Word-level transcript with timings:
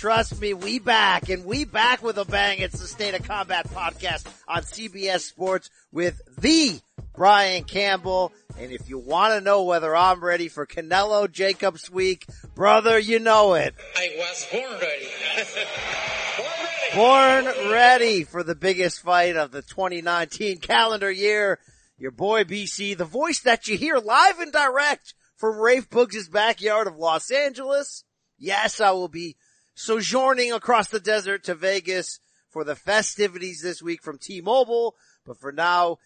Trust 0.00 0.40
me, 0.40 0.54
we 0.54 0.78
back 0.78 1.28
and 1.28 1.44
we 1.44 1.66
back 1.66 2.02
with 2.02 2.16
a 2.16 2.24
bang. 2.24 2.60
It's 2.60 2.80
the 2.80 2.86
State 2.86 3.12
of 3.12 3.22
Combat 3.28 3.68
podcast 3.68 4.26
on 4.48 4.62
CBS 4.62 5.20
Sports 5.20 5.68
with 5.92 6.22
the 6.38 6.80
Brian 7.12 7.64
Campbell. 7.64 8.32
And 8.58 8.72
if 8.72 8.88
you 8.88 8.96
want 8.96 9.34
to 9.34 9.42
know 9.42 9.64
whether 9.64 9.94
I'm 9.94 10.24
ready 10.24 10.48
for 10.48 10.64
Canelo 10.64 11.30
Jacobs 11.30 11.90
week, 11.90 12.24
brother, 12.54 12.98
you 12.98 13.18
know 13.18 13.52
it. 13.52 13.74
I 13.94 14.14
was 14.16 14.46
born 14.50 14.72
ready. 14.80 15.08
born 16.96 17.44
ready. 17.44 17.54
Born 17.54 17.70
ready 17.70 18.24
for 18.24 18.42
the 18.42 18.54
biggest 18.54 19.02
fight 19.02 19.36
of 19.36 19.50
the 19.50 19.60
2019 19.60 20.60
calendar 20.60 21.10
year. 21.10 21.58
Your 21.98 22.10
boy 22.10 22.44
BC, 22.44 22.96
the 22.96 23.04
voice 23.04 23.40
that 23.40 23.68
you 23.68 23.76
hear 23.76 23.98
live 23.98 24.40
and 24.40 24.50
direct 24.50 25.12
from 25.36 25.58
Rafe 25.58 25.90
Boogs' 25.90 26.32
backyard 26.32 26.86
of 26.86 26.96
Los 26.96 27.30
Angeles. 27.30 28.02
Yes, 28.38 28.80
I 28.80 28.92
will 28.92 29.08
be 29.08 29.36
sojourning 29.80 30.52
across 30.52 30.88
the 30.88 31.00
desert 31.00 31.44
to 31.44 31.54
Vegas 31.54 32.20
for 32.50 32.64
the 32.64 32.76
festivities 32.76 33.62
this 33.62 33.82
week 33.82 34.02
from 34.02 34.18
T-Mobile. 34.18 34.94
But 35.24 35.38
for 35.38 35.52
now, 35.52 35.98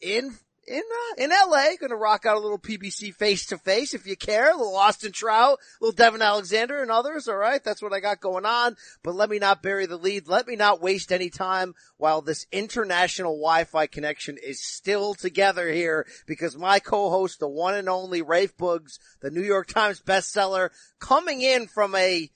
in 0.00 0.36
in 0.66 0.82
uh, 0.82 1.24
in 1.24 1.30
LA, 1.30 1.76
gonna 1.80 1.96
rock 1.96 2.26
out 2.26 2.36
a 2.36 2.40
little 2.40 2.58
PBC 2.58 3.14
face 3.14 3.46
to 3.46 3.58
face 3.58 3.94
if 3.94 4.06
you 4.06 4.16
care. 4.16 4.50
A 4.50 4.56
little 4.56 4.76
Austin 4.76 5.12
Trout, 5.12 5.58
a 5.58 5.84
little 5.84 5.96
Devin 5.96 6.22
Alexander 6.22 6.82
and 6.82 6.90
others. 6.90 7.26
All 7.26 7.36
right, 7.36 7.62
that's 7.62 7.82
what 7.82 7.92
I 7.92 8.00
got 8.00 8.20
going 8.20 8.44
on. 8.44 8.76
But 9.02 9.14
let 9.14 9.30
me 9.30 9.38
not 9.38 9.62
bury 9.62 9.86
the 9.86 9.96
lead. 9.96 10.28
Let 10.28 10.46
me 10.46 10.56
not 10.56 10.82
waste 10.82 11.10
any 11.10 11.30
time 11.30 11.74
while 11.96 12.20
this 12.20 12.46
international 12.52 13.36
Wi-Fi 13.36 13.86
connection 13.86 14.36
is 14.42 14.62
still 14.62 15.14
together 15.14 15.70
here 15.70 16.06
because 16.26 16.56
my 16.56 16.78
co-host, 16.80 17.40
the 17.40 17.48
one 17.48 17.74
and 17.74 17.88
only 17.88 18.20
Rafe 18.22 18.56
Boogs, 18.56 18.98
the 19.20 19.30
New 19.30 19.42
York 19.42 19.68
Times 19.68 20.02
bestseller, 20.02 20.70
coming 21.00 21.40
in 21.40 21.66
from 21.66 21.94
a 21.94 22.30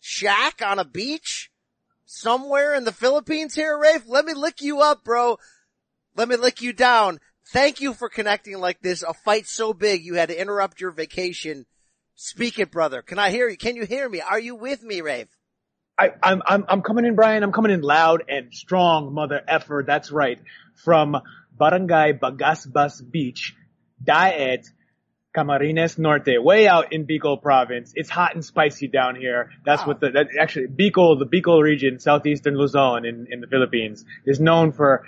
shack 0.00 0.62
on 0.64 0.78
a 0.78 0.84
beach 0.84 1.50
somewhere 2.04 2.74
in 2.74 2.84
the 2.84 2.92
Philippines 2.92 3.54
here, 3.54 3.78
Rafe. 3.78 4.04
Let 4.06 4.24
me 4.24 4.34
lick 4.34 4.62
you 4.62 4.80
up, 4.80 5.04
bro. 5.04 5.38
Let 6.16 6.28
me 6.28 6.36
lick 6.36 6.62
you 6.62 6.72
down. 6.72 7.20
Thank 7.52 7.80
you 7.80 7.94
for 7.94 8.08
connecting 8.08 8.58
like 8.58 8.80
this. 8.80 9.02
A 9.02 9.14
fight 9.14 9.46
so 9.46 9.72
big 9.72 10.04
you 10.04 10.14
had 10.14 10.28
to 10.28 10.40
interrupt 10.40 10.80
your 10.80 10.90
vacation. 10.90 11.64
Speak 12.14 12.58
it, 12.58 12.70
brother. 12.70 13.00
Can 13.02 13.18
I 13.18 13.30
hear 13.30 13.48
you? 13.48 13.56
Can 13.56 13.76
you 13.76 13.86
hear 13.86 14.08
me? 14.08 14.20
Are 14.20 14.40
you 14.40 14.54
with 14.54 14.82
me, 14.82 15.00
Rafe? 15.00 15.28
I, 15.98 16.10
I'm, 16.22 16.42
I'm, 16.46 16.64
I'm 16.68 16.82
coming 16.82 17.04
in, 17.04 17.14
Brian. 17.14 17.42
I'm 17.42 17.52
coming 17.52 17.72
in 17.72 17.80
loud 17.80 18.24
and 18.28 18.52
strong, 18.52 19.12
mother 19.12 19.40
effer. 19.46 19.84
That's 19.86 20.10
right. 20.10 20.38
From 20.76 21.16
Barangay 21.58 22.14
Bagasbas 22.14 23.08
Beach, 23.10 23.54
Daet, 24.02 24.66
Camarines 25.38 25.98
Norte, 25.98 26.42
way 26.42 26.66
out 26.66 26.92
in 26.92 27.06
Bicol 27.06 27.40
province. 27.40 27.92
It's 27.94 28.10
hot 28.10 28.34
and 28.34 28.44
spicy 28.44 28.88
down 28.88 29.14
here. 29.14 29.50
That's 29.64 29.82
wow. 29.82 29.88
what 29.88 30.00
the, 30.00 30.10
that 30.10 30.26
actually, 30.38 30.66
Bicol, 30.66 31.18
the 31.18 31.26
Bicol 31.26 31.62
region, 31.62 32.00
southeastern 32.00 32.56
Luzon 32.56 33.04
in, 33.04 33.28
in 33.30 33.40
the 33.40 33.46
Philippines 33.46 34.04
is 34.26 34.40
known 34.40 34.72
for 34.72 35.06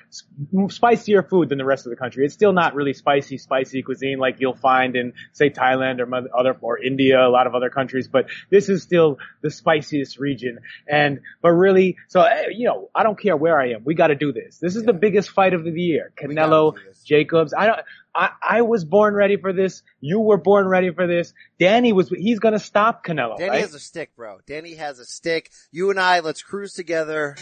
spicier 0.68 1.22
food 1.22 1.48
than 1.48 1.58
the 1.58 1.64
rest 1.64 1.86
of 1.86 1.90
the 1.90 1.96
country. 1.96 2.24
It's 2.24 2.34
still 2.34 2.52
not 2.52 2.74
really 2.74 2.92
spicy, 2.92 3.38
spicy 3.38 3.82
cuisine 3.82 4.18
like 4.18 4.36
you'll 4.38 4.56
find 4.56 4.94
in, 4.94 5.14
say, 5.32 5.50
Thailand 5.50 5.98
or 5.98 6.38
other, 6.38 6.56
or 6.60 6.78
India, 6.78 7.20
a 7.20 7.28
lot 7.28 7.46
of 7.46 7.54
other 7.54 7.70
countries, 7.70 8.06
but 8.06 8.26
this 8.50 8.68
is 8.68 8.82
still 8.82 9.18
the 9.42 9.50
spiciest 9.50 10.18
region. 10.18 10.60
And, 10.88 11.20
but 11.42 11.50
really, 11.50 11.96
so, 12.08 12.22
eh, 12.22 12.48
you 12.52 12.66
know, 12.66 12.90
I 12.94 13.02
don't 13.02 13.20
care 13.20 13.36
where 13.36 13.60
I 13.60 13.70
am. 13.70 13.82
We 13.84 13.94
gotta 13.94 14.14
do 14.14 14.32
this. 14.32 14.58
This 14.58 14.76
is 14.76 14.82
yeah. 14.82 14.92
the 14.92 14.98
biggest 14.98 15.30
fight 15.30 15.54
of 15.54 15.64
the 15.64 15.72
year. 15.72 16.12
Canelo, 16.16 16.74
Jacobs. 17.04 17.52
I 17.56 17.66
don't, 17.66 17.80
I, 18.14 18.30
I 18.42 18.62
was 18.62 18.84
born 18.84 19.14
ready 19.14 19.36
for 19.36 19.52
this. 19.52 19.82
You 20.00 20.20
were 20.20 20.36
born 20.36 20.66
ready 20.66 20.90
for 20.90 21.06
this. 21.06 21.32
Danny 21.58 21.92
was, 21.92 22.08
he's 22.08 22.38
gonna 22.38 22.58
stop 22.58 23.04
Canelo. 23.04 23.38
Danny 23.38 23.50
right? 23.50 23.60
has 23.60 23.74
a 23.74 23.80
stick, 23.80 24.16
bro. 24.16 24.38
Danny 24.46 24.74
has 24.74 24.98
a 24.98 25.04
stick. 25.04 25.50
You 25.70 25.90
and 25.90 26.00
I, 26.00 26.20
let's 26.20 26.42
cruise 26.42 26.74
together. 26.74 27.36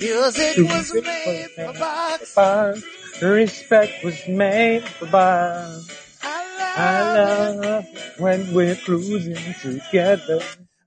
Music 0.00 0.56
was 0.56 0.94
made 0.94 1.48
for 1.50 1.72
box. 1.78 3.22
Respect 3.22 4.02
was 4.02 4.26
made 4.28 4.82
for 4.82 5.06
box. 5.06 6.18
I 6.22 7.52
love 7.54 7.86
when 8.18 8.54
we're 8.54 8.76
cruising 8.76 9.54
together. 9.60 10.40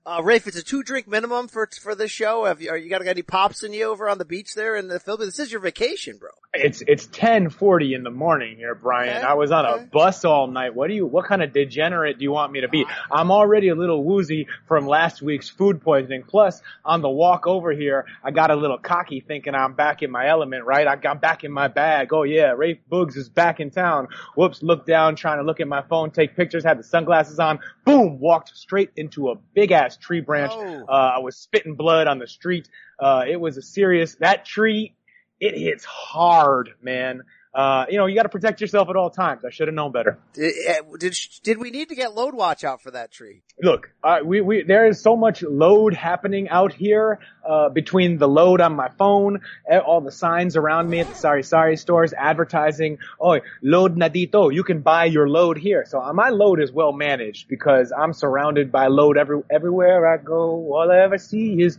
Uh, 0.06 0.20
Rafe, 0.22 0.46
it's 0.46 0.58
a 0.58 0.62
two 0.62 0.82
drink 0.82 1.08
minimum 1.08 1.48
for 1.48 1.66
for 1.80 1.94
this 1.94 2.10
show. 2.10 2.44
Have 2.44 2.60
you, 2.60 2.68
are 2.68 2.76
you 2.76 2.90
got, 2.90 3.06
any 3.06 3.22
pops 3.22 3.62
in 3.62 3.72
you 3.72 3.84
over 3.84 4.06
on 4.06 4.18
the 4.18 4.26
beach 4.26 4.54
there 4.54 4.76
in 4.76 4.86
the 4.86 5.00
Philippines? 5.00 5.36
This 5.36 5.46
is 5.46 5.52
your 5.52 5.62
vacation, 5.62 6.18
bro. 6.18 6.28
It's 6.52 6.82
it's 6.86 7.06
ten 7.06 7.48
forty 7.48 7.94
in 7.94 8.02
the 8.02 8.10
morning 8.10 8.58
here, 8.58 8.74
Brian. 8.74 9.16
Okay, 9.16 9.26
I 9.26 9.32
was 9.32 9.50
on 9.50 9.64
okay. 9.64 9.82
a 9.82 9.86
bus 9.86 10.26
all 10.26 10.46
night. 10.46 10.74
What 10.74 10.88
do 10.88 10.94
you? 10.94 11.06
What 11.06 11.24
kind 11.24 11.42
of 11.42 11.54
degenerate 11.54 12.18
do 12.18 12.22
you 12.22 12.32
want 12.32 12.52
me 12.52 12.60
to 12.60 12.68
be? 12.68 12.84
I'm 13.10 13.30
already 13.30 13.68
a 13.68 13.74
little 13.74 14.04
woozy 14.04 14.46
from 14.68 14.86
last 14.86 15.22
week's 15.22 15.48
food 15.48 15.80
poisoning. 15.80 16.22
Plus, 16.22 16.60
on 16.84 17.00
the 17.00 17.08
walk 17.08 17.46
over 17.46 17.72
here, 17.72 18.04
I 18.22 18.30
got 18.30 18.50
a 18.50 18.56
little 18.56 18.78
cocky, 18.78 19.20
thinking 19.20 19.54
I'm 19.54 19.72
back 19.72 20.02
in 20.02 20.10
my 20.10 20.28
element. 20.28 20.64
Right? 20.64 20.86
I 20.86 20.96
got 20.96 21.22
back 21.22 21.44
in 21.44 21.50
my 21.50 21.68
bag. 21.68 22.12
Oh 22.12 22.24
yeah, 22.24 22.50
Rafe 22.50 22.78
Boogs 22.92 23.16
is 23.16 23.30
back 23.30 23.58
in 23.58 23.70
town. 23.70 24.08
Whoops! 24.36 24.62
Looked 24.62 24.86
down, 24.86 25.16
trying 25.16 25.38
to 25.38 25.44
look 25.44 25.60
at 25.60 25.66
my 25.66 25.82
phone, 25.82 26.10
take 26.10 26.36
pictures. 26.36 26.62
Had 26.62 26.78
the 26.78 26.84
sunglasses 26.84 27.40
on. 27.40 27.58
Boom! 27.86 28.20
Walked 28.20 28.54
straight 28.54 28.90
into 28.96 29.30
a 29.30 29.34
big 29.54 29.72
ass 29.72 29.93
tree 29.96 30.20
branch. 30.20 30.52
Oh. 30.54 30.84
Uh, 30.88 31.12
I 31.16 31.18
was 31.18 31.36
spitting 31.36 31.74
blood 31.74 32.06
on 32.06 32.18
the 32.18 32.26
street. 32.26 32.68
Uh, 32.98 33.24
it 33.28 33.40
was 33.40 33.56
a 33.56 33.62
serious, 33.62 34.14
that 34.16 34.44
tree, 34.44 34.94
it 35.40 35.56
hits 35.56 35.84
hard, 35.84 36.70
man 36.80 37.22
uh, 37.54 37.86
you 37.88 37.98
know, 37.98 38.06
you 38.06 38.16
got 38.16 38.24
to 38.24 38.28
protect 38.28 38.60
yourself 38.60 38.88
at 38.90 38.96
all 38.96 39.10
times. 39.10 39.44
I 39.44 39.50
should 39.50 39.68
have 39.68 39.74
known 39.74 39.92
better. 39.92 40.18
Did, 40.32 40.54
eh, 40.66 40.80
did, 40.98 41.16
did 41.44 41.58
we 41.58 41.70
need 41.70 41.90
to 41.90 41.94
get 41.94 42.12
load 42.12 42.34
watch 42.34 42.64
out 42.64 42.82
for 42.82 42.90
that 42.90 43.12
tree? 43.12 43.42
Look, 43.62 43.90
uh, 44.02 44.18
we 44.24 44.40
we 44.40 44.64
there 44.64 44.86
is 44.86 45.00
so 45.00 45.14
much 45.14 45.42
load 45.42 45.94
happening 45.94 46.48
out 46.48 46.72
here 46.72 47.20
uh, 47.48 47.68
between 47.68 48.18
the 48.18 48.26
load 48.26 48.60
on 48.60 48.74
my 48.74 48.88
phone, 48.88 49.40
eh, 49.70 49.78
all 49.78 50.00
the 50.00 50.10
signs 50.10 50.56
around 50.56 50.90
me 50.90 50.98
at 50.98 51.08
the 51.08 51.14
sorry 51.14 51.44
sorry 51.44 51.76
stores 51.76 52.12
advertising, 52.12 52.98
oh 53.20 53.38
load 53.62 53.96
nadito, 53.96 54.52
you 54.52 54.64
can 54.64 54.80
buy 54.80 55.04
your 55.04 55.28
load 55.28 55.56
here. 55.56 55.84
So 55.86 56.00
uh, 56.00 56.12
my 56.12 56.30
load 56.30 56.60
is 56.60 56.72
well 56.72 56.92
managed 56.92 57.46
because 57.46 57.92
I'm 57.96 58.12
surrounded 58.14 58.72
by 58.72 58.88
load 58.88 59.16
every 59.16 59.42
everywhere 59.48 60.12
I 60.12 60.16
go. 60.16 60.72
All 60.74 60.90
I 60.90 60.98
ever 61.04 61.18
see 61.18 61.62
is 61.62 61.78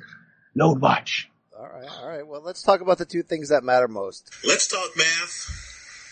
load 0.56 0.80
watch. 0.80 1.30
All 1.58 1.68
right, 1.68 1.90
all 2.00 2.08
right. 2.08 2.26
Well, 2.26 2.42
let's 2.42 2.64
talk 2.64 2.80
about 2.80 2.98
the 2.98 3.06
two 3.06 3.24
things 3.24 3.50
that 3.50 3.64
matter 3.64 3.90
most. 3.90 4.34
Let's 4.46 4.68
talk 4.68 4.90
math. 4.96 5.65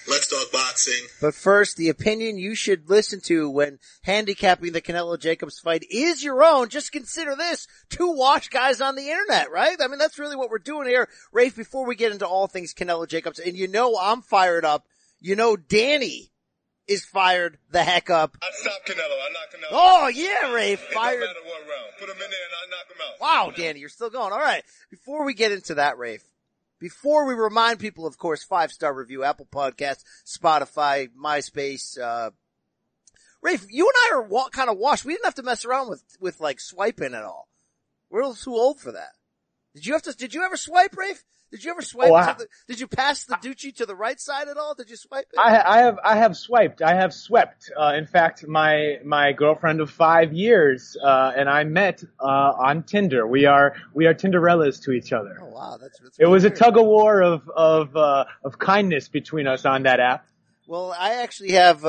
Let's 0.08 0.28
talk 0.28 0.52
boxing. 0.52 1.08
But 1.22 1.34
first, 1.34 1.78
the 1.78 1.90
opinion 1.90 2.38
you 2.38 2.56
should 2.56 2.90
listen 2.90 3.22
to 3.22 3.50
when 3.50 3.80
handicapping 4.04 4.74
the 4.74 4.82
Canelo 4.82 5.20
Jacobs 5.20 5.60
fight 5.60 5.86
is 5.90 6.24
your 6.24 6.44
own. 6.44 6.70
Just 6.70 6.92
consider 6.92 7.36
this. 7.36 7.68
Two 7.90 8.12
watch 8.12 8.50
guys 8.50 8.82
on 8.82 8.96
the 8.96 9.10
internet, 9.10 9.52
right? 9.52 9.78
I 9.80 9.88
mean, 9.88 10.00
that's 10.00 10.20
really 10.20 10.36
what 10.36 10.50
we're 10.50 10.60
doing 10.60 10.88
here. 10.88 11.08
Rafe, 11.32 11.56
before 11.56 11.86
we 11.86 11.96
get 11.96 12.12
into 12.12 12.28
all 12.28 12.48
things 12.48 12.74
Canelo 12.74 13.08
Jacobs, 13.08 13.40
and 13.40 13.58
you 13.58 13.68
know 13.68 13.98
I'm 14.00 14.22
fired 14.22 14.66
up. 14.66 14.86
You 15.20 15.36
know 15.36 15.56
Danny 15.56 16.32
is 16.88 17.06
fired 17.06 17.58
the 17.72 17.84
heck 17.84 18.10
up. 18.10 18.38
I 18.42 18.50
stopped 18.52 18.88
Canelo. 18.88 19.00
I 19.00 19.32
knocked 19.32 19.56
Canelo. 19.56 19.70
Oh 19.72 20.08
yeah, 20.08 20.52
Rafe 20.52 20.80
fired. 20.80 21.20
No 21.20 21.28
matter 21.28 21.40
what 21.46 21.62
round. 21.62 21.92
Put 22.00 22.10
him 22.10 22.16
in 22.16 22.20
there 22.20 22.28
and 22.28 22.56
I 22.58 22.70
knock 22.70 22.90
him 22.90 22.98
out. 23.02 23.22
Wow, 23.22 23.54
Danny, 23.56 23.80
you're 23.80 23.90
still 23.90 24.10
going. 24.10 24.34
All 24.34 24.40
right. 24.40 24.64
Before 24.90 25.26
we 25.26 25.34
get 25.34 25.52
into 25.52 25.76
that, 25.76 25.98
Rafe, 25.98 26.24
before 26.84 27.26
we 27.26 27.34
remind 27.34 27.80
people, 27.80 28.06
of 28.06 28.18
course, 28.18 28.44
five 28.44 28.70
star 28.70 28.94
review, 28.94 29.24
Apple 29.24 29.48
Podcasts, 29.50 30.04
Spotify, 30.26 31.08
MySpace, 31.18 31.98
uh, 31.98 32.32
Rafe, 33.42 33.66
you 33.70 33.88
and 33.88 33.96
I 34.14 34.18
are 34.18 34.24
wa- 34.24 34.50
kind 34.50 34.70
of 34.70 34.78
washed. 34.78 35.06
We 35.06 35.14
didn't 35.14 35.24
have 35.24 35.36
to 35.36 35.44
mess 35.44 35.64
around 35.64 35.90
with, 35.90 36.04
with 36.20 36.42
like 36.42 36.60
swiping 36.60 37.14
at 37.14 37.24
all. 37.24 37.48
We're 38.10 38.20
a 38.20 38.28
little 38.28 38.36
too 38.36 38.60
old 38.60 38.82
for 38.82 38.92
that. 38.92 39.14
Did 39.74 39.86
you 39.86 39.94
have 39.94 40.02
to, 40.02 40.14
did 40.14 40.34
you 40.34 40.44
ever 40.44 40.58
swipe, 40.58 40.98
Rafe? 40.98 41.24
Did 41.54 41.64
you 41.64 41.70
ever 41.70 41.84
swipe? 41.84 42.10
Oh, 42.10 42.16
I, 42.16 42.34
the, 42.34 42.48
did 42.68 42.80
you 42.80 42.88
pass 42.88 43.26
the 43.26 43.36
Ducci 43.36 43.76
to 43.76 43.86
the 43.86 43.96
right 43.96 44.20
side 44.20 44.48
at 44.48 44.58
all? 44.58 44.74
Did 44.74 44.90
you 44.90 44.96
swipe 44.96 45.28
it? 45.32 45.38
I, 45.38 45.62
I 45.62 45.78
have, 45.84 46.00
I 46.04 46.16
have 46.16 46.36
swiped. 46.36 46.82
I 46.82 46.96
have 46.96 47.14
swept. 47.14 47.72
Uh, 47.80 47.94
in 47.96 48.08
fact, 48.08 48.48
my 48.48 48.98
my 49.06 49.34
girlfriend 49.34 49.80
of 49.80 49.92
five 49.92 50.34
years 50.34 50.98
uh, 51.00 51.32
and 51.38 51.48
I 51.48 51.64
met 51.64 52.04
uh, 52.20 52.24
on 52.26 52.82
Tinder. 52.82 53.28
We 53.28 53.46
are 53.46 53.76
we 53.94 54.08
are 54.08 54.16
Tinderellas 54.16 54.82
to 54.86 54.94
each 54.94 55.14
other. 55.14 55.38
Oh 55.40 55.50
wow, 55.50 55.78
that's. 55.80 56.00
that's 56.00 56.18
it 56.18 56.26
was 56.26 56.42
weird. 56.42 56.54
a 56.54 56.56
tug 56.56 56.76
of 56.76 56.86
war 56.86 57.22
of 57.22 57.48
of 57.56 57.96
uh, 57.96 58.26
of 58.44 58.58
kindness 58.58 59.08
between 59.08 59.46
us 59.46 59.64
on 59.64 59.84
that 59.84 60.00
app. 60.00 60.26
Well, 60.66 60.92
I 60.98 61.22
actually 61.22 61.52
have 61.52 61.86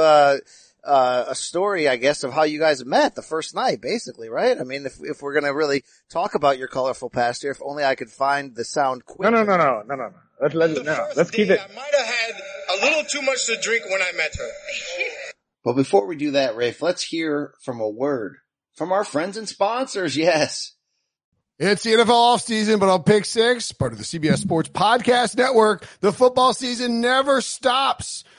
uh, 0.85 1.27
a 1.29 1.35
story, 1.35 1.89
I 1.89 1.97
guess, 1.97 2.25
of 2.25 2.33
how 2.33 2.43
you 2.45 2.59
guys 2.59 2.85
met 2.85 3.15
the 3.15 3.23
first 3.23 3.55
night, 3.55 3.81
basically, 3.81 4.29
right? 4.29 4.59
I 4.59 4.65
mean, 4.65 4.87
if 4.87 4.99
if 5.01 5.23
we're 5.23 5.35
gonna 5.35 5.55
really 5.55 5.85
talk 6.11 6.35
about 6.35 6.59
your 6.59 6.69
colorful 6.69 7.11
past 7.11 7.43
here, 7.43 7.51
if 7.51 7.63
only 7.63 7.85
I 7.85 7.95
could 7.95 8.11
find 8.11 8.55
the 8.55 8.65
sound 8.65 9.05
quick. 9.05 9.31
No, 9.31 9.43
no, 9.43 9.45
no, 9.45 9.57
no, 9.57 9.83
no, 9.87 9.95
no, 9.95 10.09
no. 10.09 10.15
Let's 10.41 10.55
let 10.55 10.85
no, 10.85 11.09
let's 11.17 11.31
keep 11.31 11.49
it. 11.49 11.61
I 11.61 11.75
might 11.75 11.95
have 11.95 12.07
had 12.07 12.43
a 12.77 12.85
little 12.85 13.05
too 13.05 13.23
much 13.23 13.47
to 13.47 13.57
drink 13.61 13.85
when 13.91 14.03
I 14.03 14.13
met 14.17 14.35
her. 14.37 14.49
but 15.65 15.75
before 15.75 16.07
we 16.07 16.17
do 16.17 16.33
that, 16.33 16.57
Rafe, 16.57 16.83
let's 16.83 17.03
hear 17.03 17.55
from 17.63 17.81
a 17.81 17.89
word 17.89 18.37
from 18.75 18.93
our 18.93 19.05
friends 19.05 19.37
and 19.37 19.49
sponsors. 19.49 20.17
Yes. 20.17 20.73
It's 21.57 21.85
the 21.85 21.93
NFL 21.93 22.09
offseason, 22.09 22.81
but 22.81 22.89
on 22.89 23.05
Pick 23.05 23.25
Six, 23.25 23.71
part 23.71 23.93
of 23.93 23.99
the 23.99 24.05
CBS 24.05 24.39
Sports 24.39 24.69
Podcast 24.71 25.39
Network, 25.39 25.87
the 26.01 26.13
football 26.13 26.53
season 26.53 27.01
never 27.01 27.41
stops. 27.41 28.25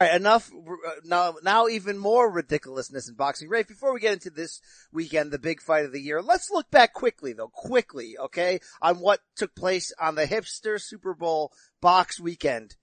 Right, 0.00 0.14
enough. 0.14 0.50
Uh, 0.50 0.90
now, 1.04 1.34
now 1.42 1.68
even 1.68 1.98
more 1.98 2.30
ridiculousness 2.30 3.08
in 3.08 3.16
boxing. 3.16 3.50
Rafe, 3.50 3.68
before 3.68 3.92
we 3.92 4.00
get 4.00 4.14
into 4.14 4.30
this 4.30 4.62
weekend, 4.90 5.30
the 5.30 5.38
big 5.38 5.60
fight 5.60 5.84
of 5.84 5.92
the 5.92 6.00
year, 6.00 6.22
let's 6.22 6.50
look 6.50 6.70
back 6.70 6.94
quickly 6.94 7.34
though, 7.34 7.50
quickly, 7.52 8.16
okay, 8.18 8.60
on 8.80 9.00
what 9.00 9.20
took 9.36 9.54
place 9.54 9.92
on 10.00 10.14
the 10.14 10.24
hipster 10.24 10.80
Super 10.80 11.12
Bowl 11.12 11.52
box 11.82 12.18
weekend. 12.18 12.76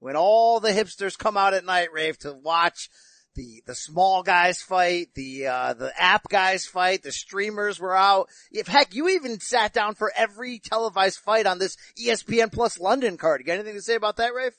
When 0.00 0.16
all 0.16 0.60
the 0.60 0.72
hipsters 0.72 1.16
come 1.16 1.38
out 1.38 1.54
at 1.54 1.64
night, 1.64 1.92
Rafe, 1.94 2.18
to 2.20 2.34
watch 2.34 2.90
the 3.34 3.62
the 3.66 3.74
small 3.74 4.22
guys 4.22 4.60
fight, 4.60 5.08
the 5.14 5.46
uh, 5.46 5.74
the 5.74 5.92
app 5.98 6.28
guys 6.28 6.66
fight, 6.66 7.02
the 7.02 7.12
streamers 7.12 7.78
were 7.78 7.96
out. 7.96 8.28
If 8.50 8.66
heck, 8.66 8.94
you 8.94 9.08
even 9.08 9.40
sat 9.40 9.72
down 9.72 9.94
for 9.94 10.12
every 10.14 10.58
televised 10.58 11.20
fight 11.20 11.46
on 11.46 11.58
this 11.58 11.76
ESPN 11.98 12.52
Plus 12.52 12.78
London 12.78 13.16
card. 13.16 13.40
You 13.40 13.46
got 13.46 13.54
anything 13.54 13.74
to 13.74 13.82
say 13.82 13.94
about 13.94 14.16
that, 14.16 14.34
Rafe? 14.34 14.58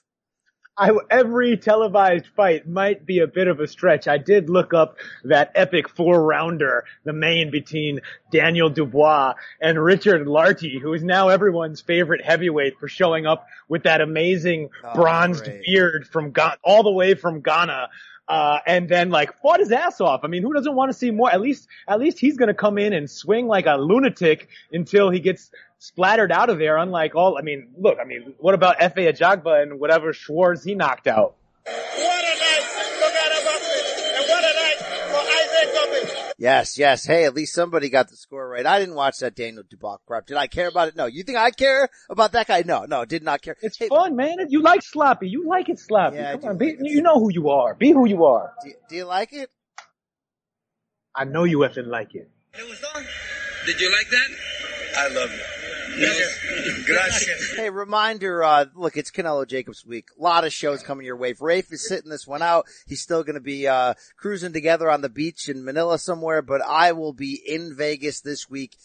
I, 0.81 0.89
every 1.11 1.57
televised 1.57 2.25
fight 2.35 2.67
might 2.67 3.05
be 3.05 3.19
a 3.19 3.27
bit 3.27 3.47
of 3.47 3.59
a 3.59 3.67
stretch. 3.67 4.07
I 4.07 4.17
did 4.17 4.49
look 4.49 4.73
up 4.73 4.97
that 5.23 5.51
epic 5.53 5.87
four 5.87 6.23
rounder, 6.23 6.85
the 7.03 7.13
main 7.13 7.51
between 7.51 8.01
Daniel 8.31 8.67
Dubois 8.67 9.35
and 9.61 9.81
Richard 9.81 10.25
Lartey, 10.25 10.81
who 10.81 10.93
is 10.93 11.03
now 11.03 11.29
everyone's 11.29 11.81
favorite 11.81 12.25
heavyweight 12.25 12.79
for 12.79 12.87
showing 12.87 13.27
up 13.27 13.45
with 13.69 13.83
that 13.83 14.01
amazing 14.01 14.69
oh, 14.83 14.95
bronzed 14.95 15.45
great. 15.45 15.61
beard 15.67 16.07
from 16.07 16.31
Ga- 16.31 16.55
all 16.63 16.81
the 16.81 16.91
way 16.91 17.13
from 17.13 17.41
Ghana. 17.41 17.89
Uh, 18.31 18.59
and 18.65 18.87
then 18.87 19.09
like 19.09 19.37
fought 19.41 19.59
his 19.59 19.73
ass 19.73 19.99
off. 19.99 20.21
I 20.23 20.27
mean, 20.27 20.41
who 20.41 20.53
doesn't 20.53 20.73
want 20.73 20.89
to 20.89 20.97
see 20.97 21.11
more? 21.11 21.29
At 21.29 21.41
least, 21.41 21.67
at 21.85 21.99
least 21.99 22.17
he's 22.17 22.37
going 22.37 22.47
to 22.47 22.53
come 22.53 22.77
in 22.77 22.93
and 22.93 23.09
swing 23.09 23.45
like 23.45 23.65
a 23.65 23.75
lunatic 23.75 24.47
until 24.71 25.09
he 25.09 25.19
gets 25.19 25.51
splattered 25.79 26.31
out 26.31 26.49
of 26.49 26.57
there. 26.57 26.77
Unlike 26.77 27.13
all, 27.13 27.37
I 27.37 27.41
mean, 27.41 27.67
look, 27.77 27.97
I 27.99 28.05
mean, 28.05 28.33
what 28.37 28.53
about 28.53 28.79
Efe 28.79 28.95
Ajagba 28.95 29.61
and 29.61 29.81
whatever 29.81 30.13
Schwartz 30.13 30.63
he 30.63 30.75
knocked 30.75 31.07
out? 31.07 31.35
What 31.65 31.75
a 31.75 32.35
night 32.39 32.63
and 34.15 34.29
what 34.29 34.43
a 34.45 34.53
night 34.55 34.79
for 35.11 35.19
Isaac 35.19 36.30
Yes, 36.41 36.75
yes. 36.75 37.05
Hey, 37.05 37.25
at 37.25 37.35
least 37.35 37.53
somebody 37.53 37.89
got 37.89 38.09
the 38.09 38.15
score 38.15 38.49
right. 38.49 38.65
I 38.65 38.79
didn't 38.79 38.95
watch 38.95 39.19
that 39.19 39.35
Daniel 39.35 39.61
Dubois 39.61 39.97
crap. 40.07 40.25
Did 40.25 40.37
I 40.37 40.47
care 40.47 40.69
about 40.69 40.87
it? 40.87 40.95
No. 40.95 41.05
You 41.05 41.21
think 41.21 41.37
I 41.37 41.51
care 41.51 41.87
about 42.09 42.31
that 42.31 42.47
guy? 42.47 42.63
No, 42.65 42.85
no, 42.85 43.05
did 43.05 43.21
not 43.21 43.43
care. 43.43 43.55
It's 43.61 43.77
hey, 43.77 43.89
fun, 43.89 44.15
man. 44.15 44.37
You 44.49 44.63
like 44.63 44.81
sloppy. 44.81 45.29
You 45.29 45.47
like 45.47 45.69
it 45.69 45.77
sloppy. 45.77 46.15
Yeah, 46.15 46.37
Come 46.37 46.49
on, 46.49 46.57
be, 46.57 46.77
you 46.81 47.03
know 47.03 47.19
who 47.19 47.31
you 47.31 47.51
are. 47.51 47.75
Be 47.75 47.91
who 47.91 48.07
you 48.07 48.25
are. 48.25 48.53
Do, 48.63 48.71
do 48.89 48.95
you 48.95 49.05
like 49.05 49.33
it? 49.33 49.51
I 51.13 51.25
know 51.25 51.43
you 51.43 51.59
effing 51.59 51.85
like 51.85 52.15
it. 52.15 52.31
It 52.57 52.67
was 52.67 52.83
on. 52.95 53.05
Did 53.67 53.79
you 53.79 53.91
like 53.91 54.09
that? 54.09 54.29
I 54.97 55.07
love 55.09 55.60
it. 55.97 57.57
Hey, 57.57 57.69
reminder, 57.69 58.43
uh, 58.43 58.65
look, 58.75 58.97
it's 58.97 59.11
Canelo 59.11 59.47
Jacobs 59.47 59.85
week. 59.85 60.07
A 60.17 60.21
lot 60.21 60.45
of 60.45 60.53
shows 60.53 60.83
coming 60.83 61.05
your 61.05 61.17
way. 61.17 61.33
Rafe 61.39 61.71
is 61.71 61.87
sitting 61.87 62.09
this 62.09 62.27
one 62.27 62.41
out, 62.41 62.65
he's 62.87 63.01
still 63.01 63.23
going 63.23 63.35
to 63.35 63.41
be, 63.41 63.67
uh, 63.67 63.93
cruising 64.17 64.53
together 64.53 64.89
on 64.89 65.01
the 65.01 65.09
beach 65.09 65.49
in 65.49 65.63
Manila 65.63 65.97
somewhere, 65.99 66.41
but 66.41 66.61
I 66.61 66.91
will 66.93 67.13
be 67.13 67.41
in 67.45 67.75
Vegas 67.75 68.21
this 68.21 68.49
week 68.49 68.77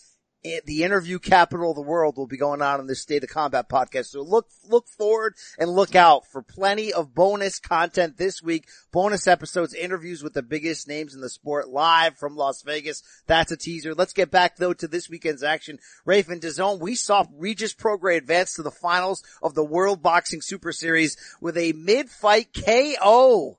the 0.64 0.82
interview 0.82 1.18
capital 1.18 1.70
of 1.70 1.76
the 1.76 1.82
world 1.82 2.16
will 2.16 2.26
be 2.26 2.36
going 2.36 2.62
on 2.62 2.80
in 2.80 2.86
this 2.86 3.02
state 3.02 3.24
of 3.24 3.30
combat 3.30 3.68
podcast. 3.68 4.06
So 4.06 4.22
look, 4.22 4.48
look 4.68 4.88
forward 4.88 5.34
and 5.58 5.70
look 5.70 5.94
out 5.94 6.26
for 6.26 6.42
plenty 6.42 6.92
of 6.92 7.14
bonus 7.14 7.58
content 7.58 8.16
this 8.16 8.42
week. 8.42 8.68
Bonus 8.92 9.26
episodes, 9.26 9.74
interviews 9.74 10.22
with 10.22 10.34
the 10.34 10.42
biggest 10.42 10.88
names 10.88 11.14
in 11.14 11.20
the 11.20 11.28
sport 11.28 11.68
live 11.68 12.16
from 12.16 12.36
Las 12.36 12.62
Vegas. 12.62 13.02
That's 13.26 13.52
a 13.52 13.56
teaser. 13.56 13.94
Let's 13.94 14.12
get 14.12 14.30
back 14.30 14.56
though 14.56 14.74
to 14.74 14.88
this 14.88 15.08
weekend's 15.08 15.42
action. 15.42 15.78
Rafe 16.04 16.28
and 16.28 16.40
DAZN, 16.40 16.80
we 16.80 16.94
saw 16.94 17.24
Regis 17.36 17.74
Prograis 17.74 18.18
advance 18.18 18.54
to 18.54 18.62
the 18.62 18.70
finals 18.70 19.22
of 19.42 19.54
the 19.54 19.64
World 19.64 20.02
Boxing 20.02 20.40
Super 20.40 20.72
Series 20.72 21.16
with 21.40 21.56
a 21.56 21.72
mid-fight 21.72 22.48
KO 22.54 23.58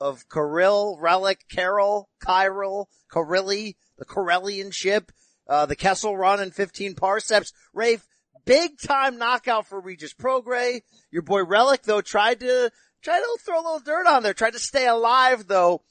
of 0.00 0.28
Kirill, 0.28 0.98
Relic, 1.00 1.46
Carol, 1.48 2.08
Kyril, 2.20 2.86
Karilli, 3.10 3.76
the 3.98 4.04
Karelian 4.04 4.72
ship 4.72 5.12
uh, 5.48 5.66
the 5.66 5.76
Kessel 5.76 6.16
run 6.16 6.40
and 6.40 6.54
15 6.54 6.94
parsecs. 6.94 7.52
Rafe, 7.72 8.06
big 8.44 8.78
time 8.78 9.18
knockout 9.18 9.66
for 9.66 9.80
Regis 9.80 10.14
Prograis. 10.14 10.82
Your 11.10 11.22
boy 11.22 11.44
Relic 11.44 11.82
though 11.82 12.00
tried 12.00 12.40
to, 12.40 12.70
tried 13.02 13.20
to 13.20 13.38
throw 13.44 13.56
a 13.56 13.62
little 13.62 13.80
dirt 13.80 14.06
on 14.06 14.22
there, 14.22 14.34
tried 14.34 14.54
to 14.54 14.58
stay 14.58 14.86
alive 14.86 15.46
though. 15.46 15.82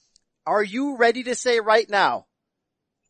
Are 0.46 0.64
you 0.64 0.98
ready 0.98 1.24
to 1.24 1.36
say 1.36 1.60
right 1.60 1.90
now, 1.90 2.28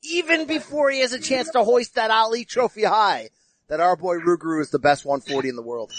even 0.03 0.45
before 0.45 0.89
he 0.89 1.01
has 1.01 1.11
a 1.11 1.19
chance 1.19 1.49
to 1.51 1.63
hoist 1.63 1.95
that 1.95 2.11
Ali 2.11 2.45
trophy 2.45 2.83
high, 2.83 3.29
that 3.67 3.81
our 3.81 3.97
boy 3.97 4.15
Rougarou 4.15 4.61
is 4.61 4.69
the 4.69 4.79
best 4.79 5.05
140 5.05 5.49
in 5.49 5.55
the 5.55 5.61
world? 5.61 5.91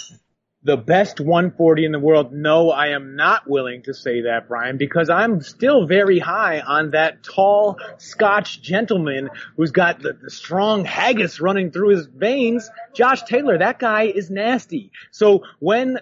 The 0.66 0.76
best 0.76 1.20
140 1.20 1.84
in 1.84 1.92
the 1.92 2.00
world. 2.00 2.32
No, 2.32 2.70
I 2.70 2.88
am 2.88 3.14
not 3.14 3.48
willing 3.48 3.82
to 3.84 3.94
say 3.94 4.22
that, 4.22 4.48
Brian, 4.48 4.76
because 4.76 5.08
I'm 5.08 5.40
still 5.40 5.86
very 5.86 6.18
high 6.18 6.58
on 6.58 6.90
that 6.90 7.22
tall 7.22 7.78
Scotch 7.98 8.60
gentleman 8.60 9.30
who's 9.56 9.70
got 9.70 10.00
the, 10.00 10.14
the 10.20 10.28
strong 10.28 10.84
haggis 10.84 11.40
running 11.40 11.70
through 11.70 11.90
his 11.90 12.06
veins. 12.06 12.68
Josh 12.94 13.22
Taylor, 13.22 13.58
that 13.58 13.78
guy 13.78 14.06
is 14.06 14.28
nasty. 14.28 14.90
So 15.12 15.44
when, 15.60 16.00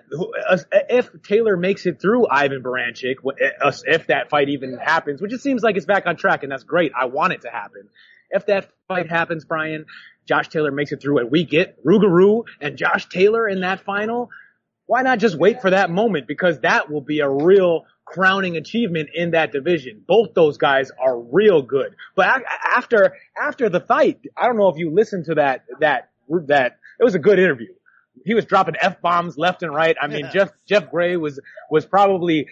if 0.73 1.11
Taylor 1.23 1.59
makes 1.59 1.85
it 1.85 2.01
through 2.01 2.27
Ivan 2.31 2.63
Baranchyk, 2.63 3.17
uh, 3.63 3.73
if 3.85 4.07
that 4.07 4.31
fight 4.31 4.49
even 4.49 4.79
happens, 4.79 5.21
which 5.21 5.35
it 5.35 5.43
seems 5.43 5.63
like 5.63 5.77
it's 5.77 5.87
back 5.87 6.07
on 6.07 6.17
track 6.17 6.43
and 6.43 6.51
that's 6.51 6.65
great. 6.65 6.93
I 6.99 7.05
want 7.05 7.35
it 7.35 7.43
to 7.43 7.51
happen. 7.51 7.91
If 8.31 8.47
that 8.47 8.71
fight 8.89 9.11
happens, 9.11 9.45
Brian, 9.45 9.85
Josh 10.27 10.49
Taylor 10.49 10.71
makes 10.71 10.91
it 10.91 11.03
through 11.03 11.19
and 11.19 11.31
we 11.31 11.45
get 11.45 11.85
Rougarou 11.85 12.45
and 12.63 12.79
Josh 12.79 13.11
Taylor 13.11 13.47
in 13.47 13.61
that 13.61 13.81
final, 13.81 14.31
why 14.87 15.03
not 15.03 15.19
just 15.19 15.39
wait 15.39 15.61
for 15.61 15.71
that 15.71 15.91
moment? 15.91 16.27
Because 16.27 16.61
that 16.61 16.91
will 16.91 17.01
be 17.01 17.21
a 17.21 17.29
real 17.29 17.85
crowning 18.05 18.57
achievement 18.57 19.11
in 19.15 19.31
that 19.31 19.53
division. 19.53 20.03
Both 20.07 20.35
those 20.35 20.59
guys 20.59 20.91
are 21.01 21.19
real 21.19 21.63
good. 21.63 21.97
But 22.15 22.43
after, 22.75 23.15
after 23.41 23.69
the 23.69 23.81
fight, 23.81 24.21
I 24.37 24.47
don't 24.47 24.57
know 24.57 24.69
if 24.69 24.77
you 24.77 24.91
listened 24.91 25.27
to 25.27 25.37
that, 25.37 25.65
that, 25.81 26.11
that, 26.47 26.79
it 27.01 27.05
was 27.05 27.15
a 27.15 27.19
good 27.19 27.39
interview. 27.39 27.73
He 28.25 28.35
was 28.35 28.45
dropping 28.45 28.77
F-bombs 28.81 29.37
left 29.37 29.63
and 29.63 29.75
right. 29.75 29.97
I 30.01 30.07
mean, 30.07 30.29
Jeff, 30.33 30.51
Jeff 30.67 30.91
Gray 30.91 31.17
was, 31.17 31.41
was 31.71 31.85
probably 31.85 32.47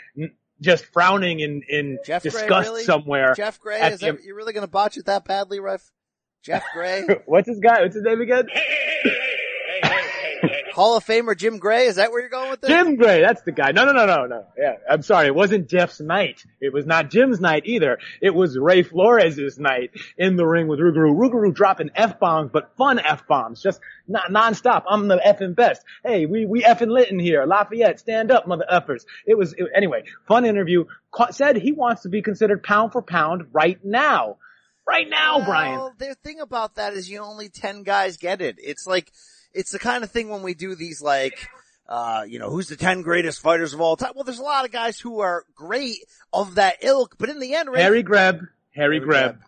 just 0.61 0.87
frowning 0.87 1.41
in, 1.41 1.63
in 1.69 1.99
Jeff 2.05 2.23
disgust 2.23 2.69
really? 2.69 2.85
somewhere. 2.85 3.35
Jeff 3.35 3.61
Gray, 3.61 3.81
is 3.81 4.01
that, 4.01 4.23
you're 4.25 4.37
really 4.37 4.53
going 4.53 4.65
to 4.65 4.71
botch 4.71 4.97
it 4.97 5.07
that 5.07 5.25
badly, 5.25 5.61
Ref? 5.61 5.91
Jeff 6.43 6.65
Gray? 6.73 7.07
What's 7.27 7.49
his 7.49 7.61
guy? 7.61 7.83
What's 7.83 7.95
his 7.95 8.05
name 8.05 8.21
again? 8.21 8.47
Hall 10.73 10.97
of 10.97 11.05
Famer 11.05 11.37
Jim 11.37 11.59
Gray. 11.59 11.87
Is 11.87 11.97
that 11.97 12.11
where 12.11 12.21
you're 12.21 12.31
going 12.31 12.51
with 12.51 12.61
this? 12.61 12.71
Jim 12.71 12.97
Gray. 12.97 13.21
That's 13.21 13.43
the 13.43 13.53
guy. 13.53 13.73
No, 13.73 13.85
no, 13.85 13.93
no, 13.93 14.07
no, 14.07 14.27
no. 14.27 14.47
Yeah. 14.57 14.77
I'm 14.89 15.03
sorry. 15.03 15.27
It 15.27 15.35
wasn't 15.35 15.69
Jeff's 15.69 16.01
night. 16.01 16.45
It 16.61 16.73
was 16.73 16.87
not 16.87 17.11
Jim's 17.11 17.41
night 17.41 17.63
either. 17.67 17.99
It 18.21 18.35
was 18.35 18.59
Ray 18.59 18.83
Flores' 18.83 19.59
night 19.59 19.91
in 20.17 20.37
the 20.37 20.47
ring 20.47 20.69
with 20.69 20.81
Rougarou. 20.81 21.15
Rougarou 21.15 21.55
dropping 21.55 21.91
F-bombs, 21.95 22.51
but 22.53 22.77
fun 22.77 22.99
F-bombs. 22.99 23.63
Just 23.63 23.81
not 24.09 24.33
non-stop. 24.33 24.85
I'm 24.89 25.09
the 25.09 25.19
effing 25.19 25.55
best. 25.55 25.83
Hey, 26.05 26.27
we, 26.27 26.47
we 26.47 26.63
effing 26.63 26.91
lit 26.91 27.11
in 27.11 27.19
here. 27.19 27.45
Lafayette, 27.45 28.01
stand 28.01 28.31
up, 28.31 28.47
mother 28.47 28.67
effers. 28.71 29.05
It 29.27 29.37
was, 29.37 29.53
it, 29.53 29.67
anyway, 29.75 30.05
fun 30.27 30.45
interview. 30.45 30.85
Said 31.31 31.57
he 31.57 31.73
wants 31.73 32.03
to 32.03 32.09
be 32.09 32.23
considered 32.23 32.63
pound 32.63 32.93
for 32.93 33.03
pound 33.03 33.47
right 33.53 33.79
now. 33.85 34.39
Right 34.87 35.07
now, 35.09 35.45
Brian. 35.45 35.79
well, 35.79 35.93
Brian. 35.97 36.15
The 36.15 36.29
thing 36.29 36.41
about 36.41 36.75
that 36.75 36.95
is 36.95 37.09
you 37.09 37.21
only 37.21 37.49
10 37.49 37.83
guys 37.85 38.17
get 38.17 38.41
it. 38.41 38.57
It's 38.59 38.87
like, 38.87 39.13
it's 39.55 39.73
the 39.73 39.79
kind 39.79 40.05
of 40.05 40.11
thing 40.11 40.29
when 40.29 40.43
we 40.43 40.55
do 40.55 40.75
these 40.75 41.03
like, 41.03 41.49
uh, 41.89 42.25
you 42.27 42.39
know, 42.39 42.51
who's 42.51 42.69
the 42.69 42.77
10 42.77 43.03
greatest 43.03 43.41
fighters 43.41 43.75
of 43.75 43.81
all 43.81 43.97
time? 43.97 44.13
Well, 44.15 44.25
there's 44.25 44.39
a 44.39 44.43
lot 44.43 44.65
of 44.65 44.73
guys 44.73 44.99
who 44.99 45.21
are 45.21 45.45
great 45.55 45.99
of 46.33 46.57
that 46.57 46.77
ilk, 46.83 47.17
but 47.19 47.29
in 47.29 47.39
the 47.39 47.55
end, 47.55 47.69
Harry 47.75 48.03
Greb, 48.03 48.37
Harry, 48.37 48.49
Harry 48.75 49.01
Greb. 49.01 49.39
Greb. 49.39 49.43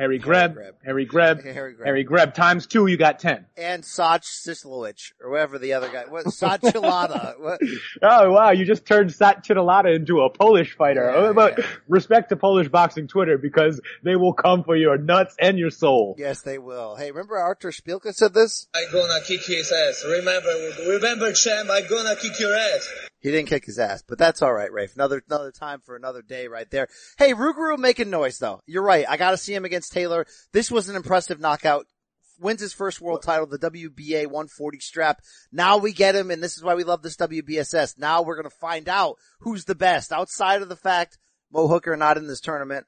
Harry 0.00 0.18
Greb, 0.18 0.54
Greb. 0.54 0.74
Harry 0.84 1.04
Greb, 1.04 1.42
Harry 1.44 1.74
Greb. 1.74 1.86
Harry 1.86 2.04
Greb. 2.04 2.34
Times 2.34 2.66
two, 2.66 2.86
you 2.86 2.96
got 2.96 3.18
ten. 3.18 3.44
And 3.56 3.84
Sach 3.84 4.22
Sislowicz, 4.22 5.12
or 5.22 5.30
whatever 5.30 5.58
the 5.58 5.74
other 5.74 5.90
guy, 5.92 6.04
what, 6.08 6.24
Sachilada. 6.26 7.38
what? 7.38 7.60
Oh 8.02 8.30
wow, 8.32 8.50
you 8.50 8.64
just 8.64 8.86
turned 8.86 9.12
Sat 9.12 9.44
Chidalata 9.44 9.94
into 9.94 10.20
a 10.20 10.30
Polish 10.30 10.74
fighter. 10.76 11.04
Yeah, 11.10 11.16
Oh, 11.28 11.34
but 11.34 11.58
yeah. 11.58 11.66
respect 11.88 12.30
to 12.30 12.36
Polish 12.36 12.68
boxing 12.68 13.08
Twitter 13.08 13.36
because 13.38 13.80
they 14.02 14.16
will 14.16 14.32
come 14.32 14.64
for 14.64 14.74
your 14.76 14.96
nuts 14.96 15.34
and 15.38 15.58
your 15.58 15.70
soul. 15.70 16.14
Yes, 16.18 16.42
they 16.42 16.58
will. 16.58 16.96
Hey, 16.96 17.10
remember 17.10 17.36
Artur 17.36 17.70
Szpilka 17.70 18.14
said 18.14 18.32
this? 18.32 18.68
I 18.74 18.84
gonna 18.90 19.20
kick 19.26 19.42
his 19.44 19.70
ass. 19.70 20.04
Remember, 20.08 20.48
remember, 20.88 21.32
champ. 21.32 21.68
I 21.70 21.82
gonna 21.82 22.16
kick 22.16 22.40
your 22.40 22.54
ass. 22.56 22.88
He 23.20 23.30
didn't 23.30 23.48
kick 23.48 23.66
his 23.66 23.78
ass, 23.78 24.02
but 24.06 24.18
that's 24.18 24.40
all 24.40 24.52
right, 24.52 24.72
Rafe. 24.72 24.94
Another 24.94 25.22
another 25.28 25.52
time 25.52 25.80
for 25.84 25.94
another 25.94 26.22
day 26.22 26.48
right 26.48 26.70
there. 26.70 26.88
Hey, 27.18 27.34
Rougarou 27.34 27.78
making 27.78 28.08
noise 28.08 28.38
though. 28.38 28.62
You're 28.66 28.82
right. 28.82 29.04
I 29.08 29.18
got 29.18 29.32
to 29.32 29.36
see 29.36 29.54
him 29.54 29.66
against 29.66 29.92
Taylor. 29.92 30.26
This 30.52 30.70
was 30.70 30.88
an 30.88 30.96
impressive 30.96 31.38
knockout. 31.38 31.86
Wins 32.38 32.62
his 32.62 32.72
first 32.72 33.02
world 33.02 33.22
title, 33.22 33.46
the 33.46 33.58
WBA 33.58 34.24
140 34.24 34.80
strap. 34.80 35.20
Now 35.52 35.76
we 35.76 35.92
get 35.92 36.16
him, 36.16 36.30
and 36.30 36.42
this 36.42 36.56
is 36.56 36.62
why 36.62 36.74
we 36.74 36.84
love 36.84 37.02
this 37.02 37.18
WBSS. 37.18 37.98
Now 37.98 38.22
we're 38.22 38.36
gonna 38.36 38.48
find 38.48 38.88
out 38.88 39.16
who's 39.40 39.66
the 39.66 39.74
best 39.74 40.10
outside 40.10 40.62
of 40.62 40.70
the 40.70 40.76
fact 40.76 41.18
Mo 41.52 41.68
Hooker 41.68 41.96
not 41.98 42.16
in 42.16 42.26
this 42.26 42.40
tournament. 42.40 42.86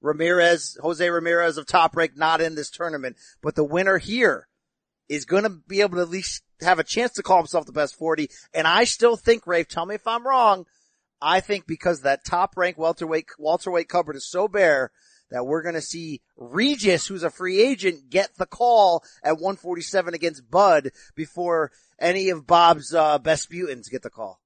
Ramirez, 0.00 0.78
Jose 0.80 1.08
Ramirez 1.08 1.56
of 1.56 1.66
Top 1.66 1.96
Rank 1.96 2.16
not 2.16 2.40
in 2.40 2.54
this 2.54 2.70
tournament, 2.70 3.16
but 3.42 3.56
the 3.56 3.64
winner 3.64 3.98
here 3.98 4.46
is 5.08 5.24
going 5.24 5.44
to 5.44 5.50
be 5.50 5.80
able 5.80 5.96
to 5.96 6.02
at 6.02 6.08
least 6.08 6.42
have 6.60 6.78
a 6.78 6.84
chance 6.84 7.12
to 7.12 7.22
call 7.22 7.38
himself 7.38 7.66
the 7.66 7.72
best 7.72 7.96
40. 7.96 8.28
And 8.54 8.66
I 8.66 8.84
still 8.84 9.16
think, 9.16 9.46
Rafe, 9.46 9.68
tell 9.68 9.86
me 9.86 9.94
if 9.94 10.06
I'm 10.06 10.26
wrong. 10.26 10.66
I 11.20 11.40
think 11.40 11.66
because 11.66 12.00
that 12.00 12.24
top 12.24 12.56
rank 12.56 12.78
welterweight, 12.78 13.26
welterweight 13.38 13.88
cupboard 13.88 14.16
is 14.16 14.28
so 14.28 14.48
bare 14.48 14.90
that 15.30 15.46
we're 15.46 15.62
going 15.62 15.74
to 15.74 15.80
see 15.80 16.20
Regis, 16.36 17.06
who's 17.06 17.22
a 17.22 17.30
free 17.30 17.60
agent, 17.60 18.10
get 18.10 18.34
the 18.36 18.46
call 18.46 19.02
at 19.22 19.34
147 19.34 20.14
against 20.14 20.50
Bud 20.50 20.90
before 21.14 21.70
any 21.98 22.28
of 22.28 22.46
Bob's, 22.46 22.92
uh, 22.92 23.18
Besputins 23.18 23.90
get 23.90 24.02
the 24.02 24.10
call. 24.10 24.41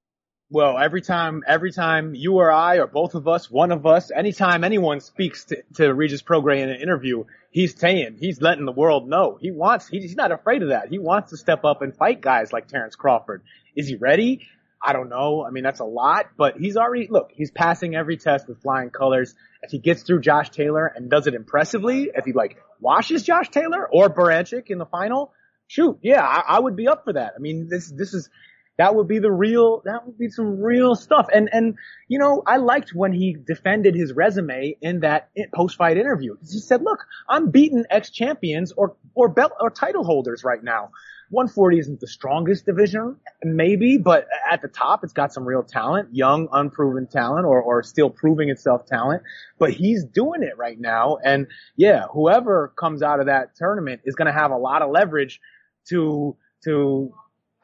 Well, 0.48 0.78
every 0.78 1.02
time, 1.02 1.42
every 1.44 1.72
time 1.72 2.14
you 2.14 2.34
or 2.34 2.52
I 2.52 2.76
or 2.76 2.86
both 2.86 3.16
of 3.16 3.26
us, 3.26 3.50
one 3.50 3.72
of 3.72 3.84
us, 3.84 4.12
anytime 4.12 4.62
anyone 4.62 5.00
speaks 5.00 5.46
to, 5.46 5.56
to 5.74 5.92
Regis 5.92 6.22
Prograis 6.22 6.62
in 6.62 6.70
an 6.70 6.80
interview, 6.80 7.24
he's 7.50 7.76
saying, 7.76 8.18
he's 8.20 8.40
letting 8.40 8.64
the 8.64 8.70
world 8.70 9.08
know. 9.08 9.38
He 9.40 9.50
wants, 9.50 9.88
he, 9.88 9.98
he's 9.98 10.14
not 10.14 10.30
afraid 10.30 10.62
of 10.62 10.68
that. 10.68 10.88
He 10.88 11.00
wants 11.00 11.30
to 11.30 11.36
step 11.36 11.64
up 11.64 11.82
and 11.82 11.96
fight 11.96 12.20
guys 12.20 12.52
like 12.52 12.68
Terrence 12.68 12.94
Crawford. 12.94 13.42
Is 13.74 13.88
he 13.88 13.96
ready? 13.96 14.46
I 14.80 14.92
don't 14.92 15.08
know. 15.08 15.44
I 15.44 15.50
mean, 15.50 15.64
that's 15.64 15.80
a 15.80 15.84
lot, 15.84 16.26
but 16.36 16.58
he's 16.58 16.76
already, 16.76 17.08
look, 17.10 17.32
he's 17.34 17.50
passing 17.50 17.96
every 17.96 18.16
test 18.16 18.46
with 18.46 18.62
flying 18.62 18.90
colors. 18.90 19.34
If 19.62 19.72
he 19.72 19.78
gets 19.78 20.04
through 20.04 20.20
Josh 20.20 20.50
Taylor 20.50 20.86
and 20.86 21.10
does 21.10 21.26
it 21.26 21.34
impressively, 21.34 22.10
if 22.14 22.24
he 22.24 22.32
like 22.32 22.56
washes 22.78 23.24
Josh 23.24 23.48
Taylor 23.48 23.88
or 23.90 24.10
Baranchyk 24.10 24.66
in 24.68 24.78
the 24.78 24.86
final, 24.86 25.32
shoot, 25.66 25.98
yeah, 26.02 26.22
I, 26.22 26.56
I 26.56 26.60
would 26.60 26.76
be 26.76 26.86
up 26.86 27.02
for 27.02 27.14
that. 27.14 27.32
I 27.34 27.40
mean, 27.40 27.66
this, 27.68 27.90
this 27.90 28.14
is, 28.14 28.30
that 28.78 28.94
would 28.94 29.08
be 29.08 29.18
the 29.18 29.32
real, 29.32 29.82
that 29.84 30.06
would 30.06 30.18
be 30.18 30.28
some 30.28 30.60
real 30.60 30.94
stuff. 30.94 31.26
And, 31.32 31.48
and, 31.52 31.76
you 32.08 32.18
know, 32.18 32.42
I 32.46 32.58
liked 32.58 32.90
when 32.94 33.12
he 33.12 33.34
defended 33.34 33.94
his 33.94 34.12
resume 34.12 34.76
in 34.80 35.00
that 35.00 35.30
post-fight 35.54 35.96
interview. 35.96 36.36
He 36.40 36.58
said, 36.58 36.82
look, 36.82 37.00
I'm 37.28 37.50
beating 37.50 37.84
ex-champions 37.90 38.72
or, 38.76 38.96
or 39.14 39.28
belt, 39.28 39.52
or 39.60 39.70
title 39.70 40.04
holders 40.04 40.44
right 40.44 40.62
now. 40.62 40.90
140 41.30 41.78
isn't 41.80 42.00
the 42.00 42.06
strongest 42.06 42.66
division, 42.66 43.16
maybe, 43.42 43.98
but 43.98 44.28
at 44.48 44.62
the 44.62 44.68
top, 44.68 45.02
it's 45.02 45.12
got 45.12 45.32
some 45.32 45.44
real 45.44 45.64
talent, 45.64 46.14
young, 46.14 46.48
unproven 46.52 47.08
talent, 47.08 47.46
or, 47.46 47.60
or 47.60 47.82
still 47.82 48.10
proving 48.10 48.48
itself 48.48 48.86
talent. 48.86 49.22
But 49.58 49.72
he's 49.72 50.04
doing 50.04 50.44
it 50.44 50.56
right 50.56 50.78
now. 50.78 51.18
And 51.24 51.48
yeah, 51.76 52.04
whoever 52.12 52.72
comes 52.78 53.02
out 53.02 53.18
of 53.18 53.26
that 53.26 53.56
tournament 53.56 54.02
is 54.04 54.14
going 54.14 54.26
to 54.26 54.32
have 54.32 54.52
a 54.52 54.56
lot 54.56 54.82
of 54.82 54.90
leverage 54.90 55.40
to, 55.88 56.36
to 56.62 57.12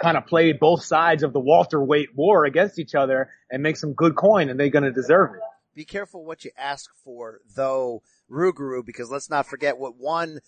kind 0.03 0.17
of 0.17 0.27
play 0.27 0.53
both 0.53 0.85
sides 0.85 1.23
of 1.23 1.33
the 1.33 1.41
welterweight 1.41 2.15
war 2.15 2.45
against 2.45 2.79
each 2.79 2.95
other 2.95 3.31
and 3.51 3.63
make 3.63 3.77
some 3.77 3.93
good 3.93 4.17
coin 4.17 4.49
and 4.51 4.59
they're 4.59 4.69
going 4.69 4.83
to 4.83 4.93
deserve 4.93 5.35
it. 5.35 5.41
Be 5.75 5.85
careful 5.85 6.25
what 6.25 6.45
you 6.45 6.51
ask 6.59 6.91
for, 7.05 7.41
though, 7.55 8.03
Rougarou, 8.31 8.85
because 8.85 9.11
let's 9.11 9.31
not 9.31 9.47
forget 9.47 9.79
what 9.79 9.97
one 9.97 10.41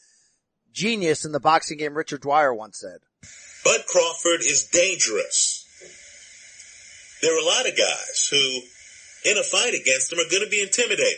genius 0.72 1.24
in 1.24 1.32
the 1.32 1.40
boxing 1.40 1.78
game, 1.78 1.94
Richard 1.96 2.20
Dwyer, 2.20 2.52
once 2.52 2.80
said. 2.80 2.98
Bud 3.64 3.80
Crawford 3.88 4.40
is 4.40 4.68
dangerous. 4.70 5.62
There 7.22 7.34
are 7.34 7.40
a 7.40 7.46
lot 7.46 7.66
of 7.66 7.76
guys 7.78 8.28
who, 8.30 9.30
in 9.30 9.38
a 9.38 9.42
fight 9.42 9.72
against 9.72 10.12
him, 10.12 10.18
are 10.18 10.30
going 10.30 10.44
to 10.44 10.50
be 10.50 10.60
intimidated. 10.60 11.16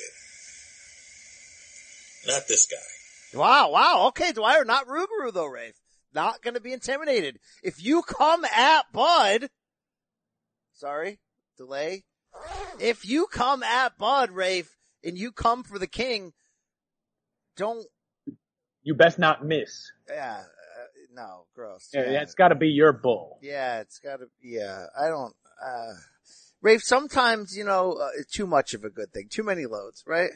Not 2.29 2.47
this 2.47 2.67
guy. 2.67 3.39
Wow, 3.39 3.71
wow. 3.73 4.05
Okay, 4.09 4.33
Dwyer, 4.33 4.65
not 4.65 4.87
Rougarou 4.87 5.33
though, 5.33 5.47
Rafe. 5.47 5.75
Not 6.17 6.41
gonna 6.41 6.61
be 6.61 6.73
intimidated. 6.73 7.39
If 7.63 7.85
you 7.85 8.01
come 8.01 8.47
at 8.47 8.91
Bud, 8.91 9.51
sorry, 10.73 11.21
delay. 11.59 12.05
If 12.81 13.05
you 13.05 13.27
come 13.27 13.63
at 13.63 13.99
Bud, 13.99 14.31
Rafe, 14.31 14.79
and 15.05 15.19
you 15.19 15.31
come 15.31 15.63
for 15.63 15.79
the 15.79 15.87
king, 15.87 16.33
don't, 17.55 17.87
You 18.83 18.95
best 18.95 19.19
not 19.19 19.45
miss. 19.45 19.93
yeah, 20.09 20.39
uh, 20.41 20.85
no, 21.13 21.45
gross. 21.55 21.91
Yeah, 21.93 22.23
it's 22.23 22.35
got 22.35 22.49
to 22.49 22.55
be 22.55 22.69
your 22.69 22.95
bull. 22.95 23.39
Yeah, 23.43 23.81
it's 23.81 23.99
gotta, 23.99 24.29
yeah, 24.43 24.87
I 24.99 25.09
don't, 25.09 25.35
uh, 25.63 25.93
Rafe, 26.63 26.81
sometimes, 26.83 27.55
you 27.55 27.65
know, 27.65 27.93
uh, 27.93 28.09
it's 28.19 28.33
too 28.33 28.47
much 28.47 28.73
of 28.73 28.85
a 28.85 28.91
good 28.91 29.13
thing. 29.13 29.29
Too 29.31 29.43
many 29.43 29.67
loads, 29.67 30.03
right? 30.07 30.31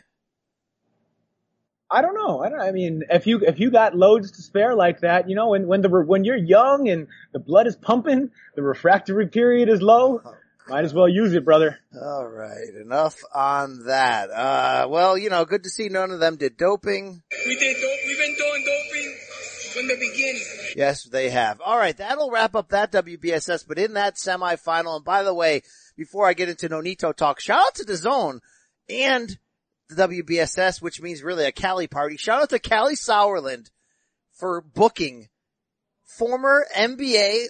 I 1.90 2.02
don't 2.02 2.14
know. 2.14 2.40
I 2.40 2.48
don't. 2.48 2.60
I 2.60 2.70
mean, 2.70 3.02
if 3.10 3.26
you 3.26 3.40
if 3.40 3.58
you 3.58 3.70
got 3.70 3.96
loads 3.96 4.30
to 4.32 4.42
spare 4.42 4.76
like 4.76 5.00
that, 5.00 5.28
you 5.28 5.34
know, 5.34 5.48
when 5.48 5.66
when 5.66 5.82
the 5.82 5.88
when 5.88 6.24
you're 6.24 6.36
young 6.36 6.88
and 6.88 7.08
the 7.32 7.40
blood 7.40 7.66
is 7.66 7.74
pumping, 7.74 8.30
the 8.54 8.62
refractory 8.62 9.26
period 9.26 9.68
is 9.68 9.82
low. 9.82 10.20
Might 10.68 10.84
as 10.84 10.94
well 10.94 11.08
use 11.08 11.34
it, 11.34 11.44
brother. 11.44 11.80
All 12.00 12.28
right, 12.28 12.74
enough 12.80 13.16
on 13.34 13.86
that. 13.86 14.30
Uh, 14.30 14.86
well, 14.88 15.18
you 15.18 15.28
know, 15.28 15.44
good 15.44 15.64
to 15.64 15.68
see 15.68 15.88
none 15.88 16.12
of 16.12 16.20
them 16.20 16.36
did 16.36 16.56
doping. 16.56 17.22
We 17.44 17.56
did 17.56 17.76
dope. 17.80 17.98
We've 18.06 18.18
been 18.18 18.36
doing 18.38 18.64
doping 18.64 19.16
from 19.72 19.88
the 19.88 19.96
beginning. 19.96 20.44
Yes, 20.76 21.04
they 21.04 21.30
have. 21.30 21.60
All 21.60 21.76
right, 21.76 21.96
that'll 21.96 22.30
wrap 22.30 22.54
up 22.54 22.68
that 22.68 22.92
WBSS. 22.92 23.66
But 23.66 23.80
in 23.80 23.94
that 23.94 24.14
semifinal, 24.14 24.96
and 24.96 25.04
by 25.04 25.24
the 25.24 25.34
way, 25.34 25.62
before 25.96 26.28
I 26.28 26.34
get 26.34 26.48
into 26.48 26.68
Nonito 26.68 27.14
talk, 27.16 27.40
shout 27.40 27.58
out 27.58 27.74
to 27.76 27.84
the 27.84 27.96
Zone 27.96 28.40
and 28.88 29.36
the 29.90 30.08
WBSS, 30.08 30.80
which 30.80 31.00
means 31.00 31.22
really 31.22 31.44
a 31.44 31.52
Cali 31.52 31.86
party. 31.86 32.16
Shout 32.16 32.42
out 32.42 32.50
to 32.50 32.58
Kalle 32.58 32.90
Sauerland 32.90 33.70
for 34.32 34.60
booking 34.60 35.28
former 36.04 36.66
NBA, 36.76 37.46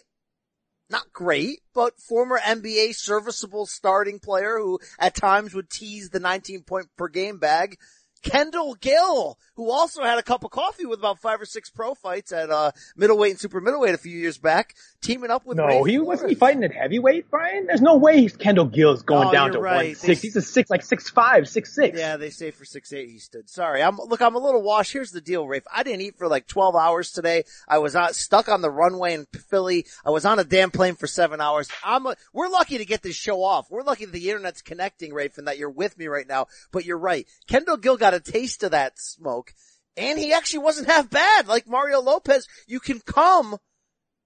not 0.88 1.12
great, 1.12 1.60
but 1.74 1.98
former 1.98 2.38
NBA 2.38 2.94
serviceable 2.94 3.66
starting 3.66 4.18
player 4.18 4.58
who 4.58 4.80
at 4.98 5.14
times 5.14 5.54
would 5.54 5.70
tease 5.70 6.10
the 6.10 6.20
19 6.20 6.62
point 6.62 6.88
per 6.96 7.08
game 7.08 7.38
bag. 7.38 7.78
Kendall 8.22 8.74
Gill, 8.74 9.38
who 9.60 9.70
also 9.70 10.02
had 10.02 10.18
a 10.18 10.22
cup 10.22 10.42
of 10.42 10.50
coffee 10.50 10.86
with 10.86 10.98
about 11.00 11.18
five 11.18 11.38
or 11.38 11.44
six 11.44 11.68
pro 11.68 11.94
fights 11.94 12.32
at, 12.32 12.48
uh, 12.50 12.70
middleweight 12.96 13.32
and 13.32 13.38
super 13.40 13.60
middleweight 13.60 13.94
a 13.94 13.98
few 13.98 14.16
years 14.18 14.38
back, 14.38 14.74
teaming 15.02 15.30
up 15.30 15.44
with 15.44 15.58
No, 15.58 15.66
Ray 15.66 15.76
he 15.80 15.96
Flores. 15.96 16.06
wasn't 16.06 16.30
he 16.30 16.34
fighting 16.34 16.64
at 16.64 16.72
heavyweight, 16.72 17.30
Brian. 17.30 17.66
There's 17.66 17.82
no 17.82 17.96
way 17.98 18.22
he's 18.22 18.34
Kendall 18.34 18.64
Gill's 18.64 19.02
going 19.02 19.28
Oh, 19.28 19.32
down 19.32 19.52
to 19.52 19.60
right. 19.60 19.88
one 19.88 19.94
six. 19.96 20.22
He's 20.22 20.34
a 20.36 20.40
six 20.40 20.70
like 20.70 20.82
six 20.82 21.10
five, 21.10 21.46
six 21.46 21.74
six. 21.74 21.98
Yeah, 21.98 22.16
they 22.16 22.30
say 22.30 22.50
for 22.52 22.64
six 22.64 22.90
eight 22.94 23.10
he 23.10 23.18
stood. 23.18 23.50
Sorry, 23.50 23.82
I'm 23.82 23.96
look. 23.98 24.22
I'm 24.22 24.34
a 24.34 24.38
little 24.38 24.62
washed. 24.62 24.92
Here's 24.94 25.10
the 25.10 25.20
deal, 25.20 25.46
Rafe. 25.46 25.64
I 25.70 25.82
didn't 25.82 26.00
eat 26.00 26.16
for 26.16 26.26
like 26.26 26.46
12 26.46 26.74
hours 26.74 27.10
today. 27.12 27.44
I 27.68 27.78
was 27.78 27.94
out, 27.94 28.14
stuck 28.14 28.48
on 28.48 28.62
the 28.62 28.70
runway 28.70 29.12
in 29.12 29.26
Philly. 29.50 29.84
I 30.06 30.10
was 30.10 30.24
on 30.24 30.38
a 30.38 30.44
damn 30.44 30.70
plane 30.70 30.94
for 30.94 31.06
seven 31.06 31.40
hours. 31.42 31.68
I'm. 31.84 32.06
A, 32.06 32.16
we're 32.32 32.48
lucky 32.48 32.78
to 32.78 32.86
get 32.86 33.02
this 33.02 33.16
show 33.16 33.42
off. 33.42 33.70
We're 33.70 33.82
lucky 33.82 34.06
that 34.06 34.12
the 34.12 34.30
internet's 34.30 34.62
connecting, 34.62 35.12
Rafe, 35.12 35.36
and 35.36 35.46
that 35.48 35.58
you're 35.58 35.68
with 35.70 35.98
me 35.98 36.06
right 36.06 36.26
now. 36.26 36.46
But 36.72 36.86
you're 36.86 36.96
right. 36.98 37.26
Kendall 37.46 37.76
Gill 37.76 37.96
got 37.98 38.14
a 38.14 38.20
taste 38.20 38.62
of 38.62 38.70
that 38.70 38.98
smoke, 38.98 39.49
and 39.96 40.18
he 40.18 40.32
actually 40.32 40.60
wasn't 40.60 40.88
half 40.88 41.10
bad. 41.10 41.48
Like 41.48 41.68
Mario 41.68 42.00
Lopez, 42.00 42.46
you 42.66 42.80
can 42.80 43.00
come 43.00 43.58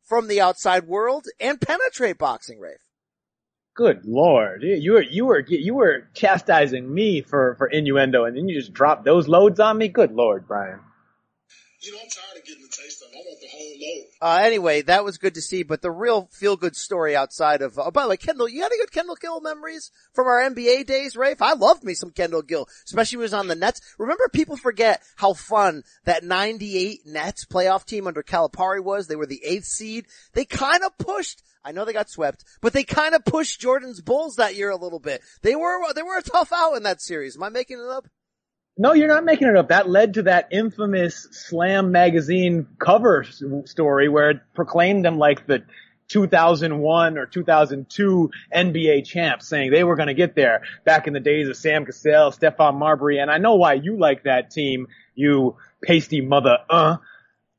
from 0.04 0.28
the 0.28 0.40
outside 0.40 0.86
world 0.86 1.26
and 1.40 1.60
penetrate 1.60 2.18
boxing, 2.18 2.60
Rafe. 2.60 2.78
Good 3.76 4.04
lord, 4.04 4.62
you 4.62 4.92
were 4.92 5.02
you 5.02 5.26
were 5.26 5.40
you 5.40 5.74
were 5.74 6.08
chastising 6.14 6.92
me 6.92 7.22
for 7.22 7.56
for 7.56 7.66
innuendo, 7.66 8.24
and 8.24 8.36
then 8.36 8.48
you 8.48 8.54
just 8.54 8.72
dropped 8.72 9.04
those 9.04 9.26
loads 9.26 9.58
on 9.58 9.78
me. 9.78 9.88
Good 9.88 10.12
lord, 10.12 10.46
Brian. 10.46 10.78
You 11.84 11.92
know, 11.92 11.98
I'm 12.02 12.08
tired 12.08 12.38
of 12.38 12.46
getting 12.46 12.62
the 12.62 12.68
taste 12.68 13.02
of 13.02 13.12
it. 13.12 13.16
I 13.16 13.20
want 13.26 13.40
the 13.40 13.48
whole 13.48 13.74
load. 13.78 14.04
Uh, 14.22 14.42
anyway, 14.42 14.80
that 14.82 15.04
was 15.04 15.18
good 15.18 15.34
to 15.34 15.42
see, 15.42 15.62
but 15.64 15.82
the 15.82 15.90
real 15.90 16.30
feel 16.32 16.56
good 16.56 16.76
story 16.76 17.14
outside 17.14 17.60
of, 17.60 17.78
uh, 17.78 17.90
by 17.90 18.04
the 18.04 18.08
way, 18.08 18.16
Kendall, 18.16 18.48
you 18.48 18.60
got 18.60 18.72
any 18.72 18.78
good 18.78 18.92
Kendall 18.92 19.16
Gill 19.20 19.42
memories 19.42 19.90
from 20.14 20.26
our 20.26 20.40
NBA 20.40 20.86
days, 20.86 21.14
Rafe? 21.14 21.42
I 21.42 21.52
loved 21.52 21.84
me 21.84 21.92
some 21.92 22.10
Kendall 22.10 22.40
Gill, 22.40 22.68
especially 22.86 23.18
when 23.18 23.22
he 23.22 23.24
was 23.24 23.34
on 23.34 23.48
the 23.48 23.54
Nets. 23.54 23.82
Remember 23.98 24.30
people 24.32 24.56
forget 24.56 25.02
how 25.16 25.34
fun 25.34 25.82
that 26.04 26.24
98 26.24 27.00
Nets 27.04 27.44
playoff 27.44 27.84
team 27.84 28.06
under 28.06 28.22
Calipari 28.22 28.82
was? 28.82 29.06
They 29.06 29.16
were 29.16 29.26
the 29.26 29.44
eighth 29.44 29.66
seed. 29.66 30.06
They 30.32 30.46
kind 30.46 30.84
of 30.84 30.96
pushed, 30.96 31.42
I 31.62 31.72
know 31.72 31.84
they 31.84 31.92
got 31.92 32.08
swept, 32.08 32.44
but 32.62 32.72
they 32.72 32.84
kind 32.84 33.14
of 33.14 33.26
pushed 33.26 33.60
Jordan's 33.60 34.00
Bulls 34.00 34.36
that 34.36 34.56
year 34.56 34.70
a 34.70 34.76
little 34.76 35.00
bit. 35.00 35.20
They 35.42 35.54
were, 35.54 35.92
they 35.92 36.02
were 36.02 36.16
a 36.16 36.22
tough 36.22 36.50
out 36.50 36.76
in 36.76 36.84
that 36.84 37.02
series. 37.02 37.36
Am 37.36 37.42
I 37.42 37.50
making 37.50 37.78
it 37.78 37.90
up? 37.90 38.06
No, 38.76 38.92
you're 38.92 39.08
not 39.08 39.24
making 39.24 39.46
it 39.48 39.56
up. 39.56 39.68
That 39.68 39.88
led 39.88 40.14
to 40.14 40.22
that 40.22 40.48
infamous 40.50 41.28
Slam 41.30 41.92
magazine 41.92 42.66
cover 42.78 43.24
story 43.66 44.08
where 44.08 44.30
it 44.30 44.40
proclaimed 44.54 45.04
them 45.04 45.16
like 45.16 45.46
the 45.46 45.62
2001 46.08 47.16
or 47.16 47.26
2002 47.26 48.30
NBA 48.52 49.06
champs, 49.06 49.48
saying 49.48 49.70
they 49.70 49.84
were 49.84 49.94
going 49.94 50.08
to 50.08 50.14
get 50.14 50.34
there 50.34 50.62
back 50.84 51.06
in 51.06 51.12
the 51.12 51.20
days 51.20 51.48
of 51.48 51.56
Sam 51.56 51.84
Cassell, 51.84 52.32
Stephon 52.32 52.74
Marbury, 52.74 53.18
and 53.20 53.30
I 53.30 53.38
know 53.38 53.54
why 53.54 53.74
you 53.74 53.96
like 53.96 54.24
that 54.24 54.50
team, 54.50 54.88
you 55.14 55.56
pasty 55.82 56.20
mother, 56.20 56.58
uh, 56.68 56.96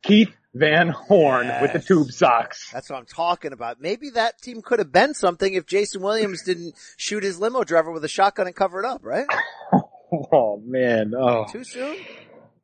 Keith 0.03 0.35
Van 0.53 0.89
Horn 0.89 1.47
with 1.61 1.73
the 1.73 1.79
tube 1.79 2.11
socks. 2.11 2.69
That's 2.71 2.89
what 2.89 2.97
I'm 2.97 3.05
talking 3.05 3.51
about. 3.53 3.81
Maybe 3.81 4.11
that 4.11 4.41
team 4.41 4.61
could 4.61 4.79
have 4.79 4.91
been 4.91 5.13
something 5.13 5.53
if 5.53 5.65
Jason 5.65 6.01
Williams 6.01 6.43
didn't 6.43 6.75
shoot 6.97 7.23
his 7.23 7.39
limo 7.39 7.63
driver 7.63 7.91
with 7.91 8.03
a 8.05 8.09
shotgun 8.09 8.47
and 8.47 8.55
cover 8.55 8.79
it 8.79 8.85
up, 8.85 9.03
right? 9.03 9.27
Oh 10.31 10.61
man, 10.63 11.13
oh, 11.17 11.45
Too 11.51 11.63
soon? 11.63 11.97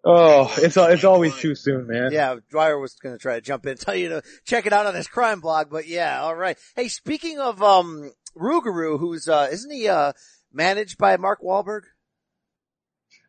oh, 0.05 0.53
it's 0.57 0.77
it's 0.77 1.03
always 1.03 1.35
too 1.35 1.55
soon, 1.55 1.87
man. 1.87 2.11
Yeah, 2.11 2.35
Dwyer 2.49 2.79
was 2.79 2.93
going 2.95 3.15
to 3.15 3.19
try 3.21 3.35
to 3.35 3.41
jump 3.41 3.65
in 3.65 3.71
and 3.71 3.79
tell 3.79 3.95
you 3.95 4.09
to 4.09 4.23
check 4.45 4.65
it 4.65 4.73
out 4.73 4.85
on 4.85 4.95
his 4.95 5.07
crime 5.07 5.41
blog, 5.41 5.69
but 5.69 5.87
yeah, 5.87 6.21
all 6.21 6.35
right. 6.35 6.57
Hey, 6.75 6.87
speaking 6.87 7.39
of 7.39 7.61
um 7.61 8.11
Rougarou, 8.37 8.99
who's 8.99 9.27
uh 9.27 9.49
isn't 9.51 9.71
he 9.71 9.87
uh 9.87 10.13
managed 10.53 10.97
by 10.97 11.17
Mark 11.17 11.41
Wahlberg? 11.41 11.81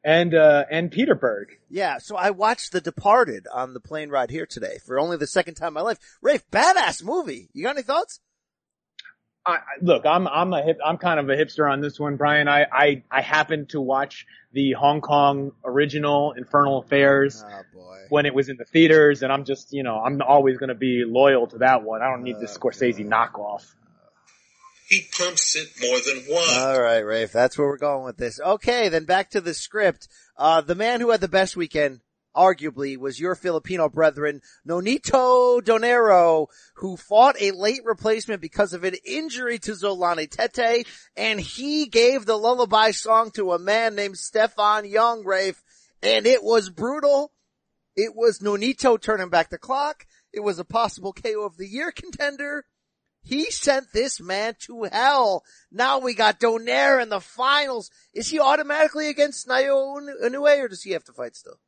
And 0.04 0.34
uh 0.34 0.64
and 0.70 0.90
Peter 0.90 1.14
Berg. 1.14 1.48
Yeah, 1.70 1.98
so 1.98 2.16
I 2.16 2.30
watched 2.30 2.72
The 2.72 2.80
Departed 2.80 3.46
on 3.52 3.72
the 3.72 3.80
plane 3.80 4.10
ride 4.10 4.30
here 4.30 4.46
today 4.46 4.78
for 4.84 4.98
only 4.98 5.16
the 5.16 5.26
second 5.26 5.54
time 5.54 5.68
in 5.68 5.74
my 5.74 5.80
life. 5.82 5.98
Rafe, 6.20 6.48
badass 6.50 7.04
movie. 7.04 7.48
You 7.52 7.64
got 7.64 7.76
any 7.76 7.82
thoughts? 7.82 8.20
I, 9.44 9.52
I- 9.52 9.58
look, 9.80 10.06
I'm 10.06 10.28
I'm 10.28 10.52
a 10.52 10.62
hip, 10.62 10.78
I'm 10.84 10.98
kind 10.98 11.18
of 11.20 11.28
a 11.28 11.36
hipster 11.36 11.70
on 11.70 11.80
this 11.80 11.98
one, 11.98 12.16
Brian. 12.16 12.48
I 12.48 12.64
I 12.72 13.02
I 13.10 13.20
happened 13.22 13.70
to 13.70 13.80
watch 13.80 14.26
the 14.52 14.72
Hong 14.72 15.00
Kong 15.00 15.52
original 15.64 16.32
Infernal 16.32 16.78
Affairs 16.80 17.42
Oh 17.46 17.62
boy. 17.74 17.98
when 18.10 18.26
it 18.26 18.34
was 18.34 18.48
in 18.48 18.56
the 18.56 18.64
theaters, 18.64 19.22
and 19.22 19.32
I'm 19.32 19.44
just 19.44 19.72
you 19.72 19.82
know 19.82 19.98
I'm 19.98 20.20
always 20.22 20.58
going 20.58 20.68
to 20.68 20.74
be 20.74 21.04
loyal 21.06 21.46
to 21.48 21.58
that 21.58 21.82
one. 21.82 22.02
I 22.02 22.10
don't 22.10 22.22
need 22.22 22.38
this 22.40 22.56
Oh, 22.56 22.60
Scorsese 22.60 23.06
knockoff. 23.08 23.64
He 24.88 25.06
pumps 25.16 25.56
it 25.56 25.68
more 25.80 25.98
than 26.00 26.22
once. 26.28 26.54
All 26.58 26.80
right, 26.80 26.98
Rafe, 26.98 27.32
that's 27.32 27.56
where 27.56 27.66
we're 27.66 27.78
going 27.78 28.04
with 28.04 28.18
this. 28.18 28.38
Okay, 28.38 28.90
then 28.90 29.06
back 29.06 29.30
to 29.30 29.40
the 29.40 29.54
script. 29.54 30.06
Uh, 30.36 30.60
the 30.60 30.74
man 30.74 31.00
who 31.00 31.10
had 31.10 31.20
the 31.22 31.28
best 31.28 31.56
weekend, 31.56 32.00
arguably, 32.36 32.96
was 32.96 33.20
your 33.20 33.34
Filipino 33.34 33.88
brethren, 33.88 34.40
Nonito 34.66 35.60
Donaire, 35.60 36.46
who 36.76 36.96
fought 36.96 37.36
a 37.40 37.52
late 37.52 37.82
replacement 37.84 38.40
because 38.40 38.72
of 38.72 38.84
an 38.84 38.94
injury 39.04 39.58
to 39.60 39.72
Zolani 39.72 40.28
Tete, 40.28 40.86
and 41.16 41.40
he 41.40 41.86
gave 41.86 42.26
the 42.26 42.36
lullaby 42.36 42.90
song 42.90 43.30
to 43.32 43.52
a 43.52 43.58
man 43.58 43.94
named 43.94 44.16
Stephon 44.16 44.90
Young, 44.90 45.24
Rafe, 45.24 45.62
and 46.02 46.26
it 46.26 46.42
was 46.42 46.70
brutal. 46.70 47.32
It 47.96 48.14
was 48.14 48.40
Nonito 48.40 49.00
turning 49.00 49.28
back 49.28 49.50
the 49.50 49.58
clock. 49.58 50.06
It 50.32 50.40
was 50.40 50.58
a 50.58 50.64
possible 50.64 51.12
KO 51.12 51.44
of 51.44 51.56
the 51.56 51.68
year 51.68 51.92
contender. 51.92 52.64
He 53.22 53.50
sent 53.50 53.92
this 53.92 54.20
man 54.20 54.56
to 54.66 54.84
hell. 54.84 55.44
Now 55.70 56.00
we 56.00 56.14
got 56.14 56.40
Donaire 56.40 57.00
in 57.00 57.08
the 57.08 57.20
finals. 57.20 57.90
Is 58.12 58.28
he 58.28 58.40
automatically 58.40 59.08
against 59.08 59.46
Naoya 59.46 60.08
Inoue 60.24 60.64
or 60.64 60.68
does 60.68 60.82
he 60.82 60.90
have 60.90 61.04
to 61.04 61.12
fight 61.12 61.36
still? 61.36 61.60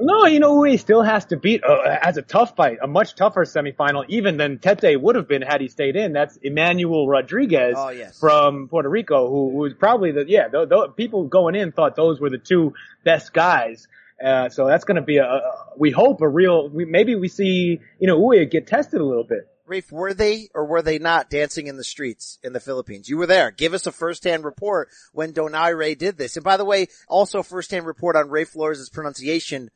No, 0.00 0.26
you 0.26 0.38
know 0.38 0.62
he 0.62 0.76
still 0.76 1.02
has 1.02 1.24
to 1.26 1.36
beat 1.36 1.64
uh, 1.64 1.76
as 2.02 2.16
a 2.18 2.22
tough 2.22 2.54
fight, 2.54 2.78
a 2.80 2.86
much 2.86 3.16
tougher 3.16 3.44
semifinal 3.44 4.04
even 4.08 4.36
than 4.36 4.58
Tete 4.60 5.00
would 5.00 5.16
have 5.16 5.26
been 5.26 5.42
had 5.42 5.60
he 5.60 5.66
stayed 5.66 5.96
in. 5.96 6.12
That's 6.12 6.36
Emmanuel 6.36 7.08
Rodriguez 7.08 7.74
Oh, 7.76 7.88
yes. 7.88 8.16
from 8.18 8.68
Puerto 8.68 8.88
Rico, 8.88 9.28
who, 9.28 9.50
who 9.50 9.56
was 9.56 9.74
probably 9.74 10.12
the 10.12 10.24
yeah. 10.28 10.46
Th- 10.48 10.68
th- 10.68 10.94
people 10.96 11.24
going 11.24 11.56
in 11.56 11.72
thought 11.72 11.96
those 11.96 12.20
were 12.20 12.30
the 12.30 12.38
two 12.38 12.74
best 13.04 13.32
guys. 13.32 13.88
Uh, 14.24 14.48
so 14.48 14.66
that's 14.66 14.84
going 14.84 14.96
to 14.96 15.02
be 15.02 15.16
a, 15.16 15.24
a 15.24 15.40
we 15.76 15.90
hope 15.90 16.20
a 16.20 16.28
real. 16.28 16.68
We, 16.68 16.84
maybe 16.84 17.16
we 17.16 17.26
see 17.28 17.80
you 17.98 18.06
know 18.06 18.20
Uwe 18.20 18.48
get 18.48 18.68
tested 18.68 19.00
a 19.00 19.04
little 19.04 19.24
bit. 19.24 19.48
Rafe, 19.66 19.90
were 19.92 20.14
they 20.14 20.48
or 20.54 20.64
were 20.64 20.80
they 20.80 20.98
not 20.98 21.28
dancing 21.28 21.66
in 21.66 21.76
the 21.76 21.84
streets 21.84 22.38
in 22.42 22.52
the 22.52 22.60
Philippines? 22.60 23.08
You 23.08 23.18
were 23.18 23.26
there. 23.26 23.50
Give 23.50 23.74
us 23.74 23.86
a 23.86 23.92
first-hand 23.92 24.44
report 24.44 24.88
when 25.12 25.32
Donaire 25.34 25.98
did 25.98 26.16
this. 26.16 26.36
And 26.36 26.44
by 26.44 26.56
the 26.56 26.64
way, 26.64 26.86
also 27.06 27.42
first-hand 27.42 27.84
report 27.84 28.16
on 28.16 28.30
Ray 28.30 28.44
Flores' 28.44 28.88
pronunciation 28.88 29.70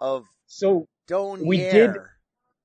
of 0.00 0.26
So 0.46 0.86
Donaire. 1.08 1.46
We 1.46 1.56
did- 1.58 1.96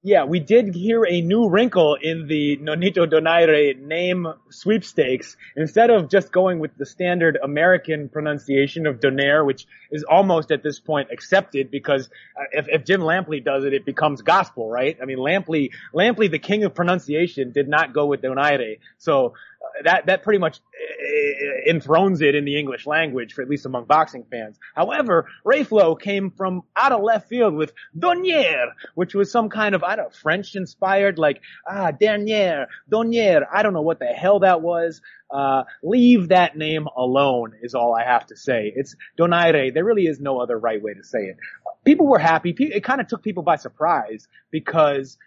Yeah, 0.07 0.25
we 0.25 0.39
did 0.39 0.75
hear 0.75 1.03
a 1.03 1.21
new 1.21 1.49
wrinkle 1.49 1.97
in 1.99 2.27
the 2.27 2.57
Nonito 2.57 3.07
Donaire 3.11 3.75
name 3.79 4.27
sweepstakes. 4.51 5.35
Instead 5.55 5.89
of 5.89 6.09
just 6.11 6.31
going 6.31 6.59
with 6.59 6.77
the 6.77 6.85
standard 6.85 7.39
American 7.43 8.09
pronunciation 8.09 8.85
of 8.85 8.99
Donaire, 8.99 9.43
which 9.43 9.65
is 9.89 10.03
almost 10.03 10.51
at 10.51 10.61
this 10.61 10.79
point 10.79 11.09
accepted 11.11 11.71
because 11.71 12.07
uh, 12.39 12.43
if, 12.51 12.67
if 12.69 12.85
Jim 12.85 13.01
Lampley 13.01 13.43
does 13.43 13.63
it, 13.63 13.73
it 13.73 13.83
becomes 13.83 14.21
gospel, 14.21 14.69
right? 14.69 14.95
I 15.01 15.05
mean, 15.05 15.17
Lampley, 15.17 15.71
Lampley, 15.91 16.29
the 16.29 16.37
king 16.37 16.63
of 16.65 16.75
pronunciation, 16.75 17.51
did 17.51 17.67
not 17.67 17.91
go 17.91 18.05
with 18.05 18.21
Donaire. 18.21 18.77
So 18.99 19.33
that, 19.83 20.05
that 20.05 20.23
pretty 20.23 20.39
much 20.39 20.59
uh, 20.59 21.69
enthrones 21.69 22.21
it 22.21 22.35
in 22.35 22.45
the 22.45 22.57
English 22.57 22.85
language, 22.87 23.33
for 23.33 23.41
at 23.41 23.49
least 23.49 23.65
among 23.65 23.85
boxing 23.85 24.25
fans. 24.29 24.57
However, 24.75 25.27
Rayflo 25.45 25.99
came 25.99 26.31
from 26.31 26.63
out 26.75 26.91
of 26.91 27.01
left 27.01 27.29
field 27.29 27.53
with 27.53 27.73
Donier, 27.97 28.67
which 28.95 29.13
was 29.13 29.31
some 29.31 29.49
kind 29.49 29.75
of, 29.75 29.83
I 29.83 29.95
don't 29.95 30.13
French 30.13 30.55
inspired, 30.55 31.17
like, 31.17 31.41
ah, 31.67 31.91
dernier, 31.91 32.67
Donier. 32.91 33.45
I 33.51 33.63
don't 33.63 33.73
know 33.73 33.81
what 33.81 33.99
the 33.99 34.05
hell 34.05 34.39
that 34.39 34.61
was. 34.61 35.01
Uh, 35.29 35.63
leave 35.83 36.29
that 36.29 36.55
name 36.55 36.87
alone 36.95 37.53
is 37.61 37.73
all 37.73 37.95
I 37.95 38.03
have 38.03 38.27
to 38.27 38.37
say. 38.37 38.71
It's 38.75 38.95
Donaire. 39.17 39.73
There 39.73 39.83
really 39.83 40.05
is 40.05 40.19
no 40.19 40.39
other 40.39 40.57
right 40.57 40.81
way 40.81 40.93
to 40.93 41.03
say 41.03 41.25
it. 41.25 41.37
People 41.83 42.07
were 42.07 42.19
happy. 42.19 42.55
It 42.57 42.83
kind 42.83 43.01
of 43.01 43.07
took 43.07 43.23
people 43.23 43.43
by 43.43 43.55
surprise 43.55 44.27
because 44.51 45.17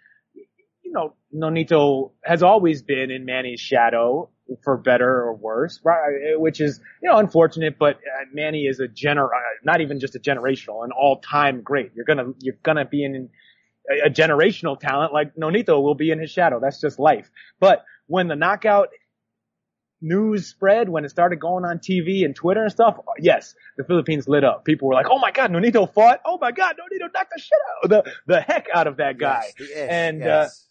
you 0.89 0.95
know, 0.95 1.13
Nonito 1.35 2.11
has 2.23 2.41
always 2.41 2.81
been 2.81 3.11
in 3.11 3.23
Manny's 3.23 3.59
shadow 3.59 4.29
for 4.63 4.75
better 4.75 5.07
or 5.07 5.35
worse, 5.35 5.79
right? 5.83 6.39
Which 6.39 6.59
is, 6.59 6.81
you 7.03 7.09
know, 7.09 7.17
unfortunate, 7.17 7.77
but 7.77 7.97
uh, 7.97 8.25
Manny 8.33 8.63
is 8.63 8.79
a 8.79 8.87
gener, 8.87 9.25
uh, 9.25 9.39
not 9.63 9.81
even 9.81 9.99
just 9.99 10.15
a 10.15 10.19
generational, 10.19 10.83
an 10.83 10.91
all-time 10.91 11.61
great. 11.61 11.91
You're 11.93 12.05
gonna, 12.05 12.33
you're 12.39 12.55
gonna 12.63 12.85
be 12.85 13.03
in 13.03 13.29
a, 14.03 14.09
generational 14.09 14.79
talent 14.79 15.13
like 15.13 15.35
Nonito 15.35 15.81
will 15.81 15.93
be 15.93 16.09
in 16.09 16.19
his 16.19 16.31
shadow. 16.31 16.59
That's 16.59 16.81
just 16.81 16.97
life. 16.97 17.29
But 17.59 17.83
when 18.07 18.27
the 18.27 18.35
knockout 18.35 18.89
news 20.01 20.47
spread, 20.47 20.89
when 20.89 21.05
it 21.05 21.09
started 21.09 21.39
going 21.39 21.65
on 21.65 21.77
TV 21.77 22.25
and 22.25 22.35
Twitter 22.35 22.63
and 22.63 22.71
stuff, 22.71 22.97
yes, 23.19 23.53
the 23.77 23.83
Philippines 23.83 24.27
lit 24.27 24.43
up. 24.43 24.65
People 24.65 24.87
were 24.87 24.95
like, 24.95 25.07
"Oh 25.09 25.19
my 25.19 25.31
God, 25.31 25.51
Nonito 25.51 25.91
fought! 25.93 26.21
Oh 26.25 26.39
my 26.39 26.51
God, 26.51 26.75
Nonito 26.75 27.09
knocked 27.13 27.33
the 27.35 27.41
shit 27.41 27.59
out 27.83 27.89
the 27.89 28.13
the 28.25 28.41
heck 28.41 28.67
out 28.73 28.87
of 28.87 28.97
that 28.97 29.19
guy." 29.19 29.43
Yes, 29.59 29.69
ish, 29.69 29.87
And, 29.89 30.19
yes. 30.19 30.27
Uh, 30.27 30.68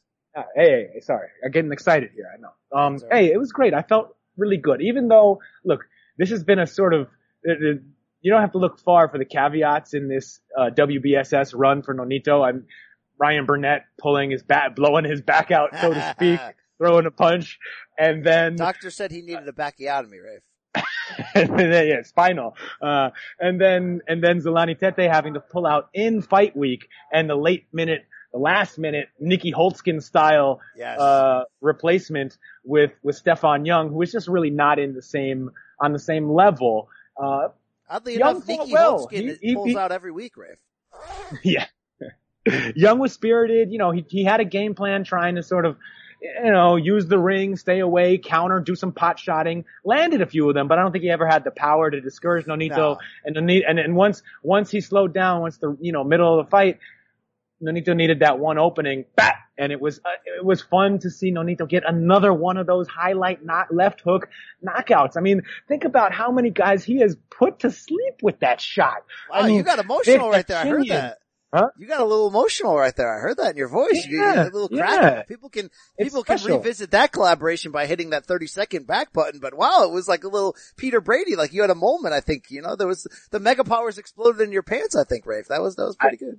hey, 0.55 0.65
hey, 0.65 0.87
hey, 0.95 1.01
sorry, 1.01 1.29
I'm 1.45 1.51
getting 1.51 1.73
excited 1.73 2.11
here. 2.15 2.27
I 2.33 2.41
know. 2.41 2.51
Um, 2.73 2.97
right. 3.11 3.25
hey, 3.25 3.33
it 3.33 3.39
was 3.39 3.53
great. 3.53 3.75
I 3.75 3.83
felt 3.83 4.15
really 4.37 4.57
good, 4.57 4.81
even 4.83 5.09
though, 5.09 5.41
look, 5.65 5.85
this 6.17 6.31
has 6.31 6.45
been 6.45 6.59
a 6.59 6.67
sort 6.67 6.95
of. 6.95 7.09
Uh, 7.49 7.53
uh, 7.53 7.75
you 8.21 8.33
don't 8.33 8.41
have 8.41 8.53
to 8.53 8.59
look 8.59 8.81
far 8.81 9.09
for 9.09 9.17
the 9.17 9.25
caveats 9.25 9.95
in 9.95 10.09
this 10.09 10.41
uh, 10.59 10.71
WBSS 10.77 11.53
run 11.55 11.83
for 11.83 11.95
Nonito. 11.95 12.47
I'm 12.47 12.67
Ryan 13.19 13.47
Burnett 13.47 13.85
pulling 14.01 14.31
his 14.31 14.43
bat, 14.43 14.75
blowing 14.75 15.05
his 15.05 15.21
back 15.21 15.51
out, 15.51 15.71
so 15.81 15.95
to 15.95 16.15
speak, 16.17 16.41
throwing 16.79 17.07
a 17.07 17.11
punch, 17.11 17.59
and 17.99 18.25
then 18.25 18.57
Doctor 18.57 18.91
said 18.91 19.11
he 19.13 19.23
needed 19.23 19.49
a 19.49 19.53
backiotomy, 19.53 20.23
Rafe. 20.23 20.43
and 21.35 21.59
then, 21.59 21.89
yeah, 21.89 22.03
spinal. 22.03 22.55
Uh, 22.81 23.11
and 23.39 23.61
then, 23.61 24.01
and 24.07 24.23
then 24.23 24.41
Zolani 24.41 24.79
Tete 24.79 25.11
having 25.11 25.35
to 25.35 25.41
pull 25.41 25.67
out 25.67 25.89
in 25.95 26.23
fight 26.23 26.57
week 26.57 26.89
and 27.13 27.29
the 27.29 27.35
late 27.35 27.67
minute, 27.73 28.07
last 28.33 28.79
minute 28.79 29.09
Nikki 29.19 29.53
Holtzkin 29.53 30.03
style, 30.03 30.61
Yes. 30.77 30.99
uh, 31.01 31.45
replacement 31.61 32.37
with, 32.65 32.93
with 33.03 33.23
Stephon 33.23 33.67
Young, 33.67 33.89
who 33.91 34.03
is 34.03 34.13
just 34.13 34.29
really 34.29 34.51
not 34.51 34.79
in 34.79 34.95
the 34.95 35.03
same, 35.03 35.51
on 35.81 35.93
the 35.93 35.99
same 35.99 36.31
level. 36.31 36.89
Uh, 37.17 37.49
Oddly 37.91 38.19
Young 38.19 38.37
enough, 38.37 38.49
Nikki 38.49 38.73
well. 38.73 39.07
Holtzkin 39.07 39.39
He- 39.41 39.49
he- 39.49 39.55
pulls 39.55 39.69
he- 39.69 39.77
out 39.79 39.93
every 39.93 40.13
week, 40.13 40.37
Rafe. 40.37 40.59
yeah. 41.43 41.67
Young 42.75 42.99
was 42.99 43.13
spirited, 43.13 43.71
you 43.73 43.79
know, 43.79 43.91
he, 43.91 44.05
he 44.09 44.25
had 44.25 44.41
a 44.41 44.45
game 44.45 44.75
plan 44.75 45.05
trying 45.05 45.35
to 45.35 45.43
sort 45.43 45.67
of, 45.67 45.77
you 46.23 46.51
know, 46.51 46.77
use 46.77 47.07
the 47.07 47.19
ring, 47.19 47.57
stay 47.57 47.81
away, 47.81 48.17
counter, 48.19 48.59
do 48.61 48.75
some 48.75 48.91
pot 48.93 49.19
shotting, 49.19 49.65
landed 49.85 50.23
a 50.23 50.27
few 50.27 50.49
of 50.49 50.55
them, 50.55 50.67
but 50.67 50.79
I 50.79 50.83
don't 50.83 50.91
think 50.93 51.05
he 51.05 51.11
ever 51.11 51.27
had 51.27 51.45
the 51.45 51.51
power 51.51 51.91
to 51.91 52.01
discourage 52.01 52.47
Nonito. 52.47 52.77
No. 52.77 52.99
And 53.25 53.37
and, 53.51 53.79
and 53.79 53.95
once, 53.95 54.23
once 54.43 54.71
he 54.71 54.81
slowed 54.81 55.13
down, 55.13 55.43
once 55.43 55.59
the, 55.59 55.77
you 55.81 55.93
know, 55.93 56.05
middle 56.05 56.39
of 56.41 56.47
the 56.47 56.51
fight, 56.51 56.79
Nonito 57.63 57.95
needed 57.95 58.21
that 58.21 58.39
one 58.39 58.59
opening, 58.59 59.05
bat, 59.17 59.35
and 59.57 59.73
it 59.73 59.81
was, 59.81 59.99
uh, 59.99 60.09
it 60.39 60.45
was 60.45 60.63
fun 60.63 60.99
to 61.01 61.11
see 61.11 61.33
Nonito 61.33 61.69
get 61.69 61.83
another 61.87 62.33
one 62.33 62.57
of 62.57 62.67
those 62.67 62.87
highlight 62.87 63.45
not 63.45 63.75
left 63.75 64.01
hook 64.01 64.29
knockouts. 64.65 65.17
I 65.17 65.21
mean, 65.21 65.43
think 65.67 65.85
about 65.85 66.13
how 66.13 66.31
many 66.31 66.51
guys 66.51 66.85
he 66.85 67.01
has 67.01 67.17
put 67.31 67.61
to 67.61 67.71
sleep 67.71 68.23
with 68.23 68.41
that 68.41 68.61
shot. 68.61 69.03
Wow, 69.31 69.41
I 69.41 69.47
mean, 69.49 69.57
you 69.57 69.63
got 69.65 69.79
emotional 69.81 70.31
right 70.31 70.47
there. 70.47 70.59
I 70.59 70.67
heard 70.67 70.87
that. 70.89 71.19
Huh? 71.53 71.69
You 71.79 71.87
got 71.87 72.03
a 72.03 72.05
little 72.05 72.29
emotional 72.29 72.77
right 72.77 72.95
there. 72.95 73.11
I 73.11 73.21
heard 73.21 73.39
that 73.39 73.53
in 73.53 73.57
your 73.57 73.69
voice. 73.71 74.05
You, 74.07 74.19
you 74.19 74.23
Yeah, 74.23 74.35
got 74.35 74.49
a 74.49 74.51
little 74.51 74.69
crack. 74.69 75.03
yeah. 75.03 75.23
People 75.23 75.49
can 75.49 75.71
people 75.99 76.23
can 76.23 76.39
revisit 76.45 76.91
that 76.91 77.11
collaboration 77.11 77.73
by 77.73 77.87
hitting 77.87 78.11
that 78.11 78.27
30 78.27 78.47
second 78.49 78.87
back 78.87 79.15
button. 79.15 79.41
But 79.41 79.55
wow, 79.55 79.85
it 79.85 79.91
was 79.91 80.07
like 80.07 80.25
a 80.25 80.29
little 80.29 80.55
Peter 80.77 81.01
Brady. 81.01 81.37
Like 81.37 81.55
you 81.55 81.63
had 81.63 81.71
a 81.71 81.75
moment. 81.75 82.13
I 82.13 82.21
think 82.21 82.51
you 82.51 82.61
know 82.61 82.77
there 82.77 82.87
was 82.87 83.07
the 83.31 83.41
mega 83.41 83.65
powers 83.65 83.97
exploded 83.97 84.43
in 84.43 84.53
your 84.53 84.63
pants. 84.63 84.95
I 84.95 85.05
think 85.05 85.25
Rafe. 85.25 85.49
That 85.49 85.63
was 85.63 85.77
that 85.77 85.85
was 85.87 85.97
pretty 85.97 86.19
good. 86.19 86.39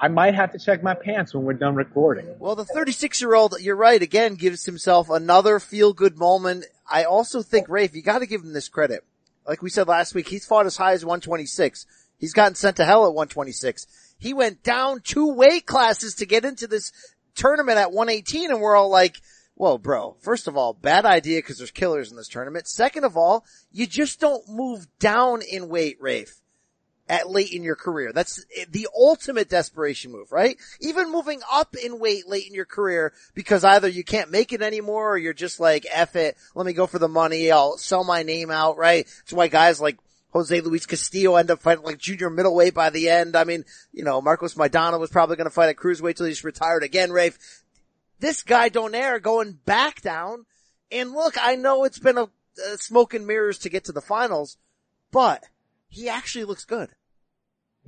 I 0.00 0.08
might 0.08 0.34
have 0.34 0.52
to 0.52 0.58
check 0.58 0.82
my 0.82 0.94
pants 0.94 1.34
when 1.34 1.42
we're 1.42 1.54
done 1.54 1.74
recording. 1.74 2.26
Well, 2.38 2.54
the 2.54 2.64
36 2.64 3.20
year 3.20 3.34
old, 3.34 3.56
you're 3.60 3.74
right, 3.74 4.00
again, 4.00 4.36
gives 4.36 4.64
himself 4.64 5.10
another 5.10 5.58
feel 5.58 5.92
good 5.92 6.16
moment. 6.16 6.66
I 6.88 7.04
also 7.04 7.42
think, 7.42 7.68
Rafe, 7.68 7.96
you 7.96 8.02
gotta 8.02 8.26
give 8.26 8.42
him 8.42 8.52
this 8.52 8.68
credit. 8.68 9.04
Like 9.46 9.60
we 9.60 9.70
said 9.70 9.88
last 9.88 10.14
week, 10.14 10.28
he's 10.28 10.46
fought 10.46 10.66
as 10.66 10.76
high 10.76 10.92
as 10.92 11.04
126. 11.04 11.86
He's 12.16 12.32
gotten 12.32 12.54
sent 12.54 12.76
to 12.76 12.84
hell 12.84 13.06
at 13.06 13.14
126. 13.14 13.86
He 14.18 14.32
went 14.32 14.62
down 14.62 15.00
two 15.00 15.32
weight 15.32 15.66
classes 15.66 16.14
to 16.16 16.26
get 16.26 16.44
into 16.44 16.68
this 16.68 16.92
tournament 17.34 17.78
at 17.78 17.92
118 17.92 18.50
and 18.50 18.60
we're 18.60 18.76
all 18.76 18.90
like, 18.90 19.20
well, 19.56 19.78
bro, 19.78 20.16
first 20.20 20.46
of 20.46 20.56
all, 20.56 20.74
bad 20.74 21.06
idea 21.06 21.38
because 21.38 21.58
there's 21.58 21.72
killers 21.72 22.12
in 22.12 22.16
this 22.16 22.28
tournament. 22.28 22.68
Second 22.68 23.02
of 23.02 23.16
all, 23.16 23.44
you 23.72 23.86
just 23.86 24.20
don't 24.20 24.48
move 24.48 24.86
down 25.00 25.42
in 25.42 25.68
weight, 25.68 25.96
Rafe 26.00 26.40
at 27.08 27.30
late 27.30 27.52
in 27.52 27.62
your 27.62 27.76
career. 27.76 28.12
That's 28.12 28.44
the 28.70 28.88
ultimate 28.96 29.48
desperation 29.48 30.12
move, 30.12 30.30
right? 30.30 30.56
Even 30.80 31.10
moving 31.10 31.40
up 31.50 31.74
in 31.76 31.98
weight 31.98 32.28
late 32.28 32.46
in 32.46 32.54
your 32.54 32.64
career 32.64 33.12
because 33.34 33.64
either 33.64 33.88
you 33.88 34.04
can't 34.04 34.30
make 34.30 34.52
it 34.52 34.62
anymore 34.62 35.12
or 35.12 35.18
you're 35.18 35.32
just 35.32 35.58
like, 35.58 35.86
F 35.90 36.16
it, 36.16 36.36
let 36.54 36.66
me 36.66 36.72
go 36.72 36.86
for 36.86 36.98
the 36.98 37.08
money, 37.08 37.50
I'll 37.50 37.78
sell 37.78 38.04
my 38.04 38.22
name 38.22 38.50
out, 38.50 38.76
right? 38.76 39.06
That's 39.06 39.32
why 39.32 39.48
guys 39.48 39.80
like 39.80 39.98
Jose 40.30 40.60
Luis 40.60 40.86
Castillo 40.86 41.36
end 41.36 41.50
up 41.50 41.60
fighting 41.60 41.84
like 41.84 41.98
junior 41.98 42.30
middleweight 42.30 42.74
by 42.74 42.90
the 42.90 43.08
end. 43.08 43.36
I 43.36 43.44
mean, 43.44 43.64
you 43.92 44.04
know, 44.04 44.20
Marcos 44.20 44.54
Maidana 44.54 45.00
was 45.00 45.10
probably 45.10 45.36
going 45.36 45.46
to 45.46 45.54
fight 45.54 45.70
at 45.70 45.76
cruiserweight 45.76 46.16
till 46.16 46.26
he's 46.26 46.44
retired 46.44 46.82
again, 46.82 47.10
Rafe. 47.10 47.38
This 48.20 48.42
guy 48.42 48.68
Donaire 48.68 49.22
going 49.22 49.52
back 49.52 50.02
down. 50.02 50.44
And 50.90 51.12
look, 51.12 51.36
I 51.40 51.56
know 51.56 51.84
it's 51.84 51.98
been 51.98 52.18
a, 52.18 52.28
a 52.72 52.78
smoke 52.78 53.14
and 53.14 53.26
mirrors 53.26 53.58
to 53.60 53.68
get 53.68 53.84
to 53.84 53.92
the 53.92 54.00
finals, 54.00 54.56
but 55.10 55.44
he 55.88 56.08
actually 56.08 56.44
looks 56.44 56.64
good. 56.64 56.90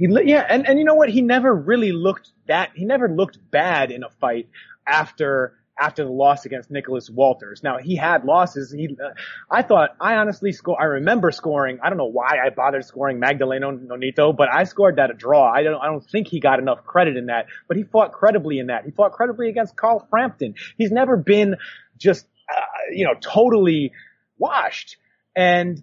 He, 0.00 0.08
yeah, 0.24 0.46
and, 0.48 0.66
and 0.66 0.78
you 0.78 0.86
know 0.86 0.94
what? 0.94 1.10
He 1.10 1.20
never 1.20 1.54
really 1.54 1.92
looked 1.92 2.32
that, 2.48 2.70
he 2.74 2.86
never 2.86 3.06
looked 3.06 3.38
bad 3.50 3.90
in 3.90 4.02
a 4.02 4.08
fight 4.08 4.48
after, 4.86 5.52
after 5.78 6.04
the 6.04 6.10
loss 6.10 6.46
against 6.46 6.70
Nicholas 6.70 7.10
Walters. 7.10 7.62
Now 7.62 7.76
he 7.76 7.96
had 7.96 8.24
losses. 8.24 8.72
He, 8.72 8.96
uh, 8.96 9.10
I 9.50 9.60
thought, 9.60 9.90
I 10.00 10.14
honestly 10.14 10.52
score, 10.52 10.80
I 10.80 10.86
remember 10.86 11.30
scoring, 11.30 11.80
I 11.82 11.90
don't 11.90 11.98
know 11.98 12.06
why 12.10 12.38
I 12.42 12.48
bothered 12.48 12.86
scoring 12.86 13.20
Magdaleno 13.20 13.78
Nonito, 13.78 14.34
but 14.34 14.48
I 14.50 14.64
scored 14.64 14.96
that 14.96 15.10
a 15.10 15.14
draw. 15.14 15.52
I 15.52 15.64
don't, 15.64 15.78
I 15.82 15.86
don't 15.88 16.04
think 16.04 16.28
he 16.28 16.40
got 16.40 16.60
enough 16.60 16.82
credit 16.86 17.18
in 17.18 17.26
that, 17.26 17.48
but 17.68 17.76
he 17.76 17.82
fought 17.82 18.12
credibly 18.12 18.58
in 18.58 18.68
that. 18.68 18.86
He 18.86 18.92
fought 18.92 19.12
credibly 19.12 19.50
against 19.50 19.76
Carl 19.76 20.06
Frampton. 20.08 20.54
He's 20.78 20.90
never 20.90 21.18
been 21.18 21.56
just, 21.98 22.26
uh, 22.48 22.62
you 22.90 23.04
know, 23.04 23.12
totally 23.20 23.92
washed. 24.38 24.96
And 25.36 25.82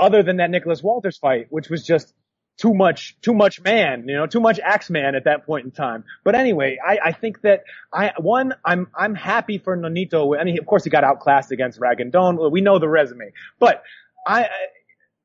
other 0.00 0.22
than 0.22 0.36
that 0.36 0.50
Nicholas 0.50 0.82
Walters 0.82 1.16
fight, 1.16 1.46
which 1.48 1.70
was 1.70 1.82
just 1.82 2.12
too 2.58 2.74
much, 2.74 3.16
too 3.22 3.34
much 3.34 3.60
man, 3.60 4.04
you 4.06 4.14
know, 4.14 4.26
too 4.26 4.40
much 4.40 4.60
Axeman 4.60 5.14
at 5.14 5.24
that 5.24 5.46
point 5.46 5.64
in 5.64 5.70
time. 5.70 6.04
But 6.24 6.34
anyway, 6.34 6.78
I, 6.84 6.98
I 7.06 7.12
think 7.12 7.40
that 7.42 7.64
I, 7.92 8.12
one, 8.18 8.54
I'm, 8.64 8.88
I'm 8.94 9.14
happy 9.14 9.58
for 9.58 9.76
Nonito. 9.76 10.38
I 10.38 10.44
mean, 10.44 10.58
of 10.58 10.66
course 10.66 10.84
he 10.84 10.90
got 10.90 11.04
outclassed 11.04 11.50
against 11.50 11.80
Rigondeaux. 11.80 12.50
We 12.50 12.60
know 12.60 12.78
the 12.78 12.88
resume, 12.88 13.32
but 13.58 13.82
I 14.26 14.48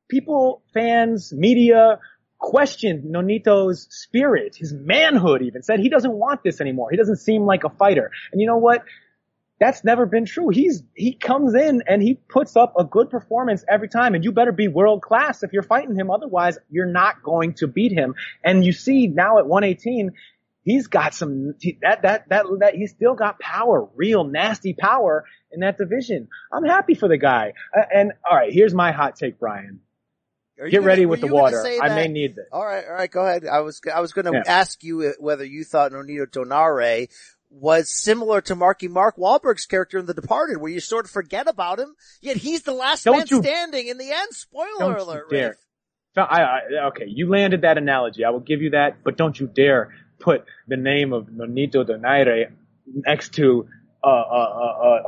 people, 0.09 0.63
fans, 0.73 1.33
media, 1.33 1.99
questioned 2.39 3.03
Nonito's 3.03 3.87
spirit, 3.89 4.55
his 4.55 4.73
manhood 4.73 5.41
even, 5.41 5.63
said 5.63 5.79
he 5.79 5.89
doesn't 5.89 6.13
want 6.13 6.43
this 6.43 6.61
anymore. 6.61 6.89
He 6.91 6.97
doesn't 6.97 7.17
seem 7.17 7.43
like 7.43 7.63
a 7.63 7.69
fighter. 7.69 8.11
And 8.31 8.39
you 8.39 8.47
know 8.47 8.57
what? 8.57 8.83
That's 9.59 9.83
never 9.83 10.05
been 10.05 10.25
true. 10.25 10.49
He's, 10.49 10.83
he 10.93 11.13
comes 11.13 11.55
in 11.55 11.81
and 11.87 12.01
he 12.01 12.13
puts 12.13 12.55
up 12.55 12.73
a 12.77 12.83
good 12.83 13.09
performance 13.09 13.65
every 13.67 13.89
time 13.89 14.13
and 14.13 14.23
you 14.23 14.31
better 14.31 14.51
be 14.51 14.67
world 14.67 15.01
class 15.01 15.41
if 15.41 15.51
you're 15.51 15.63
fighting 15.63 15.95
him. 15.95 16.11
Otherwise, 16.11 16.59
you're 16.69 16.85
not 16.85 17.23
going 17.23 17.53
to 17.55 17.67
beat 17.67 17.91
him. 17.91 18.13
And 18.43 18.63
you 18.63 18.71
see 18.71 19.07
now 19.07 19.39
at 19.39 19.47
118, 19.47 20.11
he's 20.63 20.85
got 20.87 21.15
some, 21.15 21.55
that, 21.81 22.03
that, 22.03 22.29
that, 22.29 22.45
that, 22.59 22.75
he's 22.75 22.91
still 22.91 23.15
got 23.15 23.39
power, 23.39 23.89
real 23.95 24.23
nasty 24.25 24.73
power 24.73 25.25
in 25.51 25.61
that 25.61 25.77
division. 25.79 26.27
I'm 26.53 26.63
happy 26.65 26.93
for 26.93 27.07
the 27.07 27.17
guy. 27.17 27.53
Uh, 27.75 27.81
And 27.91 28.11
alright, 28.29 28.53
here's 28.53 28.75
my 28.75 28.91
hot 28.91 29.15
take, 29.15 29.39
Brian. 29.39 29.79
Get 30.59 30.71
gonna- 30.71 30.85
ready 30.87 31.05
with 31.05 31.21
the 31.21 31.27
water. 31.27 31.63
I 31.81 31.89
may 31.95 32.07
need 32.07 32.35
this. 32.35 32.45
All 32.51 32.65
right, 32.65 32.83
all 32.85 32.93
right, 32.93 33.09
go 33.11 33.25
ahead. 33.25 33.45
I 33.45 33.59
was 33.61 33.79
I 33.93 34.01
was 34.01 34.13
going 34.13 34.25
to 34.25 34.31
Yeah. 34.33 34.41
ask 34.45 34.83
you 34.83 35.13
whether 35.19 35.45
you 35.45 35.63
thought 35.63 35.91
Nonito 35.91 36.25
Donaire 36.25 37.07
was 37.49 37.89
similar 37.89 38.41
to 38.41 38.55
Marky 38.55 38.87
Mark 38.87 39.17
Wahlberg's 39.17 39.65
character 39.65 39.97
in 39.97 40.05
The 40.05 40.13
Departed, 40.13 40.57
where 40.57 40.71
you 40.71 40.79
sort 40.79 41.05
of 41.05 41.11
forget 41.11 41.47
about 41.47 41.79
him, 41.79 41.95
yet 42.21 42.37
he's 42.37 42.63
the 42.63 42.73
last 42.73 43.05
Don't 43.05 43.17
man 43.17 43.27
you- 43.29 43.41
standing 43.41 43.87
in 43.87 43.97
the 43.97 44.11
end. 44.11 44.27
Spoiler 44.31 44.95
alert, 44.97 45.29
dare. 45.29 45.47
Rafe. 45.49 45.55
I, 46.17 46.41
I, 46.41 46.59
okay, 46.87 47.05
you 47.07 47.29
landed 47.29 47.61
that 47.61 47.77
analogy. 47.77 48.25
I 48.25 48.31
will 48.31 48.39
give 48.39 48.61
you 48.61 48.71
that, 48.71 49.03
but 49.03 49.17
don't 49.17 49.39
you 49.39 49.45
dare 49.47 49.93
put 50.19 50.45
the 50.67 50.75
name 50.77 51.13
of 51.13 51.27
Nonito 51.27 51.85
Donaire 51.87 52.51
next 52.87 53.35
to 53.35 53.67
a, 54.03 54.07
a, 54.07 54.11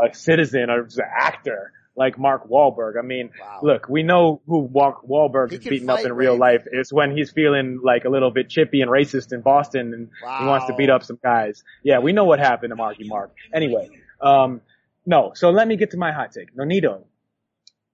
a, 0.03 0.05
a 0.09 0.13
citizen 0.13 0.69
or 0.69 0.81
an 0.81 0.89
actor 1.17 1.71
like 1.99 2.17
Mark 2.17 2.49
Wahlberg. 2.49 2.93
I 2.97 3.01
mean, 3.05 3.29
Wow. 3.39 3.59
look, 3.61 3.89
we 3.89 4.01
know 4.03 4.41
who 4.47 4.69
Mark 4.73 5.05
Wahlberg 5.07 5.51
is 5.51 5.59
beating 5.59 5.89
up 5.89 5.99
in 5.99 6.13
real 6.13 6.37
life. 6.37 6.63
It's 6.71 6.91
when 6.93 7.15
he's 7.15 7.29
feeling 7.29 7.81
like 7.83 8.05
a 8.05 8.09
little 8.09 8.31
bit 8.31 8.49
chippy 8.49 8.81
and 8.81 8.89
racist 8.89 9.33
in 9.33 9.41
Boston 9.41 9.93
and 9.93 10.09
he 10.39 10.45
wants 10.47 10.65
to 10.67 10.73
beat 10.75 10.89
up 10.89 11.03
some 11.03 11.19
guys. 11.21 11.61
Yeah, 11.83 11.99
we 11.99 12.13
know 12.13 12.23
what 12.23 12.39
happened 12.39 12.71
to 12.71 12.75
Marky 12.77 13.03
Mark. 13.07 13.35
Anyway, 13.53 13.89
um, 14.21 14.61
no, 15.05 15.33
so 15.35 15.49
let 15.51 15.67
me 15.67 15.75
get 15.75 15.91
to 15.91 15.97
my 15.97 16.11
hot 16.13 16.31
take. 16.31 16.55
Nonito, 16.55 17.03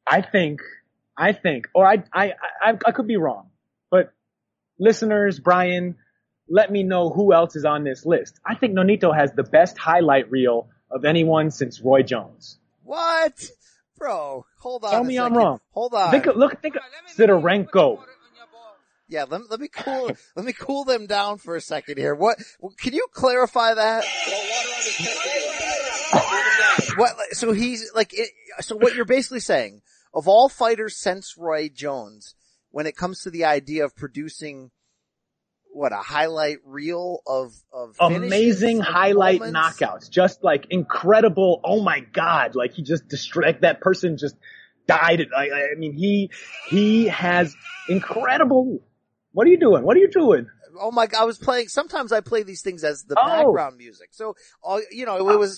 I 0.07 0.21
think, 0.21 0.61
I 1.17 1.31
think, 1.33 1.67
or 1.73 1.87
I, 1.87 2.03
I, 2.13 2.33
I, 2.61 2.77
I 2.85 2.91
could 2.91 3.07
be 3.07 3.17
wrong, 3.17 3.49
but 3.89 4.13
listeners, 4.79 5.39
Brian, 5.39 5.95
let 6.47 6.71
me 6.71 6.83
know 6.83 7.09
who 7.09 7.33
else 7.33 7.55
is 7.55 7.65
on 7.65 7.83
this 7.83 8.05
list. 8.05 8.39
I 8.45 8.53
think 8.53 8.75
Nonito 8.75 9.15
has 9.15 9.31
the 9.33 9.43
best 9.43 9.77
highlight 9.79 10.29
reel 10.29 10.69
of 10.91 11.05
anyone 11.05 11.49
since 11.49 11.81
Roy 11.81 12.03
Jones. 12.03 12.59
What, 12.83 13.33
bro? 14.05 14.45
Hold 14.59 14.83
on. 14.83 14.91
Tell 14.91 15.01
a 15.01 15.03
me 15.03 15.19
I'm 15.19 15.35
wrong. 15.35 15.59
Hold 15.71 15.93
on. 15.93 16.11
Think, 16.11 16.27
of- 16.27 16.35
look, 16.35 16.61
think 16.61 16.75
of 16.75 16.81
Sidorenko. 17.15 17.99
yeah, 19.07 19.25
let, 19.29 19.49
let 19.49 19.59
me 19.59 19.67
cool 19.67 20.11
let 20.35 20.45
me 20.45 20.53
cool 20.53 20.83
them 20.83 21.07
down 21.07 21.37
for 21.37 21.55
a 21.55 21.61
second 21.61 21.97
here. 21.97 22.13
What? 22.15 22.37
Can 22.77 22.93
you 22.93 23.07
clarify 23.11 23.73
that? 23.73 24.05
What? 26.97 27.15
So 27.31 27.51
he's 27.51 27.91
like. 27.95 28.13
It, 28.13 28.29
so 28.59 28.75
what 28.77 28.95
you're 28.95 29.05
basically 29.05 29.39
saying 29.39 29.81
of 30.13 30.27
all 30.27 30.47
fighters 30.49 30.95
since 30.95 31.35
Roy 31.37 31.69
Jones, 31.69 32.35
when 32.71 32.85
it 32.85 32.95
comes 32.95 33.21
to 33.21 33.29
the 33.29 33.45
idea 33.45 33.83
of 33.85 33.95
producing 33.95 34.71
what 35.75 35.91
a 35.91 35.97
highlight 35.97 36.59
reel 36.65 37.19
of 37.27 37.53
of 37.73 37.97
Amazing 37.99 38.79
highlight 38.79 39.41
moments? 39.41 39.77
knockouts. 39.81 40.09
Just 40.09 40.41
like 40.41 40.67
incredible. 40.69 41.59
Oh 41.65 41.81
my 41.83 41.99
God. 41.99 42.55
Like 42.55 42.73
he 42.73 42.81
just 42.81 43.09
destroyed, 43.09 43.45
like 43.45 43.61
that 43.61 43.81
person 43.81 44.17
just 44.17 44.37
died. 44.87 45.27
I, 45.35 45.49
I 45.51 45.75
mean, 45.77 45.91
he, 45.93 46.31
he 46.69 47.07
has 47.07 47.53
incredible. 47.89 48.79
What 49.33 49.47
are 49.47 49.49
you 49.49 49.59
doing? 49.59 49.83
What 49.83 49.97
are 49.97 49.99
you 49.99 50.09
doing? 50.09 50.47
Oh 50.79 50.91
my! 50.91 51.07
God, 51.07 51.21
I 51.21 51.25
was 51.25 51.37
playing. 51.37 51.67
Sometimes 51.69 52.11
I 52.11 52.19
play 52.21 52.43
these 52.43 52.61
things 52.61 52.83
as 52.83 53.03
the 53.03 53.15
Oh. 53.17 53.25
background 53.25 53.77
music. 53.77 54.09
So, 54.11 54.35
all 54.61 54.81
you 54.91 55.05
know, 55.05 55.29
it 55.29 55.37
was. 55.37 55.57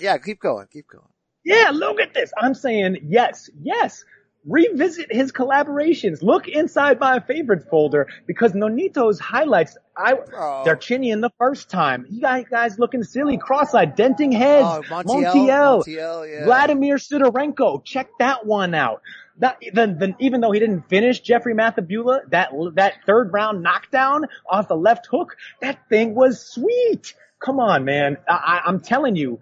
Yeah, 0.00 0.16
keep 0.18 0.40
going, 0.40 0.66
keep 0.72 0.86
going. 0.88 1.04
Yeah, 1.44 1.70
look 1.72 2.00
at 2.00 2.14
this. 2.14 2.32
I'm 2.38 2.54
saying 2.54 2.98
yes, 3.08 3.50
yes. 3.60 4.04
Revisit 4.48 5.12
his 5.12 5.30
collaborations. 5.30 6.22
Look 6.22 6.48
inside 6.48 6.98
my 6.98 7.20
favorites 7.20 7.66
folder 7.70 8.08
because 8.26 8.52
Nonito's 8.52 9.20
highlights, 9.20 9.76
I, 9.96 10.14
Oh. 10.34 10.62
they're 10.64 10.76
chinny 10.76 11.10
in 11.10 11.20
the 11.20 11.30
first 11.38 11.68
time. 11.68 12.06
You 12.08 12.22
guys, 12.22 12.78
looking 12.78 13.02
silly, 13.02 13.36
cross-eyed, 13.36 13.94
denting 13.94 14.32
heads. 14.32 14.66
Oh, 14.66 14.82
Montiel, 14.88 15.04
Montiel. 15.04 15.84
Montiel, 15.84 16.30
yeah. 16.32 16.44
Vladimir 16.44 16.96
Sidorenko. 16.96 17.84
Check 17.84 18.08
that 18.18 18.46
one 18.46 18.74
out. 18.74 19.02
That, 19.40 19.58
then, 19.72 19.98
then 19.98 20.16
even 20.18 20.40
though 20.40 20.50
he 20.50 20.58
didn't 20.60 20.88
finish 20.88 21.20
Jeffrey 21.20 21.54
Mathebula, 21.54 22.30
that, 22.30 22.50
that 22.74 22.94
third 23.06 23.32
round 23.32 23.62
knockdown 23.62 24.24
off 24.50 24.66
the 24.66 24.76
left 24.76 25.06
hook, 25.10 25.36
that 25.60 25.88
thing 25.88 26.14
was 26.14 26.40
sweet. 26.44 27.14
Come 27.44 27.60
on, 27.60 27.84
man. 27.84 28.16
I, 28.28 28.32
I, 28.32 28.60
I'm 28.66 28.80
telling 28.80 29.14
you, 29.14 29.40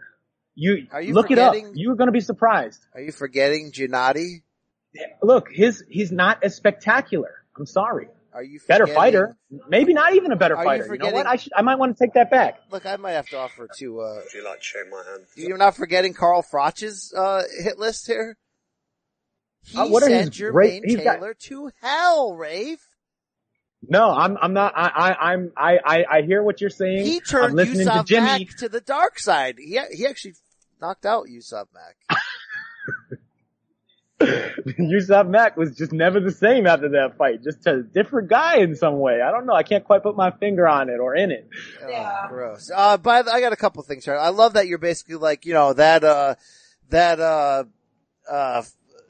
you, 0.55 0.87
Are 0.91 1.01
you 1.03 1.13
look 1.15 1.31
it 1.31 1.39
up. 1.39 1.55
You're 1.75 1.97
gonna 1.97 2.13
be 2.13 2.21
surprised. 2.21 2.83
Are 2.95 3.01
you 3.01 3.13
forgetting 3.13 3.73
Gennady? 3.73 4.43
Look, 5.23 5.49
his, 5.51 5.85
he's 5.89 6.13
not 6.13 6.43
as 6.45 6.55
spectacular. 6.55 7.45
I'm 7.57 7.67
sorry. 7.67 8.09
Are 8.33 8.43
you 8.43 8.61
Better 8.69 8.87
fighter. 8.87 9.35
Maybe 9.67 9.95
not 9.95 10.15
even 10.15 10.31
a 10.31 10.37
better 10.37 10.57
Are 10.59 10.65
fighter. 10.65 10.87
You, 10.93 10.99
know 10.99 11.11
what? 11.11 11.27
I 11.27 11.37
should, 11.37 11.55
I 11.57 11.63
might 11.63 11.77
want 11.77 11.97
to 11.97 12.05
take 12.05 12.13
that 12.15 12.31
back. 12.31 12.61
Look, 12.71 12.85
I 12.85 12.97
might 12.97 13.13
have 13.13 13.27
to 13.31 13.39
offer 13.39 13.67
to. 13.79 14.01
uh 14.03 14.21
If 14.27 14.35
you 14.35 14.45
like, 14.45 14.63
shake 14.63 14.91
my 14.91 15.03
hand. 15.11 15.25
You're 15.37 15.57
not 15.57 15.75
forgetting 15.75 16.13
Carl 16.13 16.43
Froch's 16.43 17.15
uh 17.17 17.45
hit 17.63 17.79
list 17.79 18.07
here. 18.07 18.37
He 19.65 19.79
Uh, 19.79 19.87
what 19.89 20.03
are 20.03 20.07
sent 20.09 20.35
his 20.35 20.43
Jermaine 20.43 20.53
great- 20.53 20.85
he's 20.85 21.01
got- 21.01 21.21
to 21.39 21.71
hell, 21.81 22.35
Rafe. 22.35 22.87
No, 23.89 24.11
I'm 24.11 24.37
I'm 24.37 24.53
not. 24.53 24.75
I 24.77 24.89
I 24.89 25.33
I'm 25.33 25.53
I 25.57 25.79
I, 25.85 26.05
I 26.19 26.23
hear 26.23 26.43
what 26.43 26.61
you're 26.61 26.69
saying. 26.69 27.07
He 27.07 27.17
I'm 27.17 27.21
turned 27.23 27.55
listening 27.57 27.87
to 27.87 27.93
Yusuf 27.95 28.07
Jimmy. 28.07 28.27
Mack 28.27 28.57
to 28.59 28.69
the 28.69 28.81
dark 28.83 29.19
side. 29.19 29.57
He 29.59 29.81
he 29.93 30.07
actually 30.07 30.35
knocked 30.79 31.07
out 31.07 31.29
Yusuf 31.31 31.69
Mack. 31.73 32.21
Yusuf 34.79 35.27
Mack 35.27 35.57
was 35.57 35.77
just 35.77 35.93
never 35.93 36.21
the 36.21 36.31
same 36.31 36.67
after 36.67 36.89
that 36.91 37.17
fight. 37.19 37.43
Just 37.45 37.67
a 37.67 37.83
different 37.83 38.29
guy 38.31 38.57
in 38.59 38.75
some 38.75 38.99
way. 38.99 39.21
I 39.21 39.31
don't 39.31 39.47
know. 39.47 39.53
I 39.53 39.63
can't 39.63 39.85
quite 39.85 40.03
put 40.03 40.17
my 40.17 40.31
finger 40.31 40.67
on 40.67 40.89
it 40.89 40.99
or 41.01 41.15
in 41.15 41.31
it. 41.31 41.49
Oh, 41.83 42.27
gross. 42.29 42.71
Uh, 42.75 42.97
by 42.97 43.23
the, 43.23 43.31
I 43.33 43.41
got 43.41 43.53
a 43.53 43.57
couple 43.57 43.83
things 43.83 44.05
here. 44.05 44.17
I 44.17 44.31
love 44.31 44.55
that 44.55 44.67
you're 44.69 44.79
basically 44.79 45.17
like, 45.17 45.45
you 45.45 45.53
know, 45.53 45.73
that, 45.75 46.03
uh, 46.03 46.35
that, 46.89 47.21
uh, 47.21 47.65
uh, 48.31 48.63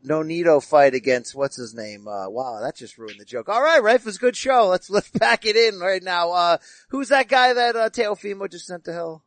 Nonito 0.04 0.62
fight 0.62 0.94
against, 0.94 1.34
what's 1.34 1.56
his 1.56 1.74
name? 1.74 2.06
Uh, 2.06 2.28
wow, 2.28 2.60
that 2.60 2.76
just 2.76 2.96
ruined 2.98 3.18
the 3.18 3.24
joke. 3.24 3.48
All 3.48 3.62
right, 3.62 3.82
Rafe, 3.82 4.00
it 4.00 4.06
was 4.06 4.16
a 4.16 4.20
good 4.20 4.36
show. 4.36 4.68
Let's, 4.68 4.88
let's 4.90 5.08
pack 5.10 5.44
it 5.46 5.56
in 5.56 5.80
right 5.80 6.02
now. 6.02 6.30
Uh, 6.32 6.56
who's 6.90 7.08
that 7.08 7.28
guy 7.28 7.52
that, 7.52 7.76
uh, 7.76 7.90
Teofimo 7.90 8.50
just 8.50 8.66
sent 8.66 8.84
to 8.84 8.92
hell? 8.92 9.24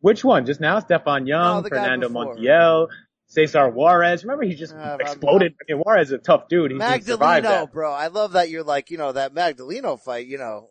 Which 0.00 0.24
one? 0.24 0.46
Just 0.46 0.60
now, 0.60 0.78
Stephon 0.80 1.26
Young, 1.26 1.62
No, 1.62 1.68
Fernando 1.68 2.08
before. 2.08 2.36
Montiel, 2.36 2.88
Cesar 3.28 3.68
Juarez. 3.68 4.24
Remember, 4.24 4.44
he 4.44 4.54
just 4.54 4.74
Uh, 4.74 4.96
exploded. 5.00 5.54
I 5.60 5.72
mean, 5.74 5.82
Juarez 5.82 6.08
is 6.08 6.12
a 6.12 6.18
tough 6.18 6.48
dude. 6.48 6.70
He, 6.70 6.76
he 6.76 7.00
survived 7.00 7.44
Magdaleno, 7.44 7.48
that. 7.48 7.72
bro. 7.72 7.92
I 7.92 8.06
love 8.08 8.32
that 8.32 8.50
you're 8.50 8.62
like, 8.62 8.90
you 8.90 8.98
know, 8.98 9.12
that 9.12 9.34
Magdaleno 9.34 10.00
fight, 10.00 10.26
you 10.26 10.38
know, 10.38 10.70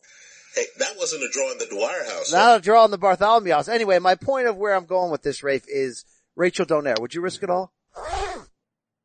Hey, 0.56 0.64
that 0.80 0.94
wasn't 0.98 1.22
a 1.24 1.30
draw 1.34 1.52
in 1.52 1.58
the 1.58 1.66
Dwyer 1.66 2.04
house. 2.06 2.32
not 2.32 2.60
a 2.60 2.62
draw 2.62 2.86
in 2.86 2.92
the 2.92 2.98
Bartholomew 2.98 3.52
house. 3.52 3.68
Anyway, 3.68 4.00
my 4.00 4.16
point 4.16 4.48
of 4.48 4.56
where 4.56 4.74
I'm 4.74 4.86
going 4.86 5.12
with 5.12 5.22
this, 5.22 5.44
Rafe, 5.44 5.66
is 5.68 6.06
Rachel 6.38 6.66
Donaire. 6.66 6.98
Would 7.02 7.14
you 7.14 7.20
risk 7.20 7.44
it 7.44 7.50
all? 7.50 7.74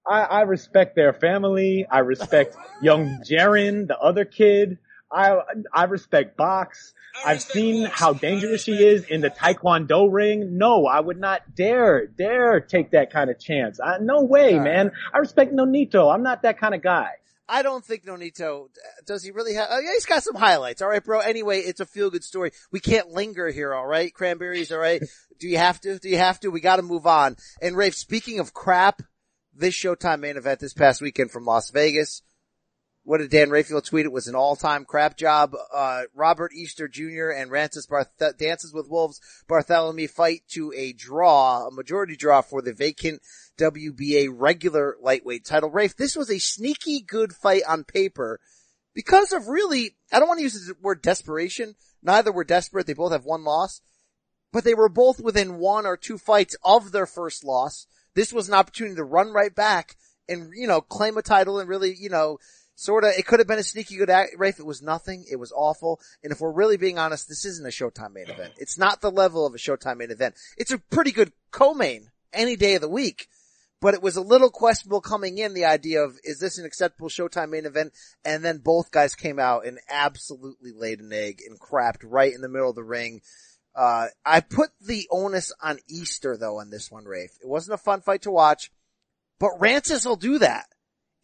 I, 0.06 0.22
I 0.22 0.40
respect 0.42 0.94
their 0.96 1.12
family. 1.12 1.86
I 1.90 1.98
respect 2.00 2.56
young 2.80 3.18
Jaren, 3.28 3.88
the 3.88 3.98
other 3.98 4.24
kid. 4.24 4.78
I 5.12 5.38
I 5.72 5.84
respect 5.84 6.36
Box. 6.36 6.94
I've 7.24 7.42
seen 7.42 7.86
how 7.86 8.12
dangerous 8.12 8.62
she 8.62 8.72
is 8.72 9.04
in 9.04 9.20
the 9.20 9.30
Taekwondo 9.30 10.08
ring. 10.10 10.56
No, 10.58 10.86
I 10.86 11.00
would 11.00 11.18
not 11.18 11.54
dare, 11.54 12.06
dare 12.06 12.60
take 12.60 12.92
that 12.92 13.12
kind 13.12 13.30
of 13.30 13.38
chance. 13.38 13.80
I, 13.80 13.98
no 14.00 14.22
way, 14.22 14.54
right. 14.54 14.64
man. 14.64 14.92
I 15.12 15.18
respect 15.18 15.52
Nonito. 15.52 16.12
I'm 16.12 16.22
not 16.22 16.42
that 16.42 16.58
kind 16.58 16.74
of 16.74 16.82
guy. 16.82 17.10
I 17.50 17.62
don't 17.62 17.84
think 17.84 18.06
Nonito, 18.06 18.68
does 19.06 19.24
he 19.24 19.32
really 19.32 19.54
have, 19.54 19.66
oh 19.70 19.80
yeah, 19.80 19.90
he's 19.94 20.06
got 20.06 20.22
some 20.22 20.36
highlights. 20.36 20.82
All 20.82 20.88
right, 20.88 21.02
bro. 21.02 21.18
Anyway, 21.18 21.58
it's 21.58 21.80
a 21.80 21.86
feel 21.86 22.08
good 22.08 22.22
story. 22.22 22.52
We 22.70 22.78
can't 22.78 23.08
linger 23.08 23.48
here. 23.48 23.74
All 23.74 23.86
right. 23.86 24.14
Cranberries. 24.14 24.70
All 24.70 24.78
right. 24.78 25.02
Do 25.40 25.48
you 25.48 25.58
have 25.58 25.80
to? 25.80 25.98
Do 25.98 26.08
you 26.08 26.18
have 26.18 26.38
to? 26.40 26.48
We 26.50 26.60
got 26.60 26.76
to 26.76 26.82
move 26.82 27.06
on. 27.06 27.36
And 27.60 27.76
Rafe, 27.76 27.96
speaking 27.96 28.38
of 28.38 28.54
crap, 28.54 29.02
this 29.52 29.74
Showtime 29.74 30.20
main 30.20 30.36
event 30.36 30.60
this 30.60 30.74
past 30.74 31.00
weekend 31.00 31.30
from 31.30 31.44
Las 31.44 31.70
Vegas. 31.70 32.22
What 33.10 33.18
did 33.18 33.30
Dan 33.30 33.50
Rafael 33.50 33.82
tweet? 33.82 34.06
It 34.06 34.12
was 34.12 34.28
an 34.28 34.36
all-time 34.36 34.84
crap 34.84 35.16
job. 35.16 35.56
Uh, 35.74 36.02
Robert 36.14 36.52
Easter 36.54 36.86
Jr. 36.86 37.30
and 37.30 37.50
Rances 37.50 37.84
Barth- 37.84 38.38
Dances 38.38 38.72
with 38.72 38.88
Wolves 38.88 39.20
Bartholomew 39.48 40.06
fight 40.06 40.42
to 40.50 40.72
a 40.76 40.92
draw, 40.92 41.66
a 41.66 41.72
majority 41.72 42.14
draw 42.14 42.40
for 42.40 42.62
the 42.62 42.72
vacant 42.72 43.20
WBA 43.58 44.28
regular 44.32 44.96
lightweight 45.02 45.44
title. 45.44 45.70
Rafe, 45.70 45.96
this 45.96 46.14
was 46.14 46.30
a 46.30 46.38
sneaky 46.38 47.00
good 47.00 47.32
fight 47.32 47.62
on 47.66 47.82
paper 47.82 48.38
because 48.94 49.32
of 49.32 49.48
really, 49.48 49.96
I 50.12 50.20
don't 50.20 50.28
want 50.28 50.38
to 50.38 50.44
use 50.44 50.64
the 50.68 50.76
word 50.80 51.02
desperation. 51.02 51.74
Neither 52.04 52.30
were 52.30 52.44
desperate. 52.44 52.86
They 52.86 52.92
both 52.92 53.10
have 53.10 53.24
one 53.24 53.42
loss, 53.42 53.80
but 54.52 54.62
they 54.62 54.74
were 54.74 54.88
both 54.88 55.20
within 55.20 55.58
one 55.58 55.84
or 55.84 55.96
two 55.96 56.16
fights 56.16 56.54
of 56.62 56.92
their 56.92 57.06
first 57.06 57.42
loss. 57.42 57.88
This 58.14 58.32
was 58.32 58.46
an 58.46 58.54
opportunity 58.54 58.94
to 58.94 59.04
run 59.04 59.32
right 59.32 59.52
back 59.52 59.96
and, 60.28 60.52
you 60.54 60.68
know, 60.68 60.80
claim 60.80 61.16
a 61.16 61.22
title 61.22 61.58
and 61.58 61.68
really, 61.68 61.92
you 61.92 62.08
know, 62.08 62.38
sort 62.80 63.04
of, 63.04 63.12
it 63.16 63.26
could 63.26 63.40
have 63.40 63.46
been 63.46 63.58
a 63.58 63.62
sneaky 63.62 63.96
good 63.96 64.10
act. 64.10 64.36
Rafe, 64.38 64.58
it 64.58 64.66
was 64.66 64.80
nothing. 64.80 65.26
It 65.30 65.36
was 65.36 65.52
awful. 65.52 66.00
And 66.24 66.32
if 66.32 66.40
we're 66.40 66.50
really 66.50 66.78
being 66.78 66.98
honest, 66.98 67.28
this 67.28 67.44
isn't 67.44 67.66
a 67.66 67.70
Showtime 67.70 68.14
main 68.14 68.30
event. 68.30 68.54
It's 68.56 68.78
not 68.78 69.00
the 69.00 69.10
level 69.10 69.46
of 69.46 69.54
a 69.54 69.58
Showtime 69.58 69.98
main 69.98 70.10
event. 70.10 70.34
It's 70.56 70.70
a 70.70 70.78
pretty 70.78 71.12
good 71.12 71.32
co-main 71.50 72.10
any 72.32 72.56
day 72.56 72.76
of 72.76 72.80
the 72.80 72.88
week. 72.88 73.28
But 73.82 73.94
it 73.94 74.02
was 74.02 74.16
a 74.16 74.22
little 74.22 74.50
questionable 74.50 75.00
coming 75.00 75.38
in 75.38 75.54
the 75.54 75.64
idea 75.64 76.02
of, 76.02 76.18
is 76.22 76.38
this 76.38 76.58
an 76.58 76.66
acceptable 76.66 77.08
Showtime 77.08 77.50
main 77.50 77.64
event? 77.64 77.92
And 78.24 78.44
then 78.44 78.58
both 78.58 78.90
guys 78.90 79.14
came 79.14 79.38
out 79.38 79.66
and 79.66 79.78
absolutely 79.90 80.72
laid 80.72 81.00
an 81.00 81.12
egg 81.12 81.40
and 81.46 81.58
crapped 81.58 82.02
right 82.02 82.32
in 82.32 82.40
the 82.40 82.48
middle 82.48 82.70
of 82.70 82.76
the 82.76 82.84
ring. 82.84 83.22
Uh, 83.74 84.08
I 84.24 84.40
put 84.40 84.70
the 84.80 85.06
onus 85.10 85.52
on 85.62 85.78
Easter 85.88 86.36
though 86.36 86.58
on 86.60 86.70
this 86.70 86.90
one, 86.90 87.04
Rafe. 87.04 87.36
It 87.42 87.48
wasn't 87.48 87.74
a 87.74 87.82
fun 87.82 88.00
fight 88.00 88.22
to 88.22 88.30
watch, 88.30 88.70
but 89.38 89.58
Rances 89.58 90.04
will 90.04 90.16
do 90.16 90.38
that. 90.38 90.66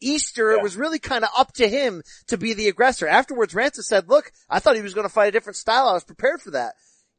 Easter, 0.00 0.52
it 0.52 0.62
was 0.62 0.76
really 0.76 0.98
kind 0.98 1.24
of 1.24 1.30
up 1.36 1.52
to 1.54 1.68
him 1.68 2.02
to 2.26 2.36
be 2.36 2.52
the 2.52 2.68
aggressor. 2.68 3.06
Afterwards, 3.06 3.54
Rances 3.54 3.86
said, 3.86 4.08
look, 4.08 4.30
I 4.48 4.58
thought 4.58 4.76
he 4.76 4.82
was 4.82 4.94
going 4.94 5.06
to 5.06 5.12
fight 5.12 5.28
a 5.28 5.32
different 5.32 5.56
style. 5.56 5.88
I 5.88 5.94
was 5.94 6.04
prepared 6.04 6.42
for 6.42 6.50
that. 6.52 6.74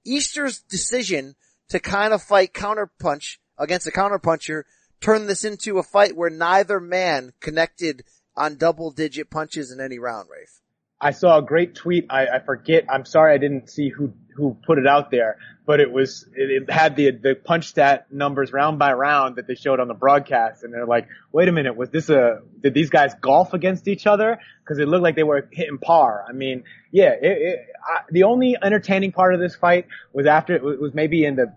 Easter's 0.05 0.61
decision 0.61 1.35
to 1.69 1.79
kind 1.79 2.13
of 2.13 2.21
fight 2.21 2.53
counterpunch 2.53 3.37
against 3.57 3.87
a 3.87 3.91
counterpuncher 3.91 4.63
turned 5.01 5.27
this 5.27 5.43
into 5.43 5.79
a 5.79 5.83
fight 5.83 6.15
where 6.15 6.29
neither 6.29 6.79
man 6.79 7.33
connected 7.39 8.03
on 8.35 8.55
double 8.55 8.91
digit 8.91 9.29
punches 9.29 9.71
in 9.71 9.81
any 9.81 9.99
round, 9.99 10.29
Rafe. 10.29 10.61
I 10.99 11.11
saw 11.11 11.37
a 11.37 11.41
great 11.43 11.75
tweet. 11.75 12.07
I, 12.09 12.27
I 12.27 12.39
forget. 12.39 12.85
I'm 12.89 13.05
sorry 13.05 13.33
I 13.33 13.37
didn't 13.37 13.69
see 13.69 13.89
who 13.89 14.13
who 14.38 14.56
put 14.65 14.78
it 14.78 14.86
out 14.86 15.10
there, 15.10 15.39
but 15.65 15.80
it 15.80 15.91
was 15.91 16.30
it, 16.36 16.63
it 16.63 16.69
had 16.69 16.95
the 16.95 17.10
the 17.10 17.34
punch 17.34 17.65
stat 17.65 18.06
numbers 18.12 18.54
round 18.54 18.78
by 18.78 18.93
round 18.93 19.38
that 19.38 19.47
they 19.47 19.56
showed 19.56 19.80
on 19.80 19.88
the 19.88 19.95
broadcast, 19.95 20.63
and 20.63 20.71
they're 20.71 20.86
like, 20.86 21.08
wait 21.32 21.47
a 21.47 21.52
minute, 21.52 21.76
was 21.76 21.89
this 21.89 22.10
a 22.10 22.41
did 22.62 22.76
these 22.76 22.91
guys 22.91 23.15
golf 23.19 23.54
against 23.54 23.88
each 23.88 24.06
other? 24.06 24.39
Because 24.63 24.78
it 24.78 24.88
looked 24.88 25.02
like 25.02 25.15
they 25.15 25.23
were 25.23 25.50
hitting 25.52 25.80
par. 25.80 26.23
I 26.30 26.34
mean, 26.34 26.63
yeah. 26.91 27.13
It, 27.19 27.65
I, 27.84 28.02
the 28.12 28.23
only 28.23 28.56
entertaining 28.62 29.12
part 29.12 29.34
of 29.34 29.39
this 29.39 29.56
fight 29.56 29.88
was 30.13 30.28
after 30.28 30.56
it 30.56 30.63
was 30.63 30.93
maybe 30.93 31.26
in 31.26 31.36
the 31.36 31.54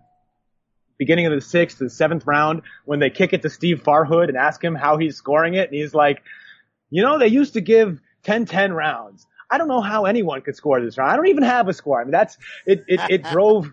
beginning 0.97 1.27
of 1.27 1.33
the 1.33 1.43
sixth, 1.43 1.79
the 1.79 1.90
seventh 1.90 2.27
round 2.27 2.62
when 2.87 2.99
they 2.99 3.11
kick 3.11 3.35
it 3.35 3.43
to 3.43 3.51
Steve 3.51 3.83
Farhood 3.85 4.29
and 4.29 4.37
ask 4.38 4.62
him 4.62 4.75
how 4.75 4.97
he's 4.97 5.16
scoring 5.16 5.55
it, 5.55 5.69
and 5.69 5.79
he's 5.79 5.93
like, 5.93 6.23
you 6.88 7.03
know, 7.03 7.19
they 7.19 7.29
used 7.29 7.53
to 7.55 7.61
give 7.61 8.01
10-10 8.25 8.75
rounds. 8.75 9.27
I 9.51 9.59
don't 9.59 9.69
know 9.69 9.81
how 9.81 10.05
anyone 10.05 10.43
could 10.43 10.57
score 10.57 10.81
this 10.81 10.97
round. 10.97 11.11
I 11.11 11.17
don't 11.17 11.29
even 11.29 11.43
have 11.43 11.69
a 11.69 11.73
score. 11.73 12.01
I 12.01 12.05
mean, 12.05 12.13
that's, 12.13 12.37
it, 12.67 12.85
it, 12.87 13.01
it 13.09 13.25
drove 13.33 13.73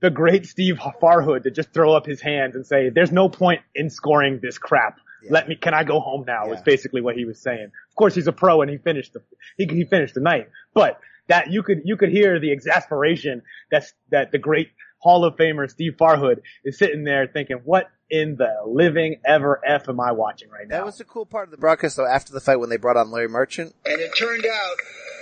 the 0.00 0.10
great 0.10 0.46
Steve 0.46 0.78
Farhood 1.02 1.44
to 1.44 1.50
just 1.50 1.72
throw 1.72 1.92
up 1.92 2.06
his 2.06 2.20
hands 2.20 2.54
and 2.54 2.66
say, 2.66 2.90
there's 2.90 3.12
no 3.12 3.28
point 3.28 3.62
in 3.74 3.90
scoring 3.90 4.40
this 4.42 4.58
crap. 4.58 4.98
Yeah. 5.22 5.32
Let 5.32 5.48
me, 5.48 5.56
can 5.56 5.74
I 5.74 5.84
go 5.84 6.00
home 6.00 6.24
now? 6.26 6.44
Yeah. 6.44 6.50
Was 6.50 6.62
basically 6.62 7.00
what 7.00 7.16
he 7.16 7.24
was 7.24 7.40
saying. 7.40 7.64
Of 7.64 7.96
course, 7.96 8.14
he's 8.14 8.26
a 8.26 8.32
pro 8.32 8.60
and 8.62 8.70
he 8.70 8.76
finished 8.76 9.14
the, 9.14 9.22
he, 9.56 9.66
he 9.66 9.84
finished 9.84 10.14
the 10.14 10.20
night, 10.20 10.48
but 10.74 11.00
that 11.28 11.50
you 11.50 11.62
could, 11.62 11.80
you 11.84 11.96
could 11.96 12.10
hear 12.10 12.38
the 12.38 12.52
exasperation 12.52 13.42
that's, 13.70 13.92
that 14.10 14.30
the 14.32 14.38
great 14.38 14.68
Hall 14.98 15.24
of 15.24 15.36
Famer 15.36 15.70
Steve 15.70 15.94
Farhood 15.98 16.40
is 16.64 16.78
sitting 16.78 17.04
there 17.04 17.26
thinking, 17.26 17.60
what 17.64 17.90
in 18.10 18.36
the 18.36 18.54
living 18.66 19.20
ever 19.24 19.60
F 19.64 19.88
am 19.88 20.00
I 20.00 20.12
watching 20.12 20.48
right 20.50 20.66
now? 20.68 20.78
That 20.78 20.86
was 20.86 20.98
the 20.98 21.04
cool 21.04 21.26
part 21.26 21.48
of 21.48 21.50
the 21.50 21.56
broadcast 21.56 21.96
though 21.96 22.06
after 22.06 22.32
the 22.32 22.40
fight 22.40 22.56
when 22.56 22.70
they 22.70 22.76
brought 22.76 22.96
on 22.96 23.10
Larry 23.10 23.28
Merchant. 23.28 23.74
And 23.84 24.00
it 24.00 24.16
turned 24.16 24.46
out 24.46 24.76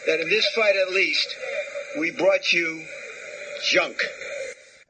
that 0.06 0.20
in 0.20 0.28
this 0.28 0.46
fight 0.54 0.76
at 0.76 0.92
least, 0.92 1.34
we 1.98 2.10
brought 2.10 2.52
you 2.52 2.84
junk. 3.70 3.96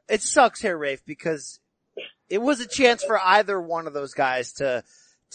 it 0.09 0.21
sucks 0.21 0.61
here, 0.61 0.77
Rafe, 0.77 1.05
because 1.05 1.59
it 2.29 2.41
was 2.41 2.59
a 2.59 2.67
chance 2.67 3.03
for 3.03 3.19
either 3.19 3.61
one 3.61 3.87
of 3.87 3.93
those 3.93 4.13
guys 4.13 4.53
to 4.53 4.83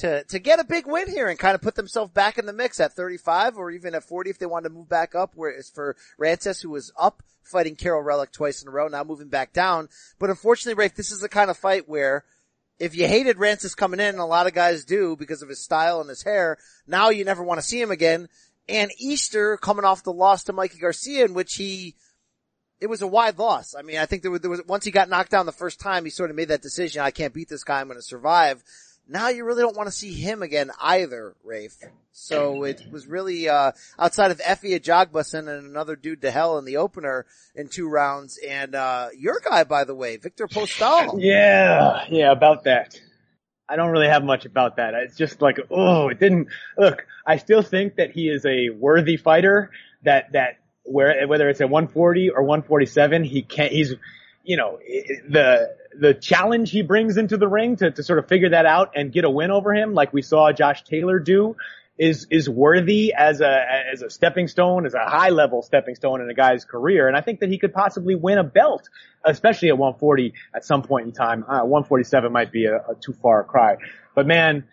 to 0.00 0.24
to 0.24 0.38
get 0.38 0.60
a 0.60 0.64
big 0.64 0.86
win 0.86 1.08
here 1.08 1.28
and 1.28 1.38
kind 1.38 1.54
of 1.54 1.62
put 1.62 1.74
themselves 1.74 2.12
back 2.12 2.38
in 2.38 2.46
the 2.46 2.52
mix 2.52 2.80
at 2.80 2.94
35 2.94 3.56
or 3.56 3.70
even 3.70 3.94
at 3.94 4.04
40 4.04 4.30
if 4.30 4.38
they 4.38 4.46
wanted 4.46 4.68
to 4.68 4.74
move 4.74 4.88
back 4.88 5.14
up. 5.14 5.32
Whereas 5.34 5.70
for 5.70 5.96
Rances, 6.18 6.60
who 6.60 6.70
was 6.70 6.92
up 6.98 7.22
fighting 7.42 7.76
Carol 7.76 8.02
Relic 8.02 8.32
twice 8.32 8.62
in 8.62 8.68
a 8.68 8.70
row, 8.70 8.88
now 8.88 9.04
moving 9.04 9.28
back 9.28 9.52
down. 9.52 9.88
But 10.18 10.30
unfortunately, 10.30 10.80
Rafe, 10.80 10.94
this 10.94 11.10
is 11.10 11.20
the 11.20 11.28
kind 11.28 11.50
of 11.50 11.56
fight 11.56 11.88
where 11.88 12.24
if 12.78 12.96
you 12.96 13.06
hated 13.06 13.38
Rances 13.38 13.74
coming 13.74 14.00
in, 14.00 14.06
and 14.06 14.18
a 14.18 14.24
lot 14.24 14.46
of 14.46 14.54
guys 14.54 14.84
do 14.84 15.16
because 15.16 15.42
of 15.42 15.48
his 15.48 15.62
style 15.62 16.00
and 16.00 16.08
his 16.08 16.22
hair, 16.22 16.56
now 16.86 17.10
you 17.10 17.24
never 17.24 17.42
want 17.42 17.60
to 17.60 17.66
see 17.66 17.80
him 17.80 17.90
again. 17.90 18.28
And 18.68 18.90
Easter 18.98 19.56
coming 19.56 19.84
off 19.84 20.04
the 20.04 20.12
loss 20.12 20.44
to 20.44 20.52
Mikey 20.52 20.78
Garcia 20.78 21.24
in 21.24 21.34
which 21.34 21.54
he 21.54 21.94
it 22.80 22.88
was 22.88 23.02
a 23.02 23.06
wide 23.06 23.38
loss. 23.38 23.74
I 23.78 23.82
mean, 23.82 23.98
I 23.98 24.06
think 24.06 24.22
there 24.22 24.30
was, 24.30 24.40
there 24.40 24.50
was, 24.50 24.62
once 24.66 24.86
he 24.86 24.90
got 24.90 25.10
knocked 25.10 25.30
down 25.30 25.44
the 25.44 25.52
first 25.52 25.80
time, 25.80 26.04
he 26.04 26.10
sort 26.10 26.30
of 26.30 26.36
made 26.36 26.48
that 26.48 26.62
decision, 26.62 27.02
I 27.02 27.10
can't 27.10 27.34
beat 27.34 27.48
this 27.48 27.64
guy, 27.64 27.80
I'm 27.80 27.88
gonna 27.88 28.00
survive. 28.00 28.62
Now 29.10 29.28
you 29.28 29.44
really 29.44 29.62
don't 29.62 29.76
want 29.76 29.88
to 29.88 29.92
see 29.92 30.14
him 30.14 30.40
again 30.40 30.70
either, 30.80 31.34
Rafe. 31.42 31.76
So 32.12 32.62
it 32.62 32.82
was 32.92 33.08
really, 33.08 33.48
uh, 33.48 33.72
outside 33.98 34.30
of 34.30 34.38
Efe 34.38 34.78
Ajagba 34.78 35.24
sending 35.24 35.58
another 35.58 35.96
dude 35.96 36.22
to 36.22 36.30
hell 36.30 36.58
in 36.58 36.64
the 36.64 36.76
opener 36.76 37.26
in 37.56 37.68
two 37.68 37.88
rounds, 37.88 38.38
and, 38.46 38.74
uh, 38.76 39.08
your 39.16 39.40
guy, 39.40 39.64
by 39.64 39.82
the 39.82 39.96
way, 39.96 40.16
Viktor 40.16 40.46
Postol. 40.46 41.16
Yeah, 41.18 42.04
yeah, 42.08 42.30
about 42.30 42.64
that. 42.64 43.00
I 43.68 43.74
don't 43.74 43.90
really 43.90 44.08
have 44.08 44.22
much 44.22 44.44
about 44.46 44.76
that. 44.76 44.94
It's 44.94 45.16
just 45.16 45.42
like, 45.42 45.58
oh, 45.70 46.08
it 46.08 46.20
didn't, 46.20 46.48
look, 46.78 47.04
I 47.26 47.38
still 47.38 47.62
think 47.62 47.96
that 47.96 48.12
he 48.12 48.28
is 48.28 48.46
a 48.46 48.70
worthy 48.70 49.16
fighter 49.16 49.70
that, 50.04 50.32
that, 50.32 50.58
where, 50.84 51.26
whether 51.26 51.48
it's 51.48 51.60
at 51.60 51.68
140 51.68 52.30
or 52.30 52.42
147, 52.42 53.24
he 53.24 53.42
can't, 53.42 53.72
he's, 53.72 53.94
you 54.42 54.56
know, 54.56 54.78
the, 55.28 55.76
the 55.98 56.14
challenge 56.14 56.70
he 56.70 56.82
brings 56.82 57.16
into 57.16 57.36
the 57.36 57.48
ring 57.48 57.76
to, 57.76 57.90
to 57.90 58.02
sort 58.02 58.18
of 58.18 58.28
figure 58.28 58.50
that 58.50 58.66
out 58.66 58.92
and 58.94 59.12
get 59.12 59.24
a 59.24 59.30
win 59.30 59.50
over 59.50 59.74
him, 59.74 59.94
like 59.94 60.12
we 60.12 60.22
saw 60.22 60.52
Josh 60.52 60.82
Taylor 60.84 61.18
do, 61.18 61.56
is 61.98 62.26
is 62.30 62.48
worthy 62.48 63.12
as 63.12 63.42
a 63.42 63.64
as 63.92 64.00
a 64.00 64.08
stepping 64.08 64.48
stone, 64.48 64.86
as 64.86 64.94
a 64.94 65.04
high 65.04 65.28
level 65.28 65.60
stepping 65.60 65.94
stone 65.94 66.22
in 66.22 66.30
a 66.30 66.34
guy's 66.34 66.64
career. 66.64 67.06
And 67.06 67.16
I 67.16 67.20
think 67.20 67.40
that 67.40 67.50
he 67.50 67.58
could 67.58 67.74
possibly 67.74 68.14
win 68.14 68.38
a 68.38 68.42
belt, 68.42 68.88
especially 69.22 69.68
at 69.68 69.76
140 69.76 70.32
at 70.54 70.64
some 70.64 70.82
point 70.82 71.06
in 71.06 71.12
time. 71.12 71.44
Uh, 71.44 71.60
147 71.60 72.32
might 72.32 72.50
be 72.50 72.64
a, 72.64 72.76
a 72.76 72.94
too 72.98 73.12
far 73.12 73.44
cry, 73.44 73.76
but 74.14 74.26
man, 74.26 74.64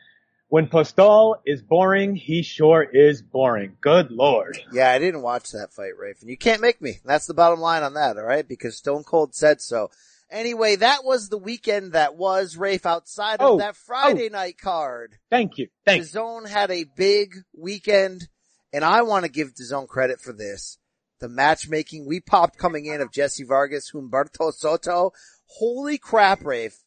when 0.49 0.67
Postol 0.67 1.35
is 1.45 1.61
boring, 1.61 2.15
he 2.15 2.41
sure 2.41 2.83
is 2.83 3.21
boring. 3.21 3.77
Good 3.81 4.11
lord. 4.11 4.57
Yeah, 4.71 4.91
I 4.91 4.99
didn't 4.99 5.21
watch 5.21 5.51
that 5.51 5.73
fight, 5.73 5.97
Rafe, 5.97 6.21
and 6.21 6.29
you 6.29 6.37
can't 6.37 6.61
make 6.61 6.81
me. 6.81 6.99
That's 7.03 7.25
the 7.27 7.33
bottom 7.33 7.59
line 7.59 7.83
on 7.83 7.95
that, 7.95 8.17
alright? 8.17 8.47
Because 8.47 8.77
Stone 8.77 9.03
Cold 9.03 9.35
said 9.35 9.61
so. 9.61 9.89
Anyway, 10.29 10.75
that 10.77 11.05
was 11.05 11.29
the 11.29 11.37
weekend 11.37 11.93
that 11.93 12.15
was, 12.15 12.57
Rafe, 12.57 12.85
outside 12.85 13.39
of 13.39 13.51
Oh, 13.51 13.57
that 13.57 13.75
oh. 13.75 13.83
Friday 13.85 14.29
night 14.29 14.57
card. 14.57 15.17
Thank 15.29 15.57
you. 15.57 15.67
Thank 15.85 16.13
you. 16.13 16.43
Had 16.45 16.71
a 16.71 16.83
big 16.83 17.35
weekend, 17.57 18.27
and 18.73 18.83
I 18.83 19.03
want 19.03 19.25
to 19.25 19.31
give 19.31 19.53
DAZN 19.53 19.87
credit 19.87 20.19
for 20.19 20.33
this. 20.33 20.77
The 21.19 21.29
matchmaking 21.29 22.05
we 22.05 22.19
popped 22.19 22.57
coming 22.57 22.85
in 22.85 23.01
of 23.01 23.11
Jesse 23.11 23.43
Vargas, 23.43 23.91
Humberto 23.91 24.53
Soto. 24.53 25.13
Holy 25.45 25.97
crap, 25.97 26.45
Rafe. 26.45 26.77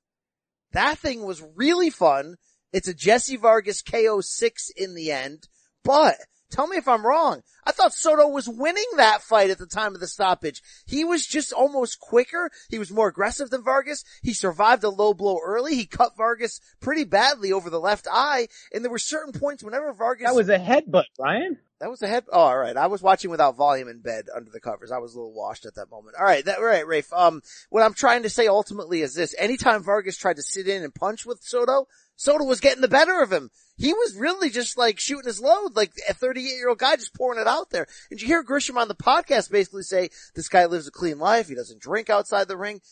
That 0.73 0.99
thing 0.99 1.25
was 1.25 1.42
really 1.57 1.90
fun. 1.90 2.37
It's 2.73 2.89
a 2.89 2.95
Jesse 2.95 3.37
Vargas 3.37 3.83
KO 3.83 4.21
six 4.21 4.71
in 4.77 4.95
the 4.95 5.11
end, 5.13 5.49
but 5.85 6.17
tell 6.51 6.67
me 6.67 6.77
if 6.77 6.89
I'm 6.89 7.07
wrong. 7.07 7.43
I 7.67 7.73
thought 7.73 7.93
Soto 7.93 8.27
was 8.29 8.49
winning 8.49 8.87
that 8.97 9.23
fight 9.23 9.51
at 9.51 9.59
the 9.59 9.67
time 9.67 9.95
of 9.95 10.01
the 10.01 10.09
stoppage. 10.09 10.63
He 10.87 11.05
was 11.05 11.27
just 11.27 11.53
almost 11.53 12.01
quicker. 12.01 12.51
He 12.69 12.79
was 12.79 12.91
more 12.91 13.09
aggressive 13.09 13.51
than 13.51 13.63
Vargas. 13.63 14.03
He 14.23 14.33
survived 14.33 14.83
a 14.83 14.89
low 14.89 15.15
blow 15.15 15.39
early. 15.45 15.77
He 15.77 15.87
cut 15.87 16.17
Vargas 16.17 16.61
pretty 16.81 17.05
badly 17.05 17.53
over 17.53 17.71
the 17.71 17.79
left 17.81 18.09
eye. 18.11 18.49
And 18.73 18.83
there 18.83 18.91
were 18.91 18.99
certain 18.99 19.33
points 19.39 19.63
whenever 19.63 19.93
Vargas 19.93 20.27
That 20.27 20.35
was 20.35 20.49
a 20.49 20.59
headbutt, 20.59 21.05
Brian. 21.19 21.59
that 21.81 21.91
was 21.91 22.03
a 22.03 22.09
head. 22.09 22.25
Oh, 22.33 22.41
all 22.41 22.59
right. 22.59 22.77
I 22.77 22.87
was 22.89 23.03
watching 23.03 23.31
without 23.31 23.57
volume 23.57 23.89
in 23.89 24.01
bed 24.01 24.27
under 24.35 24.51
the 24.51 24.59
covers. 24.61 24.91
I 24.91 24.99
was 24.99 25.15
a 25.15 25.19
little 25.19 25.35
washed 25.35 25.67
at 25.67 25.75
that 25.77 25.91
moment. 25.91 26.17
All 26.19 26.25
right. 26.25 26.45
That, 26.45 26.59
all 26.59 26.65
right, 26.65 26.87
Rafe. 26.87 27.13
Um, 27.13 27.43
what 27.69 27.85
I'm 27.85 27.95
trying 27.95 28.23
to 28.25 28.31
say 28.31 28.49
ultimately 28.49 29.03
is 29.03 29.15
this. 29.15 29.35
Anytime 29.39 29.85
Vargas 29.85 30.17
tried 30.17 30.37
to 30.37 30.43
sit 30.43 30.67
in 30.67 30.83
and 30.83 30.95
punch 30.95 31.25
with 31.27 31.43
Soto, 31.43 31.87
Soto 32.21 32.45
was 32.45 32.61
getting 32.61 32.83
the 32.83 32.87
better 32.87 33.23
of 33.23 33.33
him. 33.33 33.51
He 33.79 33.95
was 33.95 34.15
really 34.15 34.51
just 34.51 34.77
like 34.77 35.01
shooting 35.01 35.25
his 35.25 35.41
load, 35.41 35.75
like 35.75 35.93
a 36.07 36.13
38 36.13 36.45
year 36.45 36.69
old 36.69 36.77
guy 36.77 36.97
just 36.97 37.15
pouring 37.15 37.41
it 37.41 37.47
out 37.47 37.71
there. 37.71 37.87
And 38.11 38.21
you 38.21 38.27
hear 38.27 38.45
Grisham 38.45 38.77
on 38.77 38.89
the 38.89 38.95
podcast 38.95 39.51
basically 39.51 39.85
say, 39.85 40.11
this 40.35 40.51
guy 40.51 40.67
lives 40.67 40.87
a 40.87 40.91
clean 40.91 41.19
life. 41.19 41.49
He 41.49 41.55
doesn't 41.55 41.81
drink 41.81 42.11
outside 42.11 42.47
the 42.47 42.59
ring. 42.59 42.83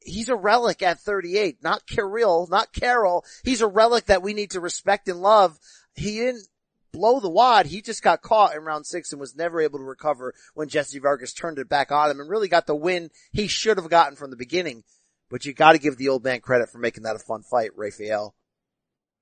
He's 0.00 0.28
a 0.28 0.34
relic 0.34 0.82
at 0.82 0.98
38, 0.98 1.62
not 1.62 1.86
Kirill, 1.86 2.48
not 2.50 2.72
Carol. 2.72 3.24
He's 3.44 3.60
a 3.60 3.68
relic 3.68 4.06
that 4.06 4.22
we 4.22 4.34
need 4.34 4.50
to 4.50 4.60
respect 4.60 5.06
and 5.06 5.22
love. 5.22 5.56
He 5.94 6.16
didn't 6.16 6.48
blow 6.92 7.20
the 7.20 7.30
wad. 7.30 7.66
He 7.66 7.80
just 7.80 8.02
got 8.02 8.22
caught 8.22 8.56
in 8.56 8.64
round 8.64 8.86
six 8.86 9.12
and 9.12 9.20
was 9.20 9.36
never 9.36 9.60
able 9.60 9.78
to 9.78 9.84
recover 9.84 10.34
when 10.54 10.68
Jesse 10.68 10.98
Vargas 10.98 11.32
turned 11.32 11.60
it 11.60 11.68
back 11.68 11.92
on 11.92 12.10
him 12.10 12.18
and 12.18 12.28
really 12.28 12.48
got 12.48 12.66
the 12.66 12.74
win 12.74 13.10
he 13.30 13.46
should 13.46 13.76
have 13.76 13.88
gotten 13.88 14.16
from 14.16 14.30
the 14.30 14.36
beginning. 14.36 14.82
But 15.30 15.44
you 15.44 15.52
gotta 15.52 15.78
give 15.78 15.96
the 15.96 16.08
old 16.08 16.24
man 16.24 16.40
credit 16.40 16.70
for 16.70 16.78
making 16.78 17.04
that 17.04 17.14
a 17.14 17.20
fun 17.20 17.42
fight, 17.42 17.70
Rafael. 17.76 18.34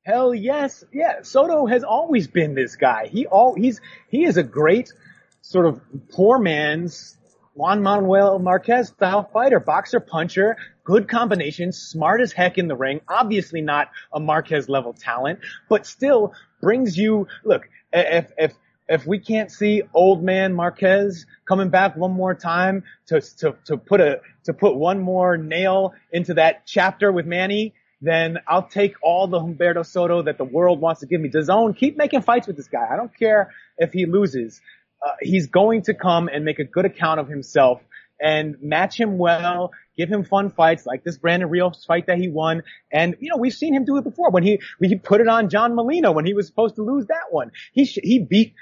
Hell 0.06 0.32
yes. 0.32 0.84
Yeah. 0.92 1.22
Soto 1.22 1.66
has 1.66 1.82
always 1.82 2.28
been 2.28 2.54
this 2.54 2.76
guy. 2.76 3.08
He 3.08 3.26
all, 3.26 3.56
he's, 3.56 3.80
he 4.08 4.24
is 4.24 4.36
a 4.36 4.44
great 4.44 4.92
sort 5.40 5.66
of 5.66 5.80
poor 6.12 6.38
man's 6.38 7.18
Juan 7.54 7.82
Manuel 7.82 8.38
Marquez 8.38 8.88
style 8.88 9.28
fighter, 9.32 9.58
boxer, 9.58 9.98
puncher, 9.98 10.58
good 10.84 11.08
combination, 11.08 11.72
smart 11.72 12.20
as 12.20 12.30
heck 12.30 12.56
in 12.56 12.68
the 12.68 12.76
ring. 12.76 13.00
Obviously 13.08 13.62
not 13.62 13.90
a 14.12 14.20
Marquez 14.20 14.68
level 14.68 14.92
talent, 14.92 15.40
but 15.68 15.86
still 15.86 16.32
brings 16.60 16.96
you, 16.96 17.26
look, 17.44 17.62
if, 17.92 18.30
if, 18.38 18.52
if 18.88 19.06
we 19.08 19.18
can't 19.18 19.50
see 19.50 19.82
old 19.92 20.22
man 20.22 20.54
Marquez 20.54 21.26
coming 21.46 21.70
back 21.70 21.96
one 21.96 22.12
more 22.12 22.34
time 22.34 22.84
to, 23.06 23.20
to, 23.38 23.56
to 23.64 23.76
put 23.76 24.00
a, 24.00 24.20
to 24.44 24.52
put 24.52 24.76
one 24.76 25.00
more 25.00 25.36
nail 25.36 25.94
into 26.12 26.34
that 26.34 26.64
chapter 26.64 27.10
with 27.10 27.26
Manny, 27.26 27.74
then 28.00 28.38
I'll 28.46 28.66
take 28.68 28.94
all 29.02 29.26
the 29.26 29.40
Humberto 29.40 29.84
Soto 29.84 30.22
that 30.22 30.38
the 30.38 30.44
world 30.44 30.80
wants 30.80 31.00
to 31.00 31.06
give 31.06 31.20
me. 31.20 31.30
DAZN, 31.30 31.76
keep 31.76 31.96
making 31.96 32.22
fights 32.22 32.46
with 32.46 32.56
this 32.56 32.68
guy. 32.68 32.86
I 32.90 32.96
don't 32.96 33.16
care 33.16 33.52
if 33.78 33.92
he 33.92 34.06
loses. 34.06 34.60
Uh, 35.04 35.12
he's 35.20 35.48
going 35.48 35.82
to 35.82 35.94
come 35.94 36.28
and 36.28 36.44
make 36.44 36.58
a 36.58 36.64
good 36.64 36.84
account 36.84 37.20
of 37.20 37.28
himself 37.28 37.80
and 38.20 38.56
match 38.62 38.98
him 38.98 39.18
well, 39.18 39.72
give 39.96 40.08
him 40.08 40.24
fun 40.24 40.50
fights 40.50 40.86
like 40.86 41.04
this 41.04 41.18
Brandon 41.18 41.48
Rios 41.50 41.84
fight 41.84 42.06
that 42.06 42.18
he 42.18 42.28
won. 42.28 42.62
And, 42.90 43.16
you 43.20 43.30
know, 43.30 43.36
we've 43.36 43.52
seen 43.52 43.74
him 43.74 43.84
do 43.84 43.98
it 43.98 44.04
before 44.04 44.30
when 44.30 44.42
he, 44.42 44.60
he 44.80 44.96
put 44.96 45.20
it 45.20 45.28
on 45.28 45.50
John 45.50 45.74
Molina 45.74 46.12
when 46.12 46.24
he 46.26 46.34
was 46.34 46.46
supposed 46.46 46.76
to 46.76 46.82
lose 46.82 47.06
that 47.06 47.30
one. 47.30 47.52
He, 47.72 47.84
sh- 47.84 47.98
he 48.02 48.18
beat, 48.18 48.54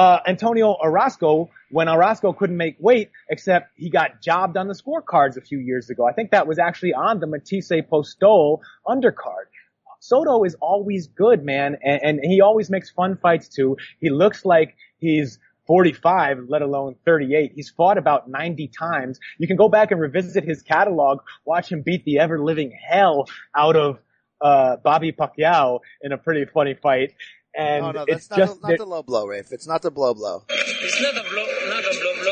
uh, 0.00 0.18
Antonio 0.26 0.74
Orozco 0.82 1.50
when 1.70 1.86
Orozco 1.86 2.32
couldn't 2.32 2.56
make 2.56 2.76
weight, 2.80 3.10
except 3.28 3.72
he 3.76 3.90
got 3.90 4.22
jobbed 4.22 4.56
on 4.56 4.66
the 4.66 4.74
scorecards 4.74 5.36
a 5.36 5.42
few 5.42 5.58
years 5.58 5.90
ago. 5.90 6.06
I 6.08 6.12
think 6.14 6.30
that 6.30 6.46
was 6.46 6.58
actually 6.58 6.94
on 6.94 7.20
the 7.20 7.26
Matthysse 7.26 7.70
Postol 7.92 8.60
undercard. 8.86 9.48
Soto 10.00 10.44
is 10.44 10.56
always 10.62 11.06
good, 11.08 11.44
man, 11.44 11.76
and, 11.84 12.00
and 12.02 12.20
he 12.22 12.40
always 12.40 12.70
makes 12.70 12.88
fun 12.88 13.18
fights 13.18 13.48
too. 13.48 13.76
He 14.00 14.08
looks 14.08 14.46
like 14.46 14.74
he's 15.00 15.38
45, 15.66 16.46
let 16.48 16.62
alone 16.62 16.96
38. 17.04 17.52
He's 17.54 17.68
fought 17.68 17.98
about 17.98 18.26
90 18.26 18.68
times. 18.68 19.20
You 19.38 19.46
can 19.46 19.56
go 19.56 19.68
back 19.68 19.90
and 19.90 20.00
revisit 20.00 20.44
his 20.44 20.62
catalog, 20.62 21.20
watch 21.44 21.70
him 21.70 21.82
beat 21.82 22.06
the 22.06 22.20
ever 22.20 22.42
living 22.42 22.72
hell 22.72 23.26
out 23.54 23.76
of, 23.76 23.98
uh, 24.40 24.76
Bobby 24.82 25.12
Pacquiao 25.12 25.80
in 26.00 26.12
a 26.12 26.16
pretty 26.16 26.46
funny 26.46 26.72
fight. 26.72 27.12
And 27.56 27.84
oh 27.84 27.90
no, 27.90 28.04
it's 28.06 28.28
that's 28.28 28.30
not, 28.30 28.38
just 28.38 28.62
the, 28.62 28.68
not 28.68 28.78
the 28.78 28.84
low 28.86 29.02
blow, 29.02 29.26
Rafe. 29.26 29.52
It's 29.52 29.66
not 29.66 29.82
the 29.82 29.90
blow 29.90 30.14
blow. 30.14 30.44
It's 30.48 31.02
not 31.02 31.16
a 31.16 31.28
blow, 31.28 31.46
not 31.68 31.84
a 31.84 31.98
blow 32.00 32.22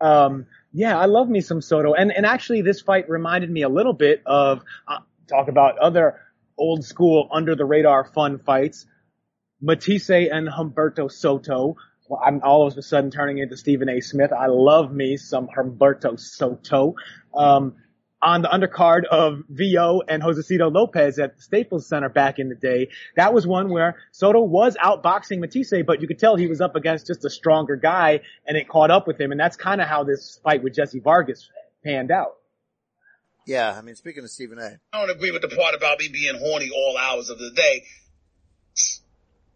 blow. 0.00 0.06
Um, 0.08 0.46
yeah, 0.72 0.98
I 0.98 1.06
love 1.06 1.28
me 1.28 1.40
some 1.40 1.60
Soto. 1.60 1.94
And, 1.94 2.10
and 2.10 2.26
actually 2.26 2.62
this 2.62 2.80
fight 2.80 3.08
reminded 3.08 3.50
me 3.50 3.62
a 3.62 3.68
little 3.68 3.92
bit 3.92 4.22
of, 4.26 4.62
uh, 4.88 4.98
talk 5.28 5.48
about 5.48 5.78
other 5.78 6.20
old 6.58 6.84
school 6.84 7.28
under 7.32 7.54
the 7.54 7.64
radar 7.64 8.10
fun 8.12 8.38
fights. 8.38 8.86
Matthysse 9.60 10.10
and 10.10 10.48
Humberto 10.48 11.10
Soto. 11.10 11.76
Well, 12.08 12.20
I'm 12.24 12.40
all 12.42 12.66
of 12.66 12.76
a 12.76 12.82
sudden 12.82 13.10
turning 13.10 13.38
into 13.38 13.56
Stephen 13.56 13.88
A. 13.88 14.00
Smith. 14.00 14.32
I 14.32 14.46
love 14.46 14.92
me 14.92 15.16
some 15.16 15.46
Humberto 15.46 16.18
Soto. 16.18 16.96
Um, 17.32 17.76
on 18.22 18.42
the 18.42 18.48
undercard 18.48 19.04
of 19.10 19.42
VO 19.48 20.02
and 20.08 20.22
Josesito 20.22 20.72
Lopez 20.72 21.18
at 21.18 21.36
the 21.36 21.42
Staples 21.42 21.88
Center 21.88 22.08
back 22.08 22.38
in 22.38 22.48
the 22.48 22.54
day. 22.54 22.88
That 23.16 23.34
was 23.34 23.46
one 23.46 23.68
where 23.70 23.96
Soto 24.12 24.40
was 24.40 24.76
outboxing 24.76 25.40
Matthysse, 25.40 25.82
but 25.84 26.00
you 26.00 26.06
could 26.06 26.18
tell 26.18 26.36
he 26.36 26.46
was 26.46 26.60
up 26.60 26.76
against 26.76 27.08
just 27.08 27.24
a 27.24 27.30
stronger 27.30 27.76
guy 27.76 28.20
and 28.46 28.56
it 28.56 28.68
caught 28.68 28.90
up 28.90 29.06
with 29.06 29.20
him. 29.20 29.32
And 29.32 29.40
that's 29.40 29.56
kind 29.56 29.80
of 29.80 29.88
how 29.88 30.04
this 30.04 30.38
fight 30.44 30.62
with 30.62 30.74
Jesse 30.74 31.00
Vargas 31.00 31.48
panned 31.84 32.10
out. 32.12 32.36
Yeah, 33.44 33.74
I 33.76 33.82
mean, 33.82 33.96
speaking 33.96 34.22
of 34.22 34.30
Stephen 34.30 34.58
A. 34.58 34.78
I 34.92 35.00
don't 35.00 35.10
agree 35.10 35.32
with 35.32 35.42
the 35.42 35.48
part 35.48 35.74
about 35.74 35.98
me 35.98 36.08
being 36.08 36.36
horny 36.38 36.70
all 36.70 36.96
hours 36.96 37.28
of 37.28 37.40
the 37.40 37.50
day. 37.50 37.82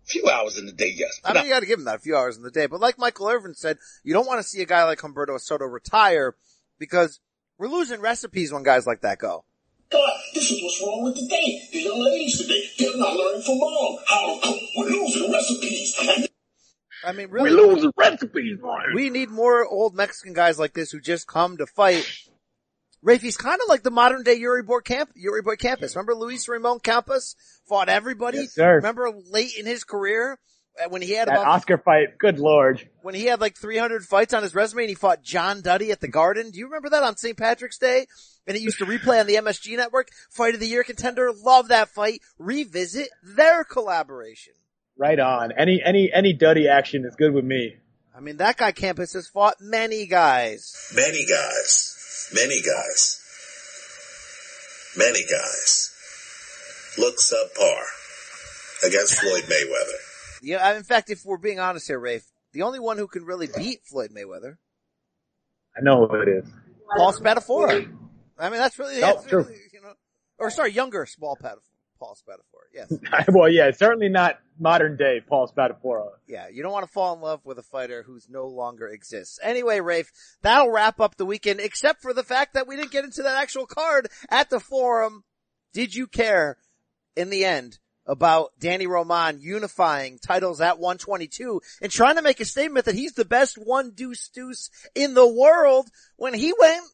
Few 0.05 0.29
hours 0.29 0.57
in 0.59 0.66
the 0.66 0.72
day, 0.72 0.92
yes. 0.94 1.20
I 1.24 1.31
But 1.31 1.37
mean, 1.37 1.44
you 1.46 1.50
gotta 1.50 1.66
give 1.66 1.79
him 1.79 1.85
that 1.87 1.96
a 1.96 2.00
few 2.00 2.16
hours 2.16 2.37
in 2.37 2.42
the 2.42 2.50
day. 2.50 2.66
But 2.66 2.81
like 2.81 2.98
Michael 2.98 3.29
Irvin 3.29 3.55
said, 3.55 3.79
you 4.05 4.12
don't 4.12 4.26
want 4.26 4.38
to 4.38 4.44
see 4.44 4.61
a 4.62 4.66
guy 4.66 4.85
like 4.85 4.98
Humberto 5.00 5.40
Soto 5.40 5.64
retire 5.64 6.37
because 6.79 7.20
we're 7.59 7.69
losing 7.69 8.01
recipes 8.01 8.53
when 8.53 8.62
guys 8.62 8.87
like 8.87 9.01
that 9.03 9.19
go. 9.19 9.45
God, 9.90 10.11
this 10.35 10.51
is 10.51 10.62
what's 10.62 10.83
wrong 10.83 11.05
with 11.05 11.14
the 11.14 11.27
day. 11.29 11.61
The 11.73 11.81
young 11.81 12.03
ladies 12.03 12.38
today, 12.38 12.62
they're 12.79 12.97
not 12.97 13.14
learning 13.14 13.42
from 13.42 13.59
mom 13.59 13.99
how 14.07 14.35
to 14.35 14.40
cook. 14.47 14.61
We're 14.77 14.88
losing 14.90 15.33
recipes. 15.33 16.27
I 17.05 17.12
mean, 17.12 17.29
really, 17.31 17.51
losing 17.51 17.92
recipes, 17.97 18.59
Brian. 18.61 18.95
we 18.95 19.11
need 19.11 19.31
more 19.31 19.64
old 19.64 19.95
Mexican 19.95 20.33
guys 20.33 20.59
like 20.59 20.75
this 20.75 20.90
who 20.90 21.01
just 21.01 21.27
come 21.29 21.57
to 21.59 21.66
fight. 21.66 22.05
Rafe, 23.03 23.23
he's 23.23 23.37
kind 23.37 23.61
of 23.61 23.69
like 23.69 23.85
the 23.85 23.90
modern 23.90 24.25
day 24.25 24.35
Yuri 24.35 24.64
Boy 24.64 24.81
Camp, 24.81 25.11
Yori 25.14 25.42
Boy 25.42 25.55
Campas. 25.55 25.95
Remember 25.95 26.14
Luis 26.14 26.49
Ramon 26.49 26.81
Campas 26.81 27.37
fought 27.69 27.88
everybody? 27.88 28.38
Yes, 28.38 28.55
sir. 28.55 28.77
Remember 28.77 29.12
late 29.31 29.57
in 29.57 29.66
his 29.66 29.85
career 29.85 30.33
uh, 30.33 30.37
Uh, 30.85 30.89
when 30.91 31.01
he 31.03 31.12
had 31.12 31.29
That 31.29 31.35
about 31.41 31.47
Oscar 31.47 31.79
fight, 31.79 32.19
good 32.19 32.39
lord. 32.39 32.87
when 33.03 33.15
he 33.15 33.25
had 33.25 33.41
like 33.41 33.57
300 33.57 34.05
fights 34.05 34.35
on 34.35 34.43
his 34.43 34.55
resume 34.55 34.83
and 34.83 34.89
he 34.91 34.95
fought 34.95 35.23
John 35.23 35.62
Duddy 35.62 35.91
at 35.91 36.01
the 36.01 36.09
Garden. 36.09 36.51
Do 36.51 36.59
you 36.59 36.67
remember 36.67 36.91
that 36.91 37.03
on 37.03 37.17
St. 37.17 37.37
Patrick's 37.37 37.79
Day? 37.79 38.07
And 38.47 38.57
it 38.57 38.62
used 38.62 38.79
to 38.79 38.85
replay 38.87 39.19
on 39.21 39.27
the 39.27 39.37
MSG 39.37 39.77
network. 39.77 40.09
Fight 40.31 40.55
of 40.55 40.61
the 40.61 40.67
year 40.69 40.85
contender. 40.85 41.33
Love 41.33 41.69
that 41.69 41.89
fight. 41.89 42.20
Revisit 42.39 43.09
their 43.22 43.64
collaboration. 43.64 44.53
Right 44.99 45.18
on. 45.18 45.53
Any, 45.53 45.83
any, 45.85 46.11
any 46.12 46.33
Duddy 46.33 46.68
action 46.68 47.05
is 47.05 47.14
good 47.16 47.33
with 47.33 47.45
me. 47.45 47.77
I 48.16 48.20
mean, 48.20 48.37
that 48.39 48.57
guy 48.57 48.72
Campas 48.72 49.12
has 49.14 49.29
fought 49.29 49.57
many 49.61 50.07
guys. 50.07 50.91
Many 50.95 51.27
guys, 51.27 52.31
many 52.35 52.62
guys, 52.62 53.20
many 54.97 55.20
guys 55.24 55.93
look 56.97 57.16
subpar 57.18 57.83
against 58.87 59.20
Floyd 59.20 59.43
Mayweather. 59.45 60.01
Yeah, 60.47 60.76
in 60.76 60.84
fact, 60.84 61.11
if 61.11 61.24
we're 61.24 61.38
being 61.38 61.59
honest 61.59 61.88
here, 61.88 61.99
Rafe, 61.99 62.24
the 62.53 62.62
only 62.62 62.78
one 62.78 62.99
who 62.99 63.09
can 63.09 63.24
really 63.24 63.49
beat 63.49 63.80
Floyd 63.84 64.11
Mayweather, 64.16 64.59
I 65.76 65.80
know 65.82 66.07
who 66.07 66.20
it 66.20 66.28
is. 66.28 66.49
Paul 66.97 67.12
Spadafora. 67.12 67.92
I 68.38 68.51
mean, 68.51 68.61
that's 68.61 68.78
really, 68.78 69.01
No, 69.01 69.14
that's 69.14 69.26
true. 69.26 69.42
really, 69.42 69.59
you 69.72 69.80
know, 69.82 69.94
or 70.38 70.51
sorry, 70.51 70.70
younger 70.70 71.05
small 71.05 71.36
Spadafora. 71.36 71.59
Paul 71.99 72.16
Spadafora. 72.16 72.66
Yes. 72.72 72.92
well, 73.28 73.49
yeah, 73.49 73.70
certainly 73.72 74.09
not 74.09 74.38
modern 74.59 74.97
day 74.97 75.20
Paul 75.26 75.49
Spadafora. 75.49 76.11
Yeah, 76.28 76.47
you 76.49 76.62
don't 76.62 76.72
want 76.72 76.86
to 76.86 76.92
fall 76.92 77.14
in 77.14 77.20
love 77.20 77.40
with 77.44 77.59
a 77.59 77.62
fighter 77.62 78.05
who's 78.07 78.28
no 78.28 78.47
longer 78.47 78.86
exists. 78.86 79.40
Anyway, 79.42 79.80
Rafe, 79.80 80.12
that'll 80.42 80.70
wrap 80.70 81.01
up 81.01 81.16
the 81.16 81.26
weekend, 81.26 81.59
except 81.59 82.03
for 82.03 82.12
the 82.12 82.22
fact 82.22 82.55
that 82.55 82.68
we 82.68 82.76
didn't 82.76 82.92
get 82.92 83.05
into 83.05 83.22
that 83.22 83.42
actual 83.42 83.66
card 83.66 84.09
at 84.28 84.49
the 84.51 84.61
forum. 84.61 85.24
Did 85.72 85.94
you 85.94 86.07
care 86.07 86.59
in 87.16 87.30
the 87.30 87.44
end 87.44 87.78
about 88.07 88.52
Danny 88.59 88.86
Roman 88.86 89.40
unifying 89.40 90.18
titles 90.18 90.61
at 90.61 90.78
122 90.78 91.61
and 91.82 91.90
trying 91.90 92.16
to 92.16 92.22
make 92.22 92.40
a 92.40 92.44
statement 92.44 92.86
that 92.86 92.94
he's 92.94 93.14
the 93.14 93.24
best 93.24 93.57
one 93.57 93.90
deuce 93.90 94.28
deuce 94.28 94.70
in 94.94 95.14
the 95.14 95.26
world 95.26 95.88
when 96.16 96.34
he 96.34 96.52
went 96.59 96.84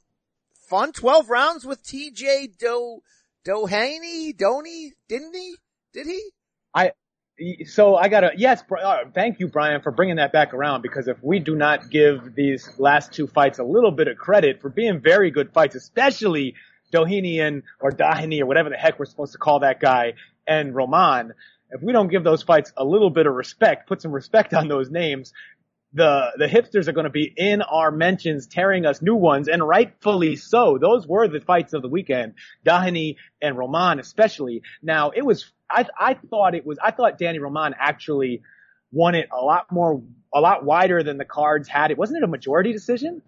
fun 0.68 0.92
12 0.92 1.28
rounds 1.28 1.66
with 1.66 1.82
TJ 1.84 2.56
Do, 2.58 3.00
Doheny, 3.46 4.34
Doney, 4.36 4.92
didn't 5.08 5.34
he? 5.34 5.56
Did 5.92 6.06
he? 6.06 6.30
I, 6.74 6.92
so 7.66 7.96
I 7.96 8.08
gotta, 8.08 8.30
yes, 8.36 8.62
uh, 8.82 8.98
thank 9.14 9.40
you, 9.40 9.48
Brian, 9.48 9.82
for 9.82 9.90
bringing 9.90 10.16
that 10.16 10.32
back 10.32 10.54
around 10.54 10.80
because 10.80 11.08
if 11.08 11.22
we 11.22 11.40
do 11.40 11.54
not 11.54 11.90
give 11.90 12.34
these 12.34 12.70
last 12.78 13.12
two 13.12 13.26
fights 13.26 13.58
a 13.58 13.64
little 13.64 13.90
bit 13.90 14.08
of 14.08 14.16
credit 14.16 14.62
for 14.62 14.70
being 14.70 15.00
very 15.00 15.30
good 15.30 15.52
fights, 15.52 15.74
especially 15.74 16.54
Dohinian 16.92 17.62
or 17.80 17.90
Dahini 17.90 18.40
or 18.40 18.46
whatever 18.46 18.70
the 18.70 18.76
heck 18.76 18.98
we're 18.98 19.06
supposed 19.06 19.32
to 19.32 19.38
call 19.38 19.60
that 19.60 19.80
guy 19.80 20.14
and 20.46 20.74
Roman, 20.74 21.32
if 21.70 21.82
we 21.82 21.92
don't 21.92 22.08
give 22.08 22.24
those 22.24 22.42
fights 22.42 22.72
a 22.76 22.84
little 22.84 23.10
bit 23.10 23.26
of 23.26 23.34
respect, 23.34 23.88
put 23.88 24.02
some 24.02 24.12
respect 24.12 24.54
on 24.54 24.68
those 24.68 24.90
names, 24.90 25.32
the 25.94 26.30
the 26.36 26.46
hipsters 26.46 26.88
are 26.88 26.92
going 26.92 27.04
to 27.04 27.10
be 27.10 27.32
in 27.36 27.60
our 27.62 27.90
mentions 27.90 28.46
tearing 28.46 28.86
us 28.86 29.02
new 29.02 29.14
ones 29.14 29.48
and 29.48 29.66
rightfully 29.66 30.36
so. 30.36 30.78
Those 30.78 31.06
were 31.06 31.28
the 31.28 31.40
fights 31.40 31.74
of 31.74 31.82
the 31.82 31.88
weekend 31.88 32.34
Dahani 32.64 33.16
and 33.40 33.58
Roman 33.58 33.98
especially. 33.98 34.62
Now 34.82 35.10
it 35.10 35.24
was 35.24 35.50
I 35.70 35.86
I 35.98 36.14
thought 36.14 36.54
it 36.54 36.64
was 36.64 36.78
I 36.82 36.92
thought 36.92 37.18
Danny 37.18 37.38
Roman 37.38 37.74
actually 37.78 38.42
won 38.90 39.14
it 39.14 39.28
a 39.32 39.44
lot 39.44 39.70
more 39.70 40.02
a 40.32 40.40
lot 40.40 40.64
wider 40.64 41.02
than 41.02 41.18
the 41.18 41.26
cards 41.26 41.68
had. 41.68 41.90
It 41.90 41.98
wasn't 41.98 42.18
it 42.18 42.24
a 42.24 42.28
majority 42.28 42.72
decision? 42.72 43.20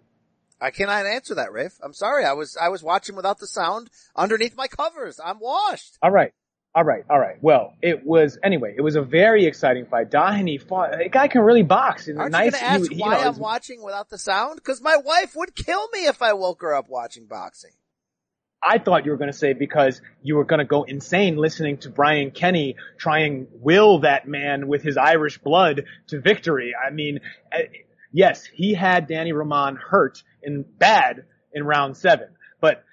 I 0.59 0.71
cannot 0.71 1.05
answer 1.05 1.35
that 1.35 1.51
Rafe 1.51 1.77
I'm 1.83 1.93
sorry. 1.93 2.25
I 2.25 2.33
was 2.33 2.57
I 2.59 2.69
was 2.69 2.81
watching 2.81 3.15
without 3.15 3.37
the 3.37 3.47
sound 3.47 3.91
underneath 4.15 4.55
my 4.57 4.67
covers. 4.67 5.19
I'm 5.23 5.39
washed. 5.39 5.99
All 6.01 6.11
right 6.11 6.33
all 6.75 6.83
right, 6.83 7.05
all 7.09 7.19
right. 7.19 7.37
Well, 7.41 7.73
it 7.81 8.05
was 8.05 8.37
anyway. 8.43 8.75
It 8.77 8.81
was 8.81 8.97
a 8.97 9.01
very 9.01 9.45
exciting 9.45 9.85
fight. 9.85 10.11
Dahani 10.11 10.61
fought. 10.61 11.01
A 11.01 11.07
guy 11.07 11.29
can 11.29 11.41
really 11.41 11.63
box. 11.63 12.09
Aren't 12.09 12.33
nice, 12.33 12.47
you 12.47 12.51
going 12.51 12.63
to 12.63 12.63
ask 12.65 12.91
he, 12.91 12.99
why 12.99 13.15
I'm 13.15 13.37
watching 13.39 13.81
without 13.81 14.09
the 14.09 14.17
sound? 14.17 14.57
Because 14.57 14.81
my 14.81 14.97
wife 14.97 15.37
would 15.37 15.55
kill 15.55 15.87
me 15.93 16.05
if 16.05 16.21
I 16.21 16.33
woke 16.33 16.61
her 16.63 16.75
up 16.75 16.89
watching 16.89 17.27
boxing. 17.27 17.71
I 18.61 18.79
thought 18.79 19.05
you 19.05 19.11
were 19.11 19.17
going 19.17 19.31
to 19.31 19.37
say 19.37 19.53
because 19.53 20.01
you 20.21 20.35
were 20.35 20.43
going 20.43 20.59
to 20.59 20.65
go 20.65 20.83
insane 20.83 21.37
listening 21.37 21.77
to 21.79 21.89
Brian 21.89 22.31
Kenny 22.31 22.75
try 22.97 23.19
and 23.19 23.47
will 23.53 23.99
that 23.99 24.27
man 24.27 24.67
with 24.67 24.81
his 24.81 24.97
Irish 24.97 25.37
blood 25.37 25.85
to 26.07 26.19
victory. 26.19 26.73
I 26.75 26.89
mean, 26.89 27.19
eh, 27.53 27.67
yes, 28.11 28.43
he 28.53 28.73
had 28.73 29.07
Danny 29.07 29.31
Roman 29.31 29.77
hurt 29.77 30.23
and 30.43 30.65
bad 30.77 31.23
in 31.53 31.63
round 31.63 31.95
seven, 31.95 32.29
but 32.59 32.83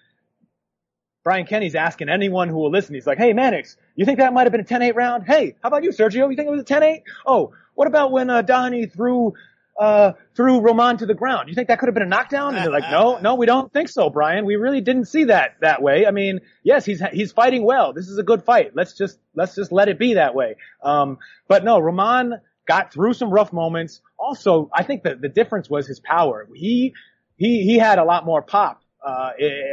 Brian 1.25 1.47
Kenny's 1.47 1.75
asking 1.75 2.09
anyone 2.09 2.49
who 2.49 2.57
will 2.57 2.71
listen. 2.71 2.95
He's 2.95 3.07
like, 3.07 3.19
"Hey, 3.19 3.33
Mannix, 3.33 3.77
you 3.95 4.05
think 4.05 4.19
that 4.19 4.33
might 4.33 4.43
have 4.43 4.53
been 4.53 4.61
a 4.61 4.65
10-8 4.65 4.95
round? 4.95 5.25
Hey, 5.25 5.55
how 5.63 5.69
about 5.69 5.85
you, 5.85 5.91
Sergio? 5.91 6.31
You 6.31 6.37
think 6.37 6.49
it 6.49 6.51
was 6.51 6.63
a 6.63 6.65
10-8? 6.65 7.03
Oh, 7.27 7.53
what 7.75 7.87
about 7.87 8.11
when 8.13 8.29
uh, 8.29 8.43
Donnie 8.43 8.87
threw 8.87 9.35
uh 9.79 10.13
threw 10.35 10.61
Roman 10.61 10.99
to 10.99 11.07
the 11.07 11.15
ground? 11.15 11.49
You 11.49 11.55
think 11.55 11.69
that 11.69 11.79
could 11.79 11.87
have 11.87 11.95
been 11.95 12.03
a 12.03 12.07
knockdown?" 12.07 12.55
And 12.55 12.65
they're 12.65 12.73
like, 12.73 12.91
"No, 12.91 13.19
no, 13.19 13.37
we 13.37 13.47
don't 13.47 13.73
think 13.73 13.89
so, 13.89 14.11
Brian. 14.11 14.45
We 14.45 14.57
really 14.57 14.81
didn't 14.81 15.07
see 15.07 15.25
that 15.25 15.57
that 15.61 15.81
way. 15.81 16.07
I 16.07 16.11
mean, 16.11 16.41
yes, 16.65 16.85
he's 16.85 17.01
he's 17.13 17.33
fighting 17.33 17.65
well. 17.65 17.93
This 17.93 18.09
is 18.09 18.19
a 18.19 18.25
good 18.25 18.43
fight. 18.45 18.73
Let's 18.75 18.95
just 18.95 19.19
let's 19.35 19.55
just 19.55 19.71
let 19.71 19.89
it 19.89 19.99
be 19.99 20.15
that 20.15 20.35
way." 20.35 20.57
Um, 20.83 21.19
but 21.47 21.65
no, 21.65 21.79
Roman 21.79 22.41
got 22.67 22.93
through 22.93 23.15
some 23.15 23.31
rough 23.31 23.53
moments. 23.53 24.01
Also, 24.19 24.71
I 24.75 24.83
think 24.83 25.05
that 25.05 25.21
the 25.21 25.29
difference 25.29 25.71
was 25.71 25.87
his 25.87 26.01
power. 26.01 26.49
He 26.53 26.95
he 27.37 27.63
he 27.63 27.79
had 27.79 27.99
a 27.99 28.05
lot 28.05 28.25
more 28.27 28.43
pop 28.43 28.82
uh, 29.05 29.31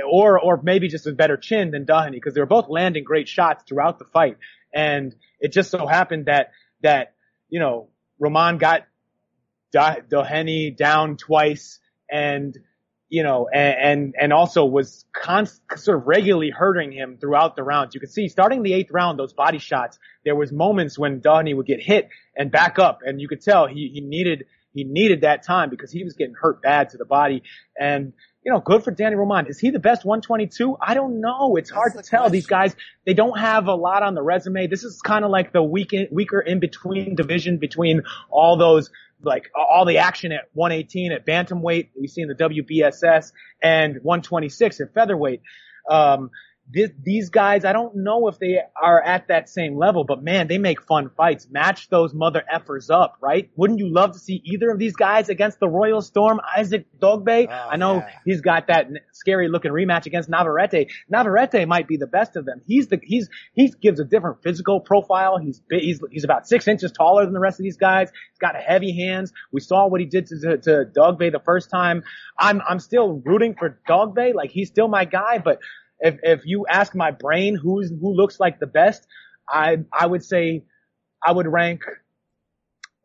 or 0.09 0.39
or 0.39 0.59
maybe 0.63 0.87
just 0.87 1.07
a 1.07 1.11
better 1.11 1.37
chin 1.37 1.71
than 1.71 1.85
Dahani 1.85 2.13
because 2.13 2.33
they 2.33 2.41
were 2.41 2.47
both 2.47 2.67
landing 2.69 3.03
great 3.03 3.27
shots 3.27 3.63
throughout 3.67 3.99
the 3.99 4.05
fight, 4.05 4.37
and 4.73 5.15
it 5.39 5.51
just 5.51 5.71
so 5.71 5.85
happened 5.85 6.25
that 6.25 6.51
that 6.81 7.13
you 7.49 7.59
know 7.59 7.89
Roman 8.19 8.57
got 8.57 8.87
Doheny 9.73 10.75
down 10.75 11.17
twice, 11.17 11.79
and 12.09 12.57
you 13.09 13.23
know, 13.23 13.47
and 13.53 13.77
and, 13.81 14.15
and 14.19 14.33
also 14.33 14.65
was 14.65 15.05
const, 15.13 15.61
sort 15.75 15.99
of 15.99 16.07
regularly 16.07 16.49
hurting 16.49 16.91
him 16.91 17.17
throughout 17.19 17.55
the 17.55 17.63
rounds. 17.63 17.93
You 17.93 17.99
could 17.99 18.11
see 18.11 18.27
starting 18.29 18.63
the 18.63 18.73
eighth 18.73 18.91
round, 18.91 19.19
those 19.19 19.33
body 19.33 19.59
shots. 19.59 19.99
There 20.25 20.35
was 20.35 20.51
moments 20.51 20.97
when 20.97 21.21
Doheny 21.21 21.55
would 21.55 21.65
get 21.65 21.81
hit 21.81 22.09
and 22.35 22.51
back 22.51 22.79
up, 22.79 22.99
and 23.05 23.21
you 23.21 23.27
could 23.27 23.41
tell 23.41 23.67
he 23.67 23.89
he 23.93 24.01
needed 24.01 24.45
he 24.73 24.83
needed 24.83 25.21
that 25.21 25.43
time 25.43 25.69
because 25.69 25.91
he 25.91 26.03
was 26.03 26.13
getting 26.13 26.35
hurt 26.35 26.61
bad 26.61 26.89
to 26.89 26.97
the 26.97 27.05
body 27.05 27.43
and 27.79 28.13
you 28.43 28.51
know, 28.51 28.59
good 28.59 28.83
for 28.83 28.91
Danny 28.91 29.15
Roman. 29.15 29.47
Is 29.47 29.59
he 29.59 29.69
the 29.69 29.79
best 29.79 30.05
122? 30.05 30.77
I 30.81 30.93
don't 30.93 31.19
know. 31.19 31.55
It's 31.57 31.69
That's 31.69 31.75
hard 31.77 31.93
the 31.93 32.03
to 32.03 32.09
tell. 32.09 32.19
question. 32.21 32.33
These 32.33 32.47
guys, 32.47 32.75
they 33.05 33.13
don't 33.13 33.37
have 33.37 33.67
a 33.67 33.75
lot 33.75 34.01
on 34.01 34.15
the 34.15 34.21
resume. 34.21 34.67
This 34.67 34.83
is 34.83 35.01
kind 35.01 35.25
of 35.25 35.31
like 35.31 35.51
the 35.51 35.61
weak, 35.61 35.93
weaker 36.11 36.39
in 36.39 36.59
between 36.59 37.15
division 37.15 37.57
between 37.57 38.03
all 38.29 38.57
those, 38.57 38.91
like 39.21 39.49
all 39.55 39.83
the 39.85 39.97
action 39.97 40.31
at 40.31 40.45
118 40.53 41.11
at 41.11 41.25
bantamweight 41.25 41.89
we 41.99 42.07
see 42.07 42.21
in 42.21 42.29
the 42.29 42.35
WBSS 42.35 43.33
and 43.61 43.95
126 44.03 44.79
at 44.79 44.93
featherweight. 44.93 45.41
Um, 45.89 46.29
this, 46.71 46.91
these 47.01 47.29
guys, 47.29 47.65
I 47.65 47.73
don't 47.73 47.95
know 47.95 48.27
if 48.27 48.37
they 48.37 48.59
are 48.79 49.01
at 49.01 49.27
that 49.29 49.49
same 49.49 49.75
level, 49.77 50.03
but 50.03 50.21
man, 50.23 50.47
they 50.47 50.59
make 50.59 50.81
fun 50.83 51.09
fights. 51.17 51.47
Match 51.49 51.89
those 51.89 52.13
mother 52.13 52.43
effers 52.53 52.91
up, 52.91 53.17
right? 53.21 53.49
Wouldn't 53.55 53.79
you 53.79 53.91
love 53.91 54.11
to 54.11 54.19
see 54.19 54.41
either 54.45 54.69
of 54.69 54.77
these 54.77 54.95
guys 54.95 55.29
against 55.29 55.59
the 55.59 55.67
Royal 55.67 56.01
Storm, 56.01 56.39
Isaac 56.55 56.85
Dogboe? 56.99 57.47
Oh, 57.49 57.69
I 57.71 57.75
know 57.77 57.95
yeah. 57.95 58.09
he's 58.23 58.41
got 58.41 58.67
that 58.67 58.85
n- 58.85 58.99
scary 59.13 59.49
looking 59.49 59.71
rematch 59.71 60.05
against 60.05 60.29
Navarrete. 60.29 60.91
Navarrete 61.09 61.67
might 61.67 61.87
be 61.87 61.97
the 61.97 62.07
best 62.07 62.35
of 62.35 62.45
them. 62.45 62.61
He's 62.67 62.87
the, 62.87 62.99
he's, 63.01 63.29
he 63.55 63.73
gives 63.81 63.99
a 63.99 64.05
different 64.05 64.43
physical 64.43 64.79
profile. 64.79 65.39
He's 65.39 65.61
he's, 65.71 65.99
he's 66.11 66.23
about 66.23 66.47
six 66.47 66.67
inches 66.67 66.91
taller 66.91 67.25
than 67.25 67.33
the 67.33 67.39
rest 67.39 67.59
of 67.59 67.63
these 67.63 67.77
guys. 67.77 68.09
He's 68.31 68.39
got 68.39 68.55
heavy 68.55 68.95
hands. 68.95 69.33
We 69.51 69.61
saw 69.61 69.87
what 69.87 70.01
he 70.01 70.05
did 70.05 70.27
to, 70.27 70.39
to, 70.39 70.57
to 70.57 70.85
Dogboe 70.95 71.31
the 71.31 71.41
first 71.43 71.71
time. 71.71 72.03
I'm, 72.37 72.61
I'm 72.67 72.79
still 72.79 73.21
rooting 73.25 73.55
for 73.55 73.79
Dogboe. 73.87 74.35
Like 74.35 74.51
he's 74.51 74.67
still 74.67 74.87
my 74.87 75.05
guy, 75.05 75.39
but 75.39 75.59
if 75.99 76.19
if 76.23 76.45
you 76.45 76.65
ask 76.67 76.95
my 76.95 77.11
brain 77.11 77.55
who's 77.55 77.89
who 77.89 78.13
looks 78.13 78.39
like 78.39 78.59
the 78.59 78.67
best, 78.67 79.05
I 79.47 79.77
I 79.91 80.05
would 80.05 80.23
say 80.23 80.65
I 81.25 81.31
would 81.31 81.47
rank 81.47 81.81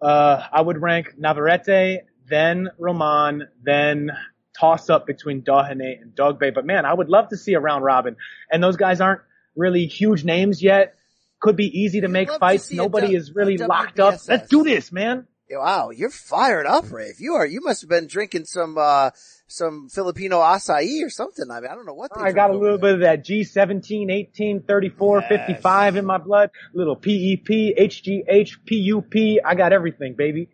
uh 0.01 0.42
I 0.53 0.61
would 0.61 0.80
rank 0.80 1.14
Navarrete, 1.18 2.03
then 2.28 2.68
Roman, 2.78 3.49
then 3.62 4.11
toss 4.59 4.88
up 4.90 5.07
between 5.07 5.42
Dahane 5.42 6.01
and 6.01 6.14
Dogboe. 6.14 6.55
But 6.55 6.64
man, 6.64 6.84
I 6.84 6.95
would 6.95 7.09
love 7.09 7.28
to 7.30 7.36
see 7.36 7.55
a 7.55 7.61
round 7.61 7.84
robin. 7.84 8.16
And 8.51 8.62
those 8.62 8.76
guys 8.76 9.01
aren't 9.01 9.22
really 9.57 9.86
huge 9.86 10.24
names 10.24 10.62
yet. 10.62 10.95
Could 11.40 11.57
be 11.57 11.66
easy 11.66 12.03
to 12.03 12.09
make 12.09 12.28
love 12.28 12.36
to 12.36 12.40
fights. 12.40 12.70
Nobody 12.70 13.09
W- 13.09 13.18
is 13.18 13.34
really 13.34 13.57
a 13.57 13.66
locked 13.66 14.01
up. 14.01 14.20
Let's 14.28 14.49
do 14.49 14.62
this, 14.62 14.92
man. 14.92 15.26
Wow, 15.51 15.90
you're 15.90 16.11
fired 16.11 16.66
up, 16.66 16.90
Rafe. 16.90 17.20
You 17.20 17.34
are. 17.34 17.47
You 17.47 17.61
must 17.62 17.82
have 17.82 17.90
been 17.90 18.07
drinking 18.07 18.47
some 18.47 18.78
uh 18.78 19.11
some 19.55 19.88
Filipino 19.88 20.40
acai 20.40 21.05
or 21.05 21.11
something. 21.11 21.50
I 21.50 21.61
mean, 21.61 21.70
I 21.70 21.74
don't 21.74 21.86
know 21.86 21.94
what. 21.94 22.11
They 22.14 22.20
I 22.22 22.32
got 22.32 22.50
a 22.50 22.52
little 22.57 22.78
there. 22.78 22.96
bit 22.98 23.07
of 23.09 23.22
that 23.22 23.24
G17, 23.24 24.11
18, 24.11 24.62
34, 24.62 25.20
Yes. 25.20 25.28
55 25.28 25.96
in 25.96 26.05
my 26.05 26.18
blood. 26.18 26.50
Little 26.74 27.00
E 27.07 27.36
PEP, 27.36 27.78
HGH, 27.78 28.57
PUP. 28.66 29.42
I 29.44 29.55
got 29.55 29.72
everything, 29.72 30.14
baby. 30.16 30.48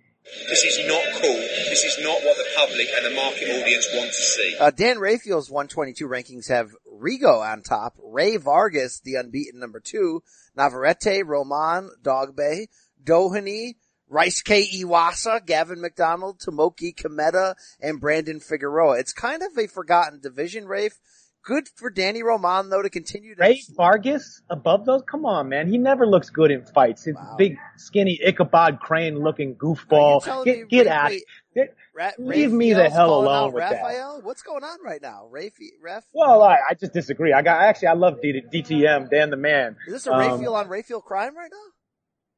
This 0.48 0.62
is 0.64 0.86
not 0.86 1.02
cool. 1.22 1.34
This 1.34 1.82
is 1.82 1.96
not 2.04 2.22
what 2.22 2.36
the 2.36 2.44
public 2.54 2.86
and 2.94 3.06
the 3.06 3.16
market 3.16 3.48
audience 3.62 3.88
want 3.94 4.08
to 4.08 4.22
see. 4.22 4.56
Uh, 4.60 4.70
Dan 4.70 4.98
Rafael's 4.98 5.50
122 5.50 6.06
rankings 6.06 6.48
have 6.48 6.70
Rigo 6.92 7.40
on 7.40 7.62
top, 7.62 7.96
Rey 8.02 8.36
Vargas, 8.36 9.00
the 9.00 9.14
unbeaten 9.14 9.58
number 9.58 9.80
two, 9.80 10.22
Navarrete, 10.56 11.26
Roman, 11.26 11.90
Dogboe, 12.02 12.66
Doheny, 13.02 13.76
Ryosuke 14.10 14.82
Iwasa, 14.82 15.44
Gavin 15.44 15.78
McDonnell, 15.78 16.36
Tomoki 16.44 16.94
Kameda, 16.94 17.54
and 17.80 18.00
Brandon 18.00 18.40
Figueroa. 18.40 18.98
It's 18.98 19.12
kind 19.12 19.42
of 19.42 19.56
a 19.56 19.66
forgotten 19.66 20.20
division, 20.20 20.66
Rafe. 20.66 20.98
Good 21.42 21.68
for 21.74 21.88
Danny 21.88 22.22
Roman 22.22 22.68
though 22.68 22.82
to 22.82 22.90
continue 22.90 23.34
to 23.34 23.40
Rey 23.40 23.62
Vargas 23.74 24.42
above 24.50 24.84
those? 24.84 25.00
Come 25.10 25.24
on, 25.24 25.48
man. 25.48 25.68
He 25.68 25.78
never 25.78 26.06
looks 26.06 26.28
good 26.28 26.50
in 26.50 26.66
fights. 26.66 27.04
His 27.04 27.14
Wow. 27.14 27.36
big, 27.38 27.56
skinny 27.78 28.20
Ichabod 28.22 28.78
Crane 28.80 29.18
looking 29.18 29.54
goofball. 29.56 30.44
Get, 30.44 30.58
me 30.58 30.64
get 30.68 30.84
Ray- 30.86 30.92
out. 30.92 31.10
wait, 31.10 31.24
Get- 31.54 31.74
Ra- 31.94 32.10
Leave 32.18 32.52
me 32.52 32.72
the 32.74 32.90
hell 32.90 33.14
alone 33.20 33.52
with 33.52 33.62
that. 33.68 34.20
What's 34.22 34.42
going 34.42 34.62
on 34.64 34.78
right 34.84 35.00
now? 35.00 35.28
Rafe, 35.30 35.54
Ref? 35.82 36.04
Well, 36.12 36.42
I, 36.42 36.58
I 36.70 36.74
just 36.74 36.92
disagree. 36.92 37.32
I 37.32 37.40
got, 37.42 37.60
actually, 37.62 37.88
I 37.88 37.94
love 37.94 38.20
D, 38.20 38.42
DTM, 38.52 39.08
Dan 39.10 39.30
the 39.30 39.36
man. 39.36 39.76
Is 39.86 39.94
this 39.94 40.06
a 40.06 40.12
Um, 40.12 40.20
Raphael 40.20 40.54
on 40.56 40.68
Raphael 40.68 41.00
crime 41.00 41.34
right 41.36 41.50
now? 41.50 41.58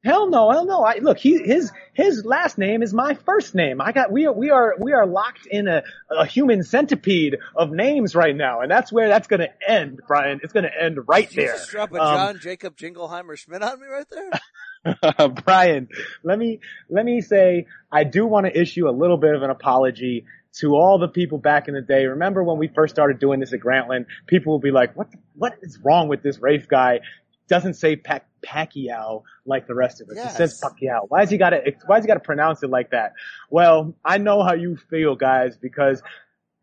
Hell 0.03 0.29
no, 0.29 0.51
hell 0.51 0.65
no. 0.65 0.83
I 0.83 0.97
look, 1.01 1.17
he 1.17 1.37
his 1.41 1.71
his 1.93 2.25
last 2.25 2.57
name 2.57 2.81
is 2.83 2.93
my 2.93 3.13
first 3.13 3.55
name. 3.55 3.79
I 3.79 3.93
got 3.93 4.11
we 4.11 4.25
are 4.25 4.33
we 4.33 4.49
are 4.49 4.75
we 4.77 4.91
are 4.91 5.05
locked 5.07 5.45
in 5.45 5.67
a, 5.67 5.83
a 6.09 6.25
human 6.25 6.63
centipede 6.63 7.37
of 7.55 7.71
names 7.71 8.13
right 8.13 8.35
now, 8.35 8.59
and 8.61 8.69
that's 8.69 8.91
where 8.91 9.07
that's 9.07 9.27
gonna 9.27 9.47
end, 9.65 10.01
Brian. 10.07 10.41
It's 10.43 10.51
gonna 10.51 10.71
end 10.77 10.99
right 11.07 11.29
Did 11.29 11.37
there. 11.47 11.55
drop 11.69 11.93
a 11.93 12.01
Um, 12.01 12.15
John 12.17 12.39
Jacob 12.39 12.75
Jingleheimer 12.75 13.37
Schmidt 13.37 13.63
on 13.63 13.79
me 13.79 13.87
right 13.87 14.05
there? 14.11 15.27
Brian, 15.45 15.87
let 16.23 16.37
me 16.37 16.59
let 16.89 17.05
me 17.05 17.21
say 17.21 17.67
I 17.89 18.03
do 18.03 18.25
want 18.25 18.45
to 18.45 18.59
issue 18.59 18.89
a 18.89 18.91
little 18.91 19.17
bit 19.17 19.33
of 19.35 19.41
an 19.41 19.49
apology 19.49 20.25
to 20.59 20.75
all 20.75 20.99
the 20.99 21.07
people 21.07 21.37
back 21.37 21.67
in 21.69 21.73
the 21.73 21.81
day. 21.81 22.05
Remember 22.05 22.43
when 22.43 22.57
we 22.57 22.67
first 22.67 22.93
started 22.93 23.19
doing 23.19 23.39
this 23.39 23.53
at 23.53 23.59
Grantland? 23.61 24.05
People 24.27 24.51
will 24.51 24.59
be 24.59 24.71
like, 24.71 24.95
"What? 24.97 25.11
the- 25.11 25.17
What 25.35 25.53
is 25.61 25.79
wrong 25.83 26.09
with 26.09 26.21
this 26.23 26.39
Rafe 26.39 26.67
guy?" 26.67 26.99
Doesn't 27.47 27.73
say 27.75 27.95
Pac- 27.95 28.27
Pacquiao 28.45 29.23
like 29.45 29.67
the 29.67 29.75
rest 29.75 30.01
of 30.01 30.09
us. 30.09 30.15
Yes. 30.15 30.31
He 30.31 30.37
says 30.37 30.61
Pacquiao. 30.63 31.05
Why 31.09 31.19
has 31.21 31.29
he 31.29 31.37
got 31.37 31.51
to? 31.51 31.61
Why 31.85 31.97
has 31.97 32.03
he 32.05 32.07
got 32.07 32.15
to 32.15 32.19
pronounce 32.19 32.63
it 32.63 32.69
like 32.69 32.91
that? 32.91 33.13
Well, 33.49 33.93
I 34.05 34.17
know 34.17 34.43
how 34.43 34.53
you 34.53 34.77
feel, 34.89 35.15
guys, 35.15 35.57
because 35.57 36.01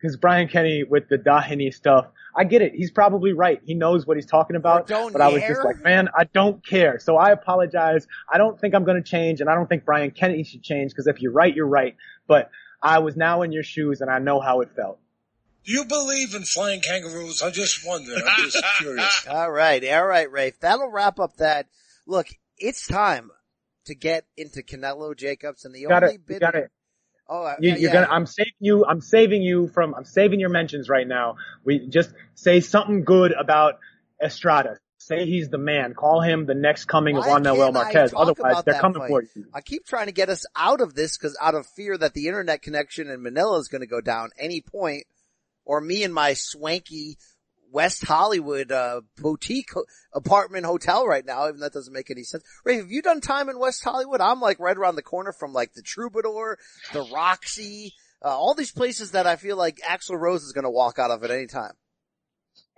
because 0.01 0.17
Brian 0.17 0.49
Kenny 0.49 0.83
with 0.85 1.09
the 1.09 1.19
Dahini 1.19 1.73
stuff. 1.73 2.07
I 2.35 2.45
get 2.45 2.63
it. 2.63 2.73
He's 2.75 2.91
probably 2.91 3.33
right. 3.33 3.61
He 3.65 3.75
knows 3.75 4.07
what 4.07 4.17
he's 4.17 4.27
talking 4.27 4.57
about. 4.57 4.87
don't 4.87 5.13
But 5.13 5.21
I 5.21 5.29
was 5.29 5.43
just 5.43 5.65
like, 5.65 5.83
man, 5.83 6.09
I 6.17 6.25
don't 6.25 6.65
care. 6.65 6.99
So 6.99 7.17
I 7.17 7.33
apologize. 7.33 8.07
I 8.33 8.39
don't 8.39 8.59
think 8.59 8.75
I'm 8.75 8.85
going 8.85 9.03
to 9.03 9.09
change 9.09 9.41
and 9.41 9.51
I 9.51 9.55
don't 9.55 9.69
think 9.69 9.85
Brian 9.85 10.11
Kennedy 10.11 10.45
should 10.45 10.63
change 10.63 10.93
because 10.93 11.07
if 11.07 11.21
you're 11.21 11.33
right, 11.33 11.55
you're 11.55 11.67
right. 11.67 11.97
But 12.29 12.51
I 12.83 13.01
was 13.01 13.17
now 13.17 13.43
in 13.43 13.53
your 13.53 13.65
shoes 13.65 14.01
and 14.01 14.09
I 14.11 14.21
know 14.21 14.41
how 14.41 14.61
it 14.61 14.71
felt. 14.75 15.01
Do 15.65 15.73
you 15.73 15.85
believe 15.85 16.35
in 16.35 16.43
flying 16.45 16.81
kangaroos? 16.81 17.43
I 17.43 17.51
just 17.51 17.87
wonder. 17.87 18.15
I'm 18.15 18.45
just 18.51 18.65
curious. 18.79 19.27
All 19.29 19.51
right, 19.51 19.85
all 19.93 20.07
right, 20.07 20.31
Rafe. 20.31 20.59
That'll 20.61 20.91
wrap 20.91 21.19
up 21.19 21.37
that. 21.37 21.67
Look, 22.07 22.29
it's 22.59 22.87
time 22.87 23.31
to 23.87 23.95
get 23.95 24.25
into 24.37 24.63
Canelo 24.63 25.17
Jacobs 25.17 25.65
and 25.65 25.75
the 25.75 25.81
You 25.81 25.89
gotta, 25.89 26.07
only 26.07 26.19
you 26.19 26.25
bit. 26.27 26.41
gotta, 26.41 26.71
oh, 27.29 27.45
uh, 27.45 27.57
you, 27.61 27.71
yeah, 27.71 27.77
you're 27.77 27.91
yeah. 27.91 28.05
gonna, 28.05 28.13
I'm 28.13 28.27
saving 28.27 28.53
you, 28.61 28.85
I'm 28.87 29.01
saving 29.01 29.43
you 29.43 29.69
from, 29.69 29.95
I'm 29.95 30.05
saving 30.05 30.41
your 30.41 30.49
mentions 30.51 30.89
right 30.89 31.07
now. 31.07 31.37
We 31.65 31.89
just 31.89 32.13
say 32.35 32.61
something 32.61 33.05
good 33.05 33.33
about 33.33 33.79
Estrada. 34.23 34.79
Say 34.99 35.25
he's 35.27 35.49
the 35.49 35.59
man. 35.59 35.95
Call 35.95 36.21
him 36.21 36.45
the 36.45 36.55
next 36.55 36.85
coming 36.85 37.17
of 37.17 37.25
Juan 37.25 37.43
Manuel 37.43 37.73
Marquez. 37.73 38.13
Otherwise, 38.15 38.63
they're 38.65 38.81
coming 38.81 39.01
fight? 39.01 39.09
for 39.09 39.23
you. 39.23 39.47
I 39.53 39.63
keep 39.63 39.87
trying 39.87 40.07
to 40.07 40.13
get 40.13 40.29
us 40.29 40.45
out 40.55 40.83
of 40.83 40.95
this 40.95 41.17
because 41.17 41.37
out 41.41 41.55
of 41.55 41.67
fear 41.67 41.97
that 41.97 42.13
the 42.13 42.29
internet 42.29 42.61
connection 42.61 43.09
in 43.09 43.23
Manila 43.23 43.59
is 43.59 43.69
going 43.69 43.81
to 43.81 43.87
go 43.87 44.03
down 44.03 44.29
any 44.39 44.61
point, 44.61 45.05
or 45.71 45.81
me 45.81 46.03
and 46.03 46.13
my 46.13 46.35
swanky 46.35 47.17
West 47.71 48.05
Hollywood 48.05 48.73
uh, 48.73 49.03
boutique 49.17 49.71
apartment 50.13 50.67
hotel 50.67 51.07
right 51.07 51.25
now. 51.25 51.47
Even 51.47 51.61
that 51.61 51.73
doesn't 51.73 51.93
make 51.93 52.11
any 52.11 52.25
sense. 52.25 52.43
Ray, 52.65 52.79
have 52.79 52.91
you 52.91 53.03
done 53.03 53.21
time 53.21 53.49
in 53.49 53.57
West 53.57 53.85
Hollywood? 53.85 54.21
I'm 54.21 54.41
like 54.41 54.59
right 54.59 54.77
around 54.77 54.97
the 54.97 55.03
corner 55.03 55.33
from 55.33 55.53
like 55.53 55.73
the 55.75 55.83
Troubadour, 55.83 56.59
the 56.93 57.09
Roxy, 57.15 57.95
uh, 58.21 58.37
all 58.37 58.55
these 58.55 58.73
places 58.73 59.13
that 59.13 59.29
I 59.29 59.37
feel 59.37 59.57
like 59.57 59.79
Axl 59.89 60.19
Rose 60.19 60.43
is 60.43 60.51
going 60.51 60.65
to 60.65 60.71
walk 60.71 60.99
out 60.99 61.13
of 61.13 61.23
at 61.23 61.31
any 61.31 61.47
time. 61.47 61.75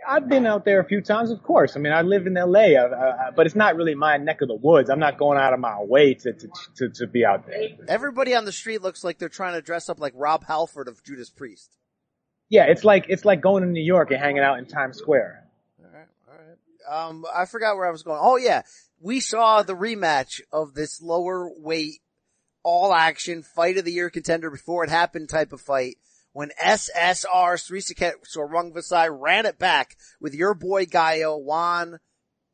I've 0.07 0.29
been 0.29 0.47
out 0.47 0.67
there 0.67 0.81
a 0.81 0.85
few 0.85 1.01
times, 1.01 1.31
of 1.31 1.43
course. 1.43 1.77
I 1.77 1.81
mean, 1.81 1.95
I 1.95 2.03
live 2.03 2.27
in 2.27 2.35
LA, 2.35 2.75
uh, 2.77 2.89
uh, 2.89 3.31
but 3.35 3.47
it's 3.47 3.55
not 3.55 3.75
really 3.75 3.95
my 3.95 4.19
neck 4.19 4.43
of 4.43 4.49
the 4.49 4.55
woods. 4.57 4.91
I'm 4.91 4.99
not 4.99 5.17
going 5.17 5.39
out 5.39 5.55
of 5.55 5.61
my 5.61 5.81
way 5.81 6.13
to, 6.13 6.33
to, 6.35 6.49
to, 6.77 6.89
to 6.91 7.07
be 7.07 7.25
out 7.25 7.47
there. 7.47 7.69
Everybody 7.89 8.35
on 8.35 8.45
the 8.45 8.53
street 8.53 8.83
looks 8.83 9.03
like 9.03 9.19
they're 9.19 9.31
trying 9.31 9.55
to 9.55 9.63
dress 9.63 9.89
up 9.89 9.99
like 9.99 10.13
Rob 10.15 10.45
Halford 10.45 10.89
of 10.89 11.03
Judas 11.05 11.31
Priest. 11.31 11.71
Yeah, 12.53 12.67
it's 12.67 12.85
like, 12.85 13.07
it's 13.09 13.25
like 13.25 13.41
going 13.41 13.63
to 13.63 13.69
New 13.69 13.81
York 13.83 14.11
and 14.11 14.21
hanging 14.21 14.43
out 14.43 14.59
in 14.59 14.67
Times 14.67 14.99
Square. 14.99 15.43
All 15.83 15.91
right, 15.91 16.07
all 16.29 16.35
right. 16.37 17.09
Um, 17.09 17.25
I 17.35 17.47
forgot 17.47 17.77
where 17.77 17.87
I 17.87 17.91
was 17.91 18.03
going. 18.03 18.21
Oh 18.21 18.37
yeah, 18.37 18.61
we 19.01 19.21
saw 19.21 19.63
the 19.63 19.75
rematch 19.75 20.43
of 20.53 20.75
this 20.75 21.01
lower 21.01 21.51
weight, 21.57 22.01
all 22.63 22.93
action 22.93 23.43
fight 23.43 23.79
of 23.79 23.87
the 23.87 23.93
year 23.93 24.11
contender 24.11 24.51
before 24.51 24.85
it 24.85 24.91
happened 24.91 25.31
type 25.31 25.55
of 25.55 25.63
fight 25.63 25.97
when 26.35 26.51
SSR 26.63 27.57
Srisaket 27.57 28.13
Sor 28.25 28.51
Rungvisai 28.51 29.09
ran 29.11 29.47
it 29.47 29.59
back 29.59 29.97
with 30.21 30.35
your 30.35 30.53
boy 30.53 30.85
Gallo 30.85 31.39
Juan 31.39 32.01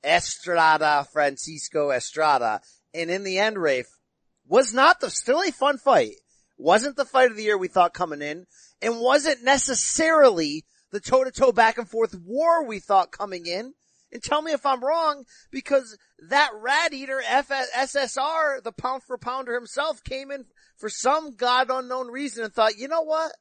Estrada 0.05 1.09
Francisco 1.13 1.91
Estrada, 1.91 2.61
and 2.95 3.11
in 3.11 3.25
the 3.25 3.39
end, 3.41 3.59
Rafe 3.59 3.99
was 4.47 4.73
not 4.73 5.01
the 5.01 5.11
still 5.11 5.43
a 5.43 5.51
fun 5.51 5.77
fight. 5.77 6.15
Wasn't 6.59 6.97
the 6.97 7.05
fight 7.05 7.31
of 7.31 7.37
the 7.37 7.45
year 7.45 7.57
we 7.57 7.69
thought 7.69 7.95
coming 7.95 8.21
in, 8.21 8.47
and 8.83 9.01
wasn't 9.01 9.45
necessarily 9.45 10.65
the 10.91 11.01
toe 11.01 11.25
to 11.25 11.31
toe 11.31 11.53
back 11.53 11.79
and 11.79 11.89
forth 11.89 12.15
war 12.15 12.67
we 12.67 12.81
thought 12.81 13.13
coming 13.13 13.47
in. 13.47 13.75
And 14.11 14.23
tell 14.23 14.43
me 14.43 14.53
if 14.53 14.65
I'm 14.65 14.83
wrong, 14.83 15.25
because 15.51 15.97
that 16.29 16.51
rat 16.55 16.93
eater 16.93 17.23
F- 17.27 17.49
SSR, 17.49 18.63
the 18.63 18.73
pound 18.73 19.03
for 19.03 19.19
pounder 19.19 19.55
himself, 19.55 20.03
came 20.03 20.31
in 20.31 20.47
for 20.77 20.89
some 20.89 21.37
god 21.37 21.69
unknown 21.71 22.09
reason 22.09 22.45
and 22.45 22.53
thought, 22.53 22.79
you 22.79 22.89
know 22.89 23.03
what? 23.03 23.33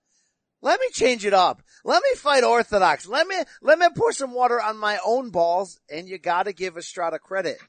Let 0.61 0.79
me 0.79 0.87
change 0.91 1.25
it 1.25 1.33
up. 1.33 1.61
Let 1.85 2.03
me 2.03 2.09
fight 2.15 2.43
orthodox. 2.43 3.07
Let 3.07 3.27
me, 3.27 3.37
let 3.61 3.79
me 3.79 3.87
pour 3.95 4.11
some 4.11 4.33
water 4.33 4.61
on 4.61 4.77
my 4.77 4.99
own 5.05 5.29
balls. 5.29 5.79
And 5.89 6.09
you 6.09 6.17
gotta 6.17 6.51
give 6.51 6.77
Estrada 6.77 7.19
credit. 7.19 7.59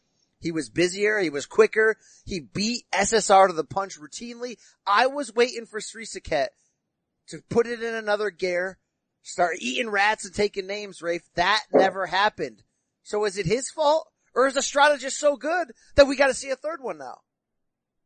He 0.40 0.52
was 0.52 0.70
busier. 0.70 1.18
He 1.18 1.30
was 1.30 1.46
quicker. 1.46 1.96
He 2.24 2.40
beat 2.40 2.84
SSR 2.92 3.48
to 3.48 3.52
the 3.52 3.64
punch 3.64 3.98
routinely. 3.98 4.56
I 4.86 5.06
was 5.06 5.34
waiting 5.34 5.66
for 5.66 5.80
Srisaket 5.80 6.48
to 7.28 7.42
put 7.48 7.66
it 7.66 7.82
in 7.82 7.94
another 7.94 8.30
gear, 8.30 8.78
start 9.22 9.56
eating 9.60 9.90
rats 9.90 10.24
and 10.24 10.34
taking 10.34 10.66
names, 10.66 11.02
Rafe. 11.02 11.22
That 11.34 11.62
never 11.72 12.06
happened. 12.06 12.62
So 13.02 13.24
is 13.24 13.36
it 13.36 13.46
his 13.46 13.70
fault? 13.70 14.08
Or 14.34 14.46
is 14.46 14.56
Estrada 14.56 14.98
just 14.98 15.18
so 15.18 15.36
good 15.36 15.72
that 15.96 16.06
we 16.06 16.16
gotta 16.16 16.34
see 16.34 16.50
a 16.50 16.56
third 16.56 16.80
one 16.80 16.98
now? 16.98 17.18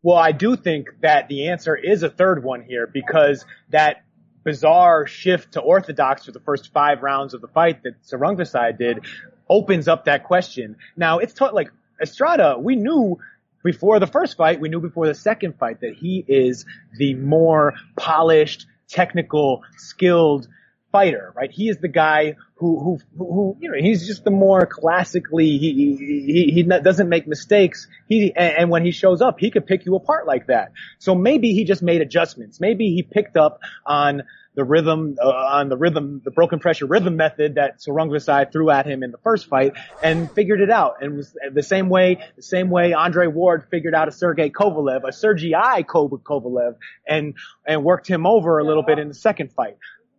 Well, 0.03 0.16
I 0.16 0.33
do 0.33 0.57
think 0.57 0.89
that 1.03 1.28
the 1.28 1.49
answer 1.49 1.76
is 1.76 2.03
a 2.03 2.09
third 2.09 2.43
one 2.43 2.62
here 2.62 2.87
because 2.87 3.45
that 3.70 4.05
bizarre 4.45 5.07
shift 5.07 5.53
to 5.53 5.61
orthodox 5.61 6.24
for 6.24 6.33
the 6.33 6.41
first 6.41 6.72
five 6.72 7.03
rounds 7.03 7.35
of 7.35 7.41
the 7.41 7.49
fight 7.49 7.83
that 7.85 7.95
Sor 8.03 8.18
Rungvisai 8.18 8.76
did 8.76 9.05
opens 9.49 9.89
up 9.89 10.07
that 10.07 10.24
question. 10.24 10.76
Now 10.97 11.18
it's 11.18 11.35
taught 11.35 11.55
like 11.55 11.70
Estrada, 12.03 12.57
we 12.59 12.76
knew 12.76 13.18
before 13.64 14.00
the 14.00 14.07
first 14.07 14.36
fight, 14.36 14.61
we 14.61 14.68
knew 14.68 14.80
before 14.80 15.07
the 15.07 15.14
second 15.14 15.59
fight 15.59 15.80
that 15.80 15.94
he 15.94 16.24
is 16.26 16.66
the 16.96 17.14
more 17.14 17.74
polished, 17.96 18.66
technical, 18.88 19.62
skilled 19.76 20.48
fighter, 20.90 21.32
right? 21.34 21.50
He 21.50 21.68
is 21.68 21.78
the 21.78 21.88
guy 21.88 22.36
who, 22.57 22.78
who, 22.78 22.98
who, 23.16 23.57
you 23.61 23.70
know, 23.70 23.78
he's 23.80 24.07
just 24.07 24.24
the 24.24 24.30
more 24.30 24.66
classically, 24.66 25.59
he, 25.59 25.96
he, 25.96 26.50
he, 26.53 26.62
doesn't 26.62 27.09
make 27.09 27.26
mistakes. 27.26 27.88
He, 28.09 28.32
and 28.36 28.68
when 28.68 28.84
he 28.84 28.90
shows 28.90 29.22
up, 29.22 29.40
he 29.40 29.50
could 29.50 29.66
pick 29.66 29.86
you 29.86 29.96
apart 29.96 30.26
like 30.26 30.48
that. 30.48 30.72
So 30.98 31.14
maybe 31.14 31.55
he 31.55 31.64
just 31.64 31.82
made 31.82 32.03
adjustments. 32.03 32.61
Maybe 32.61 32.94
he 32.94 33.03
picked 33.03 33.36
up 33.36 33.61
on 33.86 34.24
the 34.55 34.64
rhythm, 34.64 35.16
uh, 35.22 35.28
on 35.28 35.68
the 35.68 35.76
rhythm, 35.76 36.20
the 36.24 36.30
broken 36.30 36.59
pressure 36.59 36.86
rhythm 36.86 37.16
method 37.16 37.55
that 37.55 37.80
Sor 37.80 37.94
Rungvisai 37.94 38.53
threw 38.53 38.70
at 38.70 38.86
him 38.86 39.03
in 39.03 39.11
the 39.11 39.18
first 39.18 39.48
fight 39.48 39.72
and 40.03 40.30
figured 40.30 40.61
it 40.61 40.70
out. 40.70 40.96
And 41.00 41.16
was 41.16 41.34
the 41.53 41.62
same 41.62 41.88
way, 41.88 42.18
the 42.36 42.42
same 42.42 42.68
way 42.68 42.92
Andre 42.92 43.28
Ward 43.28 43.66
figured 43.70 43.94
out 43.94 44.09
a 44.09 44.12
Sergey 44.12 44.50
Kovalev, 44.50 45.09
a 45.09 45.12
Sergei 45.12 45.82
Kovalev 45.82 46.76
and, 47.07 47.34
and 47.66 47.82
worked 47.82 48.07
him 48.07 48.26
over 48.26 48.59
a 48.59 48.64
little 48.64 48.82
bit 48.82 48.98
in 48.98 49.09
the 49.09 49.14
second 49.14 49.53
fight 49.53 49.76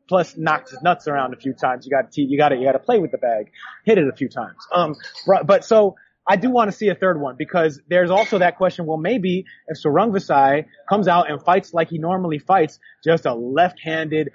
plus 0.07 0.36
knocked 0.36 0.69
his 0.69 0.81
nuts 0.81 1.07
around 1.07 1.34
a 1.34 1.38
few 1.38 1.53
times. 1.53 1.86
You 1.86 1.91
got 1.91 2.11
to, 2.11 2.21
you 2.21 2.38
got 2.38 2.49
to, 2.49 2.55
you 2.57 2.65
got 2.65 2.73
to 2.73 2.79
play 2.79 2.99
with 2.99 3.11
the 3.11 3.17
bag, 3.17 3.51
hit 3.86 3.97
it 3.97 4.07
a 4.07 4.15
few 4.15 4.29
times. 4.29 4.57
Um, 4.71 4.95
but 5.45 5.63
so 5.63 5.95
I 6.28 6.38
do 6.38 6.49
want 6.49 6.71
to 6.71 6.78
see 6.78 6.88
a 6.89 6.95
third 6.95 7.19
one 7.19 7.36
because 7.38 7.82
there's 7.88 8.09
also 8.09 8.39
that 8.39 8.57
question. 8.57 8.86
Well, 8.86 8.97
maybe 8.97 9.45
if 9.67 9.78
Sor 9.78 9.93
Rungvisai 9.93 10.65
comes 10.88 11.07
out 11.07 11.30
and 11.30 11.41
fights 11.41 11.74
like 11.74 11.89
he 11.89 11.97
normally 11.97 12.39
fights, 12.39 12.80
just 13.03 13.26
a 13.26 13.34
left-handed, 13.34 14.32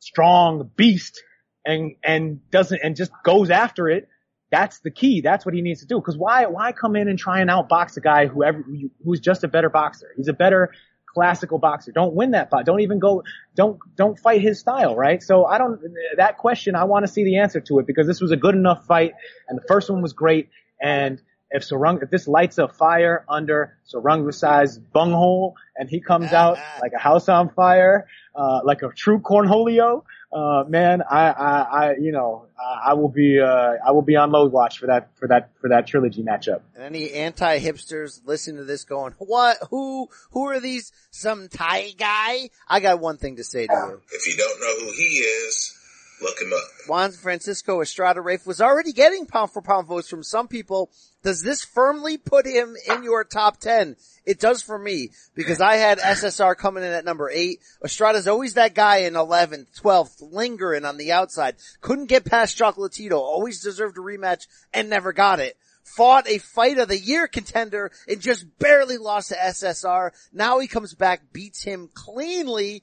strong 0.00 0.70
beast, 0.76 1.22
and 1.64 1.96
and 2.04 2.50
doesn't 2.50 2.80
and 2.82 2.96
just 2.96 3.12
goes 3.24 3.50
after 3.50 3.88
it. 3.88 4.08
That's 4.50 4.80
the 4.80 4.90
key. 4.90 5.20
That's 5.20 5.46
what 5.46 5.54
he 5.54 5.62
needs 5.62 5.80
to 5.80 5.86
do. 5.86 5.96
Because 5.96 6.18
why 6.18 6.46
why 6.46 6.72
come 6.72 6.96
in 6.96 7.08
and 7.08 7.18
try 7.18 7.40
and 7.40 7.48
outbox 7.48 7.96
a 7.96 8.00
guy 8.00 8.26
who 8.26 8.42
ever, 8.42 8.64
who's 9.04 9.20
just 9.20 9.44
a 9.44 9.48
better 9.48 9.70
boxer? 9.70 10.08
He's 10.16 10.28
a 10.28 10.32
better 10.32 10.72
classical 11.14 11.58
boxer. 11.58 11.92
Don't 11.92 12.14
win 12.14 12.32
that 12.32 12.50
fight. 12.50 12.66
Don't 12.66 12.80
even 12.80 12.98
go, 12.98 13.22
don't, 13.56 13.78
don't 13.96 14.18
fight 14.18 14.40
his 14.40 14.60
style, 14.60 14.96
right? 14.96 15.22
So 15.22 15.44
I 15.44 15.58
don't, 15.58 15.80
that 16.16 16.38
question, 16.38 16.74
I 16.76 16.84
want 16.84 17.04
to 17.06 17.12
see 17.12 17.24
the 17.24 17.38
answer 17.38 17.60
to 17.60 17.78
it 17.78 17.86
because 17.86 18.06
this 18.06 18.20
was 18.20 18.30
a 18.30 18.36
good 18.36 18.54
enough 18.54 18.86
fight 18.86 19.12
and 19.48 19.58
the 19.58 19.64
first 19.66 19.90
one 19.90 20.02
was 20.02 20.12
great. 20.12 20.50
And 20.80 21.20
if 21.50 21.62
Sarung, 21.62 22.02
if 22.02 22.10
this 22.10 22.28
lights 22.28 22.58
a 22.58 22.68
fire 22.68 23.24
under 23.28 23.76
Sor 23.84 24.02
Rungvisai's 24.02 24.78
bunghole 24.78 25.56
and 25.76 25.88
he 25.88 26.00
comes 26.00 26.32
out 26.32 26.58
like 26.80 26.92
a 26.94 26.98
house 26.98 27.28
on 27.28 27.50
fire, 27.50 28.06
uh, 28.34 28.60
like 28.64 28.82
a 28.82 28.88
true 28.90 29.18
cornholio, 29.18 30.04
uh, 30.32 30.62
man, 30.68 31.02
I, 31.02 31.30
I, 31.30 31.60
I, 31.60 31.94
you 31.96 32.12
know, 32.12 32.46
I 32.56 32.94
will 32.94 33.08
be, 33.08 33.40
uh, 33.40 33.74
I 33.84 33.90
will 33.90 34.02
be 34.02 34.14
on 34.14 34.30
load 34.30 34.52
watch 34.52 34.78
for 34.78 34.86
that, 34.86 35.10
for 35.16 35.26
that, 35.26 35.50
for 35.60 35.70
that 35.70 35.88
trilogy 35.88 36.22
matchup. 36.22 36.60
And 36.76 36.84
any 36.84 37.10
anti-hipsters 37.12 38.20
listening 38.24 38.58
to 38.58 38.64
this 38.64 38.84
going, 38.84 39.14
what, 39.18 39.56
who, 39.70 40.08
who 40.30 40.46
are 40.48 40.60
these, 40.60 40.92
some 41.10 41.48
Thai 41.48 41.90
guy? 41.98 42.50
I 42.68 42.78
got 42.78 43.00
one 43.00 43.16
thing 43.16 43.36
to 43.36 43.44
say 43.44 43.66
to 43.66 43.72
you. 43.72 44.00
If 44.12 44.28
you 44.28 44.36
don't 44.36 44.60
know 44.60 44.86
who 44.86 44.92
he 44.92 45.18
is, 45.18 45.76
Look 46.22 46.38
him 46.40 46.52
up. 46.52 46.88
Juan 46.88 47.12
Francisco 47.12 47.80
Estrada 47.80 48.20
Rafe 48.20 48.46
was 48.46 48.60
already 48.60 48.92
getting 48.92 49.26
pound 49.26 49.52
for 49.52 49.62
pound 49.62 49.86
votes 49.86 50.08
from 50.08 50.22
some 50.22 50.48
people. 50.48 50.90
Does 51.22 51.42
this 51.42 51.64
firmly 51.64 52.18
put 52.18 52.46
him 52.46 52.76
in 52.88 53.02
your 53.02 53.24
top 53.24 53.58
10? 53.58 53.96
It 54.26 54.38
does 54.38 54.62
for 54.62 54.78
me 54.78 55.10
because 55.34 55.60
I 55.60 55.76
had 55.76 55.98
SSR 55.98 56.56
coming 56.56 56.82
in 56.82 56.92
at 56.92 57.04
number 57.04 57.30
eight. 57.30 57.60
Estrada's 57.84 58.28
always 58.28 58.54
that 58.54 58.74
guy 58.74 58.98
in 58.98 59.14
11th, 59.14 59.80
12th, 59.80 60.32
lingering 60.32 60.84
on 60.84 60.98
the 60.98 61.12
outside. 61.12 61.56
Couldn't 61.80 62.06
get 62.06 62.24
past 62.24 62.58
Chocolatito. 62.58 63.12
Always 63.12 63.62
deserved 63.62 63.96
a 63.96 64.00
rematch 64.00 64.46
and 64.74 64.90
never 64.90 65.12
got 65.12 65.40
it. 65.40 65.56
Fought 65.84 66.28
a 66.28 66.38
fight 66.38 66.78
of 66.78 66.88
the 66.88 66.98
year 66.98 67.26
contender 67.26 67.90
and 68.06 68.20
just 68.20 68.58
barely 68.58 68.98
lost 68.98 69.30
to 69.30 69.36
SSR. 69.36 70.10
Now 70.32 70.58
he 70.58 70.68
comes 70.68 70.94
back, 70.94 71.32
beats 71.32 71.62
him 71.62 71.88
cleanly. 71.94 72.82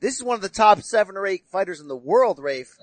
This 0.00 0.16
is 0.16 0.22
one 0.22 0.36
of 0.36 0.42
the 0.42 0.48
top 0.48 0.80
seven 0.82 1.16
or 1.16 1.26
eight 1.26 1.44
fighters 1.50 1.80
in 1.80 1.88
the 1.88 1.96
world, 1.96 2.38
Rafe. 2.38 2.76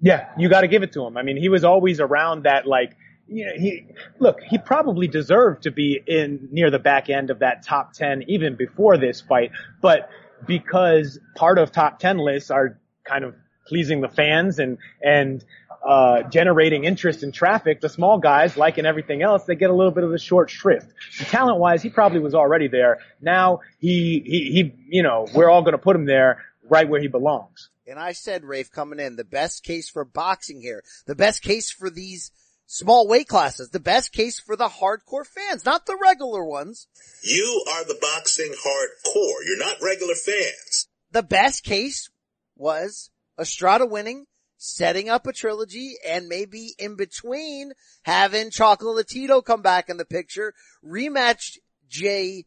Yeah, 0.00 0.28
you 0.38 0.48
got 0.48 0.62
to 0.62 0.68
give 0.68 0.82
it 0.82 0.92
to 0.92 1.04
him. 1.04 1.16
I 1.16 1.22
mean, 1.22 1.36
he 1.36 1.48
was 1.48 1.64
always 1.64 2.00
around 2.00 2.44
that 2.44 2.66
like 2.66 2.96
you 3.28 3.44
know, 3.44 3.52
he 3.56 3.86
look, 4.18 4.40
he 4.42 4.58
probably 4.58 5.06
deserved 5.06 5.64
to 5.64 5.70
be 5.70 6.00
in 6.06 6.48
near 6.50 6.70
the 6.70 6.78
back 6.78 7.10
end 7.10 7.30
of 7.30 7.40
that 7.40 7.62
top 7.62 7.92
10 7.92 8.24
even 8.28 8.56
before 8.56 8.96
this 8.96 9.20
fight, 9.20 9.50
but 9.82 10.08
because 10.46 11.18
part 11.36 11.58
of 11.58 11.70
top 11.70 11.98
10 11.98 12.18
lists 12.18 12.50
are 12.50 12.78
kind 13.04 13.24
of 13.24 13.34
pleasing 13.66 14.00
the 14.00 14.08
fans 14.08 14.58
and 14.58 14.78
and 15.02 15.44
uh, 15.88 16.22
generating 16.28 16.84
interest 16.84 17.22
in 17.22 17.32
traffic, 17.32 17.80
the 17.80 17.88
small 17.88 18.18
guys, 18.18 18.58
like 18.58 18.76
in 18.76 18.84
everything 18.84 19.22
else, 19.22 19.44
they 19.44 19.54
get 19.54 19.70
a 19.70 19.74
little 19.74 19.90
bit 19.90 20.04
of 20.04 20.10
the 20.10 20.18
short 20.18 20.50
shrift. 20.50 20.92
Talent 21.18 21.58
wise, 21.58 21.82
he 21.82 21.88
probably 21.88 22.20
was 22.20 22.34
already 22.34 22.68
there. 22.68 22.98
Now 23.22 23.60
he, 23.78 24.22
he, 24.24 24.50
he, 24.52 24.74
you 24.88 25.02
know, 25.02 25.26
we're 25.34 25.48
all 25.48 25.62
going 25.62 25.72
to 25.72 25.78
put 25.78 25.96
him 25.96 26.04
there 26.04 26.44
right 26.68 26.86
where 26.86 27.00
he 27.00 27.08
belongs. 27.08 27.70
And 27.86 27.98
I 27.98 28.12
said, 28.12 28.44
Rafe, 28.44 28.70
coming 28.70 29.00
in, 29.00 29.16
the 29.16 29.24
best 29.24 29.64
case 29.64 29.88
for 29.88 30.04
boxing 30.04 30.60
here, 30.60 30.82
the 31.06 31.14
best 31.14 31.40
case 31.40 31.70
for 31.70 31.88
these 31.88 32.32
small 32.66 33.08
weight 33.08 33.26
classes, 33.26 33.70
the 33.70 33.80
best 33.80 34.12
case 34.12 34.38
for 34.38 34.56
the 34.56 34.68
hardcore 34.68 35.26
fans, 35.26 35.64
not 35.64 35.86
the 35.86 35.96
regular 35.96 36.44
ones. 36.44 36.86
You 37.22 37.64
are 37.72 37.84
the 37.84 37.98
boxing 37.98 38.52
hardcore. 38.52 39.46
You're 39.46 39.58
not 39.58 39.78
regular 39.82 40.14
fans. 40.14 40.88
The 41.12 41.22
best 41.22 41.64
case 41.64 42.10
was 42.56 43.08
Estrada 43.40 43.86
winning, 43.86 44.26
setting 44.58 45.08
up 45.08 45.26
a 45.26 45.32
trilogy, 45.32 45.94
and 46.06 46.28
maybe 46.28 46.74
in 46.78 46.96
between 46.96 47.72
having 48.02 48.50
Chocolatito 48.50 49.42
come 49.42 49.62
back 49.62 49.88
in 49.88 49.96
the 49.96 50.04
picture, 50.04 50.52
rematched 50.84 51.58
J 51.88 52.44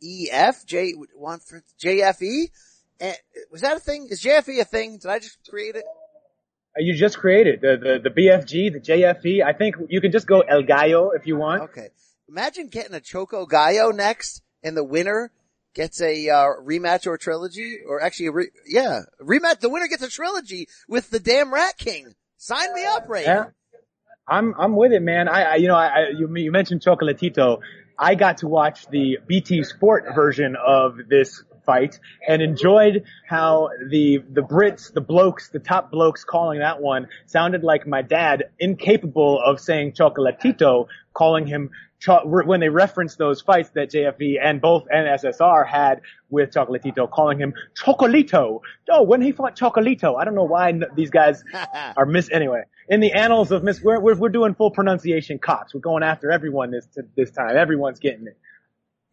E 0.00 0.28
F 0.30 0.64
J 0.66 0.94
one 1.16 1.40
for 1.40 1.64
JFE. 1.82 2.50
Eh, 3.00 3.14
was 3.50 3.62
that 3.62 3.78
a 3.78 3.80
thing? 3.80 4.06
Is 4.10 4.22
JFE 4.22 4.60
a 4.60 4.64
thing? 4.64 4.98
Did 4.98 5.10
I 5.10 5.18
just 5.18 5.38
create 5.48 5.74
it? 5.74 5.84
Uh, 6.76 6.80
you 6.80 6.94
just 6.94 7.18
created 7.18 7.60
the, 7.60 7.76
the, 7.76 8.08
the 8.08 8.10
BFG, 8.10 8.72
the 8.72 8.80
JFE. 8.80 9.44
I 9.44 9.52
think 9.52 9.76
you 9.88 10.00
can 10.00 10.12
just 10.12 10.26
go 10.26 10.40
El 10.40 10.62
Gallo 10.62 11.10
if 11.10 11.26
you 11.26 11.36
want. 11.36 11.62
Okay. 11.62 11.88
Imagine 12.28 12.68
getting 12.68 12.94
a 12.94 13.00
Choco 13.00 13.44
Gallo 13.46 13.90
next 13.90 14.42
and 14.62 14.76
the 14.76 14.84
winner 14.84 15.30
gets 15.74 16.00
a 16.00 16.28
uh, 16.28 16.48
rematch 16.62 17.06
or 17.06 17.16
trilogy 17.18 17.78
or 17.86 18.02
actually 18.02 18.26
a 18.26 18.32
re- 18.32 18.50
yeah, 18.66 19.00
rematch. 19.20 19.60
The 19.60 19.70
winner 19.70 19.88
gets 19.88 20.02
a 20.02 20.08
trilogy 20.08 20.68
with 20.88 21.10
the 21.10 21.20
damn 21.20 21.52
Rat 21.52 21.76
King. 21.78 22.14
Sign 22.36 22.74
me 22.74 22.84
up, 22.84 23.08
Ray. 23.08 23.24
Yeah. 23.24 23.46
I'm, 24.26 24.54
I'm 24.58 24.76
with 24.76 24.92
it, 24.92 25.02
man. 25.02 25.28
I, 25.28 25.42
I 25.42 25.54
you 25.56 25.68
know, 25.68 25.74
I, 25.74 25.86
I, 25.86 26.08
you, 26.16 26.34
you 26.36 26.52
mentioned 26.52 26.82
Chocolatito. 26.82 27.60
I 27.98 28.14
got 28.14 28.38
to 28.38 28.48
watch 28.48 28.86
the 28.88 29.18
BT 29.26 29.62
Sport 29.64 30.06
version 30.14 30.56
of 30.56 30.96
this 31.08 31.42
fight 31.64 31.98
and 32.26 32.42
enjoyed 32.42 33.04
how 33.28 33.70
the 33.90 34.18
the 34.30 34.42
Brits, 34.42 34.92
the 34.92 35.00
blokes, 35.00 35.50
the 35.50 35.58
top 35.58 35.90
blokes 35.90 36.24
calling 36.24 36.60
that 36.60 36.80
one 36.80 37.08
sounded 37.26 37.62
like 37.62 37.86
my 37.86 38.02
dad, 38.02 38.44
incapable 38.58 39.40
of 39.44 39.60
saying 39.60 39.92
chocolatito, 39.92 40.86
calling 41.14 41.46
him 41.46 41.70
cho- 42.02 42.22
when 42.24 42.60
they 42.60 42.68
referenced 42.68 43.18
those 43.18 43.40
fights 43.40 43.70
that 43.70 43.90
JFE 43.90 44.36
and 44.42 44.60
both 44.60 44.84
NSSR 44.92 45.66
had 45.66 46.00
with 46.28 46.50
Chocolatito, 46.50 47.10
calling 47.10 47.38
him 47.38 47.54
Chocolito. 47.74 48.60
Oh, 48.90 49.02
when 49.02 49.22
he 49.22 49.32
fought 49.32 49.56
Chocolito, 49.56 50.20
I 50.20 50.24
don't 50.24 50.34
know 50.34 50.44
why 50.44 50.72
these 50.94 51.10
guys 51.10 51.44
are 51.96 52.06
miss 52.06 52.30
anyway. 52.30 52.62
In 52.88 53.00
the 53.00 53.12
annals 53.12 53.52
of 53.52 53.62
miss, 53.62 53.80
we're, 53.82 54.00
we're 54.00 54.16
we're 54.16 54.28
doing 54.28 54.54
full 54.54 54.70
pronunciation 54.70 55.38
cops. 55.38 55.72
We're 55.72 55.80
going 55.80 56.02
after 56.02 56.30
everyone 56.30 56.70
this 56.70 56.86
this 57.16 57.30
time. 57.30 57.56
Everyone's 57.56 58.00
getting 58.00 58.26
it. 58.26 58.36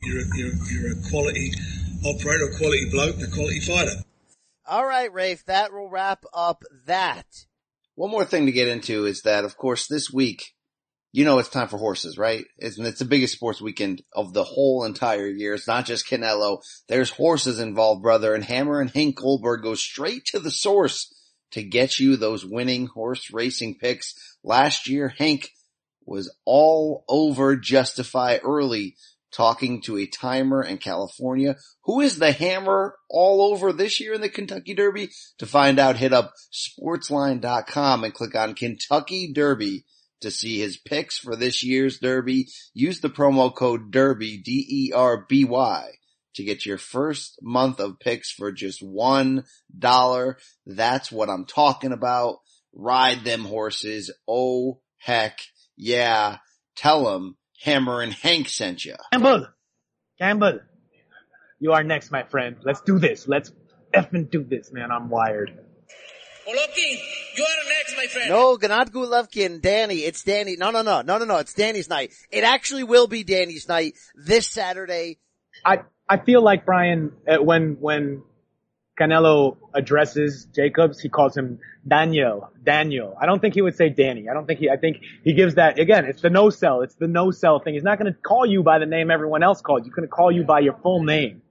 You're 0.02 0.22
a, 0.22 0.26
you're, 0.36 0.54
you're 0.72 0.92
a 0.94 1.10
quality 1.10 1.52
operator, 2.06 2.46
a 2.46 2.58
quality 2.58 2.90
bloke, 2.90 3.16
and 3.16 3.26
a 3.26 3.36
quality 3.36 3.60
fighter. 3.60 4.04
All 4.68 4.86
right, 4.86 5.12
Rafe, 5.12 5.46
that 5.46 5.74
will 5.74 5.90
wrap 5.90 6.26
up 6.34 6.64
that. 6.86 7.26
One 7.96 8.12
more 8.12 8.26
thing 8.26 8.46
to 8.46 8.52
get 8.52 8.68
into 8.68 9.06
is 9.06 9.24
that, 9.24 9.44
of 9.44 9.58
course, 9.58 9.88
this 9.88 10.12
week, 10.12 10.54
you 11.12 11.26
know, 11.26 11.40
it's 11.40 11.50
time 11.50 11.68
for 11.68 11.78
horses, 11.78 12.18
right? 12.18 12.46
It's, 12.58 12.78
it's 12.78 13.00
the 13.00 13.06
biggest 13.06 13.34
sports 13.34 13.60
weekend 13.60 14.04
of 14.14 14.34
the 14.34 14.44
whole 14.44 14.86
entire 14.86 15.28
year. 15.28 15.56
It's 15.56 15.68
not 15.68 15.86
just 15.86 16.08
Canelo. 16.08 16.62
There's 16.88 17.10
horses 17.10 17.60
involved, 17.60 18.04
brother. 18.04 18.36
And 18.36 18.44
Hammer 18.44 18.80
and 18.80 18.92
Hank 18.92 19.16
Goldberg 19.16 19.64
go 19.64 19.74
straight 19.74 20.26
to 20.26 20.40
the 20.40 20.52
source 20.52 21.14
to 21.52 21.64
get 21.64 22.00
you 22.00 22.16
those 22.16 22.46
winning 22.46 22.86
horse 22.86 23.34
racing 23.34 23.80
picks. 23.80 24.14
Last 24.44 24.88
year, 24.88 25.10
Hank 25.18 25.50
was 26.06 26.32
all 26.46 27.06
over 27.08 27.56
Justify 27.56 28.38
early 28.44 28.96
talking 29.32 29.82
to 29.82 29.98
a 29.98 30.08
timer 30.08 30.64
in 30.64 30.78
California. 30.78 31.56
Who 31.84 32.02
is 32.02 32.18
the 32.18 32.32
hammer 32.32 32.96
all 33.10 33.42
over 33.42 33.72
this 33.72 34.00
year 34.00 34.14
in 34.14 34.22
the 34.22 34.30
Kentucky 34.30 34.74
Derby? 34.74 35.10
To 35.40 35.46
find 35.46 35.80
out, 35.80 35.98
hit 35.98 36.14
up 36.14 36.34
sportsline.com 36.54 38.04
and 38.04 38.14
click 38.14 38.36
on 38.36 38.56
Kentucky 38.56 39.32
Derby 39.34 39.86
to 40.22 40.32
see 40.32 40.60
his 40.60 40.78
picks 40.78 41.18
for 41.18 41.36
this 41.36 41.64
year's 41.64 42.00
Derby. 42.00 42.48
Use 42.74 43.00
the 43.00 43.10
promo 43.10 43.54
code 43.54 43.92
DERBY, 43.92 44.44
D-E-R-B-Y 44.44 45.90
to 46.36 46.44
get 46.44 46.66
your 46.66 46.78
first 46.78 47.40
month 47.42 47.80
of 47.80 48.00
picks 48.00 48.32
for 48.32 48.52
just 48.52 48.82
one 48.82 49.44
dollar. 49.78 50.38
That's 50.66 51.12
what 51.12 51.30
I'm 51.30 51.46
talking 51.46 51.92
about. 51.92 52.38
Ride 52.74 53.24
them 53.24 53.46
horses. 53.46 54.12
Oh 54.28 54.80
heck 54.98 55.40
yeah. 55.76 56.38
Tell 56.76 57.06
them 57.06 57.36
Hammer 57.62 58.02
and 58.02 58.14
Hank 58.14 58.50
sent 58.50 58.86
you. 58.86 58.96
Campbell, 59.12 59.48
Campbell, 60.20 60.60
you 61.60 61.74
are 61.74 61.84
next, 61.84 62.12
my 62.12 62.24
friend. 62.24 62.56
Let's 62.64 62.82
do 62.82 63.00
this. 63.00 63.28
Let's 63.28 63.52
effing 63.94 64.30
do 64.30 64.44
this, 64.44 64.72
man. 64.72 64.92
I'm 64.92 65.10
wired. 65.10 65.52
Golovkin, 66.48 67.00
you 67.38 67.44
are 67.44 67.70
next, 67.70 67.98
my 67.98 68.08
friend. 68.08 68.30
No, 68.30 68.58
not 68.62 68.92
Golovkin, 68.92 69.62
Danny. 69.62 69.98
It's 69.98 70.24
Danny. 70.24 70.56
No, 70.56 70.72
no, 70.72 70.82
no, 70.82 71.02
no, 71.02 71.18
no, 71.18 71.26
no. 71.26 71.38
It's 71.38 71.54
Danny's 71.54 71.90
night. 71.90 72.12
It 72.32 72.44
actually 72.44 72.84
will 72.84 73.08
be 73.08 73.24
Danny's 73.24 73.68
night 73.68 73.94
this 74.16 74.48
Saturday. 74.48 75.20
I 75.66 75.82
I 76.08 76.18
feel 76.18 76.42
like 76.42 76.66
Brian 76.66 77.12
uh, 77.28 77.44
when 77.44 77.78
when 77.80 78.24
Canelo 79.00 79.58
addresses 79.74 80.46
Jacobs, 80.54 81.00
he 81.00 81.10
calls 81.10 81.36
him 81.36 81.60
Daniel. 81.88 82.52
Daniel. 82.64 83.16
I 83.20 83.26
don't 83.26 83.40
think 83.40 83.54
he 83.54 83.62
would 83.62 83.76
say 83.76 83.90
Danny. 83.90 84.28
I 84.30 84.34
don't 84.34 84.46
think 84.46 84.60
he. 84.60 84.70
I 84.70 84.78
think 84.78 84.98
he 85.24 85.34
gives 85.34 85.56
that 85.56 85.80
again. 85.80 86.06
It's 86.06 86.22
the 86.22 86.30
no 86.30 86.50
sell. 86.50 86.82
It's 86.82 86.96
the 86.96 87.08
no 87.08 87.32
sell 87.32 87.60
thing. 87.60 87.76
He's 87.76 87.84
not 87.84 87.98
going 87.98 88.14
to 88.14 88.20
call 88.20 88.46
you 88.46 88.62
by 88.64 88.80
the 88.80 88.86
name 88.86 89.10
everyone 89.10 89.44
else 89.44 89.62
called. 89.62 89.84
He's 89.84 89.94
going 89.94 90.08
to 90.08 90.12
call 90.12 90.32
you 90.32 90.44
by 90.44 90.60
your 90.60 90.74
full 90.84 91.04
name. 91.04 91.42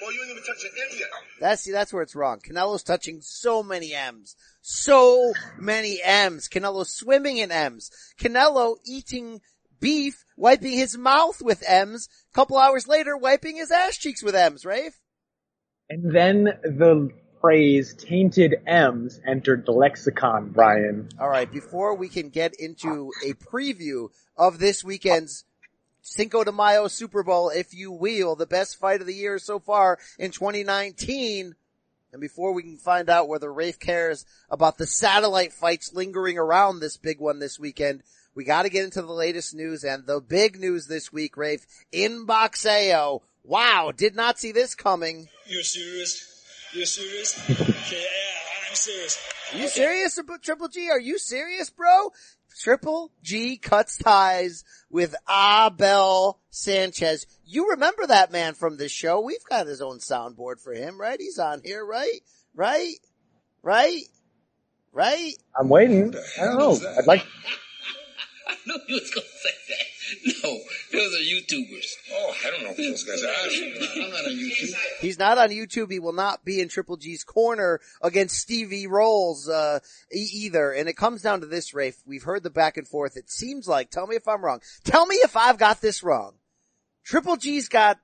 Well, 0.00 0.12
you 0.12 0.20
ain't 0.22 0.30
even 0.30 0.42
touching 0.44 0.70
M 0.76 0.98
yet. 0.98 1.08
That's 1.40 1.62
see, 1.62 1.72
that's 1.72 1.92
where 1.92 2.02
it's 2.02 2.14
wrong. 2.14 2.40
Canelo's 2.40 2.82
touching 2.82 3.20
so 3.22 3.62
many 3.62 3.94
M's. 3.94 4.36
So 4.60 5.32
many 5.58 6.00
M's. 6.02 6.48
Canelo 6.48 6.86
swimming 6.86 7.38
in 7.38 7.50
M's. 7.50 7.90
Canelo 8.18 8.76
eating 8.84 9.40
beef, 9.80 10.24
wiping 10.36 10.72
his 10.72 10.98
mouth 10.98 11.40
with 11.40 11.64
M's. 11.66 12.08
Couple 12.34 12.58
hours 12.58 12.86
later, 12.86 13.16
wiping 13.16 13.56
his 13.56 13.70
ass 13.70 13.96
cheeks 13.96 14.22
with 14.22 14.34
M's, 14.34 14.66
Rafe. 14.66 14.98
And 15.90 16.14
then 16.14 16.44
the 16.62 17.10
phrase 17.40 17.94
tainted 17.94 18.54
M's 18.64 19.20
entered 19.26 19.66
the 19.66 19.72
lexicon, 19.72 20.50
Brian. 20.50 21.08
All 21.18 21.28
right, 21.28 21.50
before 21.50 21.96
we 21.96 22.08
can 22.08 22.28
get 22.28 22.54
into 22.60 23.10
a 23.26 23.32
preview 23.32 24.10
of 24.36 24.60
this 24.60 24.84
weekend's 24.84 25.44
Cinco 26.00 26.44
de 26.44 26.52
Mayo 26.52 26.86
Super 26.86 27.24
Bowl, 27.24 27.50
if 27.50 27.74
you 27.74 27.90
will, 27.90 28.36
the 28.36 28.46
best 28.46 28.76
fight 28.76 29.00
of 29.00 29.08
the 29.08 29.14
year 29.14 29.40
so 29.40 29.58
far 29.58 29.98
in 30.16 30.30
2019. 30.30 31.56
And 32.12 32.20
before 32.20 32.52
we 32.52 32.62
can 32.62 32.78
find 32.78 33.10
out 33.10 33.28
whether 33.28 33.52
Rafe 33.52 33.80
cares 33.80 34.24
about 34.48 34.78
the 34.78 34.86
satellite 34.86 35.52
fights 35.52 35.92
lingering 35.92 36.38
around 36.38 36.78
this 36.78 36.98
big 36.98 37.18
one 37.18 37.40
this 37.40 37.58
weekend, 37.58 38.04
we 38.32 38.44
got 38.44 38.62
to 38.62 38.70
get 38.70 38.84
into 38.84 39.02
the 39.02 39.12
latest 39.12 39.56
news 39.56 39.82
and 39.82 40.06
the 40.06 40.20
big 40.20 40.60
news 40.60 40.86
this 40.86 41.12
week, 41.12 41.36
Rafe, 41.36 41.66
in 41.90 42.26
Boxeo. 42.26 43.22
Wow, 43.44 43.92
did 43.96 44.14
not 44.14 44.38
see 44.38 44.52
this 44.52 44.74
coming. 44.74 45.28
You're 45.46 45.62
serious? 45.62 46.44
You're 46.72 46.86
serious? 46.86 47.38
okay, 47.50 47.64
yeah, 47.66 48.68
I'm 48.68 48.74
serious. 48.76 49.18
Are 49.52 49.58
you 49.58 49.68
serious, 49.68 50.18
Triple 50.42 50.68
G? 50.68 50.90
Are 50.90 51.00
you 51.00 51.18
serious, 51.18 51.70
bro? 51.70 52.12
Triple 52.58 53.10
G 53.22 53.56
cuts 53.56 53.96
ties 53.96 54.64
with 54.90 55.14
Abel 55.28 56.38
Sanchez. 56.50 57.26
You 57.44 57.70
remember 57.70 58.06
that 58.06 58.32
man 58.32 58.54
from 58.54 58.76
this 58.76 58.92
show. 58.92 59.20
We've 59.20 59.44
got 59.48 59.66
his 59.66 59.80
own 59.80 59.98
soundboard 59.98 60.60
for 60.60 60.72
him, 60.72 61.00
right? 61.00 61.18
He's 61.18 61.38
on 61.38 61.62
here, 61.64 61.84
right? 61.84 62.20
Right? 62.54 62.94
right? 63.62 64.02
Right? 64.92 65.32
I'm 65.58 65.68
waiting. 65.68 66.14
I 66.40 66.44
don't 66.44 66.58
know. 66.58 66.78
I'd 66.98 67.06
like. 67.06 67.24
I 68.48 68.56
knew 68.66 68.78
you 68.88 68.94
was 69.00 69.10
gonna 69.10 69.26
say 69.26 69.50
that. 69.68 69.86
No, 70.42 70.58
those 70.92 71.14
are 71.14 71.18
YouTubers. 71.18 71.86
Oh, 72.12 72.34
I 72.46 72.50
don't 72.50 72.62
know 72.64 72.72
who 72.72 72.90
those 72.90 73.04
guys 73.04 73.22
are. 73.22 73.28
I'm 74.02 74.10
not 74.10 74.24
on 74.26 74.32
YouTube. 74.32 74.74
He's 75.00 75.18
not 75.18 75.38
on 75.38 75.50
YouTube. 75.50 75.90
He 75.90 75.98
will 75.98 76.14
not 76.14 76.44
be 76.44 76.60
in 76.60 76.68
Triple 76.68 76.96
G's 76.96 77.24
corner 77.24 77.80
against 78.02 78.36
Stevie 78.36 78.86
Rolls, 78.86 79.48
uh, 79.48 79.80
e- 80.14 80.28
either. 80.32 80.72
And 80.72 80.88
it 80.88 80.96
comes 80.96 81.22
down 81.22 81.40
to 81.40 81.46
this, 81.46 81.74
Rafe. 81.74 82.00
We've 82.06 82.22
heard 82.22 82.42
the 82.42 82.50
back 82.50 82.76
and 82.76 82.88
forth. 82.88 83.16
It 83.16 83.30
seems 83.30 83.68
like, 83.68 83.90
tell 83.90 84.06
me 84.06 84.16
if 84.16 84.26
I'm 84.26 84.42
wrong. 84.44 84.60
Tell 84.84 85.04
me 85.06 85.16
if 85.16 85.36
I've 85.36 85.58
got 85.58 85.80
this 85.80 86.02
wrong. 86.02 86.34
Triple 87.04 87.36
G's 87.36 87.68
got, 87.68 87.98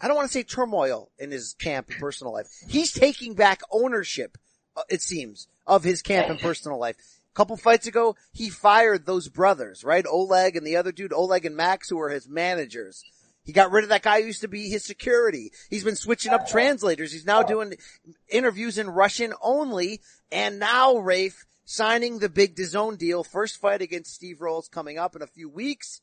I 0.00 0.06
don't 0.06 0.16
want 0.16 0.28
to 0.28 0.32
say 0.32 0.42
turmoil 0.42 1.10
in 1.18 1.30
his 1.30 1.54
camp 1.58 1.88
and 1.90 1.98
personal 1.98 2.32
life. 2.32 2.48
He's 2.68 2.92
taking 2.92 3.34
back 3.34 3.62
ownership, 3.70 4.38
uh, 4.76 4.82
it 4.88 5.02
seems, 5.02 5.48
of 5.66 5.82
his 5.84 6.02
camp 6.02 6.28
and 6.28 6.38
personal 6.38 6.78
life. 6.78 6.96
Couple 7.34 7.56
fights 7.56 7.86
ago, 7.86 8.16
he 8.32 8.48
fired 8.48 9.06
those 9.06 9.28
brothers, 9.28 9.82
right? 9.82 10.06
Oleg 10.06 10.56
and 10.56 10.66
the 10.66 10.76
other 10.76 10.92
dude, 10.92 11.12
Oleg 11.12 11.44
and 11.44 11.56
Max, 11.56 11.88
who 11.88 11.96
were 11.96 12.10
his 12.10 12.28
managers. 12.28 13.02
He 13.42 13.52
got 13.52 13.72
rid 13.72 13.82
of 13.84 13.90
that 13.90 14.02
guy 14.02 14.20
who 14.20 14.28
used 14.28 14.40
to 14.40 14.48
be 14.48 14.70
his 14.70 14.84
security. 14.84 15.52
He's 15.68 15.84
been 15.84 15.96
switching 15.96 16.32
up 16.32 16.48
translators. 16.48 17.12
He's 17.12 17.26
now 17.26 17.42
doing 17.42 17.74
interviews 18.28 18.78
in 18.78 18.88
Russian 18.88 19.34
only. 19.42 20.00
And 20.32 20.58
now 20.58 20.96
Rafe 20.96 21.44
signing 21.64 22.20
the 22.20 22.30
big 22.30 22.56
DAZN 22.56 22.96
deal. 22.96 23.22
First 23.22 23.60
fight 23.60 23.82
against 23.82 24.14
Steve 24.14 24.40
Rolls 24.40 24.68
coming 24.68 24.98
up 24.98 25.14
in 25.14 25.20
a 25.20 25.26
few 25.26 25.50
weeks. 25.50 26.00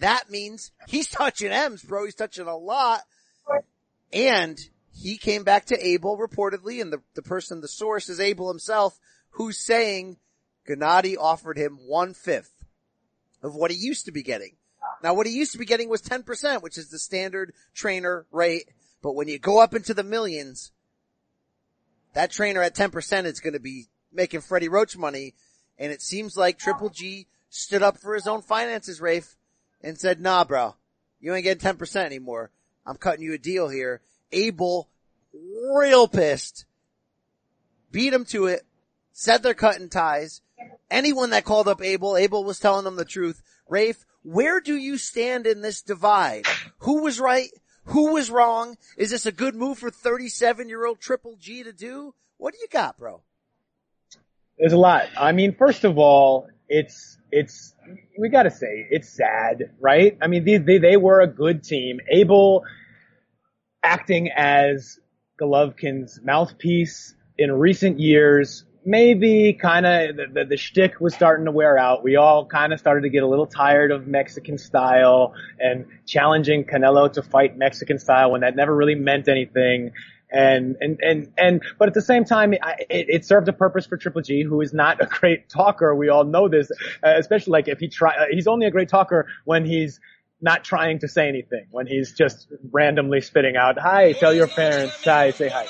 That 0.00 0.30
means 0.30 0.70
he's 0.86 1.08
touching 1.08 1.52
M's, 1.52 1.82
bro. 1.82 2.04
He's 2.04 2.14
touching 2.14 2.46
a 2.46 2.56
lot. 2.56 3.00
And 4.12 4.58
he 4.92 5.16
came 5.16 5.44
back 5.44 5.66
to 5.66 5.86
Abel 5.86 6.18
reportedly, 6.18 6.80
and 6.82 6.92
the, 6.92 7.00
the 7.14 7.22
person, 7.22 7.60
the 7.60 7.68
source 7.68 8.08
is 8.08 8.20
Abel 8.20 8.48
himself, 8.48 8.98
who's 9.30 9.58
saying 9.58 10.18
Gennady 10.68 11.16
offered 11.18 11.56
him 11.56 11.78
one 11.86 12.14
fifth 12.14 12.52
of 13.42 13.54
what 13.54 13.70
he 13.70 13.76
used 13.76 14.04
to 14.06 14.12
be 14.12 14.22
getting. 14.22 14.56
Now 15.02 15.14
what 15.14 15.26
he 15.26 15.32
used 15.32 15.52
to 15.52 15.58
be 15.58 15.64
getting 15.64 15.88
was 15.88 16.02
10%, 16.02 16.62
which 16.62 16.76
is 16.76 16.90
the 16.90 16.98
standard 16.98 17.54
trainer 17.74 18.26
rate. 18.30 18.68
But 19.02 19.14
when 19.14 19.28
you 19.28 19.38
go 19.38 19.60
up 19.60 19.74
into 19.74 19.94
the 19.94 20.02
millions, 20.02 20.72
that 22.14 22.30
trainer 22.30 22.62
at 22.62 22.74
10% 22.74 23.24
is 23.24 23.40
going 23.40 23.52
to 23.52 23.60
be 23.60 23.86
making 24.12 24.40
Freddie 24.40 24.68
Roach 24.68 24.96
money. 24.96 25.34
And 25.78 25.92
it 25.92 26.02
seems 26.02 26.36
like 26.36 26.58
Triple 26.58 26.90
G 26.90 27.28
stood 27.48 27.82
up 27.82 27.98
for 27.98 28.14
his 28.14 28.26
own 28.26 28.42
finances, 28.42 29.00
Rafe, 29.00 29.36
and 29.80 29.98
said, 29.98 30.20
nah, 30.20 30.44
bro, 30.44 30.74
you 31.20 31.34
ain't 31.34 31.44
getting 31.44 31.76
10% 31.76 32.04
anymore. 32.04 32.50
I'm 32.84 32.96
cutting 32.96 33.22
you 33.22 33.34
a 33.34 33.38
deal 33.38 33.68
here. 33.68 34.00
Abel, 34.32 34.88
real 35.32 36.08
pissed, 36.08 36.64
beat 37.92 38.12
him 38.12 38.24
to 38.26 38.46
it, 38.46 38.62
said 39.12 39.42
they're 39.42 39.54
cutting 39.54 39.88
ties. 39.88 40.42
Anyone 40.90 41.30
that 41.30 41.44
called 41.44 41.68
up 41.68 41.82
Abel, 41.82 42.16
Abel 42.16 42.44
was 42.44 42.58
telling 42.58 42.84
them 42.84 42.96
the 42.96 43.04
truth. 43.04 43.42
Rafe, 43.68 44.04
where 44.22 44.60
do 44.60 44.74
you 44.74 44.96
stand 44.96 45.46
in 45.46 45.60
this 45.60 45.82
divide? 45.82 46.46
Who 46.80 47.02
was 47.02 47.20
right? 47.20 47.48
Who 47.84 48.12
was 48.12 48.30
wrong? 48.30 48.76
Is 48.96 49.10
this 49.10 49.26
a 49.26 49.32
good 49.32 49.54
move 49.54 49.78
for 49.78 49.90
37 49.90 50.68
year 50.68 50.86
old 50.86 51.00
Triple 51.00 51.36
G 51.38 51.62
to 51.62 51.72
do? 51.72 52.14
What 52.36 52.52
do 52.52 52.58
you 52.60 52.68
got, 52.70 52.98
bro? 52.98 53.22
There's 54.58 54.72
a 54.72 54.78
lot. 54.78 55.06
I 55.16 55.32
mean, 55.32 55.54
first 55.54 55.84
of 55.84 55.98
all, 55.98 56.48
it's 56.68 57.16
it's 57.30 57.74
we 58.18 58.28
got 58.28 58.42
to 58.44 58.50
say 58.50 58.86
it's 58.90 59.08
sad, 59.08 59.74
right? 59.80 60.18
I 60.20 60.26
mean, 60.26 60.44
they, 60.44 60.58
they 60.58 60.78
they 60.78 60.96
were 60.96 61.20
a 61.20 61.26
good 61.26 61.62
team. 61.62 62.00
Abel 62.10 62.64
acting 63.82 64.30
as 64.36 64.98
Golovkin's 65.40 66.20
mouthpiece 66.22 67.14
in 67.38 67.52
recent 67.52 68.00
years. 68.00 68.64
Maybe 68.88 69.52
kind 69.52 69.84
of 69.84 70.16
the, 70.16 70.26
the, 70.32 70.44
the 70.46 70.56
shtick 70.56 70.98
was 70.98 71.14
starting 71.14 71.44
to 71.44 71.52
wear 71.52 71.76
out. 71.76 72.02
We 72.02 72.16
all 72.16 72.46
kind 72.46 72.72
of 72.72 72.78
started 72.78 73.02
to 73.02 73.10
get 73.10 73.22
a 73.22 73.26
little 73.26 73.46
tired 73.46 73.90
of 73.90 74.06
Mexican 74.06 74.56
style 74.56 75.34
and 75.60 75.84
challenging 76.06 76.64
Canelo 76.64 77.12
to 77.12 77.22
fight 77.22 77.58
Mexican 77.58 77.98
style 77.98 78.30
when 78.30 78.40
that 78.40 78.56
never 78.56 78.74
really 78.74 78.94
meant 78.94 79.28
anything. 79.28 79.92
And 80.32 80.76
and 80.80 80.98
and 81.02 81.32
and 81.36 81.62
but 81.78 81.88
at 81.88 81.94
the 81.94 82.00
same 82.00 82.24
time 82.24 82.54
it, 82.54 82.62
it 82.88 83.24
served 83.26 83.48
a 83.48 83.52
purpose 83.52 83.84
for 83.84 83.98
Triple 83.98 84.22
G 84.22 84.42
who 84.42 84.62
is 84.62 84.72
not 84.72 85.02
a 85.02 85.06
great 85.06 85.50
talker. 85.50 85.94
We 85.94 86.08
all 86.08 86.24
know 86.24 86.48
this 86.48 86.70
uh, 87.04 87.12
especially 87.16 87.52
like 87.52 87.68
if 87.68 87.80
he 87.80 87.88
try 87.88 88.14
uh, 88.14 88.24
he's 88.30 88.46
only 88.46 88.66
a 88.66 88.70
great 88.70 88.88
talker 88.88 89.26
when 89.44 89.66
he's 89.66 90.00
not 90.40 90.64
trying 90.64 91.00
to 91.00 91.08
say 91.08 91.28
anything 91.28 91.66
when 91.72 91.86
he's 91.86 92.12
just 92.12 92.46
randomly 92.70 93.20
spitting 93.20 93.56
out 93.56 93.78
hi 93.78 94.12
tell 94.12 94.32
your 94.32 94.46
parents. 94.46 95.02
Hi 95.04 95.30
say 95.30 95.48
hi 95.48 95.66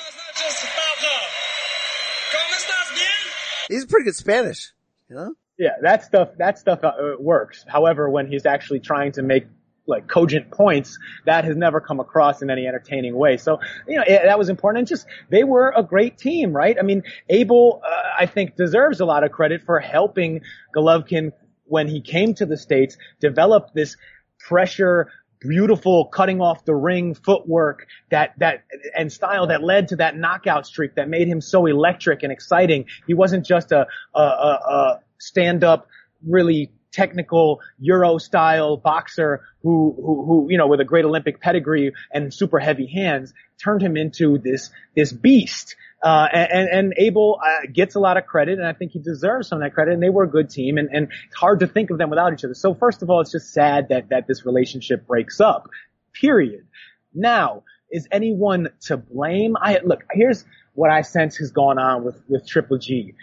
He's 3.69 3.85
pretty 3.85 4.03
good 4.05 4.15
Spanish, 4.15 4.73
you 5.09 5.15
know? 5.15 5.33
yeah 5.59 5.71
that 5.81 6.03
stuff 6.03 6.29
that 6.37 6.57
stuff 6.57 6.83
uh, 6.83 6.93
works 7.19 7.65
however 7.67 8.09
when 8.09 8.25
he's 8.25 8.45
actually 8.45 8.79
trying 8.79 9.11
to 9.11 9.21
make 9.21 9.45
like 9.89 10.07
cogent 10.07 10.51
points 10.51 10.97
that 11.25 11.43
has 11.43 11.55
never 11.55 11.81
come 11.81 11.99
across 11.99 12.41
in 12.41 12.49
any 12.49 12.67
entertaining 12.67 13.15
way. 13.15 13.37
So, 13.37 13.59
you 13.87 13.97
know, 13.97 14.03
it, 14.05 14.21
that 14.23 14.37
was 14.37 14.47
important. 14.49 14.79
And 14.79 14.87
just, 14.87 15.07
they 15.29 15.43
were 15.43 15.73
a 15.75 15.81
great 15.81 16.17
team, 16.17 16.53
right? 16.53 16.77
I 16.79 16.83
mean, 16.83 17.01
Abel, 17.27 17.81
uh, 17.83 17.89
I 18.19 18.27
think 18.27 18.55
deserves 18.55 19.01
a 19.01 19.05
lot 19.05 19.23
of 19.23 19.31
credit 19.31 19.63
for 19.63 19.79
helping 19.79 20.41
Golovkin 20.75 21.31
when 21.65 21.87
he 21.87 22.01
came 22.01 22.35
to 22.35 22.45
the 22.45 22.55
States 22.55 22.97
develop 23.19 23.73
this 23.73 23.97
pressure 24.39 25.11
beautiful 25.39 26.05
cutting 26.05 26.41
off 26.41 26.65
the 26.65 26.75
ring 26.75 27.13
footwork 27.13 27.87
that 28.11 28.33
that 28.39 28.63
and 28.97 29.11
style 29.11 29.47
that 29.47 29.63
led 29.63 29.87
to 29.89 29.95
that 29.97 30.17
knockout 30.17 30.65
streak 30.65 30.95
that 30.95 31.07
made 31.07 31.27
him 31.27 31.41
so 31.41 31.65
electric 31.65 32.23
and 32.23 32.31
exciting. 32.31 32.85
He 33.07 33.13
wasn't 33.13 33.45
just 33.45 33.71
a 33.71 33.87
a, 34.13 34.19
a, 34.19 34.23
a 34.23 34.99
stand 35.17 35.63
up 35.63 35.87
really 36.25 36.71
technical 36.91 37.61
Euro 37.79 38.17
style 38.17 38.77
boxer 38.77 39.41
who, 39.61 39.95
who, 39.95 40.25
who, 40.25 40.47
you 40.49 40.57
know, 40.57 40.67
with 40.67 40.79
a 40.79 40.85
great 40.85 41.05
Olympic 41.05 41.39
pedigree 41.39 41.93
and 42.11 42.33
super 42.33 42.59
heavy 42.59 42.87
hands 42.87 43.33
turned 43.61 43.81
him 43.81 43.97
into 43.97 44.37
this, 44.37 44.69
this 44.95 45.11
beast. 45.11 45.75
Uh, 46.01 46.27
and, 46.31 46.69
and 46.69 46.93
Abel 46.97 47.39
uh, 47.43 47.67
gets 47.71 47.95
a 47.95 47.99
lot 47.99 48.15
of 48.17 48.25
credit, 48.25 48.57
and 48.57 48.67
I 48.67 48.73
think 48.73 48.91
he 48.93 48.99
deserves 48.99 49.49
some 49.49 49.57
of 49.57 49.63
that 49.63 49.73
credit. 49.73 49.93
And 49.93 50.01
they 50.01 50.09
were 50.09 50.23
a 50.23 50.29
good 50.29 50.49
team, 50.49 50.77
and, 50.77 50.89
and 50.91 51.09
it's 51.27 51.35
hard 51.35 51.59
to 51.59 51.67
think 51.67 51.89
of 51.89 51.97
them 51.97 52.09
without 52.09 52.31
each 52.33 52.45
other. 52.45 52.53
So 52.53 52.73
first 52.73 53.01
of 53.01 53.09
all, 53.09 53.19
it's 53.21 53.31
just 53.31 53.51
sad 53.53 53.89
that 53.89 54.09
that 54.09 54.27
this 54.27 54.45
relationship 54.45 55.05
breaks 55.05 55.41
up. 55.41 55.69
Period. 56.13 56.65
Now, 57.13 57.63
is 57.91 58.07
anyone 58.11 58.69
to 58.81 58.97
blame? 58.97 59.55
I 59.61 59.79
look. 59.83 60.03
Here's 60.11 60.45
what 60.73 60.89
I 60.89 61.01
sense 61.01 61.37
has 61.37 61.51
gone 61.51 61.77
on 61.77 62.05
with 62.05 62.21
with 62.29 62.47
Triple 62.47 62.77
G. 62.77 63.15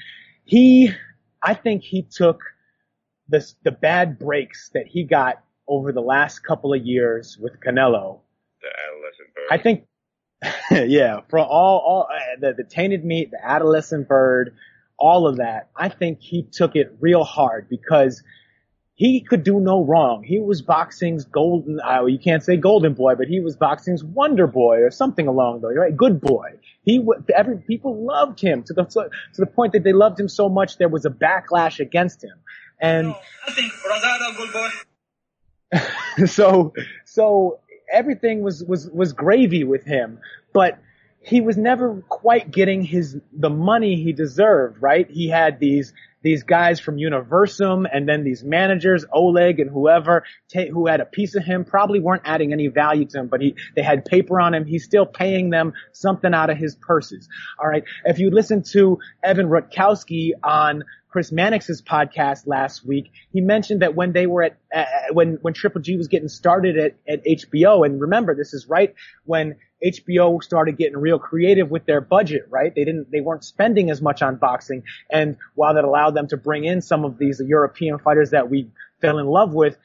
He, 0.44 0.90
I 1.42 1.54
think 1.54 1.82
he 1.82 2.02
took 2.02 2.40
the 3.28 3.50
the 3.62 3.72
bad 3.72 4.18
breaks 4.18 4.70
that 4.74 4.86
he 4.86 5.04
got 5.04 5.42
over 5.68 5.92
the 5.92 6.00
last 6.00 6.40
couple 6.40 6.74
of 6.74 6.84
years 6.84 7.38
with 7.40 7.54
Canelo. 7.60 8.20
The 8.60 8.68
adolescent 8.68 9.34
bird. 9.34 9.46
I 9.50 9.58
think, 9.58 9.86
yeah, 10.70 11.20
for 11.28 11.38
all 11.38 11.78
all 11.78 12.08
uh, 12.10 12.40
the 12.40 12.54
the 12.54 12.64
tainted 12.64 13.04
meat, 13.04 13.30
the 13.30 13.38
adolescent 13.42 14.08
bird, 14.08 14.54
all 14.98 15.26
of 15.26 15.36
that. 15.36 15.70
I 15.74 15.88
think 15.88 16.20
he 16.20 16.42
took 16.42 16.76
it 16.76 16.96
real 17.00 17.24
hard 17.24 17.68
because 17.68 18.22
he 18.94 19.20
could 19.20 19.44
do 19.44 19.60
no 19.60 19.84
wrong. 19.84 20.24
He 20.24 20.38
was 20.40 20.62
boxing's 20.62 21.24
golden. 21.24 21.80
Uh, 21.80 22.06
you 22.06 22.18
can't 22.18 22.42
say 22.42 22.56
golden 22.56 22.94
boy, 22.94 23.14
but 23.14 23.28
he 23.28 23.40
was 23.40 23.56
boxing's 23.56 24.02
wonder 24.02 24.46
boy 24.46 24.78
or 24.78 24.90
something 24.90 25.26
along 25.26 25.60
those. 25.60 25.76
Right, 25.76 25.96
good 25.96 26.20
boy. 26.20 26.52
He 26.82 27.06
every 27.34 27.58
people 27.58 28.04
loved 28.04 28.40
him 28.40 28.62
to 28.64 28.72
the 28.72 28.84
to 28.84 29.10
the 29.36 29.46
point 29.46 29.72
that 29.72 29.84
they 29.84 29.92
loved 29.92 30.18
him 30.18 30.28
so 30.28 30.48
much 30.48 30.78
there 30.78 30.88
was 30.88 31.04
a 31.04 31.10
backlash 31.10 31.80
against 31.80 32.24
him. 32.24 32.36
And 32.80 33.14
so, 36.26 36.72
so 37.04 37.60
everything 37.92 38.42
was, 38.42 38.64
was, 38.64 38.88
was 38.90 39.12
gravy 39.12 39.64
with 39.64 39.84
him, 39.84 40.18
but 40.52 40.78
he 41.20 41.40
was 41.40 41.56
never 41.56 42.02
quite 42.08 42.52
getting 42.52 42.82
his, 42.82 43.16
the 43.32 43.50
money 43.50 43.96
he 43.96 44.12
deserved, 44.12 44.80
right? 44.80 45.10
He 45.10 45.28
had 45.28 45.58
these, 45.58 45.92
these 46.22 46.44
guys 46.44 46.78
from 46.78 46.98
Universum 46.98 47.86
and 47.92 48.08
then 48.08 48.22
these 48.22 48.44
managers, 48.44 49.04
Oleg 49.12 49.58
and 49.58 49.68
whoever, 49.68 50.24
ta- 50.52 50.70
who 50.72 50.86
had 50.86 51.00
a 51.00 51.04
piece 51.04 51.34
of 51.34 51.44
him, 51.44 51.64
probably 51.64 51.98
weren't 51.98 52.22
adding 52.24 52.52
any 52.52 52.68
value 52.68 53.06
to 53.06 53.18
him, 53.18 53.26
but 53.26 53.40
he, 53.40 53.56
they 53.74 53.82
had 53.82 54.04
paper 54.04 54.40
on 54.40 54.54
him. 54.54 54.64
He's 54.64 54.84
still 54.84 55.06
paying 55.06 55.50
them 55.50 55.72
something 55.92 56.32
out 56.32 56.48
of 56.48 56.56
his 56.58 56.76
purses. 56.76 57.28
All 57.58 57.68
right. 57.68 57.82
If 58.04 58.18
you 58.20 58.30
listen 58.30 58.62
to 58.72 58.98
Evan 59.24 59.46
Rutkowski 59.46 60.30
on 60.44 60.84
Chris 61.16 61.30
Mannix's 61.30 61.80
podcast 61.80 62.46
last 62.46 62.84
week, 62.84 63.10
he 63.32 63.40
mentioned 63.40 63.80
that 63.80 63.94
when 63.94 64.12
they 64.12 64.26
were 64.26 64.42
at, 64.42 64.58
uh, 64.70 64.84
when, 65.12 65.38
when 65.40 65.54
Triple 65.54 65.80
G 65.80 65.96
was 65.96 66.08
getting 66.08 66.28
started 66.28 66.76
at, 66.76 66.94
at 67.08 67.24
HBO, 67.24 67.86
and 67.86 67.98
remember, 67.98 68.34
this 68.34 68.52
is 68.52 68.68
right 68.68 68.94
when 69.24 69.56
HBO 69.82 70.42
started 70.42 70.76
getting 70.76 70.98
real 70.98 71.18
creative 71.18 71.70
with 71.70 71.86
their 71.86 72.02
budget, 72.02 72.48
right? 72.50 72.70
They 72.74 72.84
didn't, 72.84 73.10
they 73.10 73.22
weren't 73.22 73.44
spending 73.44 73.88
as 73.88 74.02
much 74.02 74.20
on 74.20 74.36
boxing. 74.36 74.82
And 75.10 75.38
while 75.54 75.72
that 75.72 75.84
allowed 75.84 76.10
them 76.10 76.28
to 76.28 76.36
bring 76.36 76.66
in 76.66 76.82
some 76.82 77.06
of 77.06 77.16
these 77.16 77.40
European 77.42 77.98
fighters 77.98 78.32
that 78.32 78.50
we 78.50 78.68
fell 79.00 79.16
in 79.18 79.24
love 79.24 79.54
with, 79.54 79.78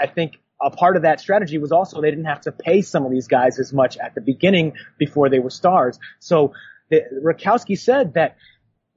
I 0.00 0.06
think 0.06 0.38
a 0.58 0.70
part 0.70 0.96
of 0.96 1.02
that 1.02 1.20
strategy 1.20 1.58
was 1.58 1.70
also 1.70 2.00
they 2.00 2.08
didn't 2.08 2.24
have 2.24 2.40
to 2.40 2.52
pay 2.52 2.80
some 2.80 3.04
of 3.04 3.10
these 3.10 3.28
guys 3.28 3.58
as 3.58 3.74
much 3.74 3.98
at 3.98 4.14
the 4.14 4.22
beginning 4.22 4.72
before 4.96 5.28
they 5.28 5.38
were 5.38 5.50
stars. 5.50 5.98
So 6.18 6.54
The, 6.90 7.02
Rakowski 7.22 7.78
said 7.78 8.14
that 8.14 8.36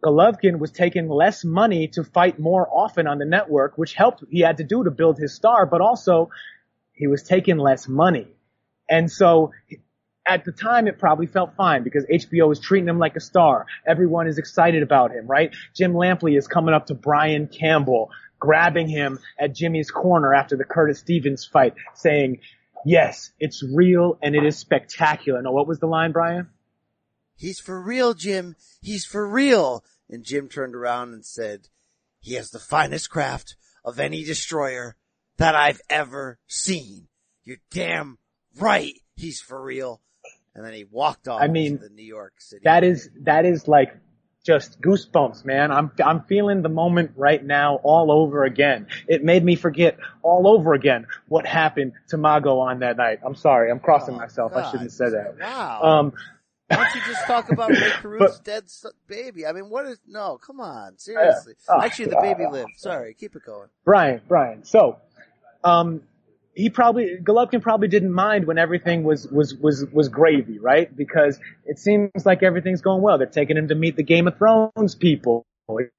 Golovkin 0.03 0.59
was 0.59 0.71
taking 0.71 1.09
less 1.09 1.43
money 1.43 1.87
to 1.89 2.03
fight 2.03 2.39
more 2.39 2.67
often 2.71 3.07
on 3.07 3.17
the 3.17 3.25
network, 3.25 3.77
which 3.77 3.93
helped 3.93 4.23
he 4.29 4.41
had 4.41 4.57
to 4.57 4.63
do 4.63 4.83
to 4.83 4.91
build 4.91 5.17
his 5.17 5.35
star, 5.35 5.65
but 5.65 5.81
also 5.81 6.29
he 6.93 7.07
was 7.07 7.23
taking 7.23 7.57
less 7.57 7.87
money. 7.87 8.27
And 8.89 9.11
so 9.11 9.51
at 10.27 10.45
the 10.45 10.51
time 10.51 10.87
it 10.87 10.99
probably 10.99 11.25
felt 11.25 11.55
fine 11.55 11.83
because 11.83 12.05
HBO 12.05 12.51
is 12.51 12.59
treating 12.59 12.87
him 12.87 12.99
like 12.99 13.15
a 13.15 13.19
star. 13.21 13.65
Everyone 13.87 14.27
is 14.27 14.37
excited 14.37 14.83
about 14.83 15.11
him, 15.11 15.25
right? 15.25 15.55
Jim 15.73 15.93
Lampley 15.93 16.37
is 16.37 16.47
coming 16.47 16.73
up 16.73 16.87
to 16.87 16.93
Brian 16.93 17.47
Campbell, 17.47 18.11
grabbing 18.39 18.87
him 18.87 19.19
at 19.39 19.55
Jimmy's 19.55 19.89
corner 19.89 20.33
after 20.33 20.55
the 20.57 20.63
Curtis 20.63 20.99
Stevens 20.99 21.45
fight, 21.45 21.73
saying, 21.95 22.39
yes, 22.85 23.31
it's 23.39 23.63
real 23.63 24.19
and 24.21 24.35
it 24.35 24.45
is 24.45 24.57
spectacular. 24.57 25.41
Now 25.41 25.53
what 25.53 25.67
was 25.67 25.79
the 25.79 25.87
line, 25.87 26.11
Brian? 26.11 26.49
He's 27.37 27.59
for 27.59 27.79
real, 27.81 28.13
Jim. 28.13 28.55
He's 28.81 29.05
for 29.05 29.25
real. 29.27 29.83
And 30.09 30.23
Jim 30.23 30.49
turned 30.49 30.75
around 30.75 31.13
and 31.13 31.25
said, 31.25 31.69
he 32.19 32.33
has 32.33 32.49
the 32.49 32.59
finest 32.59 33.09
craft 33.09 33.55
of 33.85 33.99
any 33.99 34.23
destroyer 34.23 34.95
that 35.37 35.55
I've 35.55 35.81
ever 35.89 36.39
seen. 36.47 37.07
You're 37.43 37.57
damn 37.71 38.17
right. 38.59 38.93
He's 39.15 39.39
for 39.39 39.61
real. 39.61 40.01
And 40.55 40.65
then 40.65 40.73
he 40.73 40.83
walked 40.89 41.27
off 41.27 41.41
I 41.41 41.47
mean, 41.47 41.77
to 41.77 41.87
the 41.87 41.93
New 41.93 42.03
York 42.03 42.33
City. 42.39 42.61
That 42.65 42.83
is, 42.83 43.09
that 43.21 43.45
is 43.45 43.67
like 43.67 43.95
just 44.43 44.81
goosebumps, 44.81 45.45
man. 45.45 45.71
I'm, 45.71 45.91
I'm 46.03 46.21
feeling 46.23 46.63
the 46.63 46.69
moment 46.69 47.11
right 47.15 47.43
now 47.43 47.75
all 47.83 48.11
over 48.11 48.43
again. 48.45 48.87
It 49.07 49.23
made 49.23 49.43
me 49.43 49.55
forget 49.55 49.97
all 50.23 50.47
over 50.47 50.73
again 50.73 51.05
what 51.27 51.45
happened 51.45 51.93
to 52.07 52.17
Mago 52.17 52.59
on 52.59 52.79
that 52.79 52.97
night. 52.97 53.19
I'm 53.23 53.35
sorry. 53.35 53.69
I'm 53.69 53.79
crossing 53.79 54.15
Oh, 54.15 54.19
myself. 54.19 54.53
I 54.55 54.63
shouldn't 54.65 54.83
have 54.83 54.91
said 54.93 55.13
that. 55.13 55.37
Wow. 55.39 55.81
Um, 55.83 56.13
Why 56.67 56.77
don't 56.77 56.95
you 56.95 57.01
just 57.13 57.25
talk 57.25 57.51
about 57.51 57.69
Ray 57.69 57.91
Caruth's 58.01 58.39
dead 58.39 58.65
baby? 59.07 59.45
I 59.45 59.53
mean, 59.53 59.69
what 59.69 59.85
is, 59.85 59.99
no, 60.07 60.37
come 60.37 60.59
on, 60.59 60.97
seriously. 60.97 61.53
Oh, 61.69 61.81
Actually, 61.81 62.07
the 62.07 62.19
baby 62.21 62.45
lived. 62.51 62.71
Sorry, 62.77 63.13
keep 63.13 63.35
it 63.35 63.43
going. 63.45 63.69
Brian, 63.85 64.21
Brian. 64.27 64.65
So, 64.65 64.97
um, 65.63 66.01
he 66.55 66.69
probably 66.69 67.17
Golovkin 67.21 67.61
probably 67.61 67.87
didn't 67.87 68.11
mind 68.11 68.47
when 68.47 68.57
everything 68.57 69.03
was 69.03 69.27
was 69.27 69.53
was 69.55 69.85
was 69.93 70.09
gravy, 70.09 70.57
right? 70.57 70.93
Because 70.93 71.39
it 71.65 71.77
seems 71.77 72.25
like 72.25 72.41
everything's 72.41 72.81
going 72.81 73.01
well. 73.03 73.19
They're 73.19 73.27
taking 73.27 73.57
him 73.57 73.67
to 73.67 73.75
meet 73.75 73.95
the 73.95 74.03
Game 74.03 74.27
of 74.27 74.37
Thrones 74.37 74.95
people. 74.95 75.45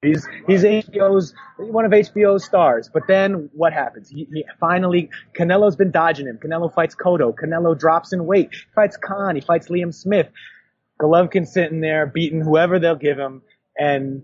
He's 0.01 0.27
he's 0.47 0.63
HBO's 0.63 1.33
one 1.57 1.85
of 1.85 1.91
HBO's 1.91 2.43
stars. 2.43 2.89
But 2.91 3.03
then 3.07 3.49
what 3.53 3.71
happens? 3.71 4.09
He, 4.09 4.27
he 4.33 4.43
finally 4.59 5.09
Canelo's 5.33 5.77
been 5.77 5.91
dodging 5.91 6.27
him. 6.27 6.39
Canelo 6.43 6.73
fights 6.73 6.95
Cotto. 6.95 7.33
Canelo 7.33 7.77
drops 7.77 8.11
in 8.11 8.25
weight. 8.25 8.49
He 8.51 8.59
fights 8.75 8.97
Khan. 8.97 9.35
He 9.35 9.41
fights 9.41 9.69
Liam 9.69 9.93
Smith. 9.93 10.27
Golovkin's 11.01 11.53
sitting 11.53 11.81
there 11.81 12.05
beating 12.05 12.41
whoever 12.41 12.79
they'll 12.79 12.95
give 12.95 13.17
him 13.17 13.41
and 13.77 14.23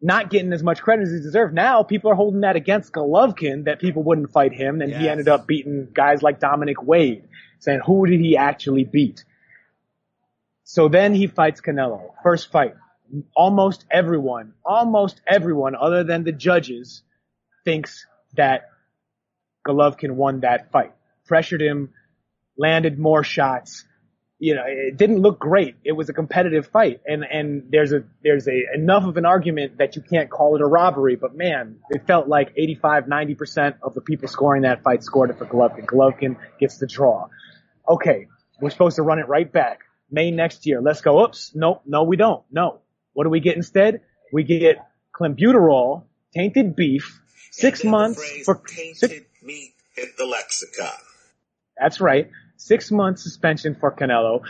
not 0.00 0.30
getting 0.30 0.52
as 0.52 0.62
much 0.62 0.80
credit 0.80 1.02
as 1.02 1.12
he 1.12 1.20
deserved. 1.20 1.54
Now 1.54 1.82
people 1.82 2.10
are 2.10 2.14
holding 2.14 2.40
that 2.40 2.56
against 2.56 2.92
Golovkin 2.92 3.64
that 3.64 3.80
people 3.80 4.02
wouldn't 4.02 4.30
fight 4.30 4.52
him 4.52 4.80
and 4.80 4.92
he 4.92 5.08
ended 5.08 5.28
up 5.28 5.46
beating 5.46 5.88
guys 5.92 6.22
like 6.22 6.40
Dominic 6.40 6.82
Wade 6.82 7.28
saying 7.58 7.80
who 7.84 8.06
did 8.06 8.20
he 8.20 8.36
actually 8.36 8.84
beat? 8.84 9.24
So 10.64 10.88
then 10.88 11.14
he 11.14 11.26
fights 11.26 11.60
Canelo. 11.60 12.12
First 12.22 12.50
fight. 12.50 12.74
Almost 13.34 13.84
everyone, 13.90 14.54
almost 14.64 15.20
everyone 15.26 15.74
other 15.74 16.04
than 16.04 16.22
the 16.24 16.32
judges 16.32 17.02
thinks 17.64 18.06
that 18.34 18.68
Golovkin 19.66 20.12
won 20.12 20.40
that 20.40 20.70
fight. 20.70 20.92
Pressured 21.26 21.60
him, 21.60 21.90
landed 22.56 22.98
more 22.98 23.24
shots. 23.24 23.84
You 24.42 24.54
know, 24.54 24.64
it 24.66 24.96
didn't 24.96 25.20
look 25.20 25.38
great. 25.38 25.76
It 25.84 25.92
was 25.92 26.08
a 26.08 26.14
competitive 26.14 26.66
fight, 26.68 27.02
and 27.06 27.24
and 27.24 27.64
there's 27.70 27.92
a 27.92 28.04
there's 28.24 28.48
a 28.48 28.74
enough 28.74 29.04
of 29.04 29.18
an 29.18 29.26
argument 29.26 29.76
that 29.78 29.96
you 29.96 30.02
can't 30.02 30.30
call 30.30 30.56
it 30.56 30.62
a 30.62 30.66
robbery. 30.66 31.16
But 31.16 31.36
man, 31.36 31.76
it 31.90 32.06
felt 32.06 32.26
like 32.26 32.54
85, 32.56 33.06
90 33.06 33.34
percent 33.34 33.76
of 33.82 33.92
the 33.92 34.00
people 34.00 34.28
scoring 34.28 34.62
that 34.62 34.82
fight 34.82 35.04
scored 35.04 35.28
it 35.28 35.36
for 35.36 35.44
Golovkin. 35.44 35.84
Golovkin 35.84 36.36
gets 36.58 36.78
the 36.78 36.86
draw. 36.86 37.28
Okay, 37.86 38.28
we're 38.62 38.70
supposed 38.70 38.96
to 38.96 39.02
run 39.02 39.18
it 39.18 39.28
right 39.28 39.50
back. 39.50 39.80
May 40.10 40.30
next 40.30 40.66
year. 40.66 40.80
Let's 40.80 41.02
go. 41.02 41.22
Oops. 41.22 41.52
Nope. 41.54 41.82
No, 41.84 42.04
we 42.04 42.16
don't. 42.16 42.42
No. 42.50 42.80
What 43.12 43.24
do 43.24 43.30
we 43.30 43.40
get 43.40 43.56
instead? 43.56 44.00
We 44.32 44.44
get 44.44 44.78
clenbuterol, 45.14 46.04
tainted 46.34 46.74
beef, 46.74 47.20
six 47.50 47.84
months 47.84 48.42
for 48.44 48.62
tainted 48.66 49.26
meat 49.42 49.74
hit 49.94 50.16
the 50.16 50.24
lexicon. 50.24 50.98
That's 51.76 52.00
right. 52.00 52.30
Six 52.60 52.90
months 52.90 53.22
suspension 53.22 53.74
for 53.74 53.90
Canelo. 53.90 54.42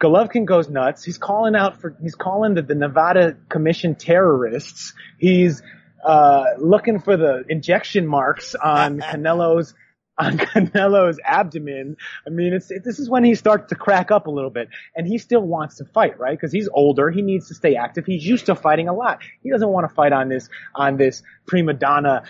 Golovkin 0.00 0.44
goes 0.44 0.68
nuts. 0.68 1.02
He's 1.02 1.18
calling 1.18 1.56
out 1.56 1.80
for, 1.80 1.96
he's 2.00 2.14
calling 2.14 2.54
the, 2.54 2.62
the 2.62 2.76
Nevada 2.76 3.36
Commission 3.48 3.96
terrorists. 3.96 4.94
He's, 5.18 5.60
uh, 6.06 6.44
looking 6.56 7.00
for 7.00 7.16
the 7.16 7.42
injection 7.48 8.06
marks 8.06 8.54
on 8.54 9.00
Canelo's, 9.00 9.74
on 10.18 10.38
Canelo's 10.38 11.18
abdomen. 11.24 11.96
I 12.26 12.30
mean, 12.30 12.52
it's, 12.52 12.70
it, 12.70 12.84
this 12.84 12.98
is 12.98 13.08
when 13.08 13.24
he 13.24 13.34
starts 13.34 13.68
to 13.70 13.74
crack 13.74 14.10
up 14.10 14.26
a 14.26 14.30
little 14.30 14.50
bit. 14.50 14.68
And 14.94 15.06
he 15.06 15.18
still 15.18 15.42
wants 15.42 15.76
to 15.76 15.84
fight, 15.84 16.18
right? 16.18 16.40
Cause 16.40 16.52
he's 16.52 16.68
older. 16.72 17.10
He 17.10 17.22
needs 17.22 17.48
to 17.48 17.54
stay 17.54 17.76
active. 17.76 18.06
He's 18.06 18.24
used 18.24 18.46
to 18.46 18.54
fighting 18.54 18.88
a 18.88 18.94
lot. 18.94 19.20
He 19.42 19.50
doesn't 19.50 19.68
want 19.68 19.88
to 19.88 19.94
fight 19.94 20.12
on 20.12 20.28
this, 20.28 20.48
on 20.74 20.96
this 20.96 21.22
prima 21.46 21.74
donna 21.74 22.24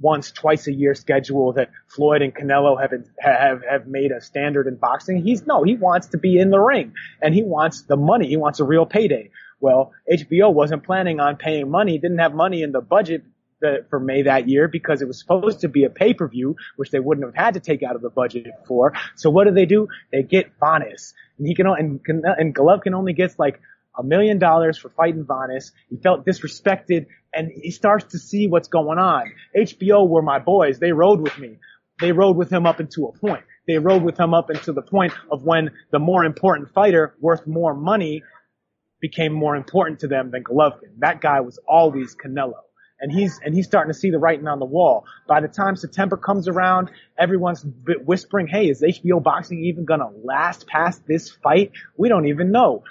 once, 0.00 0.32
twice 0.32 0.66
a 0.66 0.72
year 0.72 0.94
schedule 0.94 1.52
that 1.52 1.70
Floyd 1.88 2.22
and 2.22 2.34
Canelo 2.34 2.80
have, 2.80 2.92
have, 3.18 3.62
have 3.68 3.86
made 3.86 4.12
a 4.12 4.20
standard 4.20 4.66
in 4.66 4.76
boxing. 4.76 5.22
He's, 5.22 5.46
no, 5.46 5.62
he 5.62 5.76
wants 5.76 6.08
to 6.08 6.18
be 6.18 6.38
in 6.38 6.50
the 6.50 6.58
ring 6.58 6.94
and 7.20 7.34
he 7.34 7.42
wants 7.42 7.82
the 7.82 7.96
money. 7.96 8.28
He 8.28 8.36
wants 8.36 8.60
a 8.60 8.64
real 8.64 8.86
payday. 8.86 9.30
Well, 9.60 9.92
HBO 10.10 10.52
wasn't 10.52 10.84
planning 10.84 11.20
on 11.20 11.36
paying 11.36 11.70
money, 11.70 11.98
didn't 11.98 12.18
have 12.18 12.34
money 12.34 12.62
in 12.62 12.72
the 12.72 12.80
budget 12.80 13.24
the, 13.60 13.84
for 13.90 14.00
May 14.00 14.22
that 14.22 14.48
year 14.48 14.68
because 14.68 15.02
it 15.02 15.08
was 15.08 15.18
supposed 15.18 15.60
to 15.60 15.68
be 15.68 15.84
a 15.84 15.90
pay-per-view, 15.90 16.56
which 16.76 16.90
they 16.90 17.00
wouldn't 17.00 17.26
have 17.26 17.34
had 17.34 17.54
to 17.54 17.60
take 17.60 17.82
out 17.82 17.96
of 17.96 18.02
the 18.02 18.10
budget 18.10 18.46
for. 18.66 18.94
So 19.16 19.30
what 19.30 19.46
do 19.46 19.52
they 19.52 19.66
do? 19.66 19.88
They 20.12 20.22
get 20.22 20.58
Vanes. 20.58 21.14
And 21.38 21.46
he 21.46 21.54
can, 21.54 21.66
and, 21.66 22.00
and 22.06 22.54
Golovkin 22.54 22.94
only 22.94 23.12
gets 23.12 23.38
like 23.38 23.60
a 23.98 24.02
million 24.02 24.38
dollars 24.38 24.78
for 24.78 24.88
fighting 24.88 25.24
Vanes. 25.24 25.72
He 25.88 25.96
felt 25.96 26.26
disrespected 26.26 27.06
and 27.34 27.50
he 27.50 27.70
starts 27.70 28.12
to 28.12 28.18
see 28.18 28.48
what's 28.48 28.68
going 28.68 28.98
on. 28.98 29.32
HBO 29.56 30.08
were 30.08 30.22
my 30.22 30.38
boys. 30.38 30.78
They 30.78 30.92
rode 30.92 31.20
with 31.20 31.38
me. 31.38 31.58
They 32.00 32.12
rode 32.12 32.36
with 32.36 32.50
him 32.50 32.66
up 32.66 32.80
into 32.80 33.06
a 33.06 33.12
point. 33.12 33.44
They 33.66 33.78
rode 33.78 34.02
with 34.02 34.18
him 34.18 34.32
up 34.32 34.50
into 34.50 34.72
the 34.72 34.82
point 34.82 35.12
of 35.30 35.44
when 35.44 35.70
the 35.92 35.98
more 35.98 36.24
important 36.24 36.72
fighter 36.72 37.14
worth 37.20 37.46
more 37.46 37.74
money 37.74 38.22
became 39.00 39.32
more 39.32 39.54
important 39.54 40.00
to 40.00 40.08
them 40.08 40.30
than 40.30 40.44
Golovkin. 40.44 40.98
That 40.98 41.20
guy 41.20 41.40
was 41.40 41.58
always 41.68 42.16
Canelo. 42.16 42.54
And 43.00 43.10
he's, 43.10 43.40
and 43.42 43.54
he's 43.54 43.66
starting 43.66 43.92
to 43.92 43.98
see 43.98 44.10
the 44.10 44.18
writing 44.18 44.46
on 44.46 44.58
the 44.58 44.66
wall. 44.66 45.06
By 45.26 45.40
the 45.40 45.48
time 45.48 45.74
September 45.76 46.16
comes 46.16 46.48
around, 46.48 46.90
everyone's 47.18 47.64
whispering, 48.04 48.46
hey, 48.46 48.68
is 48.68 48.82
HBO 48.82 49.22
boxing 49.22 49.64
even 49.64 49.86
gonna 49.86 50.10
last 50.22 50.66
past 50.66 51.06
this 51.06 51.30
fight? 51.30 51.72
We 51.96 52.08
don't 52.08 52.26
even 52.26 52.50
know. 52.50 52.84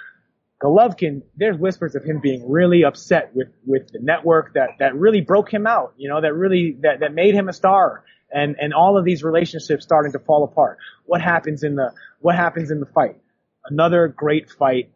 Golovkin, 0.62 1.22
there's 1.36 1.56
whispers 1.56 1.94
of 1.94 2.04
him 2.04 2.20
being 2.20 2.50
really 2.50 2.84
upset 2.84 3.34
with, 3.34 3.48
with 3.64 3.88
the 3.92 3.98
network 4.00 4.54
that, 4.54 4.70
that 4.78 4.94
really 4.94 5.22
broke 5.22 5.52
him 5.52 5.66
out, 5.66 5.94
you 5.96 6.08
know, 6.08 6.20
that 6.20 6.34
really, 6.34 6.76
that, 6.82 7.00
that 7.00 7.14
made 7.14 7.34
him 7.34 7.48
a 7.48 7.52
star. 7.52 8.04
And, 8.32 8.56
and 8.60 8.74
all 8.74 8.98
of 8.98 9.04
these 9.04 9.24
relationships 9.24 9.82
starting 9.82 10.12
to 10.12 10.18
fall 10.18 10.44
apart. 10.44 10.78
What 11.06 11.20
happens 11.20 11.62
in 11.62 11.76
the, 11.76 11.92
what 12.20 12.36
happens 12.36 12.70
in 12.70 12.78
the 12.78 12.86
fight? 12.86 13.16
Another 13.64 14.06
great 14.06 14.50
fight. 14.50 14.90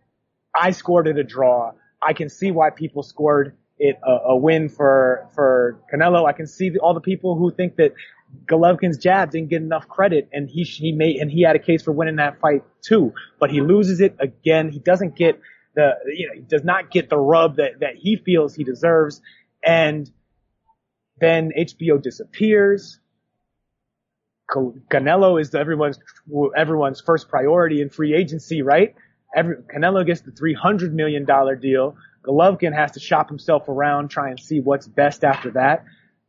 I 0.54 0.70
scored 0.70 1.08
it 1.08 1.18
a 1.18 1.24
draw. 1.24 1.72
I 2.00 2.12
can 2.12 2.28
see 2.28 2.50
why 2.50 2.70
people 2.70 3.02
scored 3.02 3.56
it 3.78 3.98
a, 4.06 4.30
a 4.30 4.36
win 4.36 4.68
for, 4.68 5.26
for 5.34 5.80
Canelo. 5.92 6.26
I 6.28 6.32
can 6.32 6.46
see 6.46 6.70
the, 6.70 6.78
all 6.78 6.94
the 6.94 7.00
people 7.00 7.36
who 7.36 7.50
think 7.50 7.76
that 7.76 7.92
Golovkin's 8.46 8.98
jab 8.98 9.30
didn't 9.30 9.50
get 9.50 9.62
enough 9.62 9.88
credit 9.88 10.28
and 10.32 10.48
he, 10.48 10.62
he 10.64 10.92
made, 10.92 11.16
and 11.16 11.30
he 11.30 11.42
had 11.42 11.56
a 11.56 11.58
case 11.58 11.82
for 11.82 11.92
winning 11.92 12.16
that 12.16 12.40
fight 12.40 12.62
too, 12.82 13.12
but 13.38 13.50
he 13.50 13.60
loses 13.60 14.00
it 14.00 14.16
again. 14.18 14.70
He 14.70 14.78
doesn't 14.78 15.16
get 15.16 15.40
the, 15.74 15.92
you 16.06 16.26
know, 16.28 16.34
he 16.34 16.40
does 16.40 16.64
not 16.64 16.90
get 16.90 17.10
the 17.10 17.18
rub 17.18 17.56
that, 17.56 17.80
that 17.80 17.96
he 17.96 18.16
feels 18.16 18.54
he 18.54 18.64
deserves. 18.64 19.20
And 19.64 20.10
then 21.20 21.52
HBO 21.56 22.02
disappears. 22.02 23.00
Canelo 24.50 25.40
is 25.40 25.54
everyone's 25.54 25.98
everyone's 26.56 27.00
first 27.00 27.28
priority 27.28 27.80
in 27.80 27.88
free 27.88 28.14
agency, 28.14 28.62
right? 28.62 28.94
Every, 29.34 29.56
Canelo 29.74 30.06
gets 30.06 30.20
the 30.20 30.32
three 30.32 30.54
hundred 30.54 30.94
million 30.94 31.24
dollar 31.24 31.56
deal. 31.56 31.96
Golovkin 32.26 32.74
has 32.74 32.92
to 32.92 33.00
shop 33.00 33.28
himself 33.28 33.68
around, 33.68 34.08
try 34.08 34.30
and 34.30 34.40
see 34.40 34.60
what's 34.60 34.86
best 34.86 35.24
after 35.24 35.52
that. 35.52 35.84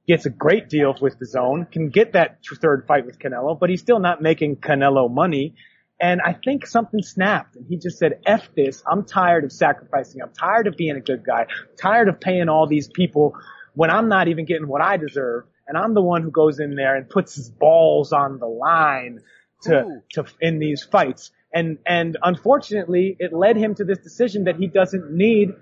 Gets 0.08 0.26
a 0.26 0.30
great 0.30 0.70
deal 0.70 0.96
with 1.02 1.18
DAZN, 1.20 1.72
can 1.72 1.90
get 1.90 2.14
that 2.14 2.40
third 2.62 2.86
fight 2.88 3.06
with 3.06 3.18
Canelo, 3.18 3.60
but 3.60 3.70
he's 3.70 3.82
still 3.82 4.00
not 4.00 4.22
making 4.22 4.58
Canelo 4.58 5.12
money. 5.12 5.56
And 6.00 6.22
I 6.22 6.34
think 6.34 6.68
something 6.68 7.02
snapped 7.02 7.56
and 7.56 7.66
he 7.68 7.78
just 7.78 7.98
said, 7.98 8.20
F 8.26 8.50
this. 8.56 8.84
I'm 8.86 9.06
tired 9.06 9.46
of 9.46 9.52
sacrificing. 9.52 10.22
I'm 10.22 10.34
tired 10.34 10.68
of 10.68 10.76
being 10.76 10.98
a 10.98 11.02
good 11.02 11.24
guy. 11.26 11.42
I'm 11.42 11.78
tired 11.78 12.10
of 12.10 12.20
paying 12.20 12.50
all 12.50 12.68
these 12.68 12.88
people 12.88 13.34
when 13.74 13.90
I'm 13.90 14.10
not 14.10 14.28
even 14.28 14.46
getting 14.46 14.68
what 14.68 14.82
I 14.82 14.98
deserve. 14.98 15.46
And 15.68 15.78
I'm 15.78 15.94
the 15.94 16.02
one 16.02 16.22
who 16.22 16.32
goes 16.32 16.60
in 16.60 16.76
there 16.76 16.96
and 16.96 17.10
puts 17.10 17.36
his 17.36 17.50
balls 17.50 18.12
on 18.12 18.40
the 18.40 18.46
line 18.46 19.22
to, 19.64 19.84
Ooh. 19.84 20.02
to, 20.14 20.26
in 20.42 20.60
these 20.60 20.84
fights. 20.84 21.32
And, 21.54 21.78
and 21.86 22.18
unfortunately, 22.22 23.16
it 23.18 23.32
led 23.32 23.56
him 23.56 23.76
to 23.76 23.86
this 23.86 24.00
decision 24.00 24.44
that 24.44 24.58
he 24.58 24.68
doesn't 24.68 25.12
need 25.12 25.54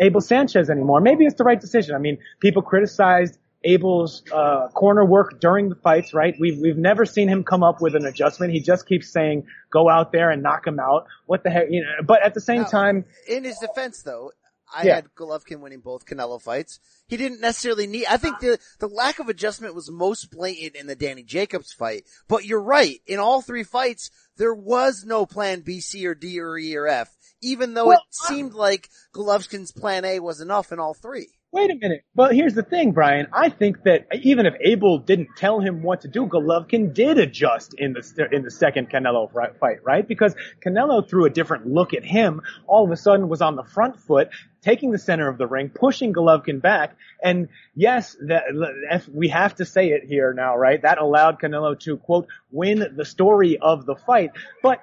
Abel 0.00 0.20
Sanchez 0.20 0.70
anymore. 0.70 1.00
Maybe 1.00 1.24
it's 1.24 1.36
the 1.36 1.44
right 1.44 1.60
decision. 1.60 1.94
I 1.94 1.98
mean, 1.98 2.18
people 2.40 2.62
criticized 2.62 3.38
Abel's 3.64 4.22
uh, 4.32 4.68
corner 4.68 5.04
work 5.04 5.40
during 5.40 5.68
the 5.68 5.74
fights, 5.74 6.14
right? 6.14 6.34
We've 6.38 6.58
we've 6.60 6.76
never 6.76 7.04
seen 7.04 7.28
him 7.28 7.42
come 7.42 7.62
up 7.62 7.80
with 7.80 7.96
an 7.96 8.04
adjustment. 8.06 8.52
He 8.52 8.60
just 8.60 8.86
keeps 8.86 9.10
saying, 9.10 9.46
"Go 9.70 9.88
out 9.88 10.12
there 10.12 10.30
and 10.30 10.42
knock 10.42 10.66
him 10.66 10.78
out." 10.78 11.06
What 11.26 11.42
the 11.42 11.50
heck, 11.50 11.66
you 11.70 11.82
know? 11.82 12.04
But 12.06 12.22
at 12.22 12.34
the 12.34 12.40
same 12.40 12.62
Now, 12.62 12.68
time, 12.68 13.04
in 13.26 13.44
his 13.44 13.58
defense 13.58 14.02
though, 14.02 14.30
I 14.72 14.84
Yeah. 14.84 14.94
had 14.96 15.14
Golovkin 15.14 15.60
winning 15.60 15.80
both 15.80 16.06
Canelo 16.06 16.40
fights. 16.40 16.80
He 17.08 17.16
didn't 17.16 17.40
necessarily 17.40 17.86
need, 17.86 18.06
I 18.06 18.16
think 18.16 18.40
the, 18.40 18.58
the 18.80 18.88
lack 18.88 19.20
of 19.20 19.28
adjustment 19.28 19.76
was 19.76 19.90
most 19.90 20.30
blatant 20.30 20.74
in 20.74 20.88
the 20.88 20.96
Danny 20.96 21.22
Jacobs 21.22 21.72
fight. 21.72 22.04
But 22.28 22.44
you're 22.44 22.60
right. 22.60 23.00
In 23.06 23.20
all 23.20 23.42
three 23.42 23.62
fights, 23.62 24.10
there 24.36 24.54
was 24.54 25.04
no 25.04 25.24
plan 25.24 25.60
B, 25.60 25.80
C, 25.80 26.04
or 26.06 26.14
D, 26.16 26.40
or 26.40 26.58
E, 26.58 26.76
or 26.76 26.88
F. 26.88 27.15
Even 27.46 27.74
though 27.74 27.86
Well, 27.86 27.98
it 27.98 28.14
seemed 28.14 28.54
like 28.54 28.88
Golovkin's 29.14 29.70
plan 29.70 30.04
A 30.04 30.18
was 30.18 30.40
enough 30.40 30.72
in 30.72 30.80
all 30.80 30.94
three. 30.94 31.28
Wait 31.52 31.70
a 31.70 31.76
minute. 31.76 32.02
But 32.14 32.34
here's 32.34 32.54
the 32.54 32.64
thing, 32.64 32.90
Brian. 32.90 33.28
I 33.32 33.50
think 33.50 33.84
that 33.84 34.08
even 34.20 34.46
if 34.46 34.54
Abel 34.60 34.98
didn't 34.98 35.28
tell 35.36 35.60
him 35.60 35.80
what 35.82 36.00
to 36.00 36.08
do, 36.08 36.26
Golovkin 36.26 36.92
did 36.92 37.18
adjust 37.18 37.72
in 37.78 37.92
the 37.92 38.28
in 38.32 38.42
the 38.42 38.50
second 38.50 38.90
Canelo 38.90 39.32
fight, 39.58 39.78
right? 39.84 40.06
Because 40.06 40.34
Canelo 40.62 41.08
threw 41.08 41.24
a 41.24 41.30
different 41.30 41.66
look 41.66 41.94
at 41.94 42.04
him. 42.04 42.42
All 42.66 42.84
of 42.84 42.90
a 42.90 42.96
sudden, 42.96 43.28
was 43.28 43.40
on 43.40 43.54
the 43.54 43.62
front 43.62 44.00
foot, 44.00 44.28
taking 44.60 44.90
the 44.90 44.98
center 44.98 45.28
of 45.28 45.38
the 45.38 45.46
ring, 45.46 45.70
pushing 45.70 46.12
Golovkin 46.12 46.60
back. 46.60 46.96
And 47.22 47.48
yes, 47.74 48.16
that 48.26 48.42
we 49.10 49.28
have 49.28 49.54
to 49.54 49.64
say 49.64 49.90
it 49.90 50.02
here 50.04 50.34
now, 50.34 50.56
right? 50.56 50.82
That 50.82 50.98
allowed 50.98 51.40
Canelo 51.40 51.78
to 51.80 51.96
quote 51.96 52.26
win 52.50 52.84
the 52.96 53.04
story 53.04 53.56
of 53.56 53.86
the 53.86 53.94
fight, 53.94 54.32
but. 54.62 54.80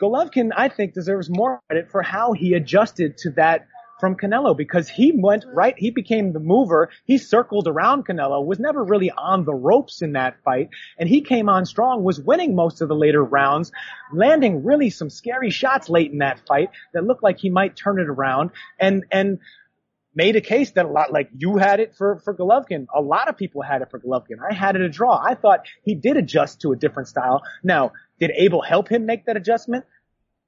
Golovkin, 0.00 0.50
I 0.56 0.68
think, 0.68 0.94
deserves 0.94 1.28
more 1.28 1.60
credit 1.68 1.90
for 1.90 2.02
how 2.02 2.32
he 2.32 2.54
adjusted 2.54 3.18
to 3.18 3.30
that 3.32 3.66
from 4.00 4.16
Canelo 4.16 4.56
because 4.56 4.88
he 4.88 5.12
went 5.14 5.44
right, 5.52 5.74
he 5.76 5.90
became 5.90 6.32
the 6.32 6.40
mover, 6.40 6.88
he 7.04 7.18
circled 7.18 7.68
around 7.68 8.06
Canelo, 8.06 8.44
was 8.44 8.58
never 8.58 8.82
really 8.82 9.10
on 9.10 9.44
the 9.44 9.54
ropes 9.54 10.00
in 10.00 10.12
that 10.12 10.42
fight, 10.42 10.70
and 10.98 11.06
he 11.06 11.20
came 11.20 11.50
on 11.50 11.66
strong, 11.66 12.02
was 12.02 12.18
winning 12.18 12.54
most 12.54 12.80
of 12.80 12.88
the 12.88 12.94
later 12.94 13.22
rounds, 13.22 13.70
landing 14.12 14.64
really 14.64 14.88
some 14.88 15.10
scary 15.10 15.50
shots 15.50 15.90
late 15.90 16.10
in 16.10 16.18
that 16.18 16.40
fight 16.48 16.70
that 16.94 17.04
looked 17.04 17.22
like 17.22 17.38
he 17.38 17.50
might 17.50 17.76
turn 17.76 18.00
it 18.00 18.08
around, 18.08 18.50
and, 18.80 19.04
and 19.12 19.38
made 20.14 20.34
a 20.36 20.40
case 20.40 20.72
that 20.72 20.86
a 20.86 20.88
lot, 20.88 21.12
like 21.12 21.30
you 21.36 21.56
had 21.56 21.78
it 21.78 21.94
for, 21.96 22.20
for 22.24 22.34
Golovkin. 22.34 22.86
A 22.94 23.00
lot 23.00 23.28
of 23.28 23.36
people 23.36 23.62
had 23.62 23.82
it 23.82 23.90
for 23.90 24.00
Golovkin. 24.00 24.36
I 24.48 24.52
had 24.52 24.74
it 24.74 24.82
a 24.82 24.88
draw. 24.88 25.16
I 25.22 25.34
thought 25.34 25.60
he 25.84 25.94
did 25.94 26.16
adjust 26.16 26.62
to 26.62 26.72
a 26.72 26.76
different 26.76 27.08
style. 27.08 27.42
Now, 27.62 27.92
did 28.18 28.32
Abel 28.34 28.62
help 28.62 28.90
him 28.90 29.06
make 29.06 29.26
that 29.26 29.36
adjustment? 29.36 29.84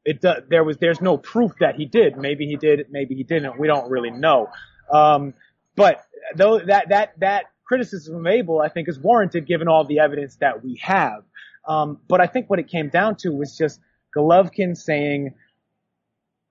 It, 0.05 0.21
do- 0.21 0.43
there 0.49 0.65
was, 0.65 0.79
there's 0.79 1.01
no 1.01 1.17
proof 1.17 1.53
that 1.61 1.77
he 1.77 1.87
did. 1.87 2.17
Maybe 2.17 2.47
he 2.47 2.57
did, 2.57 2.87
maybe 2.91 3.15
he 3.15 3.23
didn't. 3.23 3.59
We 3.59 3.69
don't 3.69 3.89
really 3.89 4.11
know. 4.11 4.49
Um, 4.93 5.35
but 5.77 6.05
though 6.35 6.59
that, 6.59 6.89
that, 6.89 7.13
that 7.21 7.45
criticism 7.65 8.17
of 8.17 8.27
Abel, 8.27 8.61
I 8.61 8.69
think 8.69 8.89
is 8.89 8.99
warranted 8.99 9.47
given 9.47 9.69
all 9.69 9.85
the 9.85 10.01
evidence 10.01 10.37
that 10.41 10.65
we 10.65 10.81
have. 10.83 11.23
Um, 11.67 12.01
but 12.09 12.21
I 12.21 12.27
think 12.27 12.51
what 12.51 12.59
it 12.59 12.67
came 12.67 12.89
down 12.89 13.15
to 13.21 13.31
was 13.31 13.57
just 13.57 13.79
Golovkin 14.17 14.77
saying, 14.77 15.35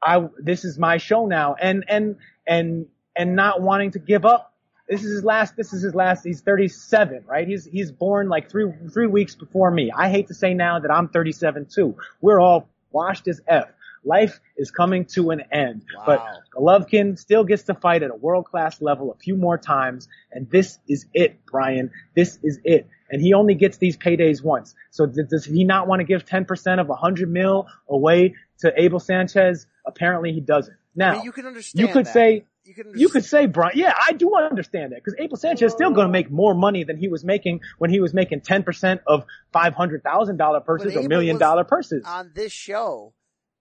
I, 0.02 0.30
this 0.42 0.64
is 0.64 0.80
my 0.80 0.98
show 0.98 1.26
now 1.26 1.56
and, 1.56 1.84
and, 1.90 2.16
and, 2.48 2.86
and 3.22 3.36
not 3.36 3.62
wanting 3.62 3.92
to 3.92 4.00
give 4.00 4.26
up. 4.26 4.52
This 4.90 5.04
is 5.04 5.12
his 5.12 5.24
last, 5.24 5.56
this 5.56 5.74
is 5.74 5.84
his 5.84 5.94
last, 5.94 6.24
he's 6.24 6.42
37, 6.42 7.24
right? 7.28 7.48
He's, 7.48 7.66
he's 7.66 7.92
born 7.92 8.30
like 8.30 8.50
three, 8.50 8.66
three 8.92 9.06
weeks 9.06 9.36
before 9.36 9.70
me. 9.70 9.92
I 9.96 10.10
hate 10.10 10.30
to 10.30 10.34
say 10.34 10.56
now 10.56 10.80
that 10.80 10.90
I'm 10.90 11.08
37 11.08 11.68
too. 11.72 11.98
We're 12.20 12.40
all 12.40 12.68
washed 12.92 13.28
as 13.28 13.40
F. 13.48 13.70
Life 14.04 14.40
is 14.58 14.72
coming 14.72 15.06
to 15.14 15.30
an 15.30 15.44
end, 15.52 15.84
but 16.08 16.26
Golovkin 16.58 17.20
still 17.20 17.44
gets 17.44 17.64
to 17.64 17.76
fight 17.76 18.02
at 18.02 18.10
a 18.10 18.16
world 18.16 18.46
class 18.46 18.82
level 18.82 19.12
a 19.12 19.16
few 19.16 19.36
more 19.36 19.60
times, 19.60 20.10
and 20.32 20.50
this 20.50 20.80
is 20.90 21.06
it, 21.14 21.46
Brian. 21.46 21.92
This 22.16 22.40
is 22.42 22.60
it. 22.64 22.88
And 23.12 23.22
he 23.22 23.36
only 23.36 23.54
gets 23.54 23.78
these 23.78 23.98
paydays 23.98 24.44
once. 24.44 24.74
So 24.90 25.06
th- 25.06 25.28
does 25.30 25.46
he 25.46 25.64
not 25.66 25.88
want 25.88 26.00
to 26.00 26.04
give 26.04 26.26
10% 26.26 26.82
of 26.82 26.88
100 26.88 27.30
mil 27.30 27.68
away 27.88 28.34
to 28.62 28.74
Abel 28.76 29.00
Sanchez? 29.00 29.68
Apparently 29.86 30.34
he 30.34 30.42
doesn't. 30.42 30.76
Now, 30.96 31.12
I 31.12 31.14
mean, 31.18 31.24
you 31.24 31.32
can 31.32 31.46
understand 31.46 31.88
you 31.88 31.94
could 31.94 32.08
that. 32.08 32.14
say, 32.14 32.46
You 32.72 32.84
can 32.84 32.94
you 32.98 33.10
could 33.10 33.26
say, 33.26 33.48
Brian, 33.48 33.74
yeah, 33.76 33.94
I 34.00 34.14
do 34.14 34.34
understand 34.34 34.94
that 34.94 35.04
because 35.04 35.16
Abel 35.20 35.36
Sanchez 35.36 35.68
is 35.68 35.74
still 35.74 35.92
going 35.92 36.08
to 36.08 36.12
make 36.12 36.32
more 36.32 36.54
money 36.54 36.86
than 36.86 36.96
he 36.96 37.10
was 37.10 37.26
making 37.26 37.60
when 37.80 37.90
he 37.90 38.00
was 38.00 38.14
making 38.14 38.42
10% 38.42 39.00
of 39.06 39.26
$500,000 39.54 40.66
purses 40.66 40.96
or 40.96 41.04
million 41.04 41.38
dollar 41.38 41.66
purses. 41.66 42.06
on 42.06 42.32
this 42.34 42.54
show 42.54 43.14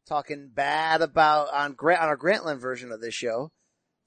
talking 0.06 0.48
bad 0.54 1.02
about 1.02 1.52
on 1.52 1.72
Grant 1.72 2.02
on 2.02 2.08
our 2.08 2.16
Grantland 2.16 2.60
version 2.60 2.92
of 2.92 3.00
this 3.00 3.12
show, 3.14 3.50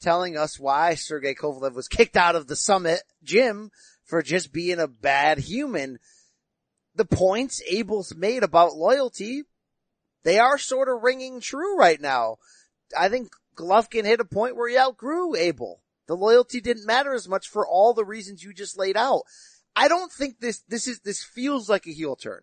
telling 0.01 0.37
us 0.37 0.57
why 0.57 0.95
Sergey 0.95 1.35
Kovalev 1.35 1.73
was 1.73 1.89
kicked 1.89 2.15
out 2.15 2.37
of 2.37 2.47
the 2.47 2.55
summit 2.55 3.01
gym 3.23 3.71
for 4.05 4.21
just 4.21 4.53
being 4.53 4.79
a 4.79 4.87
bad 4.87 5.37
human. 5.37 5.99
The 6.95 7.05
points 7.05 7.61
Abel's 7.69 8.15
made 8.15 8.43
about 8.43 8.77
loyalty, 8.77 9.43
they 10.23 10.39
are 10.39 10.57
sort 10.57 10.87
of 10.87 11.03
ringing 11.03 11.41
true 11.41 11.77
right 11.77 11.99
now. 11.99 12.37
I 12.97 13.09
think 13.09 13.33
Golovkin 13.55 14.05
hit 14.05 14.19
a 14.19 14.25
point 14.25 14.55
where 14.55 14.69
he 14.69 14.77
outgrew 14.77 15.35
Abel. 15.35 15.81
The 16.07 16.15
loyalty 16.15 16.59
didn't 16.59 16.85
matter 16.85 17.13
as 17.13 17.27
much 17.27 17.47
for 17.47 17.67
all 17.67 17.93
the 17.93 18.05
reasons 18.05 18.43
you 18.43 18.53
just 18.53 18.77
laid 18.77 18.97
out. 18.97 19.23
I 19.75 19.87
don't 19.87 20.11
think 20.11 20.39
this, 20.39 20.59
this 20.67 20.87
is, 20.87 20.99
this 20.99 21.23
feels 21.23 21.69
like 21.69 21.87
a 21.87 21.91
heel 21.93 22.15
turn, 22.15 22.41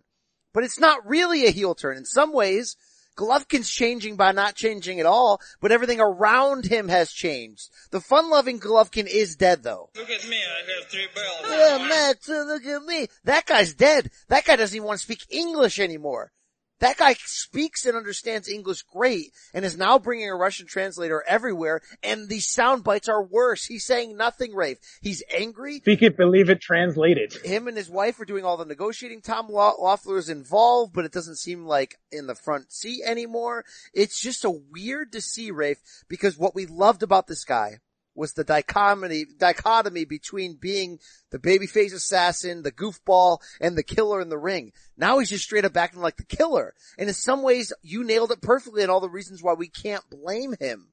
but 0.52 0.64
it's 0.64 0.80
not 0.80 1.06
really 1.06 1.46
a 1.46 1.50
heel 1.50 1.74
turn. 1.74 1.96
In 1.96 2.04
some 2.04 2.32
ways, 2.32 2.76
Golovkin's 3.16 3.68
changing 3.68 4.16
by 4.16 4.32
not 4.32 4.54
changing 4.54 4.98
at 4.98 5.06
all, 5.06 5.40
but 5.61 5.72
everything 5.72 6.00
around 6.00 6.64
him 6.64 6.88
has 6.88 7.12
changed. 7.12 7.70
The 7.90 8.00
fun-loving 8.00 8.61
Golovkin 8.61 9.06
is 9.06 9.36
dead 9.36 9.62
though. 9.62 9.90
Look 9.94 10.08
at 10.08 10.28
me, 10.28 10.38
I 10.38 10.80
have 10.80 10.88
three 10.88 11.08
bells. 11.14 11.40
Yeah, 11.50 12.12
uh, 12.34 12.44
look 12.44 12.64
at 12.64 12.82
me. 12.82 13.08
That 13.24 13.46
guy's 13.46 13.74
dead. 13.74 14.11
That 14.28 14.44
guy 14.44 14.56
doesn't 14.56 14.74
even 14.74 14.86
want 14.86 15.00
to 15.00 15.04
speak 15.04 15.26
English 15.28 15.78
anymore. 15.78 16.32
That 16.81 16.97
guy 16.97 17.14
speaks 17.24 17.87
and 17.87 17.97
understands 17.97 18.49
English 18.49 18.83
great 18.83 19.33
and 19.55 19.64
is 19.64 19.76
now 19.76 19.99
bringing 19.99 20.28
a 20.31 20.35
Russian 20.35 20.66
translator 20.66 21.22
everywhere 21.26 21.81
and 22.03 22.28
these 22.28 22.47
sound 22.47 22.85
bites 22.85 23.09
are 23.09 23.22
worse. 23.22 23.66
He's 23.66 23.85
saying 23.85 24.16
nothing, 24.16 24.55
Rafe. 24.55 24.78
He's 25.01 25.22
angry. 25.35 25.78
Speak 25.78 26.03
it, 26.03 26.16
believe 26.16 26.49
it, 26.49 26.61
translated. 26.61 27.35
Him 27.45 27.68
and 27.68 27.76
his 27.76 27.91
wife 27.91 28.18
are 28.20 28.24
doing 28.24 28.45
all 28.45 28.57
the 28.57 28.64
negotiating. 28.64 29.20
Tom 29.20 29.49
Lo- 29.49 29.97
is 30.16 30.28
involved, 30.28 30.93
but 30.95 31.05
it 31.05 31.12
doesn't 31.12 31.37
seem 31.37 31.66
like 31.66 31.99
in 32.11 32.26
the 32.26 32.35
front 32.35 32.72
seat 32.72 33.03
anymore. 33.05 33.64
It's 33.93 34.20
just 34.20 34.45
a 34.45 34.51
weird 34.51 35.12
to 35.12 35.20
see, 35.20 35.51
Rafe, 35.51 35.81
because 36.09 36.39
what 36.39 36.55
we 36.55 36.66
loved 36.66 37.03
about 37.03 37.26
this 37.26 37.45
guy 37.45 37.81
was 38.14 38.32
the 38.32 38.44
dichotomy, 38.44 39.24
dichotomy 39.38 40.04
between 40.04 40.56
being 40.56 40.98
the 41.30 41.38
babyface 41.38 41.94
assassin, 41.94 42.62
the 42.62 42.72
goofball, 42.72 43.38
and 43.61 43.76
the 43.76 43.82
killer 43.82 44.20
in 44.20 44.28
the 44.28 44.38
ring. 44.38 44.72
Now 44.96 45.18
he's 45.18 45.30
just 45.30 45.44
straight 45.44 45.64
up 45.64 45.76
acting 45.76 46.00
like 46.02 46.16
the 46.16 46.24
killer. 46.24 46.74
And 46.98 47.08
in 47.08 47.14
some 47.14 47.42
ways, 47.42 47.72
you 47.82 48.04
nailed 48.04 48.32
it 48.32 48.42
perfectly 48.42 48.82
and 48.82 48.90
all 48.90 49.00
the 49.00 49.08
reasons 49.08 49.42
why 49.42 49.54
we 49.54 49.68
can't 49.68 50.08
blame 50.11 50.54
him. 50.58 50.92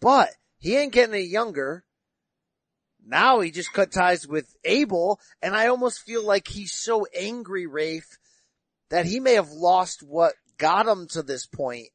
But 0.00 0.30
he 0.58 0.76
ain't 0.76 0.92
getting 0.92 1.14
any 1.14 1.24
younger. 1.24 1.84
Now 3.04 3.40
he 3.40 3.50
just 3.50 3.72
cut 3.72 3.90
ties 3.90 4.26
with 4.26 4.54
Abel, 4.64 5.20
and 5.40 5.56
I 5.56 5.68
almost 5.68 6.02
feel 6.02 6.24
like 6.24 6.46
he's 6.46 6.72
so 6.72 7.06
angry, 7.18 7.66
Rafe, 7.66 8.18
that 8.90 9.06
he 9.06 9.18
may 9.18 9.34
have 9.34 9.50
lost 9.50 10.02
what 10.02 10.34
got 10.58 10.86
him 10.86 11.06
to 11.08 11.22
this 11.22 11.46
point. 11.46 11.88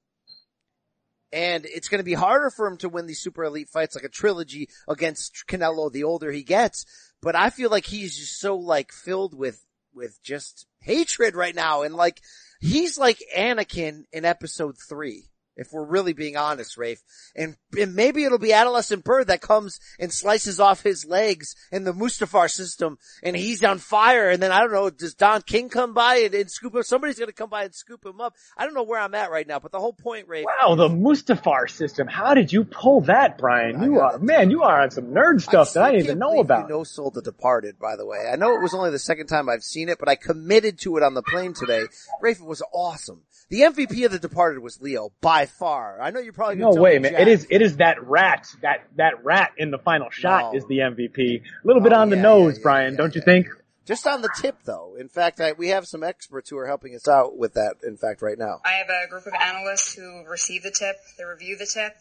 And 1.34 1.66
it's 1.66 1.90
going 1.90 2.00
to 2.00 2.06
be 2.06 2.14
harder 2.14 2.52
for 2.52 2.68
him 2.68 2.78
to 2.78 2.90
win 2.90 3.08
these 3.08 3.22
super 3.22 3.44
elite 3.44 3.70
fights 3.70 3.96
like 3.96 4.04
a 4.04 4.10
trilogy 4.10 4.70
against 4.88 5.46
Canelo 5.48 5.92
the 5.92 6.04
older 6.04 6.32
he 6.32 6.44
gets. 6.44 6.86
But 7.22 7.36
I 7.36 7.50
feel 7.50 7.72
like 7.72 7.86
he's 7.86 8.16
just 8.16 8.40
so 8.40 8.56
like 8.56 8.92
filled 8.92 9.34
with, 9.34 9.66
with 9.96 10.22
just 10.22 10.68
hatred 10.80 11.36
right 11.36 11.56
now. 11.56 11.82
And 11.82 11.96
like, 11.96 12.22
he's 12.62 13.00
like 13.00 13.18
Anakin 13.36 14.04
in 14.12 14.26
episode 14.26 14.76
three. 14.78 15.32
If 15.56 15.72
we're 15.72 15.86
really 15.86 16.14
being 16.14 16.36
honest, 16.36 16.78
Rafe. 16.78 17.02
And, 17.36 17.56
and 17.78 17.96
maybe 17.96 18.24
it'll 18.24 18.40
be 18.40 18.54
Adolescent 18.54 19.04
Bird 19.04 19.28
that 19.28 19.42
comes 19.42 19.80
and 20.00 20.12
slices 20.12 20.60
off 20.60 20.84
his 20.84 21.06
legs 21.06 21.56
in 21.72 21.84
the 21.84 21.94
Mustafar 21.94 22.50
system 22.50 22.98
and 23.22 23.36
he's 23.36 23.64
on 23.64 23.78
fire. 23.78 24.30
And 24.30 24.42
then 24.42 24.52
I 24.52 24.62
don't 24.62 24.72
know, 24.72 24.90
does 24.90 25.14
Don 25.14 25.44
King 25.44 25.70
come 25.70 25.94
by 25.94 26.16
and, 26.18 26.34
and 26.34 26.50
scoop 26.50 26.74
him? 26.74 26.84
Somebody's 26.84 27.20
going 27.20 27.28
to 27.28 27.34
come 27.34 27.50
by 27.50 27.66
and 27.66 27.76
scoop 27.76 28.04
him 28.06 28.20
up. 28.20 28.34
I 28.58 28.66
don't 28.66 28.74
know 28.74 28.84
where 28.84 29.00
I'm 29.00 29.14
at 29.14 29.32
right 29.32 29.48
now, 29.48 29.60
but 29.60 29.72
the 29.72 29.80
whole 29.80 29.94
point, 29.94 30.28
Rafe. 30.28 30.46
Wow, 30.46 30.76
the 30.76 30.90
Mustafar 30.90 31.70
system. 31.70 32.08
How 32.08 32.34
did 32.34 32.52
you 32.52 32.64
pull 32.64 33.02
that, 33.02 33.38
Brian? 33.38 33.82
You 33.84 34.00
are, 34.00 34.18
man, 34.18 34.50
you 34.50 34.64
are 34.64 34.82
on 34.82 34.92
some 34.92 35.06
nerd 35.06 35.42
stuff 35.42 35.74
that 35.74 35.84
I 35.84 35.92
didn't 35.92 36.06
even 36.06 36.20
know 36.20 36.40
about. 36.40 36.70
No 36.70 36.84
Soul 36.84 37.12
The 37.12 37.22
Departed, 37.22 37.78
by 37.78 37.96
the 37.96 38.06
way. 38.06 38.30
I 38.32 38.36
know 38.36 38.56
it 38.56 38.62
was 38.62 38.74
only 38.74 38.90
the 38.90 39.00
second 39.00 39.28
time 39.28 39.50
I've 39.50 39.64
seen 39.64 39.90
it, 39.90 40.00
but 40.00 40.10
I 40.10 40.16
committed 40.16 40.80
to 40.80 40.98
it 40.98 41.04
on 41.04 41.14
the 41.14 41.22
plane 41.22 41.54
today. 41.54 41.84
Rafe, 42.22 42.40
it 42.40 42.46
was 42.46 42.64
awesome. 42.74 43.22
The 43.50 43.62
MVP 43.62 44.06
of 44.06 44.12
The 44.12 44.20
Departed 44.20 44.60
was 44.60 44.82
Leo, 44.82 45.12
by 45.22 45.43
far. 45.46 46.02
I 46.02 46.12
know 46.12 46.20
you're 46.20 46.34
probably 46.34 46.56
No 46.56 46.66
gonna 46.66 46.76
tell 46.76 46.84
way, 46.84 46.94
me 46.98 47.00
man. 47.04 47.12
Jack. 47.14 47.22
It 47.22 47.28
is, 47.28 47.48
it 47.50 47.62
is 47.62 47.78
that 47.78 48.04
rat, 48.08 48.48
that, 48.62 48.88
that 48.98 49.24
rat 49.24 49.52
in 49.58 49.72
the 49.72 49.78
final 49.78 50.10
shot 50.10 50.54
No. 50.54 50.58
is 50.58 50.66
the 50.68 50.80
MVP. 50.80 51.42
A 51.42 51.68
little 51.68 51.82
bit 51.82 51.94
Oh, 51.94 51.98
on 52.00 52.10
the 52.10 52.16
nose, 52.16 52.54
yeah, 52.54 52.58
yeah, 52.60 52.64
Brian, 52.64 52.94
yeah, 52.94 52.98
don't 52.98 53.16
you 53.16 53.22
yeah. 53.22 53.34
think? 53.34 53.48
Just 53.86 54.08
on 54.08 54.22
the 54.22 54.30
tip 54.40 54.56
though. 54.64 54.96
In 54.98 55.10
fact, 55.10 55.42
I, 55.42 55.52
we 55.52 55.68
have 55.70 55.86
some 55.88 56.04
experts 56.04 56.50
who 56.50 56.58
are 56.58 56.68
helping 56.68 56.96
us 56.96 57.08
out 57.08 57.38
with 57.38 57.54
that, 57.56 57.76
in 57.84 57.98
fact, 57.98 58.22
right 58.22 58.38
now. 58.38 58.62
I 58.64 58.74
have 58.74 58.88
a 58.90 59.10
group 59.10 59.26
of 59.28 59.34
analysts 59.34 59.94
who 59.94 60.24
receive 60.26 60.64
the 60.64 60.72
tip, 60.72 60.96
they 61.18 61.26
review 61.26 61.58
the 61.58 61.66
tip, 61.66 61.94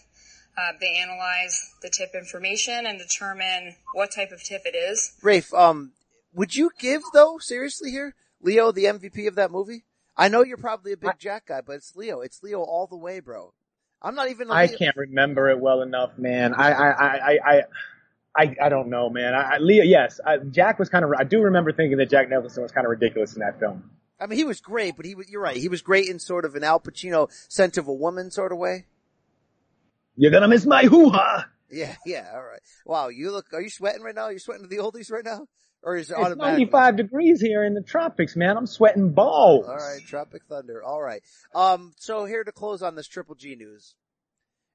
uh, 0.57 0.73
they 0.81 0.97
analyze 1.01 1.61
the 1.83 1.89
tip 1.91 2.11
information 2.15 2.87
and 2.87 2.99
determine 3.01 3.75
what 3.95 4.13
type 4.13 4.31
of 4.31 4.43
tip 4.45 4.63
it 4.65 4.77
is. 4.77 5.15
Rafe, 5.23 5.53
um, 5.55 5.93
would 6.35 6.55
you 6.55 6.71
give 6.79 7.03
though, 7.13 7.39
seriously 7.41 7.91
here, 7.91 8.15
Leo 8.41 8.71
the 8.71 8.85
MVP 8.85 9.27
of 9.27 9.35
that 9.35 9.51
movie? 9.51 9.83
I 10.17 10.29
know 10.29 10.43
you're 10.45 10.57
probably 10.57 10.93
a 10.93 10.97
big 10.97 11.19
Jack 11.19 11.47
guy, 11.47 11.61
but 11.61 11.75
it's 11.75 11.97
Leo. 11.97 12.21
It's 12.21 12.43
Leo 12.43 12.61
all 12.63 12.87
the 12.87 12.97
way, 12.97 13.21
bro. 13.21 13.53
I'm 14.01 14.15
not 14.15 14.31
even. 14.31 14.51
I 14.51 14.67
Leo- 14.67 14.77
can't 14.77 14.97
remember 14.97 15.51
it 15.51 15.61
well 15.61 15.83
enough, 15.83 16.19
man. 16.19 16.55
I 16.55 16.73
I 16.73 16.91
I 16.91 17.17
I 17.17 17.39
I, 17.45 17.63
I, 18.37 18.57
I 18.65 18.69
don't 18.69 18.89
know, 18.89 19.11
man. 19.11 19.35
I, 19.35 19.55
I 19.55 19.59
Leo, 19.59 19.85
yes, 19.85 20.21
I, 20.25 20.39
Jack 20.39 20.79
was 20.79 20.89
kind 20.89 21.05
of. 21.05 21.13
I 21.19 21.25
do 21.25 21.43
remember 21.43 21.73
thinking 21.73 21.99
that 21.99 22.11
Jack 22.11 22.29
Nicholson 22.29 22.63
was 22.63 22.73
kind 22.73 22.87
of 22.87 22.91
ridiculous 22.91 23.35
in 23.35 23.41
that 23.41 23.59
film. 23.59 23.91
I 24.21 24.27
mean, 24.27 24.39
he 24.39 24.45
was 24.45 24.61
great, 24.61 24.97
but 24.97 25.05
he 25.05 25.15
was, 25.15 25.29
you're 25.29 25.41
right. 25.43 25.57
He 25.57 25.69
was 25.69 25.83
great 25.83 26.09
in 26.09 26.19
sort 26.19 26.45
of 26.45 26.55
an 26.55 26.63
Al 26.63 26.79
Pacino 26.79 27.29
scent 27.49 27.77
of 27.77 27.89
a 27.89 27.93
woman 27.93 28.31
sort 28.31 28.53
of 28.53 28.59
way. 28.59 28.87
You're 30.17 30.31
gonna 30.31 30.49
miss 30.49 30.67
my 30.67 30.85
hoo 30.85 31.11
ha. 31.11 31.47
Yeah, 31.71 31.97
yeah, 32.05 32.31
all 32.35 32.43
right. 32.43 32.61
Wow, 32.85 33.09
you 33.09 33.31
look, 33.31 33.47
are 33.53 33.63
you 33.63 33.71
sweating 33.71 34.03
right 34.03 34.15
now? 34.15 34.29
You're 34.29 34.39
sweating 34.39 34.65
to 34.65 34.69
the 34.69 34.83
oldies 34.83 35.11
right 35.11 35.25
now? 35.25 35.49
Or 35.83 35.97
is 35.97 36.11
it 36.11 36.15
It's 36.15 36.21
automatic? 36.21 36.71
95 36.71 36.97
degrees 36.97 37.41
here 37.41 37.65
in 37.65 37.75
the 37.75 37.83
tropics, 37.83 38.37
man. 38.37 38.57
I'm 38.57 38.67
sweating 38.67 39.13
balls. 39.13 39.67
All 39.67 39.75
right, 39.75 40.01
Tropic 40.07 40.43
Thunder. 40.49 40.83
All 40.83 41.03
right. 41.03 41.23
Um, 41.55 41.93
so 41.99 42.25
here 42.25 42.45
to 42.45 42.53
close 42.53 42.83
on 42.83 42.95
this 42.95 43.09
Triple 43.09 43.35
G 43.35 43.57
news. 43.57 43.95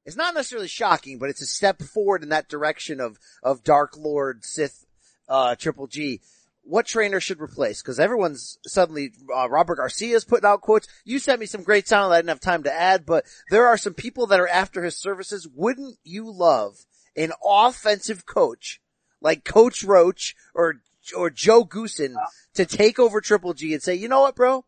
It's 0.06 0.18
not 0.18 0.34
necessarily 0.34 0.68
shocking, 0.68 1.18
but 1.18 1.30
it's 1.30 1.42
a 1.42 1.46
step 1.46 1.82
forward 1.82 2.24
in 2.24 2.30
that 2.30 2.50
direction 2.50 3.00
of, 3.00 3.18
of 3.44 3.64
Dark 3.64 3.98
Lord 3.98 4.44
Sith, 4.44 4.86
uh, 5.28 5.56
Triple 5.56 5.88
G. 5.88 6.22
What 6.64 6.86
trainer 6.86 7.22
should 7.22 7.42
replace? 7.42 7.82
Cause 7.82 8.00
everyone's 8.00 8.58
suddenly, 8.68 9.12
uh, 9.34 9.50
Robert 9.50 9.78
Garcia's 9.78 10.26
putting 10.26 10.48
out 10.48 10.62
quotes. 10.62 10.88
You 11.06 11.20
sent 11.20 11.40
me 11.40 11.46
some 11.46 11.64
great 11.64 11.88
sound 11.88 12.12
that 12.12 12.16
I 12.16 12.20
didn't 12.20 12.30
have 12.30 12.40
time 12.42 12.64
to 12.64 12.74
add, 12.74 13.06
but 13.06 13.26
there 13.50 13.68
are 13.68 13.78
some 13.78 13.94
people 13.94 14.28
that 14.28 14.40
are 14.42 14.48
after 14.48 14.84
his 14.84 14.98
services. 14.98 15.48
Wouldn't 15.48 15.98
you 16.04 16.30
love 16.30 16.86
an 17.16 17.32
offensive 17.46 18.26
coach 18.26 18.82
like 19.22 19.44
Coach 19.44 19.84
Roach 19.84 20.36
or, 20.54 20.76
or 21.16 21.30
Joe 21.30 21.66
Goossen 21.66 22.16
to 22.56 22.66
take 22.66 23.00
over 23.00 23.22
Triple 23.22 23.54
G 23.54 23.74
and 23.74 23.82
say, 23.82 23.96
you 23.96 24.08
know 24.08 24.22
what, 24.22 24.36
bro? 24.36 24.66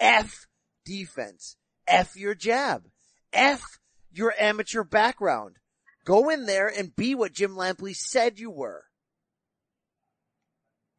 F 0.00 0.46
defense. 0.84 1.56
F 1.86 2.16
your 2.16 2.34
jab. 2.34 2.86
F 3.32 3.78
your 4.12 4.34
amateur 4.38 4.84
background. 4.84 5.56
Go 6.04 6.28
in 6.30 6.46
there 6.46 6.68
and 6.68 6.94
be 6.94 7.14
what 7.14 7.32
Jim 7.32 7.54
Lampley 7.54 7.94
said 7.94 8.38
you 8.38 8.50
were. 8.50 8.84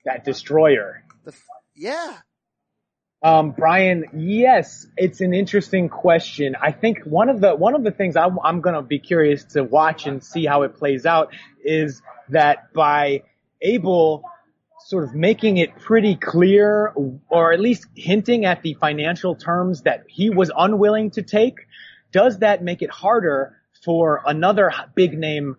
That 0.06 0.26
destroyer. 0.26 1.04
The, 1.24 1.32
f- 1.32 1.46
yeah. 1.76 2.18
Um, 3.24 3.52
Brian, 3.52 4.06
yes, 4.16 4.86
it's 4.98 5.22
an 5.22 5.34
interesting 5.34 5.90
question. 5.90 6.56
I 6.62 6.72
think 6.72 7.04
one 7.06 7.30
of 7.30 7.42
the 7.42 7.56
one 7.56 7.74
of 7.74 7.84
the 7.84 7.92
things 7.92 8.16
I'm, 8.16 8.38
I'm 8.44 8.62
going 8.62 8.76
to 8.76 8.84
be 8.84 9.00
curious 9.00 9.44
to 9.54 9.64
watch 9.64 10.06
and 10.06 10.24
see 10.24 10.46
how 10.46 10.62
it 10.64 10.76
plays 10.76 11.06
out 11.06 11.34
is 11.64 12.02
that 12.30 12.72
by 12.74 13.24
Abel 13.62 14.24
sort 14.86 15.04
of 15.04 15.16
making 15.16 15.58
it 15.58 15.76
pretty 15.80 16.16
clear, 16.16 16.94
or 17.30 17.52
at 17.52 17.60
least 17.60 17.88
hinting 17.96 18.46
at 18.46 18.62
the 18.62 18.76
financial 18.76 19.36
terms 19.36 19.82
that 19.82 20.04
he 20.08 20.30
was 20.30 20.52
unwilling 20.56 21.10
to 21.10 21.24
take, 21.24 21.56
does 22.12 22.38
that 22.38 22.64
make 22.64 22.84
it 22.84 22.92
harder 22.92 23.58
for 23.84 24.22
another 24.28 24.72
big 24.94 25.18
name 25.18 25.58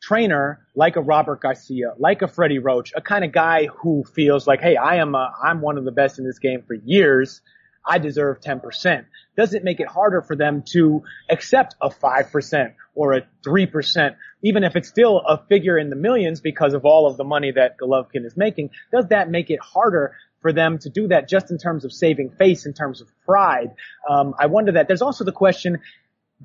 trainer 0.00 0.66
like 0.74 0.96
a 0.96 1.02
Robert 1.02 1.42
Garcia, 1.42 1.92
like 1.98 2.22
a 2.22 2.28
Freddie 2.28 2.60
Roach, 2.60 2.94
a 2.96 3.02
kind 3.02 3.26
of 3.26 3.30
guy 3.30 3.66
who 3.66 4.04
feels 4.04 4.46
like, 4.46 4.62
hey, 4.62 4.76
I 4.76 4.96
am 4.96 5.14
a, 5.14 5.34
I'm 5.44 5.60
one 5.60 5.76
of 5.76 5.84
the 5.84 5.92
best 5.92 6.18
in 6.18 6.24
this 6.24 6.38
game 6.38 6.62
for 6.62 6.72
years. 6.72 7.42
I 7.86 7.98
deserve 7.98 8.40
10%. 8.40 9.04
Does 9.36 9.54
it 9.54 9.64
make 9.64 9.80
it 9.80 9.88
harder 9.88 10.22
for 10.22 10.36
them 10.36 10.62
to 10.72 11.02
accept 11.30 11.74
a 11.80 11.88
5% 11.88 12.74
or 12.94 13.14
a 13.14 13.22
3%, 13.46 14.16
even 14.42 14.64
if 14.64 14.76
it's 14.76 14.88
still 14.88 15.18
a 15.26 15.44
figure 15.48 15.78
in 15.78 15.90
the 15.90 15.96
millions 15.96 16.40
because 16.40 16.74
of 16.74 16.84
all 16.84 17.06
of 17.06 17.16
the 17.16 17.24
money 17.24 17.50
that 17.52 17.76
Golovkin 17.78 18.24
is 18.24 18.36
making? 18.36 18.70
Does 18.92 19.06
that 19.08 19.30
make 19.30 19.50
it 19.50 19.60
harder 19.60 20.14
for 20.42 20.52
them 20.52 20.78
to 20.78 20.90
do 20.90 21.08
that 21.08 21.28
just 21.28 21.50
in 21.50 21.58
terms 21.58 21.84
of 21.84 21.92
saving 21.92 22.30
face, 22.38 22.66
in 22.66 22.74
terms 22.74 23.00
of 23.00 23.08
pride? 23.24 23.70
Um, 24.08 24.34
I 24.38 24.46
wonder 24.46 24.72
that. 24.72 24.86
There's 24.86 25.02
also 25.02 25.24
the 25.24 25.32
question, 25.32 25.78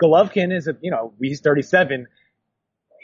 Golovkin 0.02 0.56
is 0.56 0.68
a, 0.68 0.78
you 0.82 0.92
know, 0.92 1.14
he's 1.22 1.42
37 1.42 2.08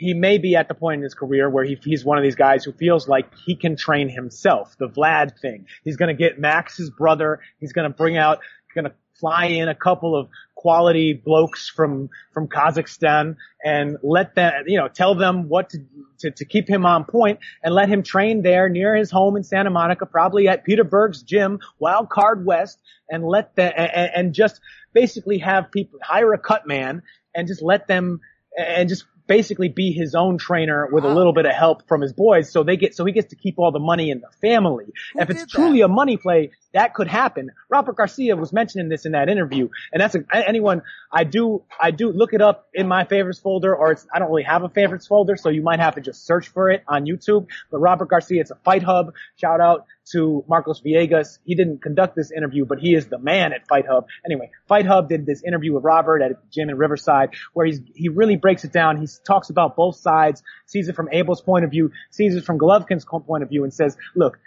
he 0.03 0.13
may 0.13 0.37
be 0.37 0.55
at 0.55 0.67
the 0.67 0.73
point 0.73 0.99
in 0.99 1.03
his 1.03 1.13
career 1.13 1.49
where 1.49 1.63
he, 1.63 1.77
he's 1.83 2.03
one 2.03 2.17
of 2.17 2.23
these 2.23 2.35
guys 2.35 2.63
who 2.63 2.73
feels 2.73 3.07
like 3.07 3.33
he 3.45 3.55
can 3.55 3.75
train 3.75 4.09
himself. 4.09 4.75
The 4.77 4.89
Vlad 4.89 5.39
thing. 5.39 5.65
He's 5.83 5.97
going 5.97 6.09
to 6.09 6.13
get 6.13 6.39
Max, 6.39 6.77
his 6.77 6.89
brother. 6.89 7.39
He's 7.59 7.73
going 7.73 7.89
to 7.89 7.95
bring 7.95 8.17
out, 8.17 8.39
going 8.75 8.85
to 8.85 8.93
fly 9.19 9.45
in 9.45 9.69
a 9.69 9.75
couple 9.75 10.15
of 10.15 10.27
quality 10.55 11.13
blokes 11.13 11.69
from 11.69 12.09
from 12.33 12.47
Kazakhstan 12.47 13.35
and 13.63 13.97
let 14.01 14.35
them, 14.35 14.63
you 14.65 14.77
know, 14.77 14.87
tell 14.87 15.15
them 15.15 15.47
what 15.47 15.69
to, 15.69 15.79
to 16.19 16.31
to 16.31 16.45
keep 16.45 16.67
him 16.67 16.85
on 16.85 17.05
point 17.05 17.39
and 17.63 17.73
let 17.73 17.89
him 17.89 18.03
train 18.03 18.41
there 18.41 18.69
near 18.69 18.95
his 18.95 19.11
home 19.11 19.37
in 19.37 19.43
Santa 19.43 19.69
Monica, 19.69 20.05
probably 20.05 20.47
at 20.47 20.63
Peter 20.63 20.83
Berg's 20.83 21.21
gym, 21.21 21.59
Wild 21.79 22.09
Card 22.09 22.45
West, 22.45 22.81
and 23.09 23.23
let 23.23 23.55
the 23.55 23.63
and, 23.79 24.11
and 24.15 24.33
just 24.33 24.59
basically 24.93 25.37
have 25.37 25.71
people 25.71 25.99
hire 26.01 26.33
a 26.33 26.37
cut 26.37 26.67
man 26.67 27.01
and 27.35 27.47
just 27.47 27.61
let 27.61 27.87
them 27.87 28.21
and 28.57 28.89
just 28.89 29.05
basically 29.27 29.69
be 29.69 29.91
his 29.91 30.15
own 30.15 30.37
trainer 30.37 30.87
with 30.91 31.05
a 31.05 31.13
little 31.13 31.33
bit 31.33 31.45
of 31.45 31.53
help 31.53 31.87
from 31.87 32.01
his 32.01 32.13
boys 32.13 32.51
so 32.51 32.63
they 32.63 32.75
get 32.77 32.95
so 32.95 33.05
he 33.05 33.11
gets 33.13 33.29
to 33.29 33.35
keep 33.35 33.57
all 33.57 33.71
the 33.71 33.79
money 33.79 34.09
in 34.09 34.19
the 34.19 34.29
family. 34.41 34.85
if 35.15 35.29
it's 35.29 35.45
truly 35.51 35.81
a 35.81 35.87
money 35.87 36.17
play, 36.17 36.51
that 36.73 36.93
could 36.93 37.07
happen. 37.07 37.51
Robert 37.69 37.95
Garcia 37.95 38.35
was 38.35 38.51
mentioning 38.51 38.89
this 38.89 39.05
in 39.05 39.13
that 39.13 39.29
interview, 39.29 39.69
and 39.91 40.01
that's 40.01 40.15
a, 40.15 40.23
anyone 40.33 40.81
I 41.11 41.23
do 41.23 41.63
I 41.79 41.91
do 41.91 42.11
look 42.11 42.33
it 42.33 42.41
up 42.41 42.67
in 42.73 42.87
my 42.87 43.05
favorites 43.05 43.39
folder, 43.39 43.75
or 43.75 43.91
it's 43.91 44.07
I 44.13 44.19
don't 44.19 44.29
really 44.29 44.43
have 44.43 44.63
a 44.63 44.69
favorites 44.69 45.07
folder, 45.07 45.35
so 45.35 45.49
you 45.49 45.61
might 45.61 45.79
have 45.79 45.95
to 45.95 46.01
just 46.01 46.25
search 46.25 46.49
for 46.49 46.69
it 46.69 46.83
on 46.87 47.05
YouTube. 47.05 47.47
But 47.71 47.79
Robert 47.79 48.09
Garcia, 48.09 48.41
it's 48.41 48.51
a 48.51 48.55
Fight 48.55 48.83
Hub. 48.83 49.13
Shout 49.35 49.61
out 49.61 49.85
to 50.11 50.43
Marcos 50.47 50.81
Villegas. 50.81 51.39
He 51.45 51.55
didn't 51.55 51.81
conduct 51.81 52.15
this 52.15 52.31
interview, 52.31 52.65
but 52.65 52.79
he 52.79 52.93
is 52.93 53.07
the 53.07 53.19
man 53.19 53.53
at 53.53 53.67
Fight 53.67 53.85
Hub. 53.87 54.07
Anyway, 54.25 54.51
Fight 54.67 54.85
Hub 54.85 55.09
did 55.09 55.25
this 55.25 55.43
interview 55.43 55.73
with 55.73 55.83
Robert 55.83 56.21
at 56.21 56.31
a 56.31 56.37
gym 56.51 56.69
in 56.69 56.77
Riverside 56.77 57.29
where 57.53 57.65
he's, 57.65 57.79
he 57.95 58.09
really 58.09 58.35
breaks 58.35 58.63
it 58.63 58.73
down. 58.73 58.99
He 58.99 59.07
talks 59.25 59.49
about 59.49 59.75
both 59.75 59.95
sides, 59.95 60.43
sees 60.65 60.89
it 60.89 60.95
from 60.95 61.09
Abel's 61.11 61.41
point 61.41 61.65
of 61.65 61.71
view, 61.71 61.91
sees 62.11 62.35
it 62.35 62.43
from 62.43 62.59
Golovkin's 62.59 63.05
point 63.05 63.43
of 63.43 63.49
view 63.49 63.63
and 63.63 63.73
says, 63.73 63.95
look, 64.15 64.39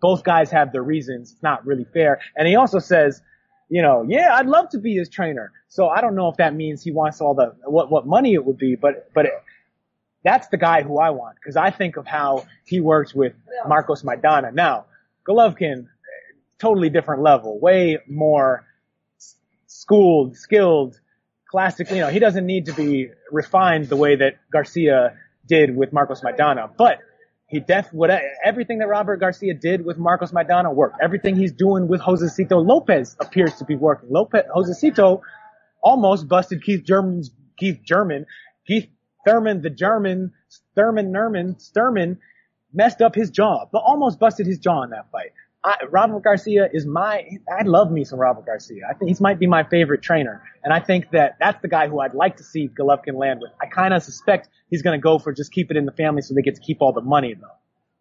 both 0.00 0.24
guys 0.24 0.50
have 0.50 0.72
their 0.72 0.82
reasons. 0.82 1.32
It's 1.32 1.42
not 1.42 1.66
really 1.66 1.84
fair. 1.84 2.20
And 2.36 2.48
he 2.48 2.56
also 2.56 2.78
says, 2.78 3.22
you 3.68 3.82
know, 3.82 4.04
yeah, 4.08 4.34
I'd 4.34 4.46
love 4.46 4.70
to 4.70 4.78
be 4.78 4.96
his 4.96 5.08
trainer. 5.08 5.52
So 5.68 5.88
I 5.88 6.00
don't 6.00 6.14
know 6.14 6.28
if 6.28 6.36
that 6.38 6.54
means 6.54 6.82
he 6.82 6.90
wants 6.90 7.20
all 7.20 7.34
the, 7.34 7.54
what, 7.64 7.90
what 7.90 8.06
money 8.06 8.34
it 8.34 8.44
would 8.44 8.58
be, 8.58 8.74
but, 8.74 9.10
but 9.14 9.26
it, 9.26 9.32
that's 10.24 10.48
the 10.48 10.56
guy 10.56 10.82
who 10.82 10.98
I 10.98 11.10
want 11.10 11.36
because 11.36 11.56
I 11.56 11.70
think 11.70 11.96
of 11.96 12.06
how 12.06 12.46
he 12.64 12.80
works 12.80 13.14
with 13.14 13.34
Marcos 13.66 14.02
Maidana. 14.02 14.52
Now, 14.52 14.86
Golovkin, 15.26 15.86
totally 16.58 16.90
different 16.90 17.22
level, 17.22 17.58
way 17.58 17.98
more 18.08 18.66
schooled, 19.66 20.36
skilled, 20.36 20.98
classic. 21.48 21.90
You 21.90 21.98
know, 21.98 22.08
he 22.08 22.18
doesn't 22.18 22.46
need 22.46 22.66
to 22.66 22.72
be 22.72 23.10
refined 23.30 23.88
the 23.88 23.96
way 23.96 24.16
that 24.16 24.38
Garcia 24.52 25.16
did 25.46 25.74
with 25.74 25.92
Marcos 25.92 26.20
Maidana, 26.22 26.70
but 26.76 26.98
he 27.50 27.58
def 27.58 27.92
what 27.92 28.10
everything 28.44 28.78
that 28.78 28.86
Robert 28.86 29.16
Garcia 29.18 29.54
did 29.54 29.84
with 29.84 29.98
Marcos 29.98 30.30
Maidana 30.30 30.72
worked. 30.72 30.98
Everything 31.02 31.34
he's 31.34 31.52
doing 31.52 31.88
with 31.88 32.00
Josesito 32.00 32.64
Lopez 32.64 33.16
appears 33.20 33.56
to 33.56 33.64
be 33.64 33.74
working. 33.74 34.08
Lopez, 34.10 34.44
Josesito 34.54 35.20
almost 35.82 36.28
busted 36.28 36.62
Keith 36.62 36.84
German's 36.84 37.32
Keith 37.58 37.80
German, 37.84 38.26
Keith 38.66 38.88
Thurman, 39.26 39.62
the 39.62 39.70
German, 39.70 40.32
Thurman 40.76 41.12
Nerman, 41.12 41.56
Sturman 41.60 42.18
messed 42.72 43.02
up 43.02 43.16
his 43.16 43.30
jaw, 43.30 43.66
but 43.72 43.82
almost 43.84 44.20
busted 44.20 44.46
his 44.46 44.58
jaw 44.58 44.84
in 44.84 44.90
that 44.90 45.10
fight. 45.10 45.32
I, 45.62 45.76
Robert 45.90 46.24
Garcia 46.24 46.68
is 46.72 46.86
my, 46.86 47.26
I 47.48 47.64
love 47.64 47.90
me 47.90 48.04
some 48.04 48.18
Robert 48.18 48.46
Garcia. 48.46 48.82
I 48.88 48.94
think 48.94 49.10
he 49.10 49.22
might 49.22 49.38
be 49.38 49.46
my 49.46 49.64
favorite 49.64 50.02
trainer. 50.02 50.42
And 50.64 50.72
I 50.72 50.80
think 50.80 51.10
that 51.10 51.36
that's 51.38 51.60
the 51.60 51.68
guy 51.68 51.88
who 51.88 52.00
I'd 52.00 52.14
like 52.14 52.38
to 52.38 52.44
see 52.44 52.68
Golovkin 52.68 53.14
land 53.14 53.40
with. 53.42 53.50
I 53.60 53.66
kind 53.66 53.92
of 53.92 54.02
suspect 54.02 54.48
he's 54.70 54.82
going 54.82 54.98
to 54.98 55.02
go 55.02 55.18
for 55.18 55.32
just 55.32 55.52
keep 55.52 55.70
it 55.70 55.76
in 55.76 55.84
the 55.84 55.92
family 55.92 56.22
so 56.22 56.34
they 56.34 56.42
get 56.42 56.54
to 56.54 56.62
keep 56.62 56.78
all 56.80 56.92
the 56.92 57.02
money 57.02 57.34
though. 57.34 57.46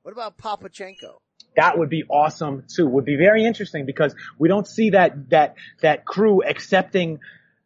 What 0.03 0.13
about 0.13 0.37
Papachenko? 0.37 1.17
That 1.57 1.77
would 1.77 1.89
be 1.89 2.03
awesome 2.09 2.63
too. 2.73 2.87
Would 2.87 3.05
be 3.05 3.17
very 3.17 3.45
interesting 3.45 3.85
because 3.85 4.15
we 4.37 4.47
don't 4.47 4.65
see 4.65 4.91
that, 4.91 5.29
that, 5.29 5.55
that 5.81 6.05
crew 6.05 6.41
accepting 6.41 7.19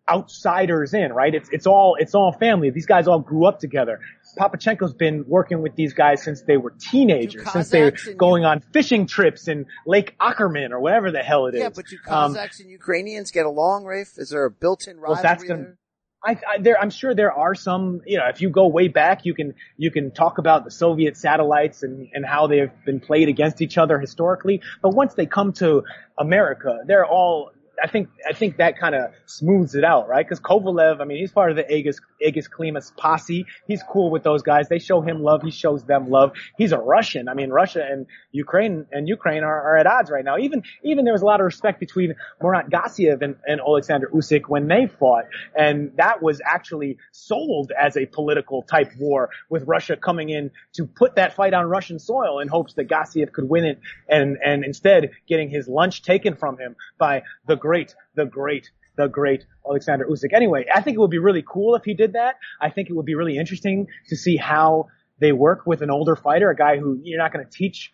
outsiders 0.09 0.93
in, 0.93 1.13
right? 1.13 1.33
It's, 1.33 1.49
it's 1.51 1.65
all, 1.65 1.95
it's 1.97 2.13
all 2.13 2.33
family. 2.33 2.69
These 2.69 2.85
guys 2.85 3.07
all 3.07 3.19
grew 3.19 3.45
up 3.45 3.59
together. 3.59 3.99
Papachenko's 4.37 4.93
been 4.93 5.23
working 5.27 5.61
with 5.61 5.75
these 5.75 5.93
guys 5.93 6.23
since 6.23 6.41
they 6.41 6.57
were 6.57 6.71
teenagers, 6.71 7.49
since 7.51 7.69
they 7.69 7.83
were 7.83 7.93
going 8.17 8.43
on 8.43 8.61
fishing 8.73 9.07
trips 9.07 9.47
in 9.47 9.65
Lake 9.85 10.15
Ackerman 10.19 10.73
or 10.73 10.79
whatever 10.79 11.11
the 11.11 11.19
hell 11.19 11.45
it 11.45 11.55
is. 11.55 11.61
Yeah, 11.61 11.69
but 11.69 11.85
do 11.85 11.97
Um, 12.07 12.33
Kazakhs 12.35 12.59
and 12.59 12.69
Ukrainians 12.69 13.31
get 13.31 13.45
along, 13.45 13.85
Rafe? 13.85 14.17
Is 14.17 14.29
there 14.29 14.45
a 14.45 14.51
built-in 14.51 14.99
well, 14.99 15.11
rivalry 15.11 15.23
that's 15.23 15.43
gonna, 15.43 15.63
there? 15.63 15.77
I, 16.25 16.31
I 16.31 16.57
there, 16.59 16.79
I'm 16.81 16.89
sure 16.89 17.13
there 17.13 17.31
are 17.31 17.53
some, 17.53 18.01
you 18.05 18.17
know, 18.17 18.27
if 18.27 18.41
you 18.41 18.49
go 18.49 18.67
way 18.67 18.87
back, 18.87 19.25
you 19.25 19.33
can, 19.33 19.53
you 19.77 19.91
can 19.91 20.11
talk 20.11 20.37
about 20.37 20.65
the 20.65 20.71
Soviet 20.71 21.15
satellites 21.15 21.83
and, 21.83 22.09
and 22.13 22.25
how 22.25 22.47
they've 22.47 22.71
been 22.85 22.99
played 22.99 23.29
against 23.29 23.61
each 23.61 23.77
other 23.77 23.99
historically. 23.99 24.61
But 24.81 24.95
once 24.95 25.13
they 25.13 25.25
come 25.25 25.53
to 25.53 25.83
America, 26.17 26.79
they're 26.87 27.05
all, 27.05 27.51
I 27.83 27.87
think 27.87 28.07
I 28.27 28.31
think 28.31 28.57
that 28.57 28.79
kind 28.79 28.95
of 28.95 29.11
smooths 29.25 29.75
it 29.75 29.83
out, 29.83 30.07
right? 30.07 30.25
Because 30.25 30.39
Kovalev, 30.39 31.01
I 31.01 31.03
mean, 31.03 31.17
he's 31.17 31.33
part 31.33 31.51
of 31.51 31.57
the 31.57 31.63
Egis 31.63 31.97
Egis 32.25 32.47
Klimas 32.49 32.95
posse. 32.95 33.45
He's 33.67 33.83
cool 33.83 34.09
with 34.09 34.23
those 34.23 34.41
guys. 34.41 34.69
They 34.69 34.79
show 34.79 35.01
him 35.01 35.21
love. 35.21 35.41
He 35.41 35.51
shows 35.51 35.83
them 35.83 36.09
love. 36.09 36.31
He's 36.57 36.71
a 36.71 36.77
Russian. 36.77 37.27
I 37.27 37.33
mean, 37.33 37.49
Russia 37.49 37.85
and 37.85 38.05
Ukraine 38.31 38.85
and 38.93 39.09
Ukraine 39.09 39.43
are, 39.43 39.61
are 39.73 39.77
at 39.77 39.85
odds 39.85 40.09
right 40.09 40.23
now. 40.23 40.37
Even 40.37 40.63
even 40.83 41.03
there 41.03 41.13
was 41.13 41.23
a 41.23 41.25
lot 41.25 41.41
of 41.41 41.43
respect 41.43 41.81
between 41.81 42.15
Murat 42.41 42.69
Gassiev 42.69 43.21
and, 43.21 43.35
and 43.45 43.59
Alexander 43.59 44.09
Usyk 44.13 44.43
when 44.47 44.69
they 44.69 44.87
fought, 44.87 45.25
and 45.53 45.91
that 45.97 46.23
was 46.23 46.39
actually 46.45 46.97
sold 47.11 47.73
as 47.77 47.97
a 47.97 48.05
political 48.05 48.61
type 48.63 48.91
war 48.97 49.29
with 49.49 49.63
Russia 49.67 49.97
coming 49.97 50.29
in 50.29 50.51
to 50.75 50.85
put 50.85 51.15
that 51.15 51.35
fight 51.35 51.53
on 51.53 51.65
Russian 51.65 51.99
soil 51.99 52.39
in 52.39 52.47
hopes 52.47 52.75
that 52.75 52.87
Gassiev 52.87 53.33
could 53.33 53.49
win 53.49 53.65
it, 53.65 53.81
and 54.07 54.37
and 54.41 54.63
instead 54.63 55.11
getting 55.27 55.49
his 55.49 55.67
lunch 55.67 56.01
taken 56.01 56.37
from 56.37 56.57
him 56.57 56.77
by 56.97 57.23
the 57.45 57.57
great, 57.57 57.72
the 58.15 58.25
great, 58.25 58.69
the 58.95 59.07
great 59.07 59.45
Alexander 59.67 60.05
Usyk. 60.09 60.33
Anyway, 60.33 60.65
I 60.73 60.81
think 60.81 60.95
it 60.95 60.99
would 60.99 61.11
be 61.11 61.17
really 61.19 61.43
cool 61.47 61.75
if 61.75 61.83
he 61.83 61.93
did 61.93 62.13
that. 62.13 62.35
I 62.61 62.69
think 62.69 62.89
it 62.89 62.93
would 62.93 63.05
be 63.05 63.15
really 63.15 63.37
interesting 63.37 63.87
to 64.09 64.15
see 64.15 64.37
how 64.37 64.87
they 65.19 65.31
work 65.31 65.65
with 65.65 65.81
an 65.81 65.89
older 65.89 66.15
fighter, 66.15 66.49
a 66.49 66.55
guy 66.55 66.77
who 66.77 66.99
you're 67.03 67.19
not 67.19 67.33
going 67.33 67.45
to 67.45 67.51
teach 67.51 67.91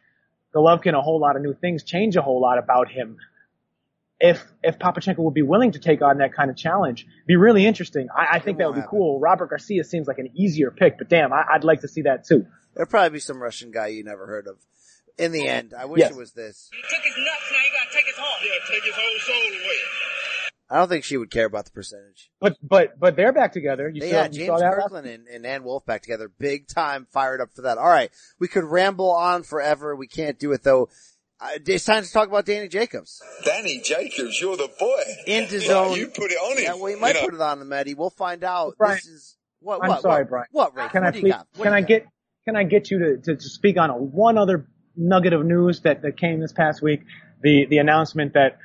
Golovkin 0.55 0.97
a 0.97 1.01
whole 1.01 1.19
lot 1.19 1.35
of 1.35 1.41
new 1.41 1.53
things, 1.53 1.83
change 1.83 2.15
a 2.15 2.21
whole 2.21 2.41
lot 2.41 2.57
about 2.57 2.89
him. 2.89 3.17
If 4.19 4.43
if 4.63 4.77
Papachenko 4.79 5.19
would 5.19 5.33
be 5.33 5.43
willing 5.43 5.71
to 5.73 5.79
take 5.79 6.01
on 6.01 6.17
that 6.17 6.33
kind 6.33 6.49
of 6.49 6.57
challenge, 6.57 7.05
be 7.25 7.37
really 7.37 7.65
interesting. 7.65 8.07
I, 8.15 8.37
I 8.37 8.39
think 8.39 8.57
that 8.57 8.67
would 8.67 8.73
be 8.73 8.81
happen. 8.81 8.97
cool. 8.97 9.19
Robert 9.19 9.49
Garcia 9.49 9.83
seems 9.83 10.07
like 10.07 10.17
an 10.17 10.31
easier 10.35 10.71
pick, 10.71 10.97
but 10.97 11.07
damn, 11.07 11.31
I, 11.31 11.43
I'd 11.53 11.63
like 11.63 11.81
to 11.81 11.87
see 11.87 12.01
that 12.01 12.25
too. 12.25 12.45
There'll 12.75 12.89
probably 12.89 13.11
be 13.11 13.19
some 13.19 13.41
Russian 13.41 13.71
guy 13.71 13.87
you 13.87 14.03
never 14.03 14.25
heard 14.27 14.47
of. 14.47 14.57
In 15.19 15.31
the 15.31 15.47
end, 15.47 15.73
I 15.77 15.85
wish 15.85 15.99
Yes. 15.99 16.11
it 16.11 16.17
was 16.17 16.31
this. 16.33 16.69
He 16.71 16.81
took 16.81 17.03
his 17.03 17.13
nuts, 17.17 17.51
now 17.51 17.57
you 17.59 17.71
gotta 17.77 17.93
take 17.95 18.05
his 18.05 18.15
heart. 18.15 18.41
Yeah, 18.43 18.73
take 18.73 18.83
his 18.83 18.95
whole 18.95 19.19
soul 19.19 19.35
away. 19.65 19.77
I 20.71 20.77
don't 20.77 20.87
think 20.87 21.03
she 21.03 21.17
would 21.17 21.31
care 21.31 21.45
about 21.45 21.65
the 21.65 21.71
percentage. 21.71 22.29
But 22.39 22.55
but 22.61 22.99
but 22.99 23.15
they're 23.15 23.33
back 23.33 23.53
together. 23.53 23.89
You 23.89 24.01
They 24.01 24.11
saw, 24.11 24.21
had 24.23 24.33
you 24.35 24.45
James 24.45 24.49
saw 24.49 24.57
that 24.59 24.73
Kirkland 24.75 25.07
and, 25.07 25.27
and 25.27 25.45
Ann 25.45 25.63
Wolfe 25.63 25.85
back 25.85 26.03
together. 26.03 26.29
Big 26.39 26.67
time 26.67 27.07
fired 27.11 27.41
up 27.41 27.49
for 27.55 27.63
that. 27.63 27.77
All 27.79 27.87
right. 27.89 28.11
We 28.39 28.47
could 28.47 28.63
ramble 28.63 29.09
on 29.11 29.43
forever. 29.43 29.95
We 29.95 30.07
can't 30.07 30.37
do 30.39 30.51
it 30.51 30.63
though. 30.63 30.89
Uh, 31.41 31.49
it's 31.65 31.85
time 31.85 32.03
to 32.03 32.11
talk 32.11 32.27
about 32.27 32.45
Danny 32.45 32.67
Jacobs. 32.67 33.21
Danny 33.45 33.79
Jacobs, 33.83 34.39
you're 34.41 34.57
the 34.57 34.69
boy. 34.79 35.03
Into 35.25 35.57
Like, 35.57 35.65
zone. 35.67 35.95
you 35.97 36.07
put 36.07 36.31
it 36.31 36.35
on 36.35 36.57
him. 36.57 36.63
Yeah, 36.65 36.73
well, 36.75 36.85
he 36.87 36.95
might 36.97 37.15
you 37.15 37.21
know. 37.21 37.25
put 37.27 37.33
it 37.33 37.41
on 37.41 37.61
him, 37.61 37.71
Eddie. 37.73 37.93
We'll 37.93 38.09
find 38.09 38.43
out. 38.43 38.75
Brian, 38.77 38.95
this 38.97 39.05
is 39.07 39.37
what? 39.61 39.79
I'm 39.83 39.99
sorry, 40.01 40.23
what, 40.23 40.29
Brian. 40.29 40.47
What? 40.51 40.75
Ray? 40.75 40.87
Can 40.89 41.03
what 41.03 41.15
I 41.15 41.19
please? 41.19 41.33
What 41.55 41.63
Can 41.63 41.73
I 41.73 41.81
get? 41.81 42.05
Can 42.45 42.55
I 42.55 42.63
get 42.63 42.91
you 42.91 42.99
to, 42.99 43.17
to, 43.23 43.35
to 43.37 43.49
speak 43.49 43.77
on 43.77 43.89
a, 43.89 43.95
one 43.97 44.37
other 44.37 44.67
nugget 44.99 45.33
of 45.33 45.45
news 45.45 45.81
that, 45.81 46.01
that 46.01 46.17
came 46.17 46.39
this 46.39 46.53
past 46.53 46.81
week? 46.81 47.01
The 47.41 47.65
the 47.65 47.77
announcement 47.77 48.33
that 48.33 48.57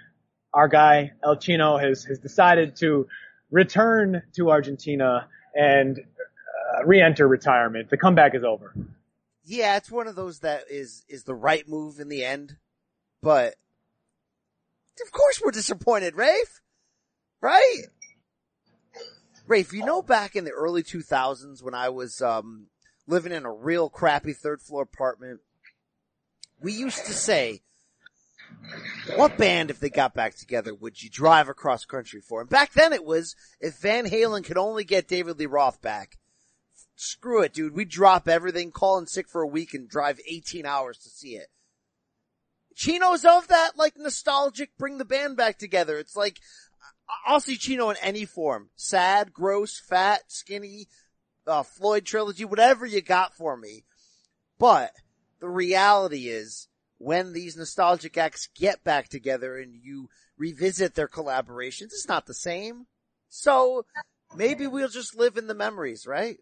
our 0.53 0.69
guy 0.69 1.13
El 1.23 1.37
Chino 1.37 1.79
has 1.79 2.05
has 2.05 2.19
decided 2.19 2.77
to 2.77 3.07
return 3.51 4.23
to 4.35 4.51
Argentina 4.51 5.29
and 5.55 5.99
uh, 5.99 6.85
re-enter 6.85 7.29
retirement. 7.29 7.89
The 7.89 7.97
comeback 7.97 8.35
is 8.35 8.43
over. 8.43 8.75
Yeah, 9.45 9.77
it's 9.77 9.91
one 9.91 10.09
of 10.09 10.17
those 10.17 10.41
that 10.41 10.65
is 10.71 11.05
is 11.09 11.25
the 11.25 11.35
right 11.35 11.69
move 11.69 12.01
in 12.01 12.09
the 12.09 12.25
end, 12.25 12.57
but 13.23 13.55
of 15.05 15.13
course 15.13 15.41
we're 15.45 15.51
disappointed, 15.51 16.17
Rafe. 16.17 16.61
Right? 17.41 17.83
Rafe, 19.47 19.73
you 19.75 19.85
know 19.85 20.01
back 20.01 20.35
in 20.35 20.45
the 20.45 20.51
early 20.53 20.83
2000s 20.83 21.63
when 21.63 21.75
I 21.75 21.91
was 21.91 22.23
um 22.23 22.69
living 23.07 23.33
in 23.33 23.45
a 23.45 23.53
real 23.53 23.91
crappy 23.91 24.33
third 24.33 24.63
floor 24.63 24.83
apartment, 24.83 25.41
we 26.61 26.73
used 26.73 27.07
to 27.07 27.13
say, 27.13 27.63
what 29.17 29.37
band, 29.37 29.71
if 29.71 29.81
they 29.81 29.91
got 29.91 30.15
back 30.15 30.35
together, 30.35 30.75
would 30.75 31.03
you 31.03 31.11
drive 31.11 31.49
across 31.49 31.85
country 31.85 32.21
for? 32.21 32.41
And 32.41 32.49
back 32.49 32.73
then 32.73 32.93
it 32.93 33.05
was, 33.05 33.37
if 33.61 33.79
Van 33.79 34.07
Halen 34.07 34.45
could 34.45 34.59
only 34.59 34.85
get 34.85 35.09
David 35.09 35.39
Lee 35.39 35.47
Roth 35.47 35.83
back, 35.83 36.19
screw 36.97 37.43
it, 37.43 37.53
dude. 37.53 37.75
We 37.75 37.85
drop 37.85 38.29
everything, 38.29 38.71
call 38.71 38.99
in 38.99 39.07
sick 39.07 39.29
for 39.29 39.43
a 39.43 39.47
week 39.47 39.75
and 39.75 39.89
drive 39.89 40.21
18 40.27 40.65
hours 40.65 40.99
to 40.99 41.11
see 41.11 41.37
it. 41.37 41.49
Chino's 42.75 43.25
of 43.25 43.49
that, 43.49 43.73
like 43.77 43.97
nostalgic, 43.97 44.71
bring 44.79 44.99
the 44.99 45.05
band 45.05 45.37
back 45.37 45.59
together. 45.59 45.99
It's 45.99 46.17
like, 46.17 46.41
I'll 47.27 47.41
see 47.41 47.57
Chino 47.57 47.91
in 47.91 47.97
any 48.03 48.25
form. 48.25 48.71
Sad, 48.75 49.33
gross, 49.33 49.79
fat, 49.79 50.23
skinny, 50.29 50.89
uh, 51.47 51.63
Floyd 51.63 52.05
trilogy, 52.05 52.45
whatever 52.45 52.87
you 52.87 53.01
got 53.01 53.35
for 53.35 53.57
me. 53.57 53.85
But 54.59 54.93
the 55.41 55.49
reality 55.49 56.29
is 56.29 56.69
when 56.99 57.33
these 57.33 57.57
nostalgic 57.57 58.17
acts 58.17 58.49
get 58.55 58.83
back 58.85 59.09
together 59.09 59.59
and 59.59 59.75
you 59.75 60.09
revisit 60.39 60.95
their 60.95 61.09
collaborations, 61.09 61.93
it's 61.93 62.09
not 62.09 62.27
the 62.27 62.35
same. 62.35 62.87
So 63.29 63.85
maybe 64.37 64.67
we'll 64.67 64.89
just 64.89 65.17
live 65.17 65.37
in 65.37 65.47
the 65.47 65.55
memories, 65.55 66.07
right? 66.07 66.39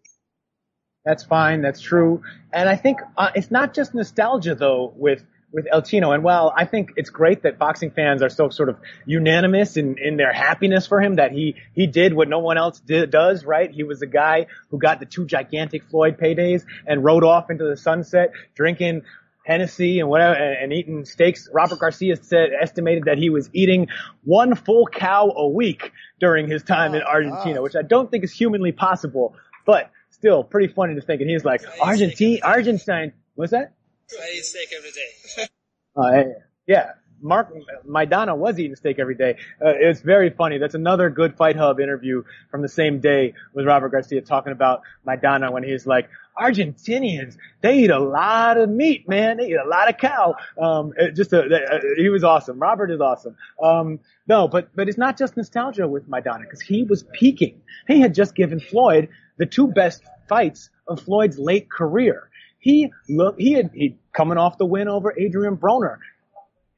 That's 1.05 1.25
fine. 1.25 1.63
That's 1.63 1.81
true. 1.81 2.23
And 2.53 2.69
I 2.69 2.77
think 2.77 3.01
uh, 3.17 3.31
it's 3.35 3.51
not 3.51 3.75
just 3.75 3.95
nostalgia 3.95 4.55
though 4.55 4.93
with 4.97 5.25
with 5.53 5.67
El 5.71 5.83
Chino. 5.83 6.13
And 6.13 6.25
while 6.25 6.53
I 6.57 6.65
think 6.65 6.93
it's 6.97 7.11
great 7.11 7.43
that 7.43 7.59
boxing 7.59 7.91
fans 7.91 8.23
are 8.23 8.31
so 8.31 8.49
sort 8.49 8.69
of 8.69 8.79
unanimous 9.07 9.77
in, 9.77 9.97
in 9.99 10.17
their 10.17 10.33
happiness 10.33 10.87
for 10.87 11.01
him 11.01 11.17
that 11.17 11.33
he 11.33 11.57
he 11.75 11.87
did 11.87 12.15
what 12.15 12.29
no 12.29 12.39
one 12.39 12.59
else 12.59 12.81
did, 12.81 13.11
does. 13.11 13.45
Right? 13.45 13.71
He 13.71 13.85
was 13.85 14.03
a 14.03 14.07
guy 14.07 14.47
who 14.71 14.79
got 14.79 15.01
the 15.01 15.07
two 15.07 15.27
gigantic 15.27 15.85
Floyd 15.85 16.19
paydays 16.19 16.65
and 16.87 17.05
rode 17.05 17.25
off 17.25 17.51
into 17.51 17.65
the 17.65 17.77
sunset 17.77 18.33
drinking. 18.55 19.03
Hennessy 19.45 19.99
and 19.99 20.09
whatever, 20.09 20.35
and, 20.35 20.57
and 20.63 20.73
eating 20.73 21.05
steaks. 21.05 21.49
Robert 21.53 21.81
Garcia 21.81 22.15
said, 22.15 22.51
estimated 22.61 23.07
that 23.07 23.19
he 23.19 23.29
was 23.29 23.51
eating 23.53 23.89
one 24.23 24.55
full 24.55 24.87
cow 24.87 25.33
a 25.35 25.49
week 25.49 25.91
during 26.21 26.49
his 26.49 26.63
time 26.63 26.95
in 26.95 27.03
Argentina, 27.03 27.61
which 27.61 27.75
I 27.75 27.83
don't 27.83 28.09
think 28.09 28.23
is 28.23 28.31
humanly 28.31 28.71
possible, 28.71 29.35
but 29.67 29.91
still 30.11 30.45
pretty 30.45 30.73
funny 30.73 30.95
to 30.95 31.01
think. 31.01 31.23
And 31.23 31.29
he's 31.29 31.45
like, 31.45 31.63
Argentine, 31.81 32.39
Argentine, 32.45 33.15
what's 33.35 33.51
that? 33.51 33.73
I 34.23 34.37
eat 34.37 34.45
steak 34.45 34.69
every 34.77 34.91
day. 34.91 35.47
Uh, 35.95 36.23
yeah, 36.67 36.93
Mark 37.21 37.53
Maidana 37.87 38.37
was 38.37 38.59
eating 38.59 38.77
steak 38.77 38.99
every 38.99 39.15
day. 39.15 39.37
Uh, 39.65 39.73
it's 39.79 40.01
very 40.01 40.31
funny. 40.31 40.59
That's 40.59 40.75
another 40.75 41.11
good 41.11 41.37
Fight 41.37 41.57
Hub 41.57 41.81
interview 41.81 42.25
from 42.51 42.63
the 42.63 42.69
same 42.69 43.01
day 43.01 43.35
with 43.55 43.67
Robert 43.67 43.91
Garcia 43.91 44.23
talking 44.23 44.53
about 44.53 44.83
Maidana 45.07 45.53
when 45.53 45.63
he's 45.63 45.87
like, 45.87 46.09
Argentinians, 46.39 47.37
they 47.61 47.81
eat 47.81 47.91
a 47.91 47.99
lot 47.99 48.57
of 48.57 48.71
meat, 48.71 49.09
man. 49.09 49.37
They 49.37 49.49
eat 49.49 49.59
a 49.63 49.69
lot 49.69 49.89
of 49.89 49.99
cow. 49.99 50.35
Um, 50.59 50.93
just, 51.15 51.33
uh, 51.33 51.41
uh, 51.41 51.81
he 51.97 52.09
was 52.09 52.25
awesome. 52.25 52.59
Robert 52.59 52.91
is 52.91 53.01
awesome. 53.01 53.37
Um, 53.63 54.01
no, 54.27 54.49
but, 54.49 54.75
but 54.75 54.89
it's 54.89 54.99
not 54.99 55.19
just 55.19 55.37
nostalgia 55.37 55.87
with 55.87 56.09
Maidana 56.09 56.41
because 56.41 56.63
he 56.63 56.85
was 56.85 57.05
peaking. 57.13 57.61
He 57.87 58.01
had 58.01 58.15
just 58.15 58.35
given 58.35 58.61
Floyd 58.61 59.11
the 59.37 59.47
two 59.47 59.69
best 59.69 60.03
fights 60.29 60.71
of 60.89 61.01
Floyd's 61.01 61.39
late 61.39 61.71
career. 61.71 62.31
He 62.63 62.93
look, 63.09 63.35
he 63.39 63.55
had, 63.55 63.71
he 63.75 63.99
coming 64.17 64.39
off 64.39 64.57
the 64.57 64.65
win 64.65 64.87
over 64.87 65.13
Adrian 65.19 65.57
Broner. 65.57 65.97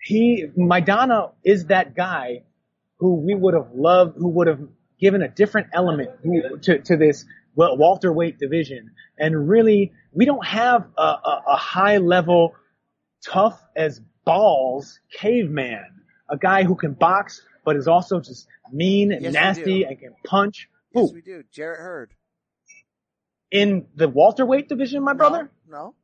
He, 0.00 0.46
Maidana 0.56 1.32
is 1.44 1.66
that 1.66 1.94
guy 1.94 2.44
who 2.96 3.16
we 3.16 3.34
would 3.34 3.52
have 3.52 3.68
loved, 3.74 4.16
who 4.16 4.28
would 4.28 4.46
have 4.46 4.60
given 4.98 5.20
a 5.20 5.28
different 5.28 5.68
element 5.74 6.10
who- 6.22 6.58
to, 6.58 6.78
to 6.78 6.96
this 6.96 7.26
well, 7.54 7.76
welterweight 7.76 8.38
division. 8.38 8.92
And 9.18 9.46
really, 9.46 9.92
we 10.10 10.24
don't 10.24 10.44
have 10.46 10.86
a, 10.96 11.02
a, 11.02 11.42
a 11.48 11.56
high 11.56 11.98
level, 11.98 12.54
tough 13.22 13.60
as 13.76 14.00
balls 14.24 15.00
caveman, 15.18 15.84
a 16.30 16.38
guy 16.38 16.64
who 16.64 16.76
can 16.76 16.94
box, 16.94 17.42
but 17.62 17.76
is 17.76 17.88
also 17.88 18.20
just 18.20 18.46
mean 18.72 19.12
and 19.12 19.22
Yes, 19.22 19.34
nasty 19.34 19.84
and 19.84 19.98
can 20.00 20.14
punch. 20.24 20.70
Yes, 20.94 21.10
Who? 21.10 21.14
we 21.14 21.20
do. 21.20 21.44
Jarrett 21.52 21.80
Hurd. 21.80 22.14
In 23.54 23.86
the 23.94 24.08
welterweight 24.08 24.68
division, 24.68 25.04
my 25.04 25.12
brother? 25.12 25.48
No. 25.70 25.94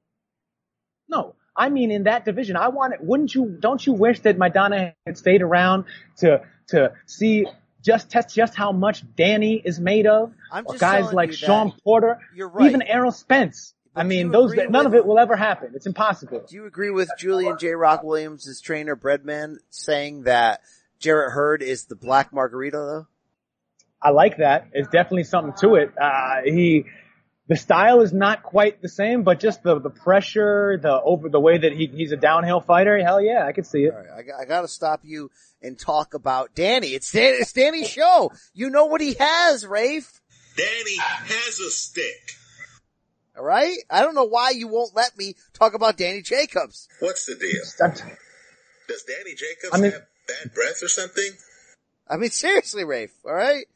No, 1.08 1.34
I 1.56 1.68
mean 1.68 1.90
in 1.90 2.04
that 2.04 2.24
division. 2.24 2.54
I 2.54 2.68
want 2.68 2.94
it. 2.94 3.00
Wouldn't 3.02 3.34
you? 3.34 3.56
Don't 3.58 3.84
you 3.84 3.92
wish 3.92 4.20
that 4.20 4.38
Maidana 4.38 4.94
had 5.04 5.18
stayed 5.18 5.42
around 5.42 5.86
to 6.18 6.42
to 6.68 6.92
see 7.06 7.46
just 7.82 8.08
test 8.08 8.32
just 8.32 8.54
how 8.54 8.70
much 8.70 9.02
Danny 9.16 9.60
is 9.62 9.80
made 9.80 10.06
of? 10.06 10.32
I'm 10.52 10.64
or 10.64 10.76
guys 10.76 11.12
like 11.12 11.30
you 11.30 11.36
that 11.38 11.46
Shawn 11.46 11.72
Porter, 11.82 12.20
you're 12.36 12.48
right. 12.48 12.68
even 12.68 12.82
Errol 12.82 13.10
Spence. 13.10 13.74
I 13.96 14.04
mean, 14.04 14.30
those 14.30 14.54
none 14.54 14.86
of 14.86 14.94
it 14.94 15.04
will 15.04 15.18
ever 15.18 15.34
happen. 15.34 15.72
It's 15.74 15.86
impossible. 15.86 16.44
Do 16.48 16.54
you 16.54 16.66
agree 16.66 16.90
with 16.90 17.10
Julian 17.18 17.58
J. 17.58 17.70
Rock 17.70 18.04
Williams' 18.04 18.60
trainer, 18.60 18.94
Breadman, 18.94 19.56
saying 19.70 20.22
that 20.22 20.60
Jarrett 21.00 21.32
Hurd 21.32 21.62
is 21.62 21.86
the 21.86 21.96
black 21.96 22.30
Margarito 22.30 22.72
though? 22.72 23.06
I 24.00 24.10
like 24.10 24.36
that. 24.36 24.68
It's 24.72 24.88
definitely 24.88 25.24
something 25.24 25.54
to 25.60 25.74
it. 25.74 25.92
Uh, 26.00 26.42
he, 26.44 26.84
the 27.50 27.56
style 27.56 28.00
is 28.00 28.12
not 28.12 28.44
quite 28.44 28.80
the 28.80 28.88
same, 28.88 29.24
but 29.24 29.40
just 29.40 29.64
the, 29.64 29.80
the 29.80 29.90
pressure, 29.90 30.78
the 30.80 31.00
over, 31.02 31.28
the 31.28 31.40
way 31.40 31.58
that 31.58 31.72
he, 31.72 31.88
he's 31.88 32.12
a 32.12 32.16
downhill 32.16 32.60
fighter. 32.60 32.96
Hell 33.02 33.20
yeah, 33.20 33.44
I 33.44 33.50
can 33.50 33.64
see 33.64 33.80
it. 33.80 33.92
All 33.92 33.98
right, 33.98 34.08
I, 34.18 34.22
got- 34.22 34.40
I 34.40 34.44
gotta 34.44 34.68
stop 34.68 35.00
you 35.02 35.32
and 35.60 35.76
talk 35.76 36.14
about 36.14 36.54
Danny. 36.54 36.94
It's, 36.94 37.10
Dan, 37.10 37.34
it's 37.40 37.52
Danny's 37.52 37.88
show. 37.90 38.30
You 38.54 38.70
know 38.70 38.84
what 38.86 39.00
he 39.00 39.14
has, 39.18 39.66
Rafe. 39.66 40.20
Danny 40.56 40.96
has 40.98 41.58
a 41.58 41.70
stick. 41.72 42.36
All 43.36 43.42
right? 43.44 43.78
I 43.90 44.02
don't 44.02 44.14
know 44.14 44.28
why 44.28 44.50
you 44.50 44.68
won't 44.68 44.94
let 44.94 45.18
me 45.18 45.34
talk 45.52 45.74
about 45.74 45.96
Danny 45.96 46.22
Jacobs. 46.22 46.86
What's 47.00 47.26
the 47.26 47.34
deal? 47.34 47.64
Does 48.86 49.02
Danny 49.02 49.34
Jacobs 49.34 49.70
I 49.72 49.78
mean- 49.80 49.90
have 49.90 50.06
bad 50.28 50.54
breath 50.54 50.84
or 50.84 50.88
something? 50.88 51.32
I 52.08 52.16
mean, 52.16 52.30
seriously, 52.30 52.84
Rafe. 52.84 53.12
All 53.24 53.34
right? 53.34 53.66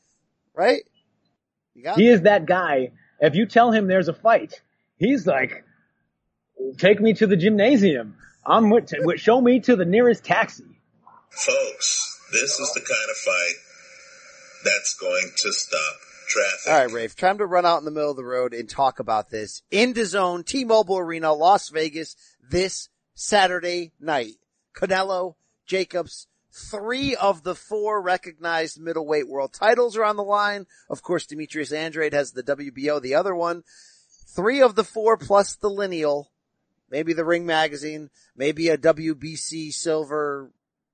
Right? 0.55 0.83
You 1.75 1.83
got 1.83 1.97
He 1.99 2.07
is 2.09 2.23
that 2.23 2.47
guy. 2.47 2.93
If 3.21 3.35
you 3.35 3.47
tell 3.47 3.71
him 3.71 3.87
there's 3.87 4.09
a 4.09 4.15
fight, 4.15 4.61
he's 4.97 5.27
like, 5.27 5.65
take 6.79 7.01
me 7.01 7.15
to 7.15 7.27
the 7.27 7.37
gymnasium. 7.37 8.17
I'm 8.47 8.71
with, 8.71 8.93
with 8.99 9.21
show 9.21 9.41
me 9.41 9.61
to 9.61 9.77
the 9.77 9.85
nearest 9.85 10.25
taxi. 10.25 10.65
Folks, 11.31 12.21
this 12.33 12.59
is 12.59 12.73
the 12.75 12.81
kind 12.81 13.11
of 13.11 13.17
fight 13.17 13.55
that's 14.65 14.95
going 14.95 15.31
to 15.37 15.53
stop 15.53 15.95
traffic. 16.29 16.73
All 16.73 16.79
right, 16.79 16.93
Rafe. 16.93 17.17
Time 17.17 17.39
to 17.39 17.47
run 17.47 17.67
out 17.67 17.79
in 17.79 17.85
the 17.85 17.91
middle 17.91 18.11
of 18.11 18.17
the 18.17 18.25
road 18.25 18.55
and 18.55 18.69
talk 18.69 18.99
about 18.99 19.31
this. 19.31 19.63
In 19.71 19.93
the 19.93 20.05
zone, 20.05 20.45
T-Mobile 20.45 20.99
Arena, 20.99 21.33
Las 21.33 21.69
Vegas, 21.71 22.17
this 22.49 22.89
Saturday 23.15 23.93
night. 24.01 24.35
Canelo, 24.75 25.37
Jacobs, 25.67 26.27
three 26.55 27.17
of 27.17 27.43
the 27.43 27.55
four 27.55 28.01
recognized 28.01 28.81
middleweight 28.81 29.29
world 29.29 29.53
titles 29.53 29.97
are 29.97 30.05
on 30.05 30.17
the 30.17 30.23
line. 30.23 30.67
Of 30.89 31.03
course, 31.03 31.27
Demetrius 31.27 31.73
Andrade 31.73 32.13
has 32.13 32.33
the 32.33 32.43
WBO, 32.43 33.03
the 33.03 33.15
other 33.15 33.35
one. 33.35 33.65
Three 34.29 34.63
of 34.63 34.75
the 34.75 34.85
four 34.85 35.17
plus 35.17 35.57
the 35.57 35.69
lineal, 35.69 36.31
maybe 36.91 37.13
the 37.13 37.25
Ring 37.25 37.47
Magazine, 37.47 38.11
maybe 38.37 38.69
a 38.69 38.79
WBC 38.79 39.73
silver 39.73 40.51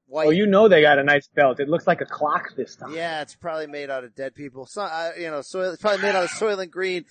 white. 0.06 0.28
Oh, 0.28 0.30
you 0.30 0.46
know 0.46 0.68
they 0.68 0.82
got 0.82 0.98
a 0.98 1.04
nice 1.04 1.28
belt. 1.28 1.60
It 1.60 1.68
looks 1.68 1.86
like 1.86 2.00
a 2.00 2.06
clock 2.06 2.54
this 2.56 2.76
time. 2.76 2.94
Yeah, 2.94 3.22
it's 3.22 3.34
probably 3.34 3.66
made 3.66 3.90
out 3.90 4.04
of 4.04 4.14
dead 4.14 4.34
people. 4.34 4.66
So, 4.66 4.82
uh, 4.82 5.12
you 5.18 5.30
know, 5.30 5.42
soil, 5.42 5.72
it's 5.72 5.82
probably 5.82 6.02
made 6.02 6.14
out 6.14 6.24
of 6.24 6.30
Soylent 6.30 6.70
Green, 6.70 7.04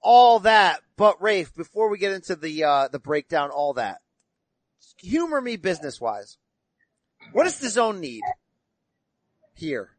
all 0.00 0.40
that. 0.40 0.80
But 0.96 1.22
Rafe, 1.22 1.54
before 1.54 1.88
we 1.88 1.98
get 1.98 2.12
into 2.12 2.36
the, 2.36 2.64
uh, 2.64 2.88
the 2.88 3.00
breakdown, 3.00 3.50
all 3.50 3.74
that, 3.74 3.98
humor 5.00 5.40
me 5.40 5.56
business 5.56 6.00
wise. 6.00 6.36
What 7.32 7.44
does 7.44 7.60
DAZN 7.60 7.98
need 7.98 8.22
here 9.54 9.90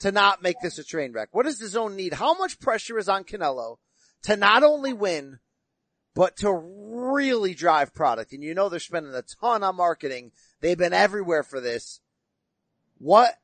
to 0.00 0.10
not 0.10 0.42
make 0.42 0.56
this 0.60 0.78
a 0.78 0.84
train 0.84 1.12
wreck? 1.12 1.28
What 1.32 1.44
does 1.44 1.60
DAZN 1.60 1.94
need? 1.94 2.14
How 2.14 2.34
much 2.36 2.58
pressure 2.58 2.98
is 2.98 3.08
on 3.08 3.24
Canelo 3.24 3.76
to 4.22 4.36
not 4.36 4.64
only 4.64 4.92
win, 4.92 5.38
but 6.14 6.36
to 6.38 6.52
really 6.52 7.54
drive 7.54 7.94
product? 7.94 8.32
And 8.32 8.42
you 8.42 8.54
know 8.54 8.68
they're 8.68 8.80
spending 8.80 9.14
a 9.14 9.22
ton 9.22 9.62
on 9.62 9.76
marketing. 9.76 10.32
They've 10.60 10.78
been 10.78 10.92
everywhere 10.92 11.44
for 11.44 11.60
this. 11.60 12.00
What, 12.98 13.34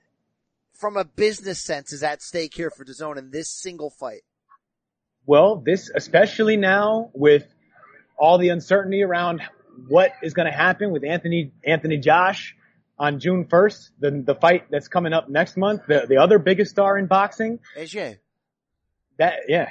from 0.73 0.97
a 0.97 1.05
business 1.05 1.61
sense, 1.61 1.93
is 1.93 2.03
at 2.03 2.21
stake 2.21 2.55
here 2.55 2.71
for 2.71 2.85
DAZN 2.85 3.17
in 3.17 3.31
this 3.31 3.49
single 3.49 3.91
fight? 3.91 4.23
Well, 5.27 5.57
this, 5.57 5.91
especially 5.95 6.57
now 6.57 7.11
with 7.15 7.47
all 8.17 8.39
the 8.39 8.49
uncertainty 8.49 9.03
around 9.03 9.41
what 9.89 10.13
is 10.23 10.35
going 10.35 10.51
to 10.51 10.57
happen 10.57 10.91
with 10.91 11.05
Anthony, 11.05 11.53
Anthony 11.65 11.97
Josh 11.99 12.57
on 12.99 13.19
June 13.19 13.45
1st, 13.47 13.91
the, 14.01 14.23
the 14.27 14.35
fight 14.35 14.67
that's 14.71 14.89
coming 14.89 15.13
up 15.13 15.29
next 15.29 15.57
month, 15.57 15.83
the, 15.87 16.07
the 16.09 16.19
other 16.19 16.39
biggest 16.39 16.71
star 16.71 16.97
in 16.97 17.07
boxing, 17.07 17.59
AJ. 17.77 18.19
that, 19.19 19.35
yeah, 19.49 19.69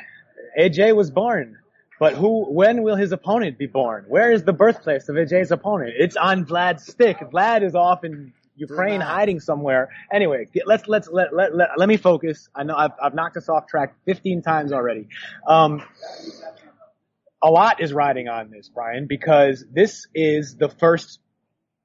AJ 0.60 0.95
was 0.95 1.12
born. 1.12 1.58
But 2.00 2.16
who, 2.16 2.52
when 2.52 2.84
will 2.84 2.95
his 2.95 3.12
opponent 3.12 3.58
be 3.58 3.68
born? 3.68 4.06
Where 4.08 4.32
is 4.32 4.44
the 4.44 4.52
birthplace 4.52 5.08
of 5.08 5.16
AJ's 5.16 5.52
opponent? 5.52 5.94
It's 5.98 6.18
on 6.18 6.45
Vlad's 6.45 6.86
stick. 6.86 7.20
Vlad 7.20 7.64
is 7.64 7.76
off 7.76 8.04
in 8.04 8.34
Ukraine 8.56 9.00
hiding 9.00 9.40
somewhere. 9.40 9.90
Anyway, 10.12 10.48
let's, 10.66 10.88
let's, 10.88 11.08
let, 11.08 11.34
let, 11.34 11.56
let, 11.56 11.70
let 11.78 11.88
me 11.88 11.98
focus. 11.98 12.50
I 12.54 12.64
know 12.64 12.76
I've, 12.76 12.91
I've 13.02 13.14
knocked 13.14 13.38
us 13.38 13.48
off 13.48 13.68
track 13.68 13.95
15 14.06 14.41
times 14.41 14.74
already. 14.74 15.08
Um, 15.48 15.84
a 17.41 17.50
lot 17.50 17.82
is 17.82 17.94
riding 17.94 18.28
on 18.28 18.50
this, 18.50 18.70
Brian, 18.74 19.06
because 19.08 19.64
this 19.72 20.08
is 20.14 20.56
the 20.56 20.70
first 20.70 21.20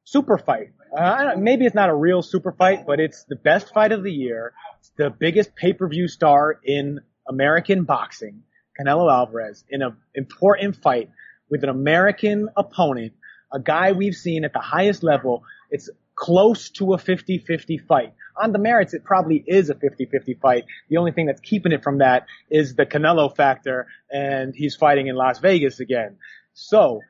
super 0.05 0.39
fight. 0.39 0.71
Uh, 0.97 1.35
maybe 1.37 1.67
it's 1.67 1.75
not 1.75 1.91
a 1.91 1.95
real 1.95 2.23
super 2.23 2.53
fight, 2.53 2.87
but 2.87 3.01
it's 3.01 3.25
the 3.25 3.37
best 3.37 3.73
fight 3.75 3.93
of 3.93 4.03
the 4.03 4.13
year. 4.13 4.53
It's 4.81 4.91
the 4.97 5.11
biggest 5.11 5.55
pay-per-view 5.55 6.09
star 6.09 6.59
in 6.65 7.01
American 7.29 7.85
boxing, 7.85 8.43
Canelo 8.79 9.13
Alvarez, 9.13 9.65
in 9.69 9.83
an 9.83 9.97
important 10.15 10.77
fight 10.77 11.11
with 11.51 11.63
an 11.63 11.71
American 11.71 12.49
opponent, 12.57 13.13
a 13.53 13.61
guy 13.61 13.93
we've 13.93 14.15
seen 14.15 14.45
at 14.45 14.53
the 14.53 14.61
highest 14.61 15.03
level. 15.03 15.45
It's 15.71 15.91
close 16.15 16.71
to 16.71 16.95
a 16.95 16.97
50-50 16.99 17.87
fight. 17.87 18.13
On 18.41 18.53
the 18.53 18.59
merits, 18.59 18.95
it 18.95 19.05
probably 19.05 19.43
is 19.47 19.71
a 19.71 19.75
50-50 19.75 20.41
fight. 20.41 20.65
The 20.89 20.97
only 20.97 21.13
thing 21.13 21.27
that's 21.27 21.41
keeping 21.41 21.73
it 21.73 21.83
from 21.83 21.99
that 21.99 22.27
is 22.51 22.75
the 22.75 22.87
Canelo 22.87 23.35
factor, 23.35 23.87
and 24.11 24.55
he's 24.55 24.77
fighting 24.77 25.07
in 25.09 25.17
Las 25.17 25.39
Vegas 25.39 25.81
again. 25.81 26.17
So, 26.55 27.01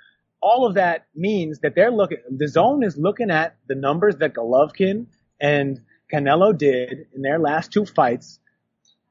all 0.40 0.66
of 0.66 0.74
that 0.74 1.06
means 1.14 1.60
that 1.60 1.74
they're 1.74 1.90
looking, 1.90 2.18
DAZN 2.32 2.84
is 2.84 2.96
looking 2.96 3.30
at 3.30 3.56
the 3.66 3.74
numbers 3.74 4.16
that 4.16 4.34
Golovkin 4.34 5.06
and 5.40 5.80
Canelo 6.12 6.56
did 6.56 7.06
in 7.14 7.22
their 7.22 7.38
last 7.38 7.72
two 7.72 7.84
fights. 7.84 8.38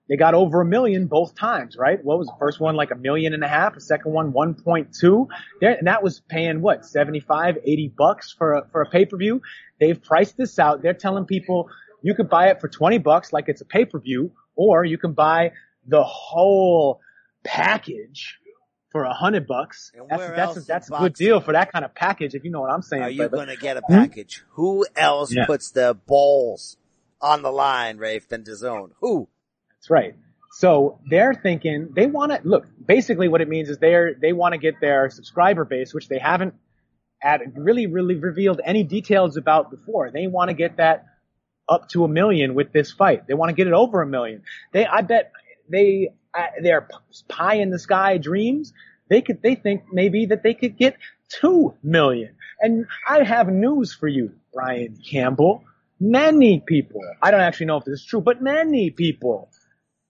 They 0.10 0.16
got 0.16 0.34
over 0.34 0.62
a 0.62 0.66
million 0.66 1.08
both 1.08 1.36
times, 1.36 1.76
right? 1.76 2.02
What 2.02 2.18
was 2.18 2.28
the 2.28 2.36
first 2.40 2.62
one 2.62 2.76
like 2.76 2.92
a 2.92 2.96
million 2.96 3.34
and 3.34 3.44
a 3.44 3.48
half? 3.48 3.74
The 3.74 3.82
second 3.82 4.14
one 4.14 4.32
1.2. 4.32 5.28
There, 5.60 5.72
and 5.74 5.88
that 5.88 6.02
was 6.02 6.22
paying 6.22 6.62
what, 6.62 6.86
75, 6.86 7.58
80 7.64 7.94
bucks 7.98 8.32
for 8.32 8.54
a, 8.54 8.68
for 8.72 8.82
a 8.82 8.90
pay-per-view. 8.90 9.42
They've 9.82 10.02
priced 10.02 10.38
this 10.38 10.60
out. 10.60 10.82
They're 10.82 10.94
telling 10.94 11.26
people 11.26 11.70
you 12.02 12.16
could 12.16 12.30
buy 12.30 12.48
it 12.48 12.62
for 12.62 12.70
20 12.70 13.00
bucks 13.00 13.34
like 13.34 13.50
it's 13.50 13.60
a 13.60 13.66
pay-per-view 13.66 14.32
or 14.56 14.86
you 14.86 14.98
can 14.98 15.12
buy 15.12 15.52
the 15.86 16.04
whole 16.04 17.02
package 17.44 18.40
for 18.98 19.04
a 19.04 19.14
hundred 19.14 19.46
bucks. 19.46 19.92
That's, 20.10 20.24
that's, 20.36 20.58
a, 20.58 20.62
that's 20.62 20.90
a 20.90 20.94
good 20.98 21.14
deal 21.14 21.40
for 21.40 21.54
that 21.54 21.72
kind 21.72 21.86
of 21.86 21.94
package, 21.94 22.34
if 22.34 22.44
you 22.44 22.50
know 22.50 22.62
what 22.62 22.72
I'm 22.72 22.82
saying. 22.82 23.04
Are 23.04 23.10
you 23.10 23.30
going 23.30 23.48
to 23.48 23.56
get 23.56 23.78
a 23.78 23.82
Hmm? 23.82 23.94
package? 23.94 24.44
Who 24.54 24.86
else 24.96 25.32
Yeah. 25.32 25.46
puts 25.46 25.70
the 25.72 25.96
balls 26.08 26.78
on 27.22 27.44
the 27.44 27.52
line, 27.52 27.98
Rafe, 28.00 28.28
than 28.28 28.44
DAZN? 28.44 28.90
Who? 29.02 29.28
That's 29.76 29.90
right. 29.92 30.16
So 30.54 31.00
they're 31.08 31.36
thinking 31.36 31.90
they 31.96 32.08
want 32.08 32.32
to 32.32 32.40
look. 32.44 32.66
Basically, 32.84 33.28
what 33.28 33.42
it 33.42 33.48
means 33.48 33.70
is 33.70 33.78
they're 33.78 34.16
they 34.20 34.34
want 34.34 34.54
to 34.54 34.58
get 34.58 34.82
their 34.82 35.10
subscriber 35.12 35.66
base, 35.66 35.94
which 35.94 36.08
they 36.08 36.18
haven't 36.18 36.56
at 37.22 37.42
really 37.56 37.86
really 37.86 38.16
revealed 38.16 38.60
any 38.66 38.84
details 38.84 39.38
about 39.38 39.70
before. 39.70 40.10
They 40.10 40.26
want 40.26 40.50
to 40.50 40.56
get 40.56 40.78
that 40.78 41.06
up 41.70 41.90
to 41.90 42.04
a 42.06 42.08
million 42.08 42.56
with 42.56 42.72
this 42.72 42.92
fight. 42.92 43.28
They 43.28 43.36
want 43.36 43.50
to 43.50 43.54
get 43.54 43.68
it 43.68 43.74
over 43.74 44.02
a 44.02 44.08
million. 44.08 44.42
They, 44.72 44.88
I 44.88 45.02
bet 45.02 45.32
they 45.70 46.14
their 46.62 46.88
pie 47.28 47.56
in 47.56 47.70
the 47.70 47.80
sky 47.80 48.18
dreams. 48.18 48.74
They 49.10 49.22
could 49.22 49.42
they 49.42 49.56
think 49.56 49.84
maybe 49.92 50.28
that 50.28 50.44
they 50.44 50.54
could 50.54 50.78
get 50.78 50.98
two 51.30 51.74
million. 51.84 52.36
And 52.60 52.88
I 53.08 53.24
have 53.24 53.48
news 53.48 53.94
for 53.94 54.08
you, 54.08 54.34
Brian 54.54 54.98
Campbell. 55.10 55.64
Many 56.00 56.60
people, 56.60 57.02
I 57.22 57.32
don't 57.32 57.42
actually 57.42 57.68
know 57.68 57.78
if 57.78 57.86
this 57.86 58.02
is 58.02 58.06
true, 58.06 58.22
but 58.22 58.42
many 58.42 58.92
people 58.92 59.50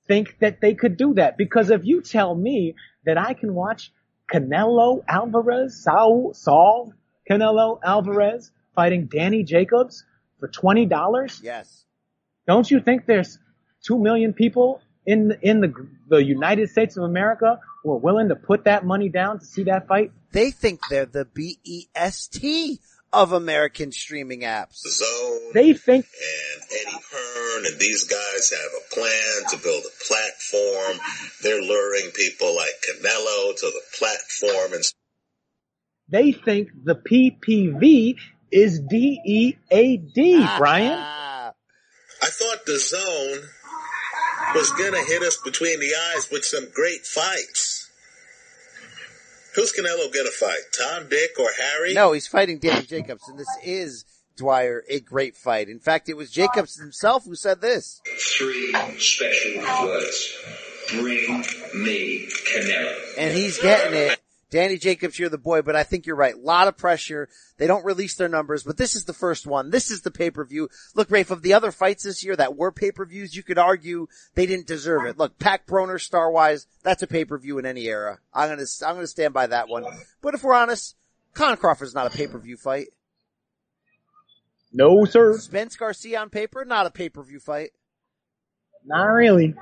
think 0.08 0.38
that 0.40 0.60
they 0.62 0.74
could 0.74 0.98
do 0.98 1.14
that 1.16 1.38
because 1.38 1.70
if 1.70 1.86
you 1.86 2.02
tell 2.02 2.34
me 2.36 2.76
that 3.06 3.18
I 3.18 3.34
can 3.34 3.54
watch 3.54 3.92
Canelo 4.32 5.04
Alvarez, 5.08 5.82
Saul, 5.84 6.34
Saul 6.34 6.94
Canelo 7.30 7.80
Alvarez 7.84 8.52
fighting 8.76 9.06
Danny 9.08 9.44
Jacobs 9.44 10.04
for 10.40 10.48
twenty 10.48 10.86
dollars, 10.86 11.40
Yes. 11.44 11.86
don't 12.48 12.70
you 12.70 12.80
think 12.82 13.06
there's 13.06 13.38
two 13.86 13.98
million 13.98 14.34
people 14.34 14.82
in 15.08 15.38
in 15.42 15.62
the 15.62 15.74
the 16.10 16.24
United 16.24 16.70
States 16.70 16.98
of 16.98 17.04
America 17.04 17.60
who 17.82 17.94
are 17.94 17.98
willing 17.98 18.28
to 18.28 18.36
put 18.36 18.66
that 18.66 18.86
money 18.86 19.10
down 19.10 19.40
to 19.40 19.46
see 19.46 19.64
that 19.64 19.88
fight? 19.88 20.12
They 20.34 20.52
think 20.52 20.82
they're 20.90 21.06
the 21.06 21.26
B-E-S-T 21.26 22.80
of 23.14 23.32
American 23.32 23.92
streaming 23.94 24.42
apps. 24.42 24.86
Zone 24.86 25.52
They 25.54 25.74
think 25.74 26.06
and 26.06 26.64
Eddie 26.72 27.00
Hearn 27.12 27.66
and 27.66 27.80
these 27.80 28.04
guys 28.04 28.52
have 28.52 28.72
a 28.76 28.94
plan 28.94 29.50
to 29.52 29.58
build 29.64 29.84
a 29.86 30.06
platform. 30.06 31.00
They're 31.42 31.62
luring 31.62 32.12
people 32.12 32.56
like 32.56 32.74
Canelo 32.86 33.56
to 33.56 33.66
the 33.66 33.82
platform 33.98 34.74
and 34.74 34.84
they 36.10 36.32
think 36.32 36.70
the 36.84 36.96
PPV 36.96 38.18
is 38.52 38.80
D 38.80 39.20
E 39.26 39.56
A 39.72 39.98
D, 39.98 40.46
Brian. 40.58 40.98
Ah, 40.98 41.54
I 42.22 42.28
thought 42.28 42.66
DAZN 42.66 43.46
was 44.54 44.72
gonna 44.72 45.04
hit 45.04 45.22
us 45.24 45.38
between 45.44 45.80
the 45.80 45.92
eyes 46.16 46.30
with 46.32 46.46
some 46.46 46.68
great 46.74 47.06
fights. 47.06 47.90
Who's 49.56 49.74
Canelo 49.74 50.14
gonna 50.14 50.30
fight? 50.30 50.60
Tom, 50.78 51.10
Dick, 51.10 51.32
or 51.40 51.50
Harry? 51.60 51.94
no, 51.94 52.12
he's 52.12 52.28
fighting 52.28 52.60
Danny 52.60 52.86
Jacobs, 52.86 53.28
and 53.28 53.40
this 53.40 53.48
is 53.64 54.06
Dwyer 54.36 54.84
a 54.88 55.00
great 55.00 55.36
fight. 55.36 55.68
In 55.68 55.80
fact, 55.80 56.10
it 56.10 56.16
was 56.16 56.30
Jacobs 56.32 56.80
himself 56.80 57.26
who 57.26 57.34
said 57.36 57.60
this. 57.60 58.02
Three 58.38 58.72
special 59.00 59.62
words. 59.84 60.34
Bring 60.92 61.44
me 61.74 62.28
Canelo. 62.48 62.96
and 63.18 63.36
he's 63.36 63.58
getting 63.58 63.94
it 63.98 64.20
Danny 64.50 64.78
Jacobs, 64.78 65.20
you're 65.20 65.28
the 65.28 65.38
boy, 65.38 65.62
but 65.62 65.76
I 65.76 65.84
think 65.84 66.06
you're 66.06 66.16
right. 66.16 66.34
A 66.34 66.40
lot 66.40 66.70
of 66.70 66.78
pressure. 66.78 67.28
They 67.58 67.68
don't 67.68 67.84
release 67.84 68.16
their 68.16 68.30
numbers, 68.30 68.64
but 68.64 68.78
this 68.78 68.96
is 68.96 69.04
the 69.04 69.14
first 69.14 69.46
one. 69.46 69.72
This 69.72 69.92
is 69.92 70.02
the 70.02 70.12
pay-per-view. 70.12 70.70
Look, 70.96 71.12
Rafe, 71.12 71.32
of 71.32 71.42
the 71.42 71.54
other 71.54 71.72
fights 71.72 72.04
this 72.04 72.24
year 72.24 72.36
that 72.38 72.56
were 72.56 72.72
pay-per-views, 72.72 73.36
you 73.36 73.44
could 73.44 73.58
argue 73.58 74.08
they 74.36 74.46
didn't 74.46 74.68
deserve 74.68 75.06
it. 75.06 75.18
Look, 75.18 75.38
Pac 75.38 75.68
Broner, 75.68 76.00
star-wise, 76.00 76.66
that's 76.82 77.04
a 77.04 77.08
pay-per-view 77.08 77.58
in 77.60 77.66
any 77.66 77.88
era. 77.88 78.20
I'm 78.34 78.50
gonna, 78.50 78.64
I'm 78.86 78.96
gonna 78.96 79.08
stand 79.08 79.34
by 79.34 79.48
that 79.48 79.68
one. 79.68 79.84
But 80.22 80.34
if 80.34 80.44
we're 80.44 80.54
honest, 80.54 80.96
Khan 81.34 81.58
Crawford's 81.58 81.94
not 81.94 82.08
a 82.08 82.18
pay-per-view 82.18 82.56
fight. 82.56 82.88
No, 84.72 85.04
sir. 85.06 85.38
Spence 85.40 85.76
Garcia 85.76 86.22
on 86.22 86.30
paper, 86.30 86.64
not 86.64 86.86
a 86.86 86.92
pay-per-view 86.92 87.40
fight. 87.40 87.72
Not 88.86 89.08
really. 89.08 89.56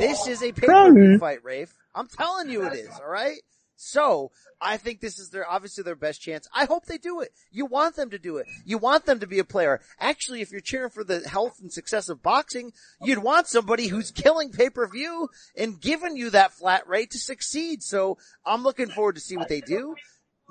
This 0.00 0.26
is 0.26 0.42
a 0.42 0.50
pay-per-view 0.50 1.18
fight, 1.18 1.44
Rafe. 1.44 1.74
I'm 1.94 2.08
telling 2.08 2.50
you 2.50 2.66
it 2.66 2.72
is, 2.72 2.88
alright? 2.88 3.42
So, 3.84 4.30
I 4.60 4.76
think 4.76 5.00
this 5.00 5.18
is 5.18 5.30
their, 5.30 5.48
obviously 5.50 5.82
their 5.82 5.96
best 5.96 6.22
chance. 6.22 6.48
I 6.54 6.66
hope 6.66 6.86
they 6.86 6.98
do 6.98 7.20
it. 7.20 7.32
You 7.50 7.66
want 7.66 7.96
them 7.96 8.10
to 8.10 8.18
do 8.18 8.36
it. 8.36 8.46
You 8.64 8.78
want 8.78 9.06
them 9.06 9.18
to 9.18 9.26
be 9.26 9.40
a 9.40 9.44
player. 9.44 9.80
Actually, 9.98 10.40
if 10.40 10.52
you're 10.52 10.60
cheering 10.60 10.90
for 10.90 11.02
the 11.02 11.28
health 11.28 11.58
and 11.60 11.72
success 11.72 12.08
of 12.08 12.22
boxing, 12.22 12.72
you'd 13.02 13.18
want 13.18 13.48
somebody 13.48 13.88
who's 13.88 14.12
killing 14.12 14.52
pay-per-view 14.52 15.28
and 15.56 15.80
giving 15.80 16.16
you 16.16 16.30
that 16.30 16.52
flat 16.52 16.88
rate 16.88 17.10
to 17.10 17.18
succeed. 17.18 17.82
So, 17.82 18.18
I'm 18.46 18.62
looking 18.62 18.88
forward 18.88 19.16
to 19.16 19.20
see 19.20 19.36
what 19.36 19.48
they 19.48 19.60
do 19.60 19.96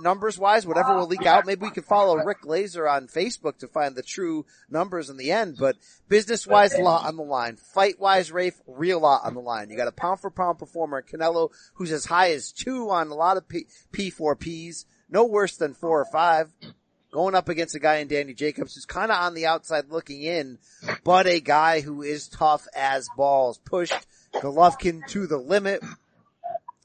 numbers 0.02 0.38
wise, 0.38 0.66
whatever 0.66 0.96
will 0.96 1.08
leak 1.08 1.26
out. 1.26 1.46
Maybe 1.46 1.62
we 1.64 1.72
can 1.72 1.84
follow 1.84 2.16
Rick 2.18 2.42
Glaser 2.42 2.88
on 2.88 3.08
Facebook 3.08 3.58
to 3.60 3.68
find 3.68 3.96
the 3.96 4.04
true 4.04 4.46
numbers 4.70 5.10
in 5.10 5.18
the 5.18 5.32
end. 5.32 5.58
But 5.60 5.78
business 6.10 6.46
wise, 6.48 6.74
a 6.74 6.82
lot 6.82 7.06
on 7.06 7.16
the 7.16 7.24
line. 7.24 7.58
Fight 7.58 8.00
wise, 8.00 8.32
Rafe, 8.32 8.60
real 8.68 9.00
lot 9.00 9.22
on 9.24 9.34
the 9.34 9.42
line. 9.42 9.70
You 9.70 9.78
got 9.78 9.88
a 9.88 9.92
pound 9.92 10.20
for 10.20 10.30
pound 10.32 10.60
performer, 10.60 11.02
Canelo, 11.02 11.50
who's 11.76 11.92
as 11.92 12.06
high 12.06 12.32
as 12.32 12.52
two 12.52 12.90
on 12.90 13.08
a 13.10 13.16
lot 13.16 13.38
of 13.38 13.48
P- 13.48 13.68
P4Ps, 13.94 14.86
no 15.10 15.26
worse 15.26 15.58
than 15.58 15.74
four 15.74 16.02
or 16.02 16.06
five. 16.12 16.52
Going 17.12 17.36
up 17.36 17.50
against 17.50 17.76
a 17.76 17.80
guy 17.80 17.98
in 17.98 18.08
Danny 18.08 18.34
Jacobs 18.34 18.76
who's 18.76 18.86
kind 18.86 19.12
of 19.12 19.18
on 19.18 19.34
the 19.34 19.46
outside 19.46 19.90
looking 19.90 20.22
in, 20.22 20.60
but 21.04 21.28
a 21.28 21.42
guy 21.42 21.82
who 21.82 22.02
is 22.04 22.30
tough 22.30 22.66
as 22.74 23.10
balls. 23.18 23.58
Pushed 23.58 24.08
Golovkin 24.36 25.06
to 25.08 25.28
the 25.28 25.38
limit. 25.38 25.84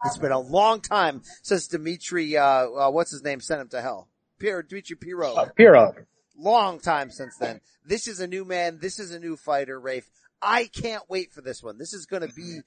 It's 0.04 0.18
been 0.18 0.32
a 0.32 0.38
long 0.38 0.80
time 0.80 1.22
since 1.42 1.68
Dimitri, 1.68 2.36
uh, 2.36 2.44
uh, 2.44 2.90
what's 2.90 3.10
his 3.10 3.22
name, 3.22 3.40
sent 3.40 3.60
him 3.60 3.68
to 3.68 3.80
hell. 3.80 4.08
Pierre, 4.38 4.62
Dimitri 4.62 4.96
Pirog. 4.96 5.38
Uh, 5.38 5.46
Pirog. 5.58 6.04
Long 6.38 6.78
time 6.80 7.10
since 7.10 7.36
then. 7.38 7.60
This 7.84 8.06
is 8.06 8.20
a 8.20 8.26
new 8.26 8.44
man. 8.44 8.78
This 8.80 8.98
is 8.98 9.10
a 9.10 9.18
new 9.18 9.36
fighter, 9.36 9.80
Rafe. 9.80 10.10
I 10.42 10.64
can't 10.64 11.02
wait 11.08 11.32
for 11.32 11.40
this 11.40 11.62
one. 11.62 11.78
This 11.78 11.94
is 11.94 12.04
going 12.04 12.26
to 12.26 12.34
be 12.34 12.60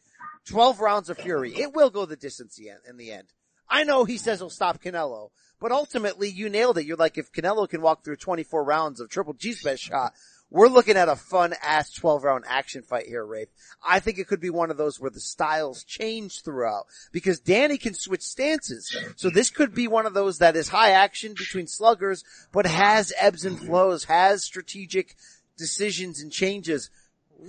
12 0.48 0.80
rounds 0.80 1.10
of 1.10 1.18
fury. 1.18 1.54
It 1.56 1.74
will 1.74 1.92
go 1.92 2.06
the 2.06 2.16
distance 2.16 2.60
in 2.60 2.98
the 2.98 3.12
end. 3.12 3.28
I 3.70 3.84
know 3.84 4.06
he 4.06 4.18
says 4.18 4.40
he'll 4.40 4.50
stop 4.50 4.82
Canelo, 4.82 5.30
but 5.60 5.72
ultimately 5.72 6.30
you 6.30 6.50
nailed 6.50 6.80
it. 6.80 6.86
You're 6.86 6.98
like, 6.98 7.20
if 7.20 7.32
Canelo 7.32 7.70
can 7.70 7.82
walk 7.82 8.04
through 8.04 8.16
24 8.16 8.64
rounds 8.64 9.00
of 9.00 9.10
Triple 9.10 9.34
G's 9.34 9.62
best 9.62 9.84
shot, 9.84 10.14
we're 10.52 10.68
looking 10.68 10.98
at 10.98 11.10
a 11.10 11.16
fun 11.16 11.54
ass 11.62 11.92
12 11.92 12.24
round 12.24 12.44
action 12.48 12.82
fight 12.82 13.06
here, 13.06 13.26
Rafe. 13.26 13.50
I 13.86 14.00
think 14.00 14.18
it 14.18 14.28
could 14.28 14.40
be 14.40 14.50
one 14.50 14.72
of 14.72 14.78
those 14.78 15.00
where 15.00 15.12
the 15.12 15.20
styles 15.20 15.84
change 15.84 16.42
throughout 16.42 16.86
because 17.12 17.40
Danny 17.40 17.78
can 17.78 17.94
switch 17.94 18.24
stances. 18.24 18.96
So 19.16 19.30
this 19.30 19.50
could 19.52 19.76
be 19.76 19.88
one 19.88 20.06
of 20.06 20.14
those 20.14 20.40
that 20.40 20.56
is 20.56 20.70
high 20.70 20.92
action 20.92 21.34
between 21.34 21.68
sluggers, 21.68 22.24
but 22.52 22.66
has 22.66 23.14
ebbs 23.20 23.46
and 23.46 23.60
flows, 23.60 24.06
has 24.06 24.44
strategic 24.44 25.16
decisions 25.58 26.22
and 26.22 26.32
changes. 26.32 26.90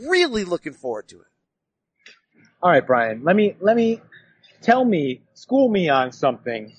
Really 0.07 0.45
looking 0.45 0.75
forward 0.75 1.09
to 1.09 1.21
it. 1.21 1.27
All 2.63 2.71
right, 2.71 2.87
Brian, 2.87 3.25
let 3.25 3.35
me, 3.35 3.57
let 3.61 3.77
me 3.77 4.03
tell 4.61 4.85
me, 4.85 5.23
school 5.33 5.71
me 5.71 5.89
on 5.89 6.13
something. 6.13 6.75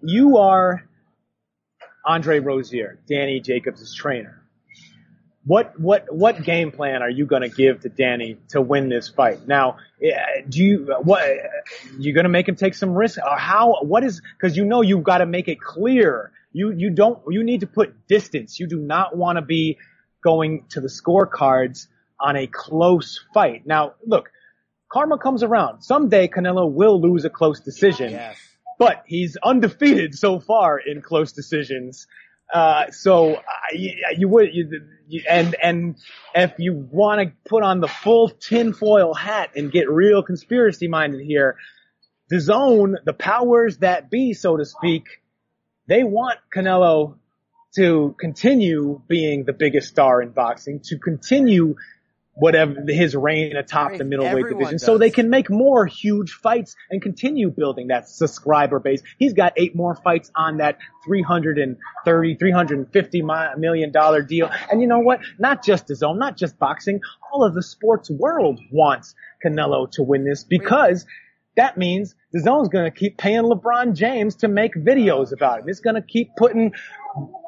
You 0.00 0.36
are 0.36 0.86
Andre 2.06 2.38
Rozier, 2.38 3.00
Danny 3.08 3.40
Jacobs' 3.40 3.92
trainer 3.92 4.35
what 5.46 5.78
what 5.78 6.12
what 6.12 6.42
game 6.42 6.72
plan 6.72 7.02
are 7.02 7.08
you 7.08 7.24
going 7.24 7.42
to 7.42 7.48
give 7.48 7.80
to 7.82 7.88
Danny 7.88 8.36
to 8.48 8.60
win 8.60 8.88
this 8.88 9.08
fight? 9.08 9.46
Now, 9.46 9.76
eh, 10.02 10.42
do 10.48 10.62
you 10.62 10.94
what 11.02 11.22
you 11.98 12.12
going 12.12 12.24
to 12.24 12.30
make 12.30 12.48
him 12.48 12.56
take 12.56 12.74
some 12.74 12.90
risk 12.90 13.18
or 13.18 13.38
how? 13.38 13.76
What 13.82 14.02
is 14.02 14.20
because 14.36 14.56
you 14.56 14.64
know 14.64 14.82
you've 14.82 15.04
got 15.04 15.18
to 15.18 15.26
make 15.26 15.46
it 15.46 15.60
clear. 15.60 16.32
You 16.52 16.72
you 16.72 16.90
don't 16.90 17.20
you 17.30 17.44
need 17.44 17.60
to 17.60 17.68
put 17.68 18.08
distance. 18.08 18.58
You 18.58 18.66
do 18.66 18.78
not 18.78 19.16
want 19.16 19.36
to 19.36 19.42
be 19.42 19.78
going 20.24 20.64
to 20.70 20.80
the 20.80 20.88
scorecards 20.88 21.86
on 22.18 22.34
a 22.34 22.48
close 22.48 23.24
fight. 23.32 23.66
Now, 23.66 23.94
look, 24.04 24.30
karma 24.90 25.16
comes 25.16 25.44
around. 25.44 25.82
Someday 25.82 26.26
Canelo 26.26 26.68
will 26.68 27.00
lose 27.00 27.24
a 27.24 27.30
close 27.30 27.60
decision. 27.60 28.10
Yes. 28.10 28.36
But 28.80 29.04
he's 29.06 29.36
undefeated 29.42 30.16
so 30.16 30.40
far 30.40 30.78
in 30.78 31.02
close 31.02 31.32
decisions. 31.32 32.08
Uh, 32.52 32.90
so 32.90 33.34
uh, 33.34 33.40
you, 33.72 33.92
you, 34.16 34.28
would, 34.28 34.54
you, 34.54 34.82
you, 35.08 35.22
and 35.28 35.56
and 35.62 35.96
if 36.34 36.54
you 36.58 36.74
want 36.74 37.20
to 37.20 37.32
put 37.48 37.62
on 37.62 37.80
the 37.80 37.88
full 37.88 38.28
tinfoil 38.28 39.14
hat 39.14 39.50
and 39.56 39.72
get 39.72 39.90
real 39.90 40.22
conspiracy 40.22 40.86
minded 40.86 41.20
here, 41.20 41.56
DAZN, 42.30 42.96
the 43.04 43.12
powers 43.12 43.78
that 43.78 44.10
be, 44.10 44.32
so 44.32 44.56
to 44.56 44.64
speak, 44.64 45.04
they 45.86 46.04
want 46.04 46.38
Canelo 46.54 47.16
to 47.76 48.16
continue 48.18 49.00
being 49.06 49.44
the 49.44 49.52
biggest 49.52 49.88
star 49.88 50.22
in 50.22 50.30
boxing, 50.30 50.80
to 50.80 50.98
continue 50.98 51.76
whatever 52.36 52.74
his 52.86 53.16
reign 53.16 53.56
atop 53.56 53.96
the 53.96 54.04
middleweight 54.04 54.46
division 54.48 54.74
does. 54.74 54.84
so 54.84 54.98
they 54.98 55.10
can 55.10 55.30
make 55.30 55.48
more 55.50 55.86
huge 55.86 56.32
fights 56.32 56.76
and 56.90 57.00
continue 57.00 57.50
building 57.50 57.88
that 57.88 58.08
subscriber 58.08 58.78
base. 58.78 59.02
He's 59.18 59.32
got 59.32 59.54
eight 59.56 59.74
more 59.74 59.94
fights 59.94 60.30
on 60.36 60.58
that 60.58 60.76
330, 61.06 62.34
350 62.36 63.22
million 63.56 63.90
dollar 63.90 64.20
deal. 64.22 64.50
And 64.70 64.82
you 64.82 64.86
know 64.86 64.98
what? 64.98 65.20
Not 65.38 65.64
just 65.64 65.88
his 65.88 66.02
own, 66.02 66.18
not 66.18 66.36
just 66.36 66.58
boxing, 66.58 67.00
all 67.32 67.42
of 67.42 67.54
the 67.54 67.62
sports 67.62 68.10
world 68.10 68.60
wants 68.70 69.14
Canelo 69.44 69.90
to 69.92 70.02
win 70.02 70.24
this 70.24 70.44
because 70.44 71.06
that 71.56 71.76
means 71.76 72.14
DAZN's 72.34 72.68
going 72.68 72.84
to 72.84 72.90
keep 72.90 73.18
paying 73.18 73.42
LeBron 73.42 73.94
James 73.94 74.36
to 74.36 74.48
make 74.48 74.74
videos 74.74 75.32
about 75.32 75.60
him. 75.60 75.68
It's 75.68 75.80
going 75.80 75.96
to 75.96 76.02
keep 76.02 76.30
putting 76.36 76.72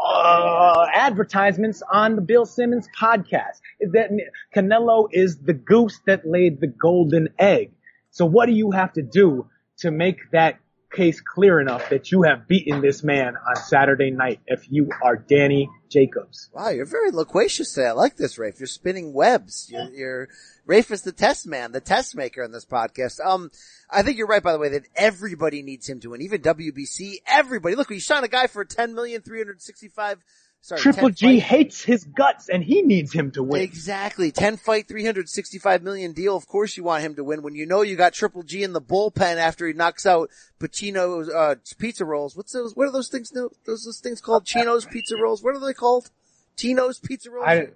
uh, 0.02 0.86
advertisements 0.92 1.82
on 1.90 2.16
the 2.16 2.22
Bill 2.22 2.46
Simmons 2.46 2.88
podcast. 2.98 3.60
That 3.80 4.10
Canelo 4.54 5.08
is 5.12 5.38
the 5.38 5.52
goose 5.52 6.00
that 6.06 6.26
laid 6.26 6.60
the 6.60 6.66
golden 6.66 7.28
egg. 7.38 7.72
So 8.10 8.24
what 8.24 8.46
do 8.46 8.52
you 8.52 8.70
have 8.70 8.94
to 8.94 9.02
do 9.02 9.46
to 9.78 9.90
make 9.90 10.30
that 10.32 10.58
case 10.90 11.20
clear 11.20 11.60
enough 11.60 11.88
that 11.90 12.10
you 12.10 12.22
have 12.22 12.48
beaten 12.48 12.80
this 12.80 13.02
man 13.02 13.36
on 13.36 13.56
Saturday 13.56 14.10
night 14.10 14.40
if 14.46 14.70
you 14.70 14.90
are 15.02 15.16
Danny 15.16 15.68
Jacobs? 15.88 16.48
Wow, 16.52 16.70
you're 16.70 16.86
very 16.86 17.10
loquacious 17.10 17.72
today. 17.72 17.88
I 17.88 17.92
like 17.92 18.16
this, 18.16 18.38
Rafe. 18.38 18.58
You're 18.58 18.66
spinning 18.66 19.12
webs. 19.12 19.68
You're, 19.70 19.90
you're 19.90 20.28
Rafe 20.66 20.90
is 20.90 21.02
the 21.02 21.12
test 21.12 21.46
man, 21.46 21.72
the 21.72 21.80
test 21.80 22.14
maker 22.14 22.42
in 22.42 22.52
this 22.52 22.66
podcast. 22.66 23.24
Um, 23.24 23.50
I 23.90 24.02
think 24.02 24.18
you're 24.18 24.26
right, 24.26 24.42
by 24.42 24.52
the 24.52 24.58
way, 24.58 24.70
that 24.70 24.86
everybody 24.94 25.62
needs 25.62 25.88
him 25.88 26.00
to 26.00 26.10
win. 26.10 26.22
Even 26.22 26.42
WBC, 26.42 27.16
everybody. 27.26 27.74
Look, 27.74 27.90
you 27.90 28.00
signed 28.00 28.24
a 28.24 28.28
guy 28.28 28.46
for 28.46 28.64
10 28.64 28.94
million, 28.94 29.22
365, 29.22 30.22
sorry, 30.60 30.80
Triple 30.80 31.10
G 31.10 31.26
fight- 31.26 31.42
hates 31.42 31.82
his 31.82 32.04
guts 32.04 32.48
and 32.48 32.62
he 32.62 32.82
needs 32.82 33.12
him 33.12 33.30
to 33.32 33.42
win. 33.42 33.62
Exactly. 33.62 34.30
10 34.30 34.56
fight, 34.56 34.88
365 34.88 35.82
million 35.82 36.12
deal. 36.12 36.36
Of 36.36 36.46
course 36.46 36.76
you 36.76 36.84
want 36.84 37.02
him 37.02 37.14
to 37.16 37.24
win 37.24 37.42
when 37.42 37.54
you 37.54 37.66
know 37.66 37.82
you 37.82 37.96
got 37.96 38.12
Triple 38.12 38.42
G 38.42 38.62
in 38.62 38.72
the 38.72 38.80
bullpen 38.80 39.36
after 39.36 39.66
he 39.66 39.72
knocks 39.72 40.06
out 40.06 40.30
Pacino's, 40.60 41.28
uh, 41.28 41.56
pizza 41.78 42.04
rolls. 42.04 42.36
What's 42.36 42.52
those, 42.52 42.74
what 42.74 42.88
are 42.88 42.92
those 42.92 43.08
things, 43.08 43.30
those, 43.30 43.54
those 43.64 44.00
things 44.02 44.20
called? 44.20 44.44
Chino's 44.44 44.84
pizza 44.84 45.16
rolls? 45.20 45.42
What 45.42 45.54
are 45.54 45.64
they 45.64 45.74
called? 45.74 46.10
Tino's 46.56 46.98
pizza 46.98 47.30
rolls? 47.30 47.46
I, 47.46 47.68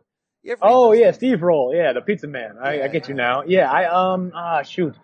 oh 0.61 0.93
yeah? 0.93 1.13
Steve 1.13 1.43
Roll. 1.43 1.75
Yeah, 1.75 1.93
the 1.93 2.01
pizza 2.01 2.27
man. 2.27 2.57
I, 2.61 2.83
I 2.83 2.89
get 2.89 3.09
you 3.09 3.15
now. 3.15 3.45
Yeah, 3.47 3.71
I, 3.71 3.85
um, 3.85 4.33
ah, 4.35 4.63
shoot. 4.63 4.95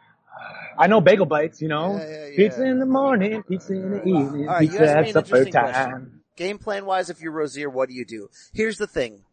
I 0.77 0.87
know 0.87 1.01
bagel 1.01 1.27
bites, 1.27 1.61
you 1.61 1.69
know. 1.69 1.97
Yeah, 1.97 2.27
yeah, 2.29 2.37
Pizza 2.37 2.65
in 2.65 2.79
the 2.79 2.87
morning, 2.87 3.43
pizza 3.43 3.73
in 3.73 3.91
the 3.91 4.05
evening, 4.05 4.47
right, 4.47 4.61
pizza 4.61 4.99
at 4.99 5.09
supper 5.11 5.45
time. 5.45 5.73
question. 5.73 6.18
Game 6.39 6.59
plan 6.59 6.87
wise, 6.87 7.11
if 7.11 7.21
you're 7.21 7.33
Rozier, 7.33 7.69
what 7.69 7.89
do 7.89 7.97
you 7.97 8.05
do? 8.05 8.31
Here's 8.53 8.79
the 8.79 8.87
thing. 8.87 9.25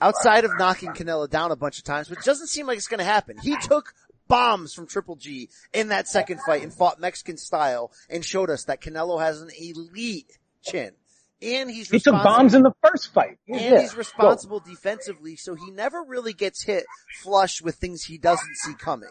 Outside 0.00 0.44
of 0.44 0.52
knocking 0.56 0.90
Canelo 0.92 1.28
down 1.28 1.50
a 1.50 1.56
bunch 1.56 1.76
of 1.78 1.84
times, 1.84 2.08
which 2.08 2.24
doesn't 2.24 2.46
seem 2.46 2.68
like 2.68 2.78
it's 2.78 2.86
going 2.86 2.98
to 2.98 3.04
happen, 3.04 3.36
he 3.36 3.56
took 3.56 3.92
bombs 4.28 4.72
from 4.72 4.86
Triple 4.86 5.16
G 5.16 5.50
in 5.74 5.88
that 5.88 6.06
second 6.06 6.40
fight 6.46 6.62
and 6.62 6.72
fought 6.72 7.00
Mexican 7.00 7.36
style 7.36 7.90
and 8.08 8.24
showed 8.24 8.48
us 8.48 8.64
that 8.64 8.80
Canelo 8.80 9.20
has 9.20 9.42
an 9.42 9.50
elite 9.60 10.38
chin. 10.62 10.92
And 11.42 11.68
he's 11.68 11.90
He 11.90 11.98
took 11.98 12.12
bombs 12.22 12.54
in 12.54 12.62
the 12.62 12.72
first 12.84 13.12
fight. 13.12 13.38
and 13.48 13.60
Yeah, 13.60 13.80
he's 13.80 13.92
go. 13.92 13.98
responsible 13.98 14.60
defensively, 14.60 15.34
so 15.34 15.56
he 15.56 15.72
never 15.72 16.00
really 16.04 16.32
gets 16.32 16.62
hit 16.62 16.84
flush 17.22 17.60
with 17.60 17.74
things 17.74 18.04
he 18.04 18.18
doesn't 18.18 18.56
see 18.58 18.74
coming. 18.74 19.10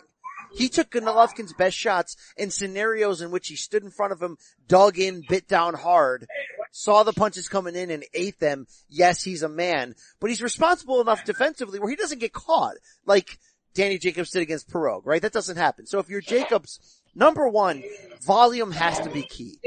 He 0.54 0.70
took 0.70 0.92
Golovkin's 0.92 1.54
best 1.54 1.78
shots 1.78 2.16
in 2.38 2.52
scenarios 2.52 3.22
in 3.22 3.32
which 3.32 3.48
he 3.48 3.56
stood 3.56 3.84
in 3.84 3.92
front 3.92 4.14
of 4.14 4.22
him, 4.22 4.38
dug 4.68 4.98
in, 4.98 5.24
bit 5.28 5.48
down 5.48 5.74
hard, 5.76 6.28
saw 6.72 7.04
the 7.04 7.14
punches 7.14 7.48
coming 7.48 7.76
in 7.76 7.92
and 7.92 8.04
ate 8.14 8.40
them. 8.40 8.68
Yes, 8.90 9.24
he's 9.24 9.44
a 9.44 9.50
man, 9.50 9.96
but 10.20 10.30
he's 10.30 10.42
responsible 10.42 11.02
enough 11.02 11.24
defensively 11.24 11.80
where 11.80 11.90
he 11.90 11.96
doesn't 11.96 12.20
get 12.20 12.34
caught. 12.34 12.76
Like 13.06 13.38
Danny 13.74 13.98
Jacobs 13.98 14.32
did 14.32 14.42
against 14.42 14.70
Pirog, 14.70 15.02
right? 15.06 15.22
That 15.22 15.34
doesn't 15.34 15.58
happen. 15.58 15.86
So 15.86 16.00
if 16.00 16.10
you're 16.10 16.22
Jacobs, 16.22 17.00
Number 17.16 17.50
one, 17.50 17.84
volume 18.22 18.72
has 18.72 19.00
to 19.00 19.10
be 19.10 19.24
key. 19.24 19.60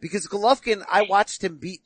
Because 0.00 0.26
Golovkin, 0.26 0.84
I 0.90 1.02
watched 1.02 1.42
him 1.42 1.56
beat 1.56 1.82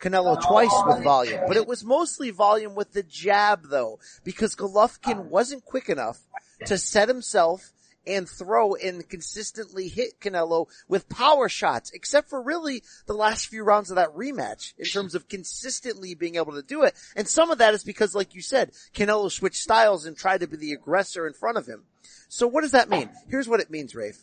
Canelo 0.00 0.38
oh, 0.38 0.48
twice 0.48 0.70
oh, 0.72 0.88
with 0.88 1.04
volume, 1.04 1.40
but 1.46 1.56
it 1.56 1.66
was 1.66 1.84
mostly 1.84 2.30
volume 2.30 2.74
with 2.74 2.92
the 2.92 3.02
jab 3.02 3.68
though, 3.68 3.98
because 4.24 4.56
Golovkin 4.56 5.26
wasn't 5.26 5.64
quick 5.64 5.88
enough 5.88 6.20
to 6.66 6.78
set 6.78 7.08
himself 7.08 7.72
and 8.06 8.28
throw 8.28 8.74
and 8.74 9.06
consistently 9.08 9.88
hit 9.88 10.20
Canelo 10.20 10.66
with 10.88 11.08
power 11.08 11.48
shots, 11.48 11.90
except 11.90 12.30
for 12.30 12.42
really 12.42 12.82
the 13.06 13.12
last 13.12 13.46
few 13.46 13.62
rounds 13.62 13.90
of 13.90 13.96
that 13.96 14.14
rematch 14.14 14.72
in 14.78 14.86
terms 14.86 15.14
of 15.14 15.28
consistently 15.28 16.14
being 16.14 16.36
able 16.36 16.52
to 16.52 16.62
do 16.62 16.82
it. 16.82 16.94
And 17.14 17.28
some 17.28 17.50
of 17.50 17.58
that 17.58 17.74
is 17.74 17.84
because, 17.84 18.14
like 18.14 18.34
you 18.34 18.42
said, 18.42 18.72
Canelo 18.94 19.30
switched 19.30 19.62
styles 19.62 20.06
and 20.06 20.16
tried 20.16 20.40
to 20.40 20.46
be 20.46 20.56
the 20.56 20.72
aggressor 20.72 21.26
in 21.26 21.34
front 21.34 21.58
of 21.58 21.66
him. 21.66 21.84
So 22.28 22.46
what 22.46 22.62
does 22.62 22.72
that 22.72 22.88
mean? 22.88 23.10
Here's 23.28 23.48
what 23.48 23.60
it 23.60 23.70
means, 23.70 23.94
Rafe. 23.94 24.22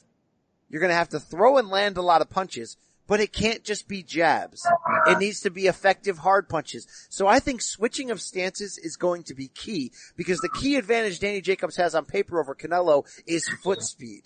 You're 0.69 0.81
gonna 0.81 0.93
have 0.93 1.09
to 1.09 1.19
throw 1.19 1.57
and 1.57 1.69
land 1.69 1.97
a 1.97 2.01
lot 2.01 2.21
of 2.21 2.29
punches, 2.29 2.77
but 3.07 3.19
it 3.19 3.33
can't 3.33 3.63
just 3.63 3.87
be 3.87 4.03
jabs. 4.03 4.67
It 5.07 5.17
needs 5.17 5.41
to 5.41 5.49
be 5.49 5.67
effective 5.67 6.19
hard 6.19 6.49
punches. 6.49 6.87
So 7.09 7.27
I 7.27 7.39
think 7.39 7.61
switching 7.61 8.11
of 8.11 8.21
stances 8.21 8.77
is 8.77 8.97
going 8.97 9.23
to 9.23 9.33
be 9.33 9.47
key 9.47 9.91
because 10.15 10.39
the 10.39 10.49
key 10.49 10.75
advantage 10.75 11.19
Danny 11.19 11.41
Jacobs 11.41 11.77
has 11.77 11.95
on 11.95 12.05
paper 12.05 12.39
over 12.39 12.53
Canelo 12.53 13.05
is 13.25 13.47
foot 13.63 13.81
speed. 13.81 14.23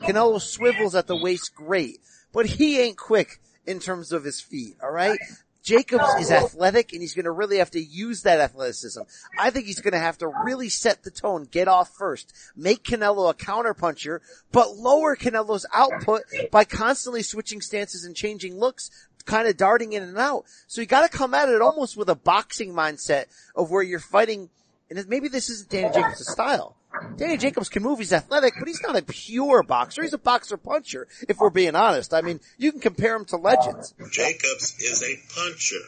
Canelo 0.00 0.40
swivels 0.40 0.94
at 0.94 1.06
the 1.06 1.16
waist 1.16 1.54
great, 1.54 1.98
but 2.32 2.46
he 2.46 2.80
ain't 2.80 2.96
quick 2.98 3.40
in 3.66 3.80
terms 3.80 4.12
of 4.12 4.24
his 4.24 4.40
feet, 4.40 4.76
alright? 4.82 5.18
Jacobs 5.66 6.14
is 6.20 6.30
athletic 6.30 6.92
and 6.92 7.02
he's 7.02 7.12
going 7.12 7.24
to 7.24 7.32
really 7.32 7.58
have 7.58 7.72
to 7.72 7.80
use 7.80 8.22
that 8.22 8.38
athleticism. 8.38 9.00
I 9.36 9.50
think 9.50 9.66
he's 9.66 9.80
going 9.80 9.94
to 9.94 9.98
have 9.98 10.16
to 10.18 10.28
really 10.44 10.68
set 10.68 11.02
the 11.02 11.10
tone, 11.10 11.48
get 11.50 11.66
off 11.66 11.90
first, 11.90 12.32
make 12.54 12.84
Canelo 12.84 13.28
a 13.28 13.34
counterpuncher, 13.34 14.20
but 14.52 14.76
lower 14.76 15.16
Canelo's 15.16 15.66
output 15.74 16.22
by 16.52 16.62
constantly 16.62 17.22
switching 17.22 17.60
stances 17.60 18.04
and 18.04 18.14
changing 18.14 18.56
looks, 18.56 19.08
kind 19.24 19.48
of 19.48 19.56
darting 19.56 19.92
in 19.92 20.04
and 20.04 20.16
out. 20.16 20.44
So 20.68 20.80
you 20.80 20.86
got 20.86 21.10
to 21.10 21.18
come 21.18 21.34
at 21.34 21.48
it 21.48 21.60
almost 21.60 21.96
with 21.96 22.08
a 22.08 22.14
boxing 22.14 22.72
mindset 22.72 23.24
of 23.56 23.68
where 23.68 23.82
you're 23.82 23.98
fighting, 23.98 24.50
and 24.88 25.04
maybe 25.08 25.26
this 25.26 25.50
isn't 25.50 25.68
Danny 25.68 25.92
Jacobs' 25.92 26.30
style. 26.30 26.75
Danny 27.16 27.36
Jacobs 27.36 27.68
can 27.68 27.82
move, 27.82 27.98
he's 27.98 28.12
athletic, 28.12 28.54
but 28.58 28.68
he's 28.68 28.82
not 28.82 28.96
a 28.96 29.02
pure 29.02 29.62
boxer. 29.62 30.02
He's 30.02 30.12
a 30.12 30.18
boxer 30.18 30.56
puncher, 30.56 31.08
if 31.28 31.38
we're 31.38 31.50
being 31.50 31.74
honest. 31.74 32.12
I 32.12 32.22
mean, 32.22 32.40
you 32.58 32.72
can 32.72 32.80
compare 32.80 33.16
him 33.16 33.24
to 33.26 33.36
legends. 33.36 33.94
Jacobs 34.10 34.76
is 34.80 35.02
a 35.02 35.16
puncher, 35.34 35.84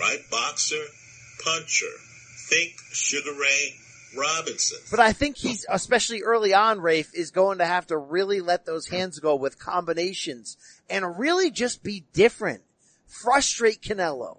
right? 0.00 0.18
Boxer, 0.30 0.84
puncher. 1.44 1.86
Think 2.48 2.72
Sugar 2.92 3.32
Ray 3.32 3.74
Robinson. 4.16 4.78
But 4.90 5.00
I 5.00 5.12
think 5.12 5.36
he's, 5.36 5.66
especially 5.68 6.22
early 6.22 6.54
on, 6.54 6.80
Rafe, 6.80 7.14
is 7.14 7.30
going 7.30 7.58
to 7.58 7.66
have 7.66 7.86
to 7.88 7.96
really 7.96 8.40
let 8.40 8.66
those 8.66 8.88
hands 8.88 9.18
go 9.18 9.34
with 9.34 9.58
combinations 9.58 10.56
and 10.88 11.18
really 11.18 11.50
just 11.50 11.82
be 11.82 12.04
different. 12.12 12.62
Frustrate 13.06 13.80
Canelo. 13.80 14.38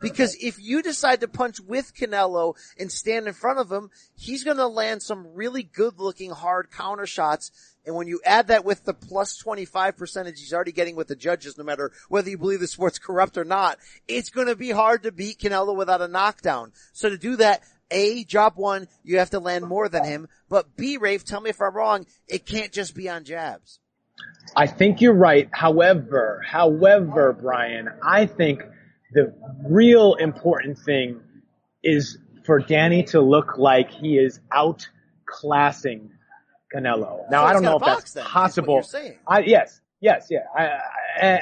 Because 0.00 0.36
if 0.40 0.60
you 0.60 0.82
decide 0.82 1.20
to 1.20 1.28
punch 1.28 1.60
with 1.60 1.94
Canelo 1.94 2.54
and 2.78 2.90
stand 2.90 3.26
in 3.26 3.34
front 3.34 3.58
of 3.58 3.70
him, 3.70 3.90
he's 4.16 4.44
gonna 4.44 4.68
land 4.68 5.02
some 5.02 5.34
really 5.34 5.62
good 5.62 5.98
looking 5.98 6.30
hard 6.30 6.70
counter 6.70 7.06
shots. 7.06 7.50
And 7.84 7.96
when 7.96 8.06
you 8.06 8.20
add 8.24 8.48
that 8.48 8.64
with 8.64 8.84
the 8.84 8.94
plus 8.94 9.36
25 9.36 9.96
percentage 9.96 10.38
he's 10.38 10.52
already 10.52 10.72
getting 10.72 10.94
with 10.94 11.08
the 11.08 11.16
judges, 11.16 11.58
no 11.58 11.64
matter 11.64 11.90
whether 12.08 12.30
you 12.30 12.38
believe 12.38 12.60
the 12.60 12.66
sport's 12.66 12.98
corrupt 12.98 13.36
or 13.36 13.44
not, 13.44 13.78
it's 14.06 14.30
gonna 14.30 14.56
be 14.56 14.70
hard 14.70 15.02
to 15.02 15.12
beat 15.12 15.38
Canelo 15.38 15.74
without 15.74 16.02
a 16.02 16.08
knockdown. 16.08 16.72
So 16.92 17.08
to 17.08 17.18
do 17.18 17.36
that, 17.36 17.62
A, 17.90 18.24
job 18.24 18.52
one, 18.56 18.86
you 19.02 19.18
have 19.18 19.30
to 19.30 19.40
land 19.40 19.66
more 19.66 19.88
than 19.88 20.04
him, 20.04 20.28
but 20.48 20.76
B, 20.76 20.96
Rafe, 20.96 21.24
tell 21.24 21.40
me 21.40 21.50
if 21.50 21.60
I'm 21.60 21.74
wrong, 21.74 22.06
it 22.28 22.46
can't 22.46 22.72
just 22.72 22.94
be 22.94 23.08
on 23.08 23.24
jabs. 23.24 23.80
I 24.56 24.66
think 24.66 25.00
you're 25.00 25.14
right. 25.14 25.48
However, 25.52 26.42
however, 26.46 27.32
Brian, 27.32 27.88
I 28.02 28.26
think 28.26 28.62
the 29.12 29.34
real 29.66 30.14
important 30.14 30.78
thing 30.78 31.20
is 31.82 32.18
for 32.44 32.58
Danny 32.58 33.04
to 33.04 33.20
look 33.20 33.58
like 33.58 33.90
he 33.90 34.18
is 34.18 34.40
outclassing 34.52 36.10
Canelo. 36.74 37.30
Now 37.30 37.42
So 37.42 37.46
I 37.46 37.52
don't 37.52 37.62
know 37.62 37.76
if 37.76 37.84
that's 37.84 38.12
then, 38.12 38.24
possible. 38.24 38.84
I, 39.26 39.40
yes, 39.40 39.80
yes, 40.00 40.28
yeah. 40.30 40.40
I, 40.56 40.78
I, 41.20 41.40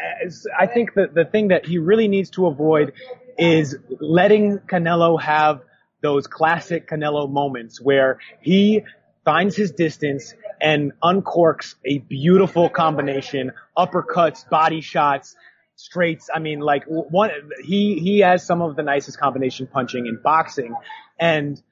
I 0.60 0.66
think 0.66 0.94
that 0.94 1.14
the 1.14 1.24
thing 1.24 1.48
that 1.48 1.66
he 1.66 1.78
really 1.78 2.08
needs 2.08 2.30
to 2.30 2.46
avoid 2.46 2.92
is 3.38 3.76
letting 4.00 4.58
Canelo 4.58 5.20
have 5.20 5.60
those 6.02 6.26
classic 6.26 6.88
Canelo 6.88 7.30
moments 7.30 7.80
where 7.80 8.18
he 8.40 8.82
finds 9.24 9.56
his 9.56 9.72
distance 9.72 10.34
and 10.60 10.92
uncorks 11.02 11.74
a 11.84 11.98
beautiful 11.98 12.68
combination, 12.68 13.52
uppercuts, 13.76 14.48
body 14.48 14.80
shots, 14.80 15.36
straights. 15.76 16.28
I 16.34 16.40
mean, 16.40 16.60
like 16.60 16.84
one, 16.86 17.30
he, 17.62 18.00
he 18.00 18.20
has 18.20 18.44
some 18.44 18.62
of 18.62 18.76
the 18.76 18.82
nicest 18.82 19.18
combination 19.18 19.66
punching 19.66 20.06
in 20.06 20.18
boxing 20.22 20.74
and 21.18 21.62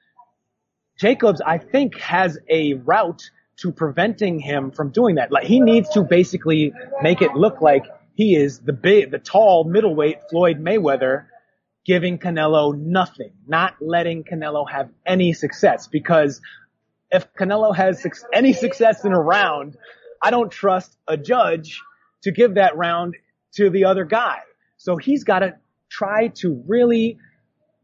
Jacobs, 0.97 1.41
I 1.45 1.57
think, 1.57 1.99
has 1.99 2.37
a 2.49 2.73
route 2.73 3.23
to 3.57 3.71
preventing 3.71 4.39
him 4.39 4.71
from 4.71 4.91
doing 4.91 5.15
that. 5.15 5.31
Like 5.31 5.45
he 5.45 5.59
needs 5.59 5.89
to 5.89 6.03
basically 6.03 6.73
make 7.01 7.21
it 7.21 7.33
look 7.33 7.61
like 7.61 7.85
he 8.15 8.35
is 8.35 8.59
the 8.59 8.73
big, 8.73 9.11
the 9.11 9.19
tall 9.19 9.65
middleweight 9.65 10.19
Floyd 10.29 10.57
Mayweather 10.59 11.25
giving 11.85 12.17
Canelo 12.17 12.77
nothing, 12.77 13.31
not 13.45 13.75
letting 13.79 14.23
Canelo 14.23 14.69
have 14.69 14.89
any 15.05 15.33
success 15.33 15.87
because 15.87 16.41
if 17.11 17.31
Canelo 17.33 17.75
has 17.75 18.05
any 18.33 18.53
success 18.53 19.05
in 19.05 19.13
a 19.13 19.19
round, 19.19 19.77
I 20.21 20.31
don't 20.31 20.51
trust 20.51 20.97
a 21.07 21.17
judge 21.17 21.81
to 22.23 22.31
give 22.31 22.55
that 22.55 22.75
round 22.77 23.15
to 23.55 23.69
the 23.69 23.85
other 23.85 24.05
guy. 24.05 24.39
So 24.77 24.97
he's 24.97 25.23
got 25.23 25.39
to 25.39 25.55
try 25.89 26.27
to 26.35 26.63
really 26.67 27.17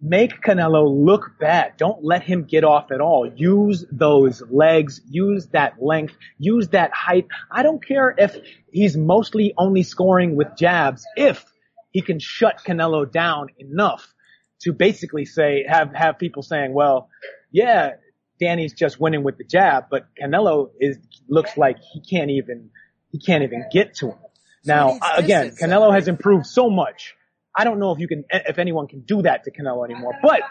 make 0.01 0.41
Canelo 0.41 1.05
look 1.05 1.31
bad. 1.39 1.73
Don't 1.77 2.03
let 2.03 2.23
him 2.23 2.45
get 2.45 2.63
off 2.63 2.91
at 2.91 3.01
all. 3.01 3.31
Use 3.35 3.85
those 3.91 4.41
legs, 4.49 4.99
use 5.07 5.47
that 5.53 5.81
length, 5.81 6.15
use 6.39 6.69
that 6.69 6.91
height. 6.91 7.27
I 7.51 7.61
don't 7.61 7.85
care 7.85 8.13
if 8.17 8.35
he's 8.71 8.97
mostly 8.97 9.53
only 9.57 9.83
scoring 9.83 10.35
with 10.35 10.57
jabs, 10.57 11.05
if 11.15 11.45
he 11.91 12.01
can 12.01 12.19
shut 12.19 12.63
Canelo 12.65 13.09
down 13.09 13.47
enough 13.59 14.13
to 14.61 14.73
basically 14.73 15.25
say, 15.25 15.65
have, 15.67 15.93
have 15.93 16.17
people 16.17 16.41
saying, 16.41 16.73
well, 16.73 17.09
yeah, 17.51 17.91
Danny's 18.39 18.73
just 18.73 18.99
winning 18.99 19.23
with 19.23 19.37
the 19.37 19.43
jab, 19.43 19.85
but 19.91 20.07
Canelo 20.19 20.71
is, 20.79 20.97
looks 21.27 21.57
like 21.57 21.77
he 21.93 22.01
can't 22.01 22.31
even, 22.31 22.71
he 23.11 23.19
can't 23.19 23.43
even 23.43 23.65
get 23.71 23.95
to 23.95 24.07
him. 24.07 24.17
Now, 24.65 24.99
again, 25.15 25.51
Canelo 25.51 25.93
has 25.93 26.07
improved 26.07 26.45
so 26.45 26.69
much. 26.69 27.15
I 27.55 27.63
don't 27.63 27.79
know 27.79 27.91
if 27.91 27.99
you 27.99 28.07
can, 28.07 28.25
if 28.29 28.59
anyone 28.59 28.87
can 28.87 29.01
do 29.01 29.23
that 29.23 29.43
to 29.45 29.51
Canelo 29.51 29.83
anymore, 29.83 30.13
but 30.21 30.41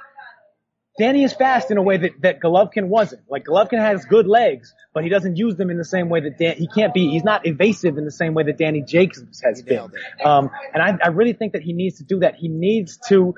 Danny 0.99 1.25
is 1.25 1.33
fast 1.33 1.71
in 1.71 1.79
a 1.79 1.83
way 1.83 1.97
that, 1.97 2.21
that 2.21 2.41
Golovkin 2.41 2.89
wasn't. 2.89 3.23
Like 3.31 3.45
Golovkin 3.45 3.79
has 3.79 4.05
good 4.05 4.27
legs, 4.27 4.75
but 4.93 5.03
he 5.05 5.09
doesn't 5.09 5.37
use 5.37 5.57
them 5.57 5.71
in 5.71 5.79
the 5.79 5.85
same 5.85 6.09
way 6.09 6.21
that 6.21 6.39
Dan, 6.39 6.57
he 6.57 6.67
can't 6.67 6.93
be, 6.93 7.09
he's 7.09 7.25
not 7.25 7.47
evasive 7.47 7.97
in 7.97 8.05
the 8.05 8.11
same 8.11 8.35
way 8.35 8.43
that 8.43 8.59
Danny 8.59 8.83
Jacobs 8.83 9.41
has 9.41 9.63
been. 9.63 9.91
Um, 10.23 10.51
and 10.75 10.83
I, 10.83 10.99
I 11.03 11.09
really 11.09 11.33
think 11.33 11.55
that 11.55 11.63
he 11.63 11.73
needs 11.73 11.99
to 11.99 12.05
do 12.05 12.21
that. 12.21 12.35
He 12.35 12.49
needs 12.49 12.99
to 13.09 13.35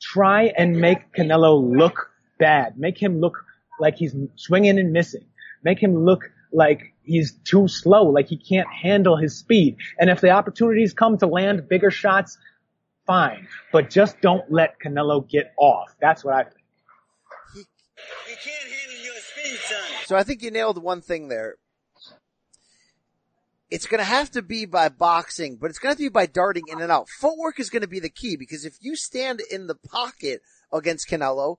try 0.00 0.52
and 0.56 0.80
make 0.80 1.12
Canelo 1.12 1.76
look 1.76 2.10
bad. 2.38 2.78
Make 2.78 2.96
him 2.96 3.20
look 3.20 3.44
like 3.78 3.96
he's 3.96 4.14
swinging 4.36 4.78
and 4.78 4.92
missing. 4.92 5.26
Make 5.62 5.82
him 5.82 6.04
look 6.04 6.30
like 6.52 6.94
he's 7.02 7.32
too 7.44 7.68
slow, 7.68 8.04
like 8.04 8.28
he 8.28 8.36
can't 8.36 8.68
handle 8.72 9.16
his 9.16 9.38
speed. 9.38 9.76
And 9.98 10.10
if 10.10 10.20
the 10.20 10.30
opportunities 10.30 10.92
come 10.92 11.18
to 11.18 11.26
land 11.26 11.68
bigger 11.68 11.90
shots, 11.90 12.38
fine. 13.06 13.48
But 13.72 13.90
just 13.90 14.20
don't 14.20 14.50
let 14.50 14.76
Canelo 14.84 15.28
get 15.28 15.52
off. 15.58 15.94
That's 16.00 16.24
what 16.24 16.34
I 16.34 16.44
think. 16.44 16.56
So 20.06 20.16
I 20.16 20.22
think 20.24 20.42
you 20.42 20.50
nailed 20.50 20.82
one 20.82 21.00
thing 21.00 21.28
there. 21.28 21.56
It's 23.70 23.86
going 23.86 24.00
to 24.00 24.04
have 24.04 24.30
to 24.32 24.42
be 24.42 24.66
by 24.66 24.90
boxing, 24.90 25.56
but 25.56 25.70
it's 25.70 25.78
going 25.78 25.88
to 25.88 25.92
have 25.92 25.98
to 25.98 26.10
be 26.10 26.12
by 26.12 26.26
darting 26.26 26.64
in 26.68 26.82
and 26.82 26.92
out. 26.92 27.08
Footwork 27.08 27.58
is 27.58 27.70
going 27.70 27.80
to 27.80 27.88
be 27.88 28.00
the 28.00 28.10
key 28.10 28.36
because 28.36 28.66
if 28.66 28.76
you 28.82 28.94
stand 28.96 29.40
in 29.50 29.66
the 29.66 29.74
pocket 29.74 30.42
against 30.70 31.08
Canelo, 31.08 31.56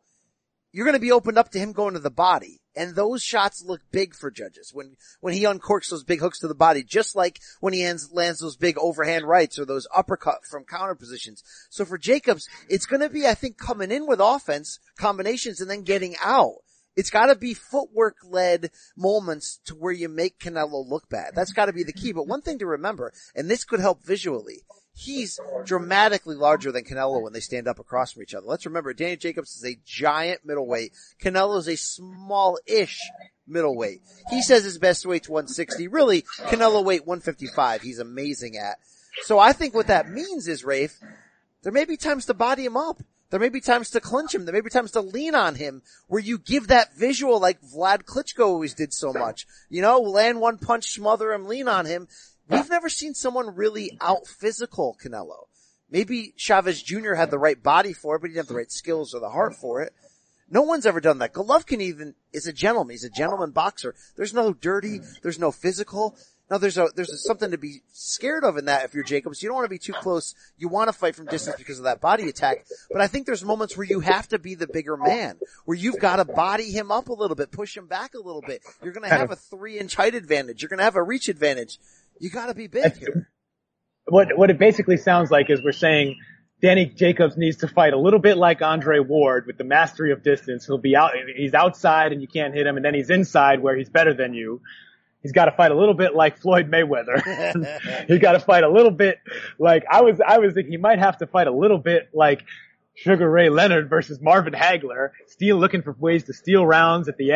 you're 0.73 0.85
going 0.85 0.95
to 0.95 0.99
be 0.99 1.11
opened 1.11 1.37
up 1.37 1.49
to 1.51 1.59
him 1.59 1.71
going 1.71 1.93
to 1.93 1.99
the 1.99 2.11
body. 2.11 2.59
And 2.75 2.95
those 2.95 3.21
shots 3.21 3.63
look 3.63 3.81
big 3.91 4.15
for 4.15 4.31
judges 4.31 4.71
when, 4.73 4.95
when 5.21 5.35
he 5.35 5.43
uncorks 5.43 5.89
those 5.89 6.03
big 6.03 6.19
hooks 6.19 6.39
to 6.39 6.47
the 6.47 6.55
body, 6.55 6.83
just 6.83 7.15
like 7.15 7.39
when 7.61 7.71
he 7.71 7.85
lands, 7.85 8.11
lands 8.11 8.39
those 8.39 8.57
big 8.57 8.77
overhand 8.79 9.25
rights 9.25 9.59
or 9.59 9.65
those 9.65 9.87
uppercut 9.95 10.43
from 10.49 10.65
counter 10.65 10.95
positions. 10.95 11.43
So 11.69 11.85
for 11.85 11.99
Jacobs, 11.99 12.49
it's 12.67 12.87
going 12.87 13.01
to 13.01 13.09
be, 13.09 13.27
I 13.27 13.35
think, 13.35 13.57
coming 13.57 13.91
in 13.91 14.07
with 14.07 14.19
offense 14.19 14.79
combinations 14.97 15.61
and 15.61 15.69
then 15.69 15.83
getting 15.83 16.15
out. 16.23 16.55
It's 16.95 17.09
gotta 17.09 17.35
be 17.35 17.55
footwork 17.55 18.17
led 18.23 18.69
moments 18.95 19.59
to 19.65 19.73
where 19.73 19.91
you 19.91 20.09
make 20.09 20.37
Canelo 20.37 20.87
look 20.87 21.09
bad. 21.09 21.31
That's 21.33 21.51
gotta 21.51 21.73
be 21.73 21.81
the 21.83 21.91
key. 21.91 22.11
But 22.11 22.27
one 22.27 22.41
thing 22.41 22.59
to 22.59 22.67
remember, 22.67 23.11
and 23.35 23.49
this 23.49 23.63
could 23.63 23.79
help 23.79 24.03
visually, 24.03 24.61
he's 24.93 25.39
dramatically 25.65 26.35
larger 26.35 26.71
than 26.71 26.83
Canelo 26.83 27.21
when 27.21 27.33
they 27.33 27.39
stand 27.39 27.67
up 27.67 27.79
across 27.79 28.11
from 28.11 28.21
each 28.21 28.33
other. 28.33 28.45
Let's 28.45 28.65
remember, 28.65 28.93
Danny 28.93 29.17
Jacobs 29.17 29.55
is 29.55 29.65
a 29.65 29.79
giant 29.85 30.45
middleweight. 30.45 30.93
Canelo 31.21 31.57
is 31.57 31.67
a 31.67 31.75
small-ish 31.75 32.99
middleweight. 33.47 34.01
He 34.29 34.41
says 34.41 34.63
his 34.63 34.77
best 34.77 35.05
weight's 35.05 35.29
160. 35.29 35.87
Really, 35.87 36.21
Canelo 36.21 36.83
weight 36.83 37.05
155. 37.05 37.81
He's 37.81 37.99
amazing 37.99 38.57
at. 38.57 38.77
So 39.23 39.39
I 39.39 39.53
think 39.53 39.73
what 39.73 39.87
that 39.87 40.09
means 40.09 40.47
is, 40.47 40.63
Rafe, 40.63 40.99
there 41.63 41.71
may 41.71 41.85
be 41.85 41.97
times 41.97 42.25
to 42.25 42.33
body 42.33 42.65
him 42.65 42.77
up. 42.77 43.01
There 43.29 43.39
may 43.39 43.49
be 43.49 43.61
times 43.61 43.89
to 43.91 43.99
clinch 43.99 44.35
him. 44.35 44.45
There 44.45 44.53
may 44.53 44.61
be 44.61 44.69
times 44.69 44.91
to 44.91 45.01
lean 45.01 45.33
on 45.33 45.55
him 45.55 45.81
where 46.07 46.21
you 46.21 46.37
give 46.37 46.67
that 46.67 46.95
visual 46.95 47.39
like 47.39 47.63
Vlad 47.63 48.03
Klitschko 48.03 48.45
always 48.45 48.75
did 48.75 48.93
so 48.93 49.11
much. 49.11 49.47
You 49.69 49.81
know, 49.81 49.99
land 50.01 50.39
one 50.39 50.59
punch, 50.59 50.91
smother 50.91 51.33
him, 51.33 51.47
lean 51.47 51.67
on 51.67 51.87
him. 51.87 52.07
We've 52.53 52.69
never 52.69 52.89
seen 52.89 53.13
someone 53.13 53.55
really 53.55 53.97
out 54.01 54.27
physical 54.27 54.97
Canelo. 55.03 55.47
Maybe 55.89 56.33
Chavez 56.37 56.81
Jr. 56.81 57.13
had 57.13 57.29
the 57.29 57.37
right 57.37 57.61
body 57.61 57.93
for 57.93 58.15
it, 58.15 58.19
but 58.19 58.29
he 58.29 58.33
didn't 58.33 58.47
have 58.47 58.53
the 58.53 58.57
right 58.57 58.71
skills 58.71 59.13
or 59.13 59.19
the 59.19 59.29
heart 59.29 59.55
for 59.55 59.81
it. 59.81 59.93
No 60.49 60.61
one's 60.61 60.85
ever 60.85 60.99
done 60.99 61.19
that. 61.19 61.33
Golovkin 61.33 61.81
even 61.81 62.15
is 62.31 62.47
a 62.47 62.53
gentleman. 62.53 62.93
He's 62.93 63.03
a 63.03 63.09
gentleman 63.09 63.51
boxer. 63.51 63.95
There's 64.15 64.33
no 64.33 64.53
dirty. 64.53 65.01
There's 65.21 65.39
no 65.39 65.51
physical. 65.51 66.15
Now 66.51 66.57
there's 66.57 66.77
a, 66.77 66.89
there's 66.95 67.09
a, 67.09 67.17
something 67.17 67.51
to 67.51 67.57
be 67.57 67.81
scared 67.93 68.43
of 68.43 68.57
in 68.57 68.65
that 68.65 68.85
if 68.85 68.93
you're 68.93 69.03
Jacobs. 69.03 69.41
You 69.41 69.49
don't 69.49 69.55
want 69.55 69.65
to 69.65 69.69
be 69.69 69.79
too 69.79 69.93
close. 69.93 70.35
You 70.57 70.67
want 70.67 70.89
to 70.89 70.93
fight 70.93 71.15
from 71.15 71.25
distance 71.25 71.55
because 71.57 71.79
of 71.79 71.85
that 71.85 72.01
body 72.01 72.27
attack. 72.29 72.65
But 72.91 73.01
I 73.01 73.07
think 73.07 73.25
there's 73.25 73.43
moments 73.43 73.77
where 73.77 73.87
you 73.87 74.01
have 74.01 74.27
to 74.27 74.39
be 74.39 74.53
the 74.53 74.67
bigger 74.67 74.97
man, 74.97 75.39
where 75.65 75.77
you've 75.77 75.99
got 75.99 76.17
to 76.17 76.25
body 76.25 76.71
him 76.71 76.91
up 76.91 77.07
a 77.09 77.13
little 77.13 77.35
bit, 77.35 77.51
push 77.51 77.75
him 77.75 77.87
back 77.87 78.13
a 78.13 78.19
little 78.19 78.43
bit. 78.45 78.61
You're 78.83 78.93
going 78.93 79.09
to 79.09 79.15
have 79.15 79.31
a 79.31 79.35
three 79.35 79.79
inch 79.79 79.95
height 79.95 80.15
advantage. 80.15 80.61
You're 80.61 80.69
going 80.69 80.79
to 80.79 80.83
have 80.83 80.95
a 80.95 81.03
reach 81.03 81.29
advantage. 81.29 81.79
You 82.19 82.29
got 82.29 82.47
to 82.47 82.53
be 82.53 82.67
big 82.67 82.95
here. 82.97 83.29
What, 84.05 84.37
what 84.37 84.49
it 84.49 84.59
basically 84.59 84.97
sounds 84.97 85.31
like 85.31 85.49
is 85.49 85.61
we're 85.63 85.71
saying 85.71 86.17
Danny 86.61 86.85
Jacobs 86.85 87.37
needs 87.37 87.57
to 87.57 87.67
fight 87.67 87.93
a 87.93 87.97
little 87.97 88.19
bit 88.19 88.37
like 88.37 88.61
Andre 88.61 88.99
Ward 88.99 89.45
with 89.47 89.57
the 89.57 89.63
mastery 89.63 90.11
of 90.11 90.23
distance. 90.23 90.65
He'll 90.65 90.77
be 90.77 90.95
out, 90.95 91.11
he's 91.35 91.53
outside 91.53 92.11
and 92.11 92.21
you 92.21 92.27
can't 92.27 92.53
hit 92.53 92.67
him 92.67 92.75
and 92.75 92.85
then 92.85 92.93
he's 92.93 93.09
inside 93.09 93.61
where 93.61 93.75
he's 93.77 93.89
better 93.89 94.13
than 94.13 94.33
you 94.33 94.61
he's 95.23 95.31
got 95.31 95.45
to 95.45 95.51
fight 95.51 95.71
a 95.71 95.75
little 95.75 95.95
bit 95.95 96.13
like 96.13 96.37
Floyd 96.37 96.69
Mayweather. 96.69 98.05
he's 98.07 98.19
got 98.19 98.33
to 98.33 98.39
fight 98.39 98.63
a 98.63 98.69
little 98.69 98.91
bit 98.91 99.19
like 99.57 99.85
I 99.89 100.01
was. 100.01 100.21
I 100.25 100.37
was 100.37 100.53
thinking 100.53 100.71
he 100.71 100.77
might 100.77 100.99
have 100.99 101.17
to 101.19 101.27
fight 101.27 101.47
a 101.47 101.51
little 101.51 101.79
bit 101.79 102.09
like 102.13 102.43
Sugar 102.95 103.29
Ray 103.29 103.49
Leonard 103.49 103.89
versus 103.89 104.21
Marvin 104.21 104.53
Hagler. 104.53 105.09
Steal 105.27 105.57
looking 105.57 105.81
for 105.81 105.93
ways 105.93 106.25
to 106.25 106.33
steal 106.33 106.65
rounds 106.65 107.07
at 107.07 107.17
the 107.17 107.31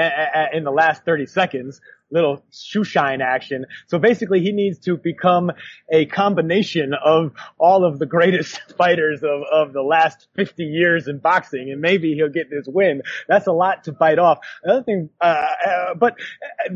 in 0.53 0.63
the 0.63 0.71
last 0.71 1.03
30 1.03 1.25
seconds. 1.25 1.81
Little 2.09 2.43
shoe 2.51 2.83
shine 2.83 3.21
action. 3.21 3.65
So 3.87 3.99
basically, 3.99 4.41
he 4.41 4.51
needs 4.51 4.79
to 4.79 4.97
become 4.97 5.51
a 5.91 6.05
combination 6.05 6.93
of 6.93 7.33
all 7.57 7.83
of 7.83 7.99
the 7.99 8.05
greatest 8.05 8.59
fighters 8.77 9.23
of 9.23 9.41
of 9.51 9.73
the 9.73 9.81
last 9.81 10.27
50 10.35 10.63
years 10.63 11.07
in 11.07 11.17
boxing, 11.19 11.71
and 11.71 11.81
maybe 11.81 12.13
he'll 12.13 12.29
get 12.29 12.49
this 12.49 12.65
win. 12.67 13.01
That's 13.27 13.47
a 13.47 13.51
lot 13.51 13.85
to 13.85 13.93
bite 13.93 14.19
off. 14.19 14.39
Another 14.63 14.83
thing, 14.83 15.09
uh, 15.21 15.47
uh, 15.65 15.93
but. 15.95 16.15
Uh, 16.65 16.75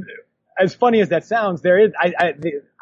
as 0.60 0.76
funny 0.76 1.00
as 1.00 1.10
that 1.10 1.24
sounds, 1.26 1.62
there 1.62 1.80
is, 1.80 1.92
I, 1.98 2.14
I, 2.20 2.34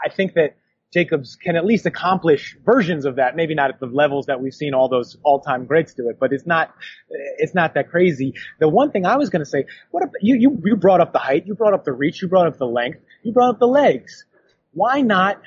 I 0.03 0.09
think 0.09 0.33
that 0.33 0.57
Jacobs 0.91 1.35
can 1.35 1.55
at 1.55 1.65
least 1.65 1.85
accomplish 1.85 2.57
versions 2.65 3.05
of 3.05 3.17
that. 3.17 3.35
Maybe 3.35 3.53
not 3.53 3.69
at 3.69 3.79
the 3.79 3.85
levels 3.85 4.25
that 4.25 4.41
we've 4.41 4.53
seen 4.53 4.73
all 4.73 4.89
those 4.89 5.17
all-time 5.23 5.65
greats 5.65 5.93
do 5.93 6.09
it, 6.09 6.17
but 6.19 6.33
it's 6.33 6.47
not, 6.47 6.73
it's 7.37 7.53
not 7.53 7.75
that 7.75 7.89
crazy. 7.89 8.33
The 8.59 8.67
one 8.67 8.91
thing 8.91 9.05
I 9.05 9.17
was 9.17 9.29
going 9.29 9.43
to 9.43 9.49
say, 9.49 9.65
what 9.91 10.03
if, 10.03 10.09
you, 10.21 10.35
you, 10.35 10.61
you 10.65 10.75
brought 10.75 10.99
up 10.99 11.13
the 11.13 11.19
height, 11.19 11.45
you 11.45 11.53
brought 11.53 11.73
up 11.73 11.85
the 11.85 11.93
reach, 11.93 12.21
you 12.23 12.27
brought 12.27 12.47
up 12.47 12.57
the 12.57 12.65
length, 12.65 12.99
you 13.21 13.31
brought 13.31 13.51
up 13.51 13.59
the 13.59 13.67
legs. 13.67 14.25
Why 14.71 15.01
not, 15.01 15.41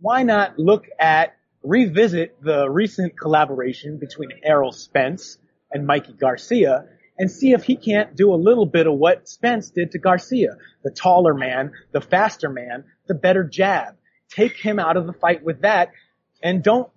why 0.00 0.24
not 0.24 0.58
look 0.58 0.86
at, 0.98 1.36
revisit 1.62 2.42
the 2.42 2.68
recent 2.68 3.18
collaboration 3.18 3.98
between 3.98 4.30
Errol 4.42 4.72
Spence 4.72 5.38
and 5.70 5.86
Mikey 5.86 6.14
Garcia 6.14 6.86
and 7.16 7.30
see 7.30 7.52
if 7.52 7.62
he 7.64 7.76
can't 7.76 8.16
do 8.16 8.32
a 8.32 8.36
little 8.36 8.66
bit 8.66 8.86
of 8.86 8.94
what 8.94 9.28
Spence 9.28 9.70
did 9.70 9.92
to 9.92 9.98
Garcia. 9.98 10.56
The 10.82 10.90
taller 10.90 11.34
man, 11.34 11.72
the 11.92 12.00
faster 12.00 12.48
man, 12.48 12.84
the 13.06 13.14
better 13.14 13.44
jab. 13.44 13.97
Take 14.30 14.56
him 14.56 14.78
out 14.78 14.96
of 14.96 15.06
the 15.06 15.12
fight 15.12 15.42
with 15.42 15.62
that 15.62 15.92
and 16.42 16.62
don't 16.62 16.90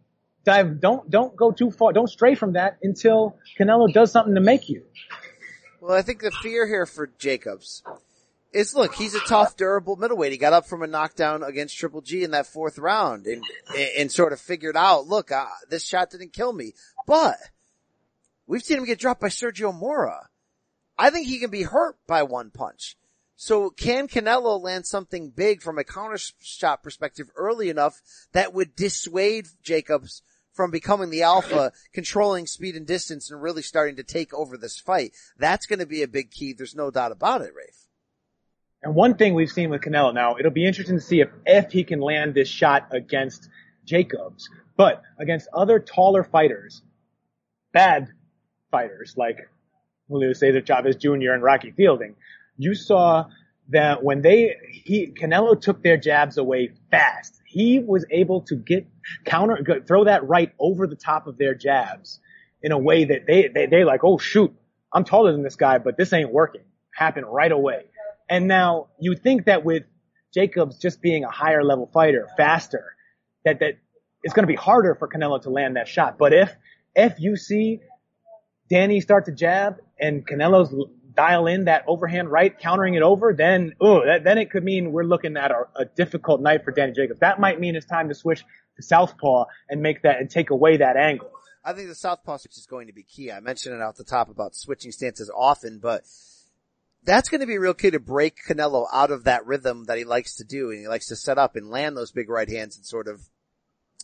dive, 0.44 0.80
don't, 0.80 1.10
don't 1.10 1.36
go 1.36 1.52
too 1.52 1.72
far, 1.72 1.94
don't 1.94 2.10
stray 2.10 2.36
from 2.36 2.53
that 2.53 2.78
until 2.84 3.38
Canelo 3.60 3.91
does 3.91 4.12
something 4.12 4.36
to 4.36 4.41
make 4.41 4.70
you. 4.70 4.84
Well, 5.80 5.98
I 5.98 6.02
think 6.02 6.22
the 6.22 6.32
fear 6.32 6.68
here 6.68 6.86
for 6.86 7.12
Jacobs 7.18 7.84
is 8.53 8.76
look, 8.76 8.94
he's 8.94 9.16
a 9.16 9.20
tough, 9.22 9.56
durable 9.56 9.95
middleweight. 9.95 10.32
He 10.32 10.38
got 10.38 10.53
up 10.53 10.68
from 10.68 10.84
a 10.84 10.88
knockdown 10.88 11.41
against 11.41 11.78
Triple 11.78 12.02
G 12.02 12.24
in 12.24 12.32
that 12.32 12.48
fourth 12.48 12.78
round 12.78 13.26
and, 13.26 13.44
and 13.98 14.12
sort 14.12 14.34
of 14.34 14.40
figured 14.40 14.76
out, 14.76 15.08
look, 15.08 15.32
uh, 15.32 15.45
this 15.70 15.86
shot 15.86 16.12
didn't 16.12 16.34
kill 16.34 16.53
me, 16.53 16.74
but 17.08 17.38
We've 18.52 18.62
seen 18.62 18.80
him 18.80 18.86
get 18.86 18.99
dropped 18.99 19.22
by 19.22 19.30
Sergio 19.30 19.74
Mora. 19.74 20.28
I 20.98 21.10
think 21.10 21.28
he 21.28 21.40
can 21.40 21.52
be 21.52 21.64
hurt 21.64 21.95
by 22.06 22.24
one 22.24 22.52
punch. 22.52 22.98
So 23.41 23.72
can 23.72 24.07
Canelo 24.07 24.61
land 24.61 24.85
something 24.85 25.31
big 25.31 25.63
from 25.63 25.80
a 25.80 25.84
counter 25.84 26.19
shot 26.41 26.84
perspective 26.84 27.31
early 27.35 27.72
enough 27.72 27.99
that 28.34 28.53
would 28.53 28.76
dissuade 28.76 29.47
Jacobs 29.63 30.22
from 30.53 30.69
becoming 30.69 31.09
the 31.09 31.23
alpha, 31.23 31.72
controlling 31.91 32.45
speed 32.45 32.76
and 32.76 32.85
distance 32.85 33.31
and 33.31 33.41
really 33.41 33.63
starting 33.63 33.95
to 33.95 34.03
take 34.03 34.31
over 34.31 34.57
this 34.57 34.77
fight? 34.77 35.13
That's 35.39 35.65
going 35.65 35.80
to 35.80 35.88
be 35.88 36.03
a 36.03 36.07
big 36.07 36.30
key. 36.30 36.53
There's 36.53 36.76
no 36.76 36.91
doubt 36.91 37.11
about 37.11 37.41
it, 37.41 37.55
Rafe. 37.55 37.88
And 38.84 38.93
one 38.93 39.15
thing 39.15 39.34
we've 39.34 39.49
seen 39.49 39.72
with 39.72 39.81
Canelo 39.81 40.13
now, 40.13 40.38
it'll 40.38 40.51
be 40.51 40.68
interesting 40.68 40.97
to 40.97 41.03
see 41.03 41.22
if, 41.22 41.30
if 41.43 41.72
he 41.72 41.84
can 41.84 41.99
land 41.99 42.35
this 42.35 42.47
shot 42.47 42.89
against 42.91 43.49
Jacobs, 43.85 44.47
but 44.77 45.01
against 45.18 45.47
other 45.51 45.80
taller 45.80 46.23
fighters, 46.23 46.84
bad 47.73 48.09
fighters 48.69 49.15
like 49.18 49.49
Julio 50.09 50.34
Cesar 50.34 50.61
Chavez 50.61 50.95
Jr. 50.97 51.31
and 51.31 51.41
Rocky 51.41 51.72
Fielding, 51.72 52.15
you 52.61 52.75
saw 52.75 53.25
that 53.69 54.03
when 54.03 54.21
they, 54.21 54.55
he, 54.71 55.07
Canelo 55.07 55.59
took 55.59 55.81
their 55.81 55.97
jabs 55.97 56.38
away 56.38 56.71
fast. 56.91 57.41
He 57.45 57.79
was 57.79 58.05
able 58.11 58.41
to 58.43 58.55
get 58.55 58.88
counter, 59.25 59.81
throw 59.88 60.05
that 60.05 60.27
right 60.27 60.51
over 60.59 60.88
the 60.88 60.95
top 60.95 61.27
of 61.27 61.38
their 61.38 61.55
jabs 61.55 62.19
in 62.61 62.71
a 62.71 62.77
way 62.77 63.05
that 63.05 63.25
they, 63.27 63.47
they, 63.47 63.65
they 63.65 63.83
like, 63.83 64.03
oh 64.03 64.17
shoot, 64.17 64.53
I'm 64.93 65.03
taller 65.03 65.31
than 65.31 65.43
this 65.43 65.55
guy, 65.55 65.79
but 65.79 65.97
this 65.97 66.13
ain't 66.13 66.31
working. 66.31 66.61
Happened 66.93 67.25
right 67.27 67.51
away. 67.51 67.85
And 68.29 68.47
now 68.47 68.88
you 68.99 69.15
think 69.15 69.45
that 69.45 69.65
with 69.65 69.83
Jacobs 70.33 70.77
just 70.77 71.01
being 71.01 71.23
a 71.23 71.31
higher 71.31 71.63
level 71.63 71.89
fighter, 71.91 72.27
faster, 72.38 72.95
that, 73.43 73.59
that 73.59 73.79
it's 74.23 74.33
going 74.33 74.43
to 74.43 74.47
be 74.47 74.55
harder 74.55 74.95
for 74.95 75.07
Canelo 75.07 75.41
to 75.41 75.49
land 75.49 75.77
that 75.77 75.88
shot. 75.88 76.17
But 76.17 76.33
if, 76.33 76.55
if 76.95 77.19
you 77.19 77.35
see 77.38 77.79
Danny 78.69 79.01
start 79.01 79.25
to 79.25 79.31
jab 79.31 79.77
and 79.99 80.25
Canelo's 80.27 80.73
dial 81.15 81.47
in 81.47 81.65
that 81.65 81.83
overhand 81.88 82.29
right, 82.29 82.57
countering 82.57 82.95
it 82.95 83.01
over, 83.01 83.33
then, 83.33 83.73
oh, 83.81 84.01
then 84.23 84.38
it 84.38 84.51
could 84.51 84.63
mean 84.63 84.91
we're 84.91 85.03
looking 85.03 85.38
at 85.38 85.51
a, 85.51 85.63
a, 85.75 85.85
difficult 85.85 86.41
night 86.41 86.63
for 86.63 86.71
Danny 86.71 86.93
Jacobs. 86.93 87.19
That 87.19 87.39
might 87.39 87.59
mean 87.59 87.75
it's 87.75 87.85
time 87.85 88.09
to 88.09 88.15
switch 88.15 88.43
to 88.77 88.83
southpaw 88.83 89.45
and 89.69 89.81
make 89.81 90.03
that 90.03 90.19
and 90.19 90.29
take 90.29 90.49
away 90.49 90.77
that 90.77 90.97
angle. 90.97 91.31
I 91.63 91.73
think 91.73 91.89
the 91.89 91.95
southpaw 91.95 92.38
switch 92.38 92.57
is 92.57 92.65
going 92.65 92.88
to 92.88 92.93
be 92.93 93.03
key. 93.03 93.31
I 93.31 93.39
mentioned 93.39 93.75
it 93.75 93.81
off 93.81 93.95
the 93.95 94.03
top 94.03 94.29
about 94.29 94.55
switching 94.55 94.91
stances 94.91 95.31
often, 95.35 95.79
but 95.79 96.03
that's 97.03 97.29
going 97.29 97.41
to 97.41 97.47
be 97.47 97.57
real 97.57 97.73
key 97.73 97.91
to 97.91 97.99
break 97.99 98.38
Canelo 98.47 98.88
out 98.91 99.11
of 99.11 99.25
that 99.25 99.45
rhythm 99.45 99.85
that 99.85 99.97
he 99.97 100.03
likes 100.03 100.35
to 100.38 100.43
do, 100.43 100.71
and 100.71 100.79
he 100.79 100.88
likes 100.88 101.07
to 101.07 101.15
set 101.15 101.38
up 101.38 101.55
and 101.55 101.69
land 101.69 101.95
those 101.95 102.11
big 102.11 102.29
right 102.29 102.49
hands 102.49 102.77
and 102.77 102.85
sort 102.85 103.07
of 103.07 103.21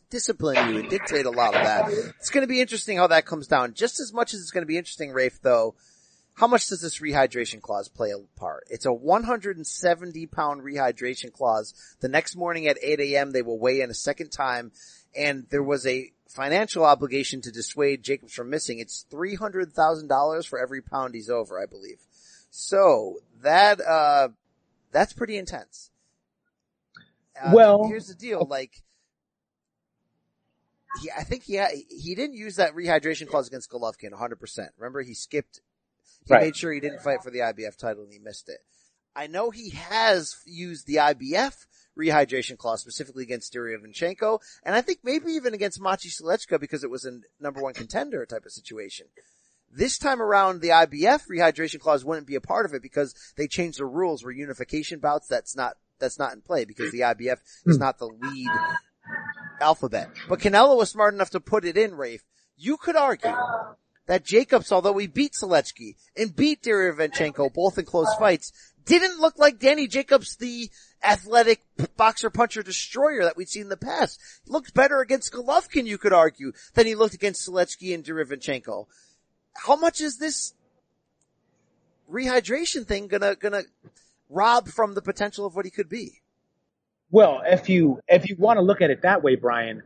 discipline 0.09 0.73
you 0.73 0.79
and 0.79 0.89
dictate 0.89 1.25
a 1.25 1.31
lot 1.31 1.55
of 1.55 1.63
that. 1.63 1.89
It's 2.19 2.29
going 2.29 2.43
to 2.43 2.47
be 2.47 2.61
interesting 2.61 2.97
how 2.97 3.07
that 3.07 3.25
comes 3.25 3.47
down. 3.47 3.73
Just 3.73 3.99
as 3.99 4.13
much 4.13 4.33
as 4.33 4.41
it's 4.41 4.51
going 4.51 4.63
to 4.63 4.67
be 4.67 4.77
interesting, 4.77 5.11
Rafe, 5.11 5.41
though, 5.41 5.75
how 6.37 6.45
much 6.45 6.67
does 6.67 6.81
this 6.81 6.99
rehydration 6.99 7.61
clause 7.61 7.89
play 7.89 8.11
a 8.11 8.19
part? 8.39 8.67
It's 8.69 8.85
a 8.85 8.93
170 8.93 10.27
pound 10.27 10.61
rehydration 10.61 11.33
clause. 11.33 11.73
The 11.99 12.09
next 12.09 12.35
morning 12.35 12.67
at 12.67 12.77
8 12.81 12.99
a.m. 12.99 13.31
they 13.31 13.41
will 13.41 13.57
weigh 13.57 13.81
in 13.81 13.89
a 13.89 13.95
second 13.95 14.31
time 14.31 14.71
and 15.15 15.47
there 15.49 15.63
was 15.63 15.87
a 15.87 16.11
financial 16.29 16.85
obligation 16.85 17.41
to 17.41 17.51
dissuade 17.51 18.03
Jacobs 18.03 18.33
from 18.33 18.51
missing. 18.51 18.77
It's 18.77 19.05
$300,000 19.11 20.47
for 20.47 20.59
every 20.59 20.81
pound 20.81 21.15
he's 21.15 21.29
over, 21.29 21.59
I 21.59 21.65
believe. 21.65 21.99
So 22.51 23.15
that, 23.41 23.81
uh, 23.81 24.29
that's 24.91 25.13
pretty 25.13 25.37
intense. 25.37 25.89
Uh, 27.41 27.51
well, 27.51 27.87
here's 27.87 28.09
the 28.09 28.13
deal. 28.13 28.45
Like, 28.47 28.83
he, 31.01 31.09
I 31.17 31.23
think 31.23 31.43
he 31.43 31.55
had, 31.55 31.71
he 31.89 32.13
didn't 32.13 32.35
use 32.35 32.57
that 32.57 32.75
rehydration 32.75 33.27
clause 33.27 33.47
against 33.47 33.71
Golovkin 33.71 34.11
100%. 34.11 34.69
Remember, 34.77 35.01
he 35.01 35.15
skipped, 35.15 35.61
he 36.27 36.33
right. 36.33 36.43
made 36.43 36.55
sure 36.55 36.71
he 36.71 36.79
didn't 36.79 37.01
fight 37.01 37.23
for 37.23 37.31
the 37.31 37.39
IBF 37.39 37.77
title 37.77 38.03
and 38.03 38.11
he 38.11 38.19
missed 38.19 38.49
it. 38.49 38.59
I 39.15 39.27
know 39.27 39.49
he 39.49 39.71
has 39.71 40.35
used 40.45 40.85
the 40.85 40.97
IBF 40.97 41.65
rehydration 41.97 42.57
clause 42.57 42.81
specifically 42.81 43.23
against 43.23 43.51
Derevyanchenko, 43.53 44.39
and 44.63 44.75
I 44.75 44.81
think 44.81 44.99
maybe 45.03 45.31
even 45.31 45.55
against 45.55 45.81
Maciej 45.81 46.21
Sulecki 46.21 46.59
because 46.59 46.83
it 46.83 46.91
was 46.91 47.05
a 47.05 47.19
number 47.39 47.61
one 47.61 47.73
contender 47.73 48.25
type 48.25 48.45
of 48.45 48.51
situation. 48.51 49.07
This 49.71 49.97
time 49.97 50.21
around, 50.21 50.61
the 50.61 50.69
IBF 50.69 51.27
rehydration 51.29 51.79
clause 51.79 52.05
wouldn't 52.05 52.27
be 52.27 52.35
a 52.35 52.41
part 52.41 52.65
of 52.65 52.73
it 52.73 52.81
because 52.81 53.15
they 53.35 53.47
changed 53.47 53.79
the 53.79 53.85
rules 53.85 54.23
where 54.23 54.31
unification 54.31 54.99
bouts, 54.99 55.27
that's 55.27 55.55
not, 55.55 55.77
that's 55.99 56.19
not 56.19 56.33
in 56.33 56.41
play 56.41 56.63
because 56.63 56.91
the 56.91 57.01
IBF 57.01 57.39
is 57.65 57.75
hmm. 57.75 57.81
not 57.81 57.97
the 57.97 58.07
lead 58.07 58.49
alphabet. 59.59 60.09
But 60.29 60.39
Canelo 60.39 60.77
was 60.77 60.91
smart 60.91 61.13
enough 61.13 61.31
to 61.31 61.39
put 61.39 61.65
it 61.65 61.75
in, 61.75 61.95
Rafe. 61.95 62.23
You 62.55 62.77
could 62.77 62.95
argue 62.95 63.35
that 64.07 64.25
Jacobs, 64.25 64.71
although 64.71 64.97
he 64.97 65.07
beat 65.07 65.33
Sulecki 65.33 65.95
and 66.15 66.35
beat 66.35 66.63
Derevyanchenko 66.63 67.53
both 67.53 67.77
in 67.77 67.85
close 67.85 68.13
fights, 68.17 68.51
didn't 68.85 69.19
look 69.19 69.37
like 69.37 69.59
Danny 69.59 69.87
Jacobs, 69.87 70.37
the 70.37 70.69
athletic 71.03 71.61
boxer 71.97 72.29
puncher 72.29 72.63
destroyer 72.63 73.23
that 73.23 73.37
we'd 73.37 73.49
seen 73.49 73.63
in 73.63 73.69
the 73.69 73.77
past. 73.77 74.19
He 74.45 74.51
looked 74.51 74.73
better 74.73 75.01
against 75.01 75.33
Golovkin, 75.33 75.85
you 75.85 75.97
could 75.97 76.13
argue, 76.13 76.53
than 76.73 76.87
he 76.87 76.95
looked 76.95 77.13
against 77.13 77.47
Sulecki 77.47 77.93
and 77.93 78.03
Derevyanchenko. 78.03 78.87
How 79.55 79.75
much 79.75 80.01
is 80.01 80.17
this 80.17 80.53
rehydration 82.11 82.85
thing 82.85 83.07
gonna, 83.07 83.35
gonna 83.35 83.63
rob 84.29 84.69
from 84.69 84.93
the 84.93 85.01
potential 85.01 85.45
of 85.45 85.55
what 85.55 85.65
he 85.65 85.71
could 85.71 85.89
be? 85.89 86.21
Well, 87.09 87.41
if 87.45 87.69
you 87.69 88.01
if 88.07 88.27
you 88.27 88.35
want 88.37 88.57
to 88.57 88.61
look 88.61 88.81
at 88.81 88.89
it 88.89 89.01
that 89.03 89.23
way, 89.23 89.35
Brian, 89.35 89.81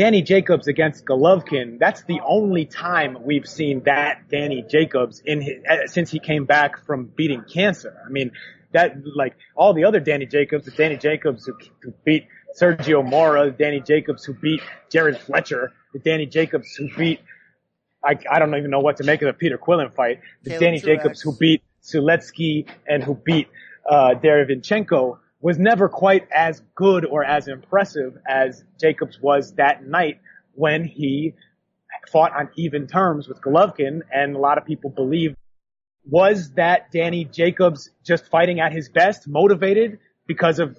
Danny 0.00 0.22
Jacobs 0.22 0.66
against 0.66 1.04
Golovkin, 1.04 1.78
that's 1.78 2.04
the 2.04 2.20
only 2.26 2.64
time 2.64 3.18
we've 3.22 3.46
seen 3.46 3.82
that 3.84 4.30
Danny 4.30 4.64
Jacobs 4.66 5.20
in 5.22 5.42
his, 5.42 5.62
uh, 5.70 5.86
since 5.88 6.10
he 6.10 6.18
came 6.18 6.46
back 6.46 6.86
from 6.86 7.04
beating 7.04 7.44
cancer. 7.44 7.94
I 8.06 8.08
mean, 8.08 8.30
that 8.72 8.94
like 9.14 9.36
all 9.54 9.74
the 9.74 9.84
other 9.84 10.00
Danny 10.00 10.24
Jacobs, 10.24 10.64
the 10.64 10.70
Danny 10.70 10.96
Jacobs 10.96 11.44
who, 11.44 11.52
who 11.82 11.92
beat 12.02 12.28
Sergio 12.58 13.06
Mora, 13.06 13.50
the 13.50 13.50
Danny 13.50 13.80
Jacobs 13.80 14.24
who 14.24 14.32
beat 14.32 14.62
Jarrod 14.90 15.18
Fletcher, 15.18 15.74
the 15.92 15.98
Danny 15.98 16.24
Jacobs 16.24 16.74
who 16.76 16.88
beat 16.96 17.20
I, 18.02 18.16
I 18.30 18.38
don't 18.38 18.54
even 18.54 18.70
know 18.70 18.80
what 18.80 18.96
to 18.96 19.04
make 19.04 19.20
of 19.20 19.26
the 19.26 19.34
Peter 19.34 19.58
Quillin 19.58 19.92
fight, 19.92 20.20
the 20.44 20.52
Caleb 20.52 20.62
Danny 20.62 20.80
Truax. 20.80 21.02
Jacobs 21.02 21.20
who 21.20 21.36
beat 21.36 21.62
Sulecki 21.82 22.66
and 22.88 23.04
who 23.04 23.16
beat 23.16 23.48
uh, 23.86 24.14
Derevyanchenko 24.14 25.18
was 25.40 25.58
never 25.58 25.88
quite 25.88 26.28
as 26.32 26.62
good 26.74 27.04
or 27.04 27.24
as 27.24 27.48
impressive 27.48 28.16
as 28.28 28.62
Jacobs 28.78 29.18
was 29.20 29.54
that 29.54 29.86
night 29.86 30.20
when 30.54 30.84
he 30.84 31.34
fought 32.10 32.32
on 32.36 32.50
even 32.56 32.86
terms 32.86 33.28
with 33.28 33.40
Golovkin, 33.40 34.00
and 34.12 34.36
a 34.36 34.38
lot 34.38 34.58
of 34.58 34.64
people 34.64 34.90
believe 34.90 35.34
was 36.04 36.52
that 36.52 36.90
Danny 36.90 37.24
Jacobs 37.24 37.90
just 38.04 38.26
fighting 38.30 38.60
at 38.60 38.72
his 38.72 38.88
best, 38.88 39.28
motivated 39.28 39.98
because 40.26 40.58
of 40.58 40.76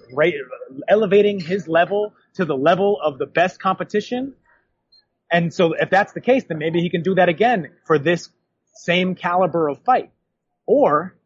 elevating 0.88 1.40
his 1.40 1.68
level 1.68 2.14
to 2.34 2.44
the 2.44 2.56
level 2.56 2.98
of 3.02 3.18
the 3.18 3.26
best 3.26 3.60
competition? 3.60 4.34
And 5.30 5.52
so 5.52 5.72
if 5.72 5.90
that's 5.90 6.12
the 6.12 6.20
case, 6.20 6.44
then 6.48 6.58
maybe 6.58 6.80
he 6.80 6.90
can 6.90 7.02
do 7.02 7.14
that 7.14 7.28
again 7.28 7.70
for 7.86 7.98
this 7.98 8.28
same 8.74 9.14
caliber 9.14 9.68
of 9.68 9.82
fight. 9.84 10.10
Or 10.66 11.16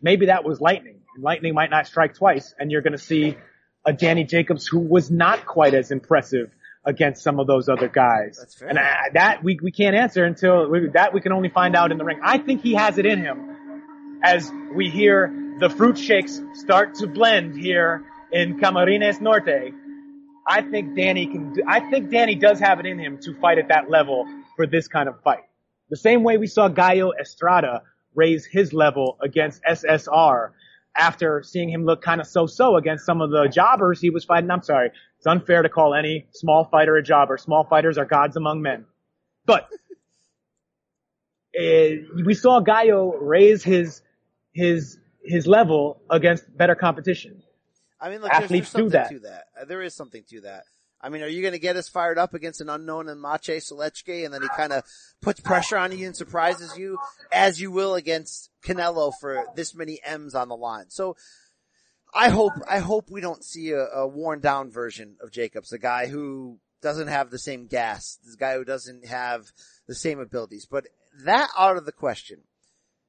maybe 0.00 0.26
that 0.26 0.44
was 0.44 0.60
lightning. 0.60 0.97
Lightning 1.20 1.54
might 1.54 1.70
not 1.70 1.86
strike 1.86 2.14
twice 2.14 2.54
and 2.58 2.70
you're 2.70 2.82
going 2.82 2.92
to 2.92 2.98
see 2.98 3.36
a 3.84 3.92
Danny 3.92 4.24
Jacobs 4.24 4.66
who 4.66 4.78
was 4.78 5.10
not 5.10 5.46
quite 5.46 5.74
as 5.74 5.90
impressive 5.90 6.50
against 6.84 7.22
some 7.22 7.40
of 7.40 7.46
those 7.46 7.68
other 7.68 7.88
guys. 7.88 8.38
That's 8.38 8.54
fair. 8.54 8.68
And 8.68 8.78
I, 8.78 9.08
that 9.14 9.42
we, 9.42 9.58
we 9.62 9.72
can't 9.72 9.96
answer 9.96 10.24
until 10.24 10.70
we, 10.70 10.88
that 10.94 11.12
we 11.12 11.20
can 11.20 11.32
only 11.32 11.48
find 11.48 11.76
out 11.76 11.92
in 11.92 11.98
the 11.98 12.04
ring. 12.04 12.20
I 12.22 12.38
think 12.38 12.62
he 12.62 12.74
has 12.74 12.98
it 12.98 13.06
in 13.06 13.20
him 13.20 14.20
as 14.22 14.50
we 14.74 14.90
hear 14.90 15.32
the 15.58 15.70
fruit 15.70 15.98
shakes 15.98 16.40
start 16.54 16.94
to 16.96 17.06
blend 17.06 17.58
here 17.58 18.04
in 18.32 18.58
Camarines 18.58 19.20
Norte. 19.20 19.74
I 20.46 20.62
think 20.62 20.96
Danny 20.96 21.26
can, 21.26 21.52
do- 21.52 21.64
I 21.66 21.80
think 21.90 22.10
Danny 22.10 22.34
does 22.34 22.58
have 22.60 22.80
it 22.80 22.86
in 22.86 22.98
him 22.98 23.18
to 23.22 23.34
fight 23.34 23.58
at 23.58 23.68
that 23.68 23.90
level 23.90 24.26
for 24.56 24.66
this 24.66 24.88
kind 24.88 25.08
of 25.08 25.20
fight. 25.22 25.44
The 25.90 25.96
same 25.96 26.22
way 26.22 26.36
we 26.36 26.46
saw 26.46 26.68
Gallo 26.68 27.12
Estrada 27.18 27.82
raise 28.14 28.46
his 28.46 28.72
level 28.72 29.18
against 29.20 29.62
SSR 29.62 30.50
after 30.96 31.42
seeing 31.42 31.68
him 31.68 31.84
look 31.84 32.02
kind 32.02 32.20
of 32.20 32.26
so-so 32.26 32.76
against 32.76 33.06
some 33.06 33.20
of 33.20 33.30
the 33.30 33.48
jobbers 33.48 34.00
he 34.00 34.10
was 34.10 34.24
fighting. 34.24 34.50
I'm 34.50 34.62
sorry. 34.62 34.90
It's 35.18 35.26
unfair 35.26 35.62
to 35.62 35.68
call 35.68 35.94
any 35.94 36.26
small 36.32 36.64
fighter 36.64 36.96
a 36.96 37.02
jobber. 37.02 37.38
Small 37.38 37.64
fighters 37.64 37.98
are 37.98 38.04
gods 38.04 38.36
among 38.36 38.62
men. 38.62 38.84
But 39.46 39.68
uh, 41.58 41.88
we 42.24 42.34
saw 42.34 42.60
Gallo 42.60 43.16
raise 43.16 43.62
his 43.62 44.02
his 44.52 44.98
his 45.22 45.46
level 45.46 46.02
against 46.10 46.44
better 46.56 46.74
competition. 46.74 47.42
I 48.00 48.10
mean, 48.10 48.20
look, 48.20 48.30
there's, 48.30 48.40
there's 48.40 48.44
Athletes 48.44 48.72
do 48.72 48.78
something 48.78 48.90
that. 48.90 49.10
to 49.10 49.18
that. 49.20 49.68
There 49.68 49.82
is 49.82 49.94
something 49.94 50.22
to 50.30 50.40
that. 50.42 50.64
I 51.00 51.10
mean, 51.10 51.22
are 51.22 51.28
you 51.28 51.42
going 51.42 51.52
to 51.52 51.60
get 51.60 51.76
us 51.76 51.88
fired 51.88 52.18
up 52.18 52.34
against 52.34 52.60
an 52.60 52.68
unknown 52.68 53.08
in 53.08 53.18
Maciej 53.18 53.58
Sulecki 53.58 54.24
and 54.24 54.34
then 54.34 54.42
he 54.42 54.48
kind 54.48 54.72
of 54.72 54.82
puts 55.22 55.40
pressure 55.40 55.76
on 55.76 55.96
you 55.96 56.06
and 56.06 56.16
surprises 56.16 56.76
you 56.76 56.98
as 57.32 57.60
you 57.60 57.70
will 57.70 57.94
against 57.94 58.50
Canelo 58.64 59.12
for 59.20 59.44
this 59.54 59.74
many 59.74 60.00
M's 60.04 60.34
on 60.34 60.48
the 60.48 60.56
line. 60.56 60.86
So 60.88 61.16
I 62.12 62.30
hope, 62.30 62.54
I 62.68 62.78
hope 62.78 63.10
we 63.10 63.20
don't 63.20 63.44
see 63.44 63.70
a, 63.70 63.86
a 63.86 64.08
worn 64.08 64.40
down 64.40 64.70
version 64.70 65.16
of 65.22 65.30
Jacobs, 65.30 65.72
a 65.72 65.78
guy 65.78 66.06
who 66.06 66.58
doesn't 66.82 67.08
have 67.08 67.30
the 67.30 67.38
same 67.38 67.66
gas, 67.66 68.18
this 68.24 68.36
guy 68.36 68.54
who 68.54 68.64
doesn't 68.64 69.06
have 69.06 69.52
the 69.86 69.94
same 69.94 70.18
abilities, 70.18 70.66
but 70.66 70.86
that 71.24 71.48
out 71.56 71.76
of 71.76 71.86
the 71.86 71.92
question. 71.92 72.40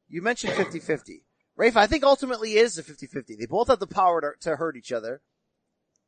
You 0.07 0.21
mentioned 0.21 0.53
50-50. 0.53 1.21
Rafe, 1.55 1.77
I 1.77 1.87
think 1.87 2.03
ultimately 2.03 2.53
is 2.53 2.77
a 2.77 2.83
50-50. 2.83 3.37
They 3.37 3.45
both 3.45 3.67
have 3.67 3.79
the 3.79 3.87
power 3.87 4.21
to, 4.21 4.49
to 4.49 4.55
hurt 4.55 4.77
each 4.77 4.91
other. 4.91 5.21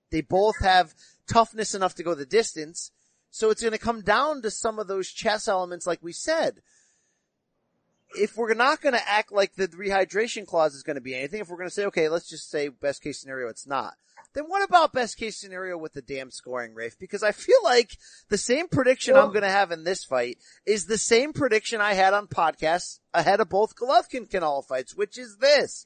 They 0.10 0.22
both 0.22 0.56
have 0.62 0.94
toughness 1.32 1.74
enough 1.74 1.96
to 1.96 2.04
go 2.04 2.14
the 2.14 2.26
distance. 2.26 2.92
So 3.30 3.50
it's 3.50 3.62
going 3.62 3.72
to 3.72 3.78
come 3.78 4.02
down 4.02 4.42
to 4.42 4.52
some 4.52 4.78
of 4.78 4.88
those 4.88 5.10
chess 5.10 5.48
elements, 5.48 5.88
like 5.88 6.04
we 6.04 6.12
said. 6.12 6.62
If 8.14 8.36
we're 8.36 8.54
not 8.54 8.82
going 8.82 8.94
to 8.94 9.10
act 9.10 9.32
like 9.32 9.56
the 9.56 9.70
rehydration 9.70 10.46
clause 10.46 10.76
is 10.76 10.84
going 10.84 10.96
to 10.96 11.02
be 11.02 11.16
anything, 11.16 11.40
if 11.40 11.48
we're 11.48 11.58
going 11.58 11.70
to 11.70 11.74
say, 11.74 11.86
okay, 11.86 12.10
let's 12.10 12.30
just 12.30 12.50
say 12.50 12.68
best 12.68 13.02
case 13.02 13.22
scenario, 13.22 13.48
it's 13.48 13.66
not. 13.66 13.94
Then 14.34 14.46
what 14.46 14.64
about 14.64 14.94
best 14.94 15.18
case 15.18 15.38
scenario 15.38 15.78
with 15.78 15.94
the 15.94 16.02
damn 16.02 16.32
scoring, 16.32 16.74
Rafe? 16.74 16.98
Because 17.00 17.24
I 17.24 17.32
feel 17.32 17.58
like 17.64 17.98
the 18.30 18.38
same 18.38 18.68
prediction 18.68 19.16
I'm 19.16 19.30
going 19.30 19.42
to 19.42 19.50
have 19.50 19.72
in 19.72 19.84
this 19.84 20.04
fight 20.04 20.38
is 20.66 20.86
the 20.86 20.98
same 20.98 21.34
prediction 21.34 21.82
I 21.82 21.94
had 21.94 22.14
on 22.14 22.28
podcasts 22.28 23.00
ahead 23.14 23.42
of 23.42 23.50
both 23.50 23.76
Golovkin 23.76 24.30
Canelo 24.30 24.66
fights, 24.66 24.96
which 24.96 25.18
is 25.18 25.38
this. 25.38 25.86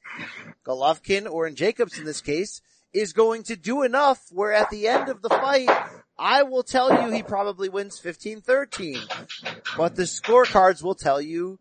Golovkin, 0.66 1.30
or 1.30 1.48
in 1.48 1.56
Jacobs 1.56 1.98
in 1.98 2.06
this 2.06 2.22
case, 2.22 2.62
is 2.96 3.12
going 3.12 3.44
to 3.44 3.56
do 3.58 3.84
enough 3.84 4.26
where 4.32 4.54
at 4.54 4.70
the 4.70 4.88
end 4.88 5.10
of 5.10 5.22
the 5.22 5.30
fight, 5.30 5.70
I 6.18 6.44
will 6.44 6.64
tell 6.64 7.04
you 7.04 7.12
he 7.12 7.24
probably 7.24 7.68
wins 7.68 8.00
15-13. 8.00 9.76
But 9.78 9.96
the 9.96 10.04
scorecards 10.04 10.82
will 10.82 10.96
tell 10.96 11.20
you 11.20 11.60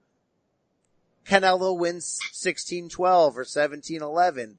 Canelo 1.26 1.76
wins 1.76 2.20
16-12 2.32 2.98
or 2.98 3.44
17-11. 3.44 4.56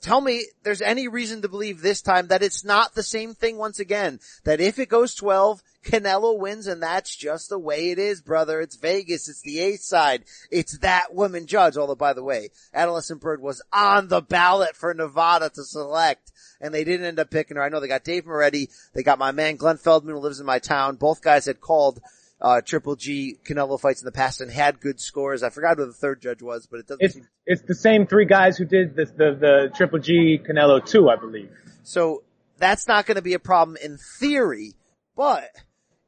Tell 0.00 0.22
me 0.22 0.46
there's 0.62 0.80
any 0.80 1.08
reason 1.08 1.42
to 1.42 1.48
believe 1.48 1.82
this 1.82 2.00
time 2.00 2.28
that 2.28 2.42
it's 2.42 2.64
not 2.64 2.94
the 2.94 3.02
same 3.02 3.34
thing 3.34 3.58
once 3.58 3.78
again. 3.78 4.18
That 4.44 4.60
if 4.60 4.78
it 4.78 4.88
goes 4.88 5.14
12, 5.14 5.62
Canelo 5.84 6.38
wins 6.38 6.66
and 6.66 6.82
that's 6.82 7.14
just 7.14 7.50
the 7.50 7.58
way 7.58 7.90
it 7.90 7.98
is, 7.98 8.22
brother. 8.22 8.60
It's 8.60 8.76
Vegas. 8.76 9.28
It's 9.28 9.42
the 9.42 9.60
A 9.60 9.76
side. 9.76 10.24
It's 10.50 10.78
that 10.78 11.14
woman 11.14 11.46
judge. 11.46 11.76
Although 11.76 11.96
by 11.96 12.14
the 12.14 12.24
way, 12.24 12.48
Adalaide 12.72 13.20
Byrd 13.20 13.42
was 13.42 13.62
on 13.72 14.08
the 14.08 14.22
ballot 14.22 14.74
for 14.74 14.94
Nevada 14.94 15.50
to 15.50 15.64
select 15.64 16.32
and 16.62 16.72
they 16.72 16.84
didn't 16.84 17.06
end 17.06 17.18
up 17.18 17.30
picking 17.30 17.56
her. 17.56 17.62
I 17.62 17.68
know 17.68 17.80
they 17.80 17.88
got 17.88 18.04
Dave 18.04 18.26
Moretti. 18.26 18.70
They 18.94 19.02
got 19.02 19.18
my 19.18 19.32
man 19.32 19.56
Glenn 19.56 19.76
Feldman 19.76 20.14
who 20.14 20.20
lives 20.20 20.40
in 20.40 20.46
my 20.46 20.58
town. 20.58 20.96
Both 20.96 21.22
guys 21.22 21.44
had 21.44 21.60
called 21.60 22.00
uh, 22.40 22.60
Triple 22.62 22.96
G 22.96 23.38
Canelo 23.44 23.78
fights 23.78 24.00
in 24.00 24.06
the 24.06 24.12
past 24.12 24.40
and 24.40 24.50
had 24.50 24.80
good 24.80 25.00
scores. 25.00 25.42
I 25.42 25.50
forgot 25.50 25.76
who 25.76 25.86
the 25.86 25.92
third 25.92 26.22
judge 26.22 26.42
was, 26.42 26.66
but 26.66 26.80
it 26.80 26.86
doesn't 26.86 27.04
It's 27.04 27.14
seem 27.14 27.28
it's 27.46 27.62
the 27.62 27.74
same 27.74 28.06
three 28.06 28.24
guys 28.24 28.56
who 28.56 28.64
did 28.64 28.96
the 28.96 29.04
the, 29.04 29.36
the 29.38 29.72
Triple 29.74 29.98
G 29.98 30.38
Canelo 30.38 30.84
two, 30.84 31.08
I 31.08 31.16
believe. 31.16 31.50
So 31.82 32.22
that's 32.58 32.86
not 32.86 33.06
going 33.06 33.16
to 33.16 33.22
be 33.22 33.34
a 33.34 33.38
problem 33.38 33.76
in 33.82 33.98
theory, 33.98 34.74
but 35.16 35.48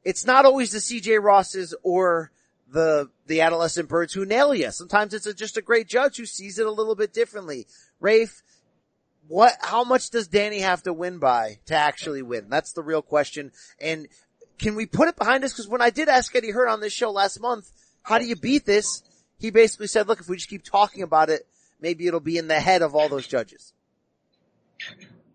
it's 0.04 0.26
not 0.26 0.44
always 0.44 0.72
the 0.72 0.78
CJ 0.78 1.22
Rosses 1.22 1.74
or 1.82 2.30
the, 2.72 3.10
the 3.26 3.40
Adalaide 3.40 3.88
Byrds 3.88 4.12
who 4.12 4.24
nail 4.24 4.54
you. 4.54 4.70
Sometimes 4.70 5.14
it's 5.14 5.26
a, 5.26 5.34
just 5.34 5.56
a 5.56 5.62
great 5.62 5.88
judge 5.88 6.16
who 6.16 6.26
sees 6.26 6.58
it 6.58 6.66
a 6.66 6.70
little 6.70 6.94
bit 6.94 7.12
differently. 7.12 7.66
Rafe, 8.00 8.42
what, 9.28 9.54
how 9.60 9.84
much 9.84 10.10
does 10.10 10.28
Danny 10.28 10.60
have 10.60 10.82
to 10.84 10.92
win 10.92 11.18
by 11.18 11.58
to 11.66 11.74
actually 11.74 12.22
win? 12.22 12.48
That's 12.48 12.72
the 12.72 12.82
real 12.82 13.02
question. 13.02 13.52
And 13.80 14.08
can 14.58 14.74
we 14.74 14.86
put 14.86 15.08
it 15.08 15.16
behind 15.16 15.44
us? 15.44 15.52
Cause 15.52 15.68
when 15.68 15.82
I 15.82 15.90
did 15.90 16.08
ask 16.08 16.34
Eddie 16.34 16.50
Hearn 16.50 16.68
on 16.68 16.80
this 16.80 16.92
show 16.92 17.10
last 17.10 17.40
month, 17.40 17.70
how 18.02 18.18
do 18.18 18.24
you 18.24 18.36
beat 18.36 18.66
this? 18.66 19.02
He 19.38 19.50
basically 19.50 19.88
said, 19.88 20.08
look, 20.08 20.20
if 20.20 20.28
we 20.28 20.36
just 20.36 20.48
keep 20.48 20.64
talking 20.64 21.02
about 21.02 21.30
it, 21.30 21.46
maybe 21.80 22.06
it'll 22.06 22.20
be 22.20 22.38
in 22.38 22.48
the 22.48 22.60
head 22.60 22.82
of 22.82 22.94
all 22.94 23.08
those 23.08 23.26
judges. 23.26 23.72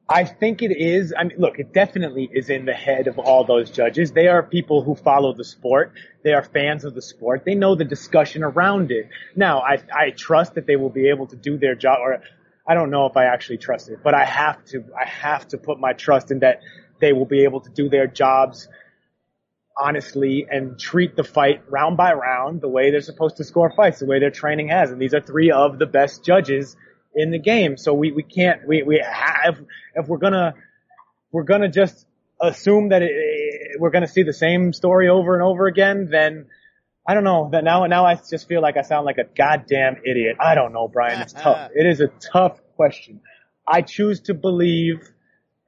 I 0.09 0.23
think 0.23 0.61
it 0.61 0.71
is. 0.71 1.13
I 1.17 1.25
mean, 1.25 1.37
look, 1.37 1.59
it 1.59 1.73
definitely 1.73 2.29
is 2.31 2.49
in 2.49 2.65
the 2.65 2.73
head 2.73 3.07
of 3.07 3.19
all 3.19 3.43
those 3.43 3.69
judges. 3.69 4.13
They 4.13 4.27
are 4.27 4.41
people 4.41 4.81
who 4.81 4.95
follow 4.95 5.33
the 5.33 5.43
sport. 5.43 5.91
They 6.23 6.31
are 6.31 6.43
fans 6.43 6.85
of 6.85 6.95
the 6.95 7.01
sport. 7.01 7.43
They 7.43 7.55
know 7.55 7.75
the 7.75 7.83
discussion 7.83 8.43
around 8.43 8.91
it. 8.91 9.09
Now, 9.35 9.59
I, 9.59 9.79
I 9.93 10.11
trust 10.11 10.55
that 10.55 10.65
they 10.65 10.77
will 10.77 10.89
be 10.89 11.09
able 11.09 11.27
to 11.27 11.35
do 11.35 11.57
their 11.57 11.75
job, 11.75 11.99
or 12.01 12.21
I 12.65 12.73
don't 12.73 12.89
know 12.89 13.05
if 13.05 13.17
I 13.17 13.25
actually 13.25 13.57
trust 13.57 13.89
it, 13.89 13.99
but 14.01 14.13
I 14.13 14.23
have 14.23 14.63
to, 14.67 14.85
I 14.97 15.05
have 15.05 15.49
to 15.49 15.57
put 15.57 15.77
my 15.77 15.91
trust 15.91 16.31
in 16.31 16.39
that 16.39 16.61
they 17.01 17.11
will 17.11 17.25
be 17.25 17.43
able 17.43 17.59
to 17.59 17.69
do 17.69 17.89
their 17.89 18.07
jobs 18.07 18.69
honestly 19.79 20.47
and 20.49 20.79
treat 20.79 21.15
the 21.15 21.23
fight 21.23 21.63
round 21.69 21.97
by 21.97 22.13
round 22.13 22.61
the 22.61 22.67
way 22.67 22.91
they're 22.91 23.01
supposed 23.01 23.37
to 23.37 23.43
score 23.43 23.71
fights, 23.75 23.99
the 23.99 24.05
way 24.05 24.19
their 24.19 24.31
training 24.31 24.69
has. 24.69 24.91
And 24.91 25.01
these 25.01 25.13
are 25.13 25.21
three 25.21 25.51
of 25.51 25.79
the 25.79 25.85
best 25.85 26.23
judges 26.23 26.75
in 27.15 27.31
the 27.31 27.39
game. 27.39 27.77
So 27.77 27.93
we, 27.93 28.11
we 28.11 28.23
can't, 28.23 28.67
we, 28.67 28.83
we 28.83 29.03
have, 29.05 29.59
if 29.95 30.07
we're 30.07 30.17
gonna, 30.17 30.53
we're 31.31 31.43
gonna 31.43 31.69
just 31.69 32.05
assume 32.41 32.89
that 32.89 33.01
it, 33.01 33.11
we're 33.79 33.89
gonna 33.91 34.07
see 34.07 34.23
the 34.23 34.33
same 34.33 34.73
story 34.73 35.09
over 35.09 35.33
and 35.33 35.43
over 35.43 35.67
again, 35.67 36.09
then 36.11 36.47
I 37.07 37.13
don't 37.13 37.23
know 37.23 37.49
that 37.53 37.63
now. 37.63 37.85
Now 37.85 38.05
I 38.05 38.15
just 38.15 38.49
feel 38.49 38.61
like 38.61 38.75
I 38.75 38.81
sound 38.81 39.05
like 39.05 39.17
a 39.17 39.23
goddamn 39.23 39.97
idiot. 40.05 40.37
I 40.39 40.55
don't 40.55 40.73
know, 40.73 40.87
Brian. 40.87 41.21
It's 41.21 41.33
tough. 41.33 41.71
It 41.75 41.85
is 41.85 42.01
a 42.01 42.07
tough 42.07 42.59
question. 42.75 43.21
I 43.65 43.81
choose 43.81 44.21
to 44.21 44.33
believe. 44.33 45.09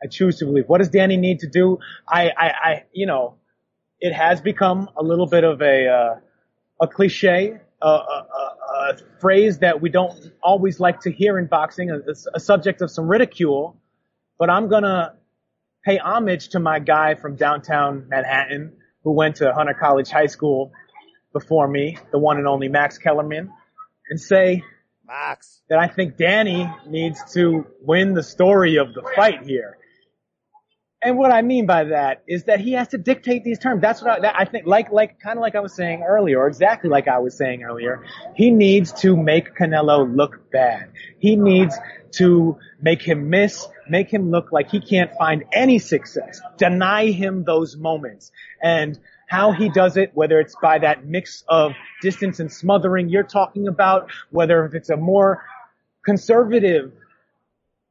I 0.03 0.07
choose 0.07 0.40
to 0.40 0.45
believe. 0.45 0.65
What 0.68 0.80
does 0.80 0.90
Danny 0.90 1.18
need 1.18 1.40
to 1.40 1.48
do? 1.48 1.80
I, 2.07 2.30
I, 2.30 2.48
I 2.48 2.84
you 2.94 3.06
know, 3.06 3.36
it 3.99 4.13
has 4.13 4.41
become 4.41 4.89
a 4.97 5.03
little 5.03 5.27
bit 5.27 5.43
of 5.43 5.61
a 5.61 5.88
uh, 5.88 6.19
a 6.81 6.88
cliche, 6.88 7.59
a, 7.81 7.88
a, 7.88 7.91
a, 7.91 8.97
phrase 9.19 9.59
that 9.59 9.81
we 9.81 9.89
don't 9.89 10.31
always 10.41 10.80
like 10.80 11.01
to 11.01 11.11
hear 11.11 11.38
in 11.38 11.47
boxing, 11.47 11.91
a, 11.91 11.99
a 12.34 12.39
subject 12.39 12.81
of 12.81 12.89
some 12.89 13.07
ridicule. 13.07 13.76
But 14.38 14.49
I'm 14.49 14.69
gonna 14.69 15.15
pay 15.85 15.97
homage 15.97 16.49
to 16.49 16.59
my 16.59 16.80
guy 16.80 17.15
from 17.15 17.35
downtown 17.35 18.07
Manhattan 18.07 18.73
who 19.03 19.13
went 19.13 19.38
to 19.38 19.53
Hunter 19.53 19.76
College 19.80 20.09
High 20.09 20.27
School 20.27 20.71
before 21.34 21.67
me, 21.67 21.97
the 22.11 22.19
one 22.19 22.38
and 22.38 22.47
only 22.47 22.69
Max 22.69 22.97
Kellerman, 22.97 23.51
and 24.09 24.19
say 24.19 24.63
Max. 25.05 25.61
that 25.69 25.80
I 25.80 25.88
think 25.88 26.17
Danny 26.17 26.71
needs 26.88 27.19
to 27.34 27.65
win 27.81 28.13
the 28.13 28.23
story 28.23 28.77
of 28.77 28.93
the 28.93 29.03
fight 29.15 29.43
here. 29.43 29.78
And 31.01 31.17
what 31.17 31.31
I 31.31 31.41
mean 31.43 31.65
by 31.65 31.85
that 31.85 32.23
is 32.27 32.43
that 32.45 32.59
he 32.59 32.73
has 32.73 32.89
to 32.89 32.97
dictate 32.97 33.45
these 33.45 33.57
terms. 33.57 33.81
That's 33.81 34.01
what 34.01 34.11
I, 34.11 34.19
that 34.19 34.35
I 34.38 34.43
think, 34.43 34.65
like, 34.65 34.91
like, 34.91 35.19
kind 35.19 35.38
of 35.38 35.41
like 35.41 35.55
I 35.55 35.61
was 35.61 35.73
saying 35.73 36.03
earlier, 36.03 36.39
or 36.39 36.47
exactly 36.47 36.89
like 36.89 37.07
I 37.07 37.19
was 37.19 37.38
saying 37.38 37.63
earlier. 37.63 38.03
He 38.35 38.51
needs 38.51 38.91
to 39.01 39.15
make 39.15 39.55
Canelo 39.55 40.13
look 40.13 40.51
bad. 40.51 40.91
He 41.19 41.38
needs 41.38 41.73
to 42.13 42.57
make 42.81 43.01
him 43.01 43.30
miss, 43.30 43.65
make 43.88 44.09
him 44.09 44.30
look 44.30 44.51
like 44.51 44.69
he 44.69 44.81
can't 44.81 45.11
find 45.17 45.45
any 45.53 45.80
success, 45.80 46.41
deny 46.57 47.11
him 47.11 47.45
those 47.45 47.77
moments. 47.77 48.31
And 48.61 48.99
how 49.27 49.53
he 49.53 49.69
does 49.69 49.95
it, 49.95 50.11
whether 50.15 50.39
it's 50.39 50.55
by 50.61 50.80
that 50.80 51.05
mix 51.05 51.45
of 51.47 51.73
distance 52.01 52.41
and 52.41 52.51
smothering 52.51 53.07
you're 53.07 53.23
talking 53.23 53.69
about, 53.69 54.11
whether 54.31 54.65
if 54.65 54.73
it's 54.73 54.89
a 54.89 54.97
more 54.97 55.45
conservative 56.03 56.91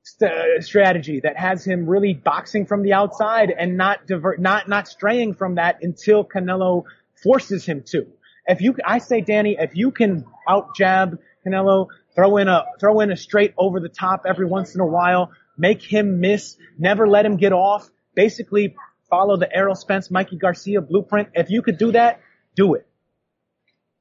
st- 0.08 0.30
uh, 0.30 0.60
strategy 0.60 1.20
that 1.20 1.36
has 1.36 1.64
him 1.64 1.88
really 1.88 2.14
boxing 2.14 2.66
from 2.66 2.82
the 2.82 2.92
outside 2.92 3.50
and 3.50 3.76
not 3.76 4.06
divert, 4.06 4.40
not, 4.40 4.68
not 4.68 4.88
straying 4.88 5.34
from 5.34 5.56
that 5.56 5.82
until 5.82 6.24
Canelo 6.24 6.84
forces 7.22 7.64
him 7.64 7.82
to. 7.88 8.06
If 8.46 8.60
you, 8.60 8.76
I 8.84 8.98
say, 8.98 9.20
Danny, 9.20 9.56
if 9.58 9.74
you 9.74 9.90
can 9.90 10.24
out 10.48 10.74
jab 10.74 11.18
Canelo, 11.46 11.88
throw 12.14 12.36
in 12.38 12.48
a, 12.48 12.64
throw 12.80 13.00
in 13.00 13.12
a 13.12 13.16
straight 13.16 13.54
over 13.58 13.80
the 13.80 13.88
top 13.88 14.22
every 14.26 14.46
once 14.46 14.74
in 14.74 14.80
a 14.80 14.86
while, 14.86 15.30
make 15.56 15.82
him 15.82 16.20
miss, 16.20 16.56
never 16.78 17.06
let 17.06 17.26
him 17.26 17.36
get 17.36 17.52
off, 17.52 17.88
basically 18.14 18.74
follow 19.10 19.36
the 19.36 19.54
Errol 19.54 19.74
Spence, 19.74 20.10
Mikey 20.10 20.36
Garcia 20.36 20.80
blueprint. 20.80 21.28
If 21.34 21.50
you 21.50 21.62
could 21.62 21.78
do 21.78 21.92
that, 21.92 22.20
do 22.54 22.74
it. 22.74 22.86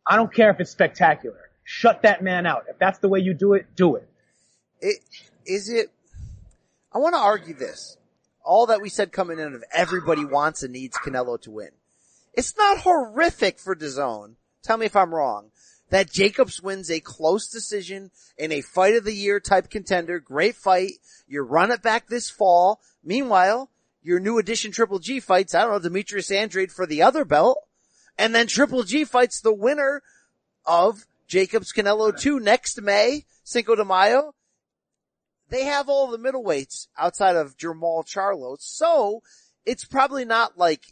I 0.05 0.15
don't 0.15 0.33
care 0.33 0.49
if 0.51 0.59
it's 0.59 0.71
spectacular. 0.71 1.49
Shut 1.63 2.03
that 2.03 2.23
man 2.23 2.45
out. 2.45 2.63
If 2.69 2.79
that's 2.79 2.99
the 2.99 3.09
way 3.09 3.19
you 3.19 3.33
do 3.33 3.53
it, 3.53 3.65
do 3.75 3.95
it. 3.95 4.09
It, 4.79 4.99
is 5.45 5.69
it, 5.69 5.91
I 6.97 6.99
want 6.99 7.13
to 7.13 7.19
argue 7.19 7.53
this. 7.53 7.95
All 8.43 8.65
that 8.65 8.81
we 8.81 8.89
said 8.89 9.11
coming 9.11 9.37
in 9.37 9.53
of 9.53 9.63
everybody 9.71 10.25
wants 10.25 10.63
and 10.63 10.73
needs 10.73 10.97
Canelo 10.97 11.39
to 11.43 11.51
win. 11.51 11.69
It's 12.33 12.57
not 12.57 12.79
horrific 12.79 13.59
for 13.59 13.75
DAZN. 13.75 14.33
Tell 14.63 14.77
me 14.77 14.87
if 14.87 14.95
I'm 14.95 15.13
wrong. 15.13 15.51
That 15.91 16.11
Jacobs 16.11 16.59
wins 16.59 16.89
a 16.89 16.99
close 16.99 17.49
decision 17.49 18.09
in 18.35 18.51
a 18.51 18.61
fight 18.61 18.95
of 18.95 19.03
the 19.03 19.13
year 19.13 19.39
type 19.39 19.69
contender. 19.69 20.19
Great 20.19 20.55
fight. 20.55 20.93
You 21.27 21.43
run 21.43 21.69
it 21.69 21.83
back 21.83 22.07
this 22.07 22.31
fall. 22.31 22.81
Meanwhile, 23.03 23.69
your 24.01 24.19
new 24.19 24.39
edition 24.39 24.71
Triple 24.71 24.97
G 24.97 25.19
fights, 25.19 25.53
I 25.53 25.61
don't 25.61 25.73
know, 25.73 25.79
Demetrius 25.79 26.31
Andrade 26.31 26.71
for 26.71 26.87
the 26.87 27.03
other 27.03 27.25
belt. 27.25 27.59
And 28.17 28.33
then 28.33 28.47
Triple 28.47 28.81
G 28.81 29.05
fights 29.05 29.39
the 29.39 29.53
winner 29.53 30.01
of 30.65 31.05
Jacobs 31.27 31.71
Canelo 31.71 32.19
2 32.19 32.39
next 32.39 32.81
May, 32.81 33.25
Cinco 33.43 33.75
de 33.75 33.85
Mayo. 33.85 34.33
They 35.49 35.63
have 35.65 35.89
all 35.89 36.07
the 36.07 36.17
middleweights 36.17 36.87
outside 36.97 37.35
of 37.35 37.57
Jermall 37.57 38.05
Charlo. 38.05 38.57
So 38.59 39.21
it's 39.65 39.85
probably 39.85 40.25
not 40.25 40.57
like 40.57 40.83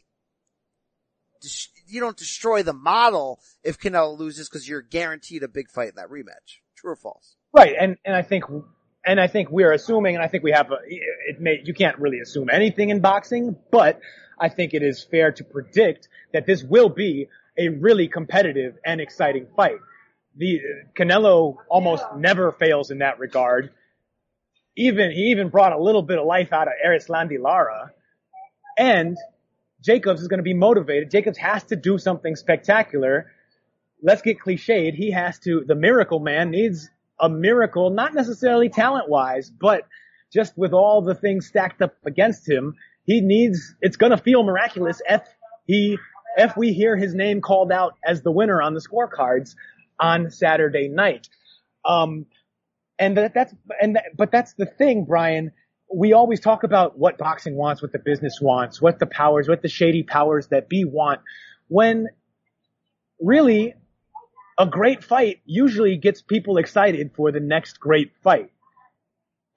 you 1.88 2.00
don't 2.00 2.18
destroy 2.18 2.64
the 2.64 2.74
model 2.74 3.40
if 3.64 3.80
Canelo 3.80 4.18
loses 4.18 4.50
because 4.50 4.68
you're 4.68 4.82
guaranteed 4.82 5.44
a 5.44 5.48
big 5.48 5.70
fight 5.70 5.90
in 5.90 5.96
that 5.96 6.10
rematch. 6.10 6.60
True 6.76 6.92
or 6.92 6.96
false? 6.96 7.36
Right. 7.54 7.76
And, 7.80 7.98
and 8.06 8.16
I 8.16 8.22
think, 8.22 8.46
and 9.06 9.20
I 9.20 9.28
think 9.28 9.50
we're 9.52 9.72
assuming, 9.72 10.16
and 10.16 10.24
I 10.24 10.28
think 10.28 10.44
we 10.44 10.52
have 10.52 10.72
a, 10.72 10.78
it 10.88 11.40
may, 11.40 11.62
you 11.64 11.74
can't 11.74 12.00
really 12.00 12.20
assume 12.20 12.50
anything 12.52 12.90
in 12.90 13.02
boxing, 13.02 13.56
but 13.72 14.00
I 14.40 14.50
think 14.50 14.74
it 14.74 14.84
is 14.84 15.04
fair 15.04 15.32
to 15.34 15.44
predict 15.44 16.08
that 16.34 16.46
this 16.46 16.64
will 16.64 16.90
be 16.90 17.30
a 17.58 17.70
really 17.70 18.08
competitive 18.08 18.78
and 18.86 19.00
exciting 19.00 19.48
fight. 19.56 19.78
The 20.36 20.60
Canelo 20.98 21.58
almost 21.70 22.04
never 22.18 22.52
fails 22.52 22.92
in 22.92 22.98
that 22.98 23.20
regard. 23.20 23.72
Even 24.78 25.12
he 25.12 25.32
even 25.32 25.50
brought 25.50 25.74
a 25.74 25.82
little 25.82 26.02
bit 26.02 26.20
of 26.20 26.26
life 26.26 26.52
out 26.52 26.68
of 26.68 26.74
Erislandy 26.86 27.40
Lara, 27.40 27.92
and 28.78 29.18
Jacobs 29.82 30.22
is 30.22 30.28
going 30.28 30.40
to 30.40 30.44
be 30.44 30.54
motivated. 30.54 31.12
Jacobs 31.12 31.38
has 31.38 31.64
to 31.66 31.76
do 31.76 31.98
something 31.98 32.36
spectacular. 32.36 33.32
Let's 34.02 34.22
get 34.22 34.40
cliched. 34.40 34.96
He 34.96 35.12
has 35.12 35.40
to. 35.40 35.64
The 35.66 35.76
Miracle 35.76 36.20
Man 36.20 36.52
needs 36.52 36.90
a 37.20 37.30
miracle, 37.30 37.90
not 37.90 38.14
necessarily 38.14 38.70
talent 38.70 39.10
wise, 39.10 39.50
but 39.50 39.84
just 40.34 40.58
with 40.58 40.74
all 40.74 41.02
the 41.02 41.16
things 41.16 41.48
stacked 41.48 41.82
up 41.82 41.96
against 42.06 42.50
him, 42.50 42.76
he 43.06 43.22
needs. 43.22 43.76
It's 43.82 43.98
going 43.98 44.12
to 44.12 44.18
feel 44.18 44.44
miraculous 44.44 45.02
if 45.08 45.22
he 45.66 45.98
if 46.38 46.58
we 46.58 46.74
hear 46.74 46.98
his 46.98 47.16
name 47.16 47.42
called 47.42 47.72
out 47.72 47.96
as 48.06 48.22
the 48.22 48.32
winner 48.32 48.62
on 48.62 48.74
the 48.74 48.82
scorecards 48.82 49.56
on 50.00 50.32
Saturday 50.32 50.90
night. 50.90 51.30
Um, 51.86 52.26
and 52.98 53.18
that, 53.18 53.34
that's, 53.34 53.54
and 53.82 53.96
that, 53.96 54.06
but 54.18 54.32
that's 54.32 54.54
the 54.54 54.66
thing, 54.66 55.06
Brian. 55.06 55.52
We 55.94 56.14
always 56.14 56.40
talk 56.40 56.64
about 56.64 56.98
what 56.98 57.18
boxing 57.18 57.56
wants, 57.56 57.82
what 57.82 57.92
the 57.92 58.00
business 58.00 58.40
wants, 58.42 58.82
what 58.82 59.00
the 59.00 59.06
powers, 59.06 59.48
what 59.48 59.62
the 59.62 59.68
shady 59.68 60.04
powers 60.04 60.48
that 60.48 60.68
be 60.68 60.84
want. 60.84 61.22
When 61.68 62.08
really 63.20 63.76
a 64.58 64.66
great 64.66 65.04
fight 65.04 65.42
usually 65.46 65.98
gets 65.98 66.22
people 66.22 66.58
excited 66.58 67.12
for 67.16 67.32
the 67.32 67.40
next 67.40 67.80
great 67.80 68.14
fight. 68.24 68.52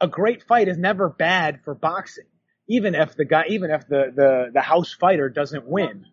A 0.01 0.09
great 0.09 0.43
fight 0.45 0.69
is 0.69 0.77
never 0.77 1.09
bad 1.09 1.61
for 1.65 1.75
boxing, 1.75 2.27
even 2.69 2.95
if 2.95 3.17
the 3.17 3.25
guy, 3.25 3.45
even 3.49 3.71
if 3.71 3.87
the, 3.89 4.13
the, 4.15 4.51
the 4.53 4.61
house 4.61 4.93
fighter 4.93 5.29
doesn't 5.29 5.67
win. 5.67 6.07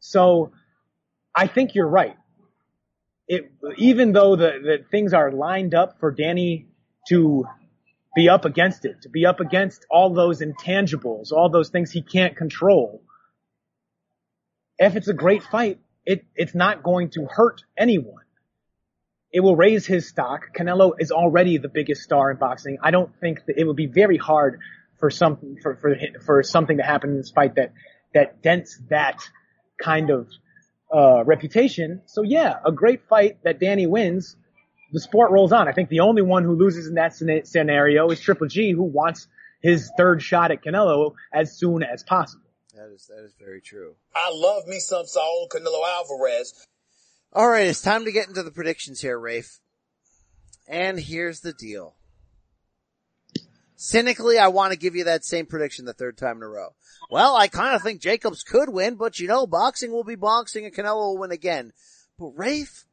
So 0.00 0.52
I 1.34 1.46
think 1.46 1.74
you're 1.74 1.88
right. 1.88 2.16
It, 3.32 3.52
even 3.76 4.10
though 4.10 4.34
the, 4.34 4.58
the 4.60 4.78
things 4.90 5.14
are 5.14 5.30
lined 5.30 5.72
up 5.72 6.00
for 6.00 6.10
Danny 6.10 6.66
to 7.08 7.44
be 8.16 8.28
up 8.28 8.44
against 8.44 8.84
it, 8.84 9.02
to 9.02 9.08
be 9.08 9.24
up 9.24 9.38
against 9.38 9.86
all 9.88 10.12
those 10.12 10.40
intangibles, 10.40 11.30
all 11.30 11.48
those 11.48 11.68
things 11.68 11.92
he 11.92 12.02
can't 12.02 12.36
control. 12.36 13.04
If 14.78 14.96
it's 14.96 15.06
a 15.06 15.14
great 15.14 15.44
fight, 15.44 15.78
it, 16.04 16.24
it's 16.34 16.56
not 16.56 16.82
going 16.82 17.10
to 17.10 17.26
hurt 17.30 17.62
anyone. 17.78 18.24
It 19.30 19.44
will 19.44 19.54
raise 19.54 19.86
his 19.86 20.08
stock. 20.08 20.48
Canelo 20.52 20.94
is 20.98 21.12
already 21.12 21.58
the 21.58 21.68
biggest 21.68 22.02
star 22.02 22.32
in 22.32 22.36
boxing. 22.36 22.78
I 22.82 22.90
don't 22.90 23.14
think 23.20 23.44
that 23.46 23.56
it 23.56 23.64
would 23.64 23.76
be 23.76 23.86
very 23.86 24.16
hard 24.16 24.58
for 24.98 25.08
for, 25.08 25.76
for, 25.76 25.96
for 26.26 26.42
something 26.42 26.78
to 26.78 26.82
happen 26.82 27.10
in 27.10 27.16
this 27.18 27.30
fight 27.30 27.54
that, 27.54 27.74
that 28.12 28.42
dents 28.42 28.76
that 28.88 29.22
kind 29.80 30.10
of 30.10 30.26
uh, 30.94 31.24
reputation. 31.24 32.02
So 32.06 32.22
yeah, 32.22 32.56
a 32.64 32.72
great 32.72 33.02
fight 33.08 33.38
that 33.44 33.60
Danny 33.60 33.86
wins. 33.86 34.36
The 34.92 35.00
sport 35.00 35.30
rolls 35.30 35.52
on. 35.52 35.68
I 35.68 35.72
think 35.72 35.88
the 35.88 36.00
only 36.00 36.22
one 36.22 36.42
who 36.42 36.56
loses 36.56 36.88
in 36.88 36.94
that 36.94 37.14
scenario 37.14 38.08
is 38.10 38.20
Triple 38.20 38.48
G, 38.48 38.72
who 38.72 38.82
wants 38.82 39.28
his 39.62 39.90
third 39.96 40.20
shot 40.20 40.50
at 40.50 40.64
Canelo 40.64 41.14
as 41.32 41.56
soon 41.56 41.82
as 41.82 42.02
possible. 42.02 42.44
That 42.74 42.92
is 42.92 43.06
that 43.06 43.24
is 43.24 43.34
very 43.38 43.60
true. 43.60 43.94
I 44.14 44.30
love 44.32 44.66
me 44.66 44.80
some 44.80 45.06
Saul 45.06 45.48
Canelo 45.50 45.82
Alvarez. 45.86 46.66
All 47.32 47.48
right, 47.48 47.66
it's 47.66 47.82
time 47.82 48.04
to 48.06 48.12
get 48.12 48.28
into 48.28 48.42
the 48.42 48.50
predictions 48.50 49.00
here, 49.00 49.18
Rafe. 49.18 49.60
And 50.66 50.98
here's 50.98 51.40
the 51.40 51.52
deal. 51.52 51.94
Cynically, 53.82 54.36
I 54.36 54.48
want 54.48 54.74
to 54.74 54.78
give 54.78 54.94
you 54.94 55.04
that 55.04 55.24
same 55.24 55.46
prediction 55.46 55.86
the 55.86 55.94
third 55.94 56.18
time 56.18 56.36
in 56.36 56.42
a 56.42 56.48
row. 56.48 56.74
Well, 57.10 57.34
I 57.34 57.48
kind 57.48 57.74
of 57.74 57.80
think 57.80 58.02
Jacobs 58.02 58.42
could 58.42 58.68
win, 58.68 58.96
but 58.96 59.18
you 59.18 59.26
know, 59.26 59.46
boxing 59.46 59.90
will 59.90 60.04
be 60.04 60.16
boxing 60.16 60.66
and 60.66 60.74
Canelo 60.74 60.96
will 60.96 61.18
win 61.18 61.32
again. 61.32 61.72
But 62.18 62.32
Rafe, 62.36 62.84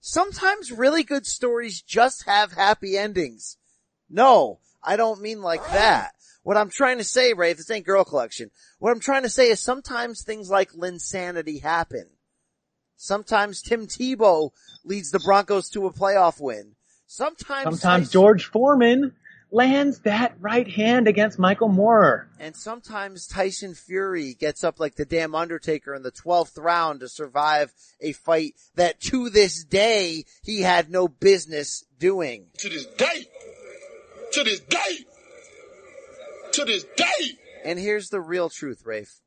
sometimes 0.00 0.72
really 0.72 1.04
good 1.04 1.26
stories 1.26 1.80
just 1.80 2.24
have 2.24 2.54
happy 2.54 2.98
endings. 2.98 3.56
No, 4.10 4.58
I 4.82 4.96
don't 4.96 5.22
mean 5.22 5.42
like 5.42 5.64
that. 5.68 6.10
What 6.42 6.56
I'm 6.56 6.70
trying 6.70 6.98
to 6.98 7.04
say, 7.04 7.34
Rafe, 7.34 7.58
this 7.58 7.70
ain't 7.70 7.86
girl 7.86 8.02
collection. 8.02 8.50
What 8.80 8.90
I'm 8.90 8.98
trying 8.98 9.22
to 9.22 9.30
say 9.30 9.48
is 9.48 9.60
sometimes 9.60 10.24
things 10.24 10.50
like 10.50 10.72
Linsanity 10.72 11.62
happen. 11.62 12.08
Sometimes 12.96 13.62
Tim 13.62 13.86
Tebow 13.86 14.50
leads 14.84 15.12
the 15.12 15.20
Broncos 15.20 15.70
to 15.70 15.86
a 15.86 15.92
playoff 15.92 16.40
win. 16.40 16.74
Sometimes, 17.06 17.62
Sometimes 17.62 18.10
George 18.10 18.46
Foreman 18.46 19.14
lands 19.52 20.00
that 20.00 20.34
right 20.40 20.68
hand 20.68 21.06
against 21.06 21.38
Michael 21.38 21.68
Moore. 21.68 22.28
And 22.40 22.56
sometimes 22.56 23.26
Tyson 23.26 23.74
Fury 23.74 24.34
gets 24.34 24.64
up 24.64 24.80
like 24.80 24.96
the 24.96 25.04
damn 25.04 25.34
Undertaker 25.34 25.94
in 25.94 26.02
the 26.02 26.10
12th 26.10 26.58
round 26.58 27.00
to 27.00 27.08
survive 27.08 27.72
a 28.00 28.12
fight 28.12 28.54
that 28.74 29.00
to 29.02 29.28
this 29.28 29.62
day 29.64 30.24
he 30.42 30.62
had 30.62 30.90
no 30.90 31.06
business 31.06 31.84
doing. 31.98 32.46
To 32.58 32.68
this 32.68 32.86
day. 32.86 33.26
To 34.32 34.42
this 34.42 34.60
day. 34.60 35.06
To 36.52 36.64
this 36.64 36.84
day. 36.96 37.38
And 37.64 37.78
here's 37.78 38.08
the 38.08 38.20
real 38.20 38.48
truth, 38.48 38.82
Rafe. 38.84 39.20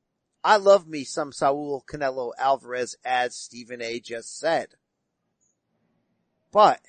I 0.44 0.58
love 0.58 0.88
me 0.88 1.04
some 1.04 1.32
Saul 1.32 1.84
Canelo 1.90 2.32
Alvarez 2.38 2.96
as 3.06 3.36
Stephen 3.36 3.82
A 3.82 4.00
just 4.00 4.38
said. 4.38 4.70
But 6.52 6.82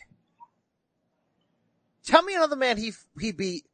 tell 2.07 2.23
me 2.23 2.35
another 2.35 2.57
man 2.57 2.79
he 2.79 2.93
he 3.21 3.33
beat 3.33 3.65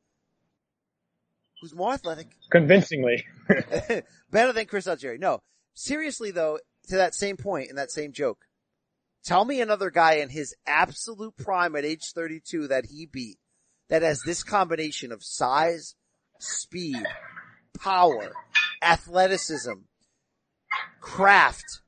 who's 1.61 1.75
more 1.75 1.93
athletic, 1.93 2.27
Convincingly. 2.51 3.25
better 4.31 4.53
than 4.53 4.67
Chris 4.67 4.87
Algieri. 4.89 5.19
No, 5.19 5.39
seriously 5.75 6.33
though, 6.33 6.59
to 6.89 6.97
that 6.97 7.15
same 7.15 7.37
point 7.37 7.71
in 7.71 7.77
that 7.77 7.93
same 7.93 8.13
joke, 8.13 8.45
tell 9.25 9.45
me 9.45 9.61
another 9.61 9.91
guy 9.91 10.15
in 10.15 10.29
his 10.29 10.55
absolute 10.67 11.37
prime 11.37 11.77
at 11.77 11.85
age 11.85 12.13
32 12.15 12.69
that 12.69 12.87
he 12.87 13.07
beat 13.07 13.39
that 13.89 14.03
has 14.03 14.21
this 14.25 14.43
combination 14.43 15.13
of 15.13 15.23
size, 15.23 15.95
speed, 16.41 17.05
power, 17.79 18.33
athleticism, 18.83 19.73
craft, 21.01 21.83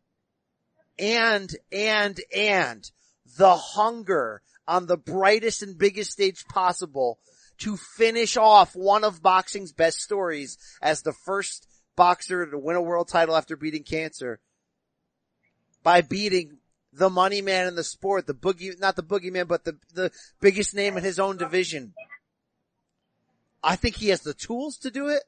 and, 0.99 1.57
and, 1.73 2.21
and 2.37 2.91
the 3.37 3.57
hunger 3.57 4.43
on 4.67 4.87
the 4.87 4.97
brightest 4.97 5.63
and 5.63 5.79
biggest 5.79 6.13
stage 6.13 6.45
possible 6.47 7.19
to 7.59 7.77
finish 7.77 8.37
off 8.37 8.75
one 8.75 9.05
of 9.05 9.23
boxing's 9.23 9.73
best 9.73 10.01
stories 10.01 10.59
as 10.83 11.03
the 11.03 11.13
first 11.13 11.67
boxer 11.97 12.47
to 12.47 12.59
win 12.59 12.77
a 12.77 12.83
world 12.83 13.09
title 13.09 13.37
after 13.37 13.57
beating 13.57 13.85
cancer 13.85 14.41
by 15.83 16.01
beating 16.01 16.59
the 16.93 17.11
money 17.11 17.43
man 17.43 17.67
in 17.67 17.75
the 17.75 17.85
sport, 17.85 18.27
the 18.27 18.35
boogie, 18.35 18.79
not 18.81 18.97
the 18.97 19.03
boogeyman, 19.03 19.49
but 19.49 19.65
the, 19.65 19.77
the 19.93 20.11
biggest 20.41 20.75
name 20.75 20.97
in 20.97 21.05
his 21.05 21.19
own 21.19 21.37
division. 21.37 21.93
I 23.63 23.77
think 23.77 23.97
he 23.97 24.09
has 24.09 24.21
the 24.21 24.35
tools 24.35 24.79
to 24.79 24.91
do 24.91 25.09
it. 25.09 25.23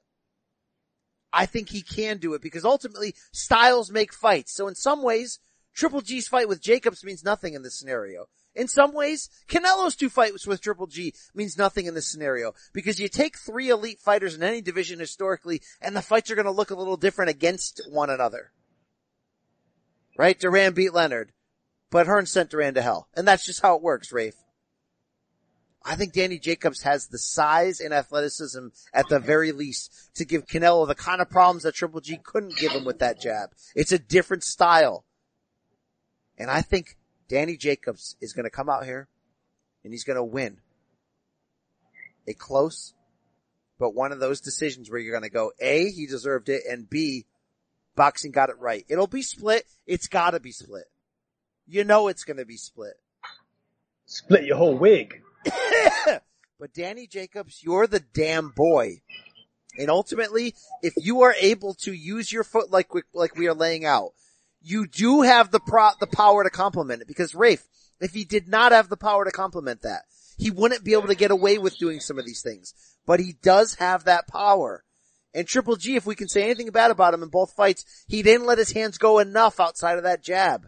I 1.32 1.46
think 1.46 1.68
he 1.68 1.82
can 1.82 2.18
do 2.18 2.34
it 2.34 2.42
because 2.42 2.64
ultimately 2.64 3.14
styles 3.32 3.90
make 3.90 4.12
fights. 4.12 4.54
So 4.54 4.68
in 4.68 4.74
some 4.74 5.02
ways, 5.02 5.38
Triple 5.74 6.00
G's 6.00 6.28
fight 6.28 6.48
with 6.48 6.62
Jacobs 6.62 7.04
means 7.04 7.24
nothing 7.24 7.54
in 7.54 7.62
this 7.62 7.78
scenario. 7.78 8.26
In 8.56 8.68
some 8.68 8.94
ways, 8.94 9.28
Canelo's 9.48 9.94
two 9.94 10.08
fights 10.08 10.46
with 10.46 10.62
Triple 10.62 10.86
G 10.86 11.12
means 11.34 11.58
nothing 11.58 11.84
in 11.84 11.94
this 11.94 12.08
scenario 12.08 12.54
because 12.72 12.98
you 12.98 13.06
take 13.06 13.36
three 13.36 13.68
elite 13.68 14.00
fighters 14.00 14.34
in 14.34 14.42
any 14.42 14.62
division 14.62 14.98
historically 14.98 15.60
and 15.82 15.94
the 15.94 16.00
fights 16.00 16.30
are 16.30 16.34
going 16.34 16.46
to 16.46 16.50
look 16.50 16.70
a 16.70 16.74
little 16.74 16.96
different 16.96 17.30
against 17.30 17.82
one 17.90 18.08
another. 18.08 18.50
Right? 20.16 20.40
Duran 20.40 20.72
beat 20.72 20.94
Leonard, 20.94 21.32
but 21.90 22.06
Hearns 22.06 22.28
sent 22.28 22.48
Duran 22.48 22.72
to 22.74 22.82
hell. 22.82 23.08
And 23.14 23.28
that's 23.28 23.44
just 23.44 23.60
how 23.60 23.76
it 23.76 23.82
works, 23.82 24.10
Rafe. 24.10 24.42
I 25.84 25.94
think 25.94 26.14
Danny 26.14 26.38
Jacobs 26.38 26.82
has 26.82 27.08
the 27.08 27.18
size 27.18 27.80
and 27.80 27.92
athleticism 27.92 28.68
at 28.94 29.08
the 29.10 29.20
very 29.20 29.52
least 29.52 30.10
to 30.14 30.24
give 30.24 30.46
Canelo 30.46 30.88
the 30.88 30.94
kind 30.94 31.20
of 31.20 31.28
problems 31.28 31.64
that 31.64 31.74
Triple 31.74 32.00
G 32.00 32.18
couldn't 32.24 32.56
give 32.56 32.72
him 32.72 32.86
with 32.86 33.00
that 33.00 33.20
jab. 33.20 33.50
It's 33.74 33.92
a 33.92 33.98
different 33.98 34.44
style. 34.44 35.04
And 36.38 36.50
I 36.50 36.62
think 36.62 36.95
Danny 37.28 37.56
Jacobs 37.56 38.16
is 38.20 38.32
going 38.32 38.44
to 38.44 38.50
come 38.50 38.68
out 38.68 38.84
here 38.84 39.08
and 39.84 39.92
he's 39.92 40.04
going 40.04 40.16
to 40.16 40.24
win 40.24 40.58
a 42.28 42.34
close, 42.34 42.94
but 43.78 43.94
one 43.94 44.12
of 44.12 44.20
those 44.20 44.40
decisions 44.40 44.90
where 44.90 44.98
you're 44.98 45.12
going 45.12 45.28
to 45.28 45.30
go, 45.30 45.52
A, 45.60 45.90
he 45.90 46.06
deserved 46.06 46.48
it, 46.48 46.62
and 46.68 46.88
B, 46.88 47.26
boxing 47.94 48.32
got 48.32 48.50
it 48.50 48.58
right. 48.58 48.84
It'll 48.88 49.06
be 49.06 49.22
split. 49.22 49.64
It's 49.86 50.08
got 50.08 50.30
to 50.30 50.40
be 50.40 50.52
split. 50.52 50.86
You 51.66 51.84
know 51.84 52.08
it's 52.08 52.24
going 52.24 52.36
to 52.38 52.44
be 52.44 52.56
split. 52.56 52.94
Split 54.06 54.44
your 54.44 54.56
whole 54.56 54.76
wig. 54.76 55.22
but 56.60 56.72
Danny 56.74 57.06
Jacobs, 57.06 57.60
you're 57.62 57.86
the 57.86 58.00
damn 58.00 58.50
boy. 58.50 59.02
And 59.78 59.90
ultimately, 59.90 60.54
if 60.82 60.94
you 60.96 61.22
are 61.22 61.34
able 61.40 61.74
to 61.82 61.92
use 61.92 62.32
your 62.32 62.44
foot 62.44 62.70
like 62.70 62.94
we, 62.94 63.02
like 63.12 63.36
we 63.36 63.48
are 63.48 63.54
laying 63.54 63.84
out, 63.84 64.12
you 64.66 64.86
do 64.88 65.22
have 65.22 65.52
the 65.52 65.60
pro, 65.60 65.90
the 66.00 66.08
power 66.08 66.42
to 66.42 66.50
complement 66.50 67.00
it 67.00 67.08
because 67.08 67.36
Rafe, 67.36 67.64
if 68.00 68.12
he 68.12 68.24
did 68.24 68.48
not 68.48 68.72
have 68.72 68.88
the 68.88 68.96
power 68.96 69.24
to 69.24 69.30
complement 69.30 69.82
that, 69.82 70.02
he 70.36 70.50
wouldn't 70.50 70.84
be 70.84 70.92
able 70.92 71.06
to 71.06 71.14
get 71.14 71.30
away 71.30 71.56
with 71.56 71.78
doing 71.78 72.00
some 72.00 72.18
of 72.18 72.26
these 72.26 72.42
things. 72.42 72.74
But 73.06 73.20
he 73.20 73.34
does 73.40 73.76
have 73.76 74.04
that 74.04 74.26
power. 74.26 74.82
And 75.32 75.46
Triple 75.46 75.76
G, 75.76 75.94
if 75.94 76.04
we 76.04 76.16
can 76.16 76.28
say 76.28 76.42
anything 76.42 76.70
bad 76.70 76.90
about 76.90 77.14
him 77.14 77.22
in 77.22 77.28
both 77.28 77.52
fights, 77.52 77.84
he 78.08 78.22
didn't 78.22 78.46
let 78.46 78.58
his 78.58 78.72
hands 78.72 78.98
go 78.98 79.20
enough 79.20 79.60
outside 79.60 79.98
of 79.98 80.04
that 80.04 80.24
jab. 80.24 80.66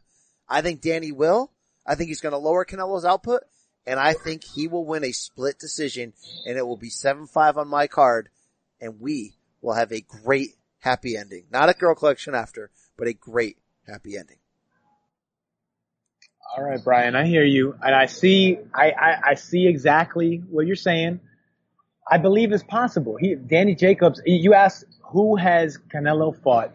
I 0.49 0.63
think 0.63 0.81
Danny 0.81 1.11
will. 1.11 1.51
I 1.85 1.97
think 1.97 2.09
he's 2.09 2.21
going 2.21 2.33
to 2.33 2.39
lower 2.39 2.65
Canelo's 2.65 3.05
output. 3.05 3.43
And 3.85 3.99
I 3.99 4.13
think 4.13 4.45
he 4.45 4.69
will 4.69 4.87
win 4.87 5.05
a 5.05 5.13
split 5.13 5.59
decision 5.59 6.13
and 6.47 6.57
it 6.57 6.67
will 6.67 6.77
be 6.77 6.91
7-5 6.91 7.57
on 7.57 7.69
my 7.69 7.89
card 7.89 8.29
and 8.81 9.01
we 9.01 9.35
will 9.61 9.75
have 9.75 9.91
a 9.91 10.03
great 10.03 10.51
happy 10.79 11.17
ending. 11.17 11.47
Not 11.51 11.69
a 11.69 11.75
girl 11.75 11.97
collection 11.97 12.35
after, 12.35 12.71
but 12.97 13.09
a 13.09 13.13
great 13.13 13.57
happy 13.89 14.17
ending. 14.17 14.37
All 16.57 16.65
right, 16.65 16.83
Brian, 16.83 17.15
I 17.15 17.27
hear 17.27 17.45
you, 17.45 17.75
and 17.83 17.95
I 17.95 18.07
see, 18.07 18.59
I, 18.75 18.91
I, 18.91 19.21
I 19.31 19.35
see 19.35 19.67
exactly 19.67 20.43
what 20.49 20.67
you're 20.67 20.77
saying. 20.77 21.21
I 22.11 22.19
believe 22.19 22.53
it's 22.53 22.63
possible. 22.63 23.17
He, 23.21 23.35
Danny 23.35 23.75
Jacobs, 23.75 24.21
you 24.25 24.55
asked 24.55 24.85
who 25.03 25.37
has 25.37 25.79
Canelo 25.93 26.35
fought 26.43 26.73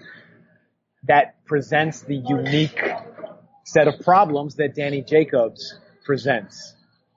that 1.07 1.44
presents 1.45 2.02
the 2.02 2.15
unique 2.15 2.81
set 3.65 3.88
of 3.88 3.99
problems 3.99 4.56
that 4.56 4.76
Danny 4.76 5.02
Jacobs 5.02 5.76
presents. 6.06 6.76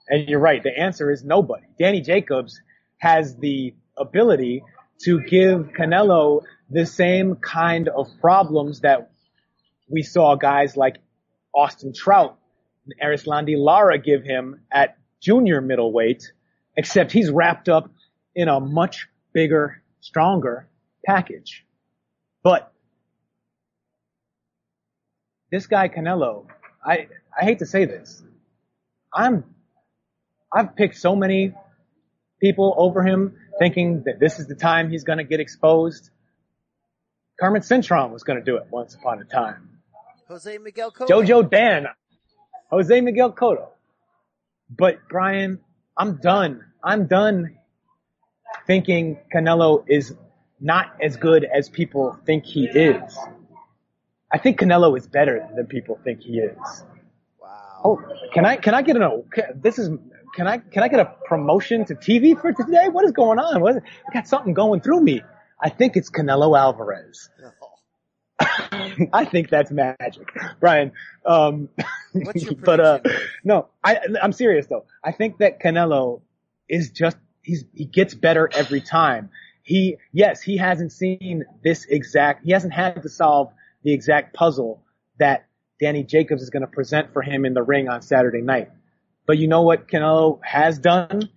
And 0.09 0.29
you're 0.29 0.41
right. 0.41 0.63
The 0.63 0.77
answer 0.79 1.11
is 1.11 1.25
nobody. 1.25 1.67
Danny 1.79 2.01
Jacobs 2.01 2.61
has 2.99 3.37
the 3.37 3.75
ability 3.97 4.63
to 5.05 5.21
give 5.21 5.73
Canelo 5.79 6.43
the 6.71 6.87
same 6.87 7.37
kind 7.37 7.89
of 7.89 8.09
problems 8.21 8.81
that 8.81 9.11
we 9.89 10.03
saw 10.03 10.35
guys 10.35 10.77
like 10.77 10.97
Austin 11.55 11.93
Trout 11.93 12.39
and 12.85 12.95
Erislandy 13.03 13.57
Lara 13.57 13.99
give 13.99 14.23
him 14.23 14.61
at 14.71 14.97
junior 15.21 15.61
middleweight, 15.61 16.33
except 16.77 17.13
he's 17.13 17.31
wrapped 17.31 17.69
up 17.69 17.91
in 18.35 18.49
a 18.49 18.61
much 18.61 19.09
bigger, 19.33 19.83
stronger 20.01 20.69
package. 21.05 21.65
But 22.43 22.73
this 25.51 25.67
guy 25.67 25.89
Canelo, 25.89 26.47
I, 26.85 27.09
I 27.37 27.45
hate 27.45 27.61
to 27.61 27.67
say 27.67 27.85
this. 27.85 28.23
I'm, 29.13 29.45
I've 30.53 30.77
picked 30.77 30.97
so 30.97 31.17
many 31.17 31.55
people 32.41 32.75
over 32.77 33.03
him 33.03 33.37
thinking 33.59 34.03
that 34.05 34.21
this 34.21 34.39
is 34.39 34.47
the 34.47 34.55
time 34.55 34.91
he's 34.91 35.05
going 35.05 35.19
to 35.19 35.25
get 35.25 35.41
exposed. 35.41 36.11
Kermit 37.41 37.63
Cintron 37.63 38.11
was 38.11 38.25
going 38.25 38.39
to 38.39 38.45
do 38.45 38.57
it 38.57 38.65
once 38.71 38.95
upon 38.95 39.21
a 39.21 39.25
time. 39.25 39.76
Jose 40.29 40.59
Miguel 40.59 40.91
Cotto. 40.91 41.09
Jojo 41.09 41.49
Dan. 41.49 41.87
Jose 42.71 43.01
Miguel 43.01 43.33
Cotto. 43.33 43.69
But 44.69 44.99
Brian, 45.09 45.61
I'm 45.97 46.17
done. 46.17 46.65
I'm 46.83 47.07
done 47.07 47.57
thinking 48.67 49.19
Canelo 49.33 49.85
is 49.89 50.15
not 50.61 50.97
as 51.03 51.17
good 51.17 51.45
as 51.45 51.69
people 51.69 52.19
think 52.27 52.45
he 52.45 52.65
is. 52.65 53.17
I 54.33 54.39
think 54.39 54.59
Canelo 54.59 54.97
is 54.99 55.07
better 55.07 55.49
than 55.55 55.67
people 55.67 55.99
think 56.03 56.23
he 56.23 56.39
is. 56.39 56.85
Wow. 57.41 57.81
Oh, 57.85 58.03
can 58.33 58.45
I, 58.45 58.57
can 58.57 58.75
I 58.75 58.83
get 58.83 58.97
an, 58.97 59.23
this 59.55 59.79
is, 59.79 59.91
can 60.35 60.49
I, 60.49 60.59
can 60.59 60.83
I 60.83 60.89
get 60.89 61.01
a 61.01 61.15
promotion 61.27 61.85
to 61.87 61.95
TV 61.95 62.41
for 62.41 62.53
today? 62.53 62.89
What 62.89 63.05
is 63.05 63.13
going 63.13 63.39
on? 63.39 63.61
What, 63.61 63.77
I 63.77 64.13
got 64.13 64.27
something 64.27 64.55
going 64.55 64.81
through 64.81 65.01
me. 65.01 65.23
I 65.61 65.71
think 65.71 65.97
it's 65.97 66.11
Canelo 66.11 66.59
Alvarez. 66.59 67.31
Oh, 67.63 67.66
I 69.13 69.25
think 69.25 69.51
that's 69.51 69.71
magic, 69.71 70.29
Brian. 70.61 70.93
Um, 71.25 71.69
but 72.65 72.81
uh, 72.81 73.01
no, 73.45 73.69
I, 73.83 73.99
I'm 74.23 74.33
serious 74.33 74.67
though. 74.67 74.85
I 75.03 75.13
think 75.13 75.39
that 75.39 75.61
Canelo 75.61 76.23
is 76.69 76.91
just 76.91 77.17
he's 77.43 77.65
he 77.75 77.85
gets 77.85 78.15
better 78.15 78.49
every 78.53 78.81
time. 78.81 79.31
He 79.63 79.97
yes, 80.13 80.41
he 80.43 80.57
hasn't 80.57 80.93
seen 80.93 81.45
this 81.63 81.87
exact. 81.87 82.45
He 82.45 82.53
hasn't 82.53 82.73
had 82.73 83.03
to 83.03 83.09
solve 83.09 83.53
the 83.83 83.93
exact 83.93 84.35
puzzle 84.35 84.83
that 85.19 85.47
Danny 85.81 86.05
Jacobs 86.05 86.43
is 86.43 86.51
going 86.51 86.63
to 86.63 86.69
present 86.69 87.13
for 87.13 87.23
him 87.23 87.45
in 87.45 87.55
the 87.55 87.63
ring 87.63 87.89
on 87.89 88.03
Saturday 88.03 88.43
night. 88.43 88.71
But 89.27 89.39
you 89.39 89.49
know 89.49 89.63
what 89.63 89.89
Canelo 89.89 90.41
has 90.43 90.79
done? 90.79 91.29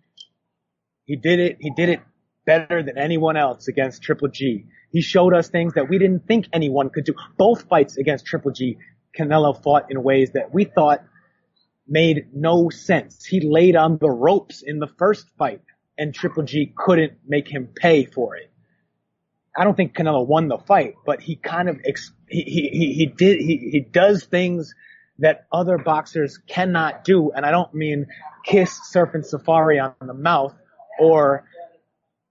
He 1.06 1.16
did 1.16 1.40
it. 1.40 1.58
He 1.60 1.72
did 1.72 1.90
it 1.90 2.02
better 2.50 2.82
than 2.82 2.98
anyone 2.98 3.38
else 3.38 3.68
against 3.68 4.02
Triple 4.02 4.30
G. 4.30 4.66
He 4.92 5.02
showed 5.02 5.36
us 5.36 5.50
things 5.50 5.76
that 5.76 5.88
we 5.88 6.00
didn't 6.00 6.26
think 6.26 6.48
anyone 6.52 6.90
could 6.90 7.04
do. 7.04 7.14
Both 7.38 7.70
fights 7.70 7.96
against 7.98 8.26
Triple 8.26 8.50
G, 8.50 8.80
Canelo 9.16 9.62
fought 9.62 9.92
in 9.92 10.02
ways 10.02 10.32
that 10.32 10.52
we 10.52 10.64
thought 10.64 11.04
made 11.88 12.30
no 12.34 12.72
sense. 12.72 13.24
He 13.24 13.40
laid 13.42 13.76
on 13.76 14.00
the 14.00 14.10
ropes 14.10 14.64
in 14.64 14.80
the 14.80 14.88
first 14.98 15.28
fight 15.38 15.62
and 15.96 16.12
Triple 16.12 16.42
G 16.42 16.74
couldn't 16.76 17.14
make 17.28 17.48
him 17.48 17.70
pay 17.76 18.06
for 18.06 18.36
it. 18.36 18.52
I 19.56 19.64
don't 19.64 19.78
think 19.78 19.96
Canelo 19.96 20.26
won 20.26 20.48
the 20.48 20.58
fight, 20.58 20.96
but 21.06 21.22
he 21.22 21.36
kind 21.36 21.70
of 21.70 21.80
he 22.28 22.42
he 22.42 22.94
he 22.98 23.06
did 23.06 23.38
he 23.40 23.70
he 23.72 23.80
does 23.82 24.24
things 24.24 24.74
that 25.20 25.46
other 25.52 25.78
boxers 25.78 26.40
cannot 26.48 27.04
do, 27.04 27.32
and 27.32 27.46
I 27.46 27.52
don't 27.52 27.74
mean 27.76 28.08
kiss 28.44 28.72
Serpent 28.90 29.28
Safari 29.28 29.78
on 29.78 29.94
the 30.02 30.16
mouth 30.16 30.56
or 31.00 31.46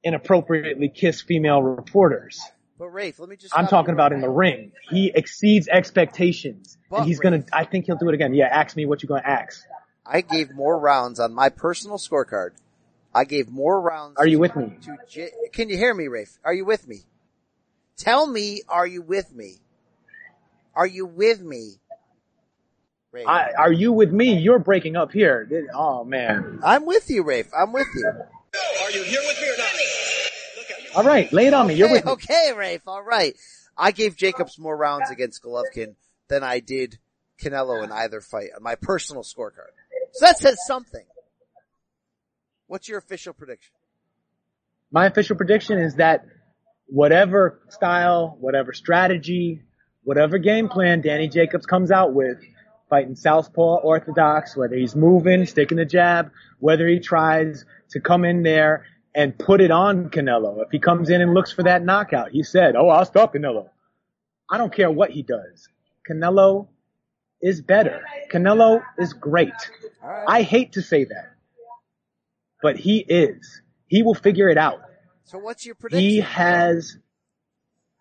inappropriately 0.04 0.88
kiss 0.88 1.22
female 1.22 1.62
reporters. 1.62 2.40
But 2.78 2.88
Rafe, 2.88 3.18
let 3.18 3.28
me 3.28 3.36
just. 3.36 3.56
I'm 3.56 3.66
talking 3.66 3.92
about 3.92 4.12
in 4.12 4.20
the 4.20 4.28
ring. 4.28 4.72
He 4.88 5.10
exceeds 5.12 5.66
expectations, 5.68 6.78
But, 6.88 6.98
and 6.98 7.06
he's 7.06 7.18
gonna. 7.18 7.44
I 7.52 7.64
think 7.64 7.86
he'll 7.86 7.96
do 7.96 8.08
it 8.08 8.14
again. 8.14 8.34
Yeah, 8.34 8.46
ask 8.46 8.76
me 8.76 8.86
what 8.86 9.02
you're 9.02 9.08
gonna 9.08 9.26
ask. 9.26 9.64
I 10.06 10.20
gave 10.20 10.52
more 10.54 10.78
rounds 10.78 11.18
on 11.20 11.34
my 11.34 11.48
personal 11.48 11.98
scorecard. 11.98 12.50
I 13.14 13.24
gave 13.24 13.48
more 13.48 13.80
rounds. 13.80 14.16
Are 14.18 14.26
you 14.26 14.38
with 14.38 14.54
me? 14.54 14.78
To 14.82 14.96
J- 15.08 15.30
Can 15.52 15.68
you 15.68 15.76
hear 15.76 15.92
me, 15.92 16.06
Rafe? 16.08 16.38
Are 16.44 16.54
you 16.54 16.64
with 16.64 16.86
me? 16.86 17.00
Tell 17.96 18.26
me, 18.26 18.62
are 18.68 18.86
you 18.86 19.02
with 19.02 19.34
me? 19.34 19.56
Are 20.74 20.86
you 20.86 21.04
with 21.04 21.40
me? 21.40 21.80
Rafe. 23.10 23.26
I, 23.26 23.52
are 23.58 23.72
you 23.72 23.92
with 23.92 24.12
me? 24.12 24.38
You're 24.38 24.60
breaking 24.60 24.94
up 24.94 25.10
here. 25.10 25.48
Oh 25.74 26.04
man. 26.04 26.60
I'm 26.62 26.86
with 26.86 27.10
you, 27.10 27.24
Rafe. 27.24 27.50
I'm 27.58 27.72
with 27.72 27.88
you. 27.94 28.12
Are 28.82 28.90
you 28.90 29.02
here 29.04 29.20
with 29.26 29.40
me 29.40 29.48
or 29.48 29.56
not? 29.58 29.68
All 30.96 31.04
right, 31.04 31.32
lay 31.32 31.46
it 31.46 31.54
on 31.54 31.66
me. 31.66 31.74
You're 31.74 31.86
Okay, 31.88 31.94
with 31.96 32.04
me. 32.06 32.12
okay, 32.12 32.52
Rafe. 32.56 32.82
All 32.86 33.02
right. 33.02 33.34
I 33.76 33.90
gave 33.92 34.16
Jacobs 34.16 34.58
more 34.58 34.76
rounds 34.76 35.10
against 35.10 35.42
Golovkin 35.42 35.94
than 36.28 36.42
I 36.42 36.60
did 36.60 36.98
Canelo 37.40 37.84
in 37.84 37.92
either 37.92 38.20
fight 38.20 38.48
on 38.56 38.62
my 38.62 38.74
personal 38.74 39.22
scorecard. 39.22 39.70
So 40.12 40.26
that 40.26 40.38
says 40.38 40.58
something. 40.66 41.04
What's 42.66 42.88
your 42.88 42.98
official 42.98 43.32
prediction? 43.32 43.72
My 44.90 45.06
official 45.06 45.36
prediction 45.36 45.78
is 45.78 45.94
that 45.96 46.24
whatever 46.86 47.60
style, 47.68 48.36
whatever 48.40 48.72
strategy, 48.72 49.62
whatever 50.02 50.38
game 50.38 50.68
plan 50.68 51.00
Danny 51.02 51.28
Jacobs 51.28 51.66
comes 51.66 51.90
out 51.90 52.14
with, 52.14 52.38
fighting 52.88 53.16
southpaw 53.16 53.76
orthodox, 53.76 54.56
whether 54.56 54.76
he's 54.76 54.96
moving, 54.96 55.46
sticking 55.46 55.78
the 55.78 55.84
jab, 55.84 56.30
whether 56.58 56.88
he 56.88 57.00
tries 57.00 57.64
to 57.90 58.00
come 58.00 58.24
in 58.24 58.42
there 58.42 58.86
and 59.14 59.36
put 59.38 59.60
it 59.60 59.70
on 59.70 60.10
Canelo. 60.10 60.62
If 60.62 60.70
he 60.70 60.78
comes 60.78 61.10
in 61.10 61.20
and 61.20 61.34
looks 61.34 61.52
for 61.52 61.62
that 61.64 61.84
knockout, 61.84 62.30
he 62.30 62.42
said, 62.42 62.76
"Oh, 62.76 62.88
I'll 62.88 63.04
stop 63.04 63.34
Canelo." 63.34 63.70
I 64.50 64.58
don't 64.58 64.72
care 64.72 64.90
what 64.90 65.10
he 65.10 65.22
does. 65.22 65.68
Canelo 66.08 66.68
is 67.42 67.60
better. 67.60 68.02
Canelo 68.30 68.82
is 68.98 69.12
great. 69.12 69.52
I 70.02 70.42
hate 70.42 70.72
to 70.72 70.82
say 70.82 71.04
that, 71.04 71.34
but 72.62 72.76
he 72.76 72.98
is. 72.98 73.62
He 73.86 74.02
will 74.02 74.14
figure 74.14 74.48
it 74.48 74.58
out. 74.58 74.80
So 75.24 75.38
what's 75.38 75.66
your 75.66 75.74
prediction? 75.74 76.08
He 76.08 76.20
has 76.20 76.96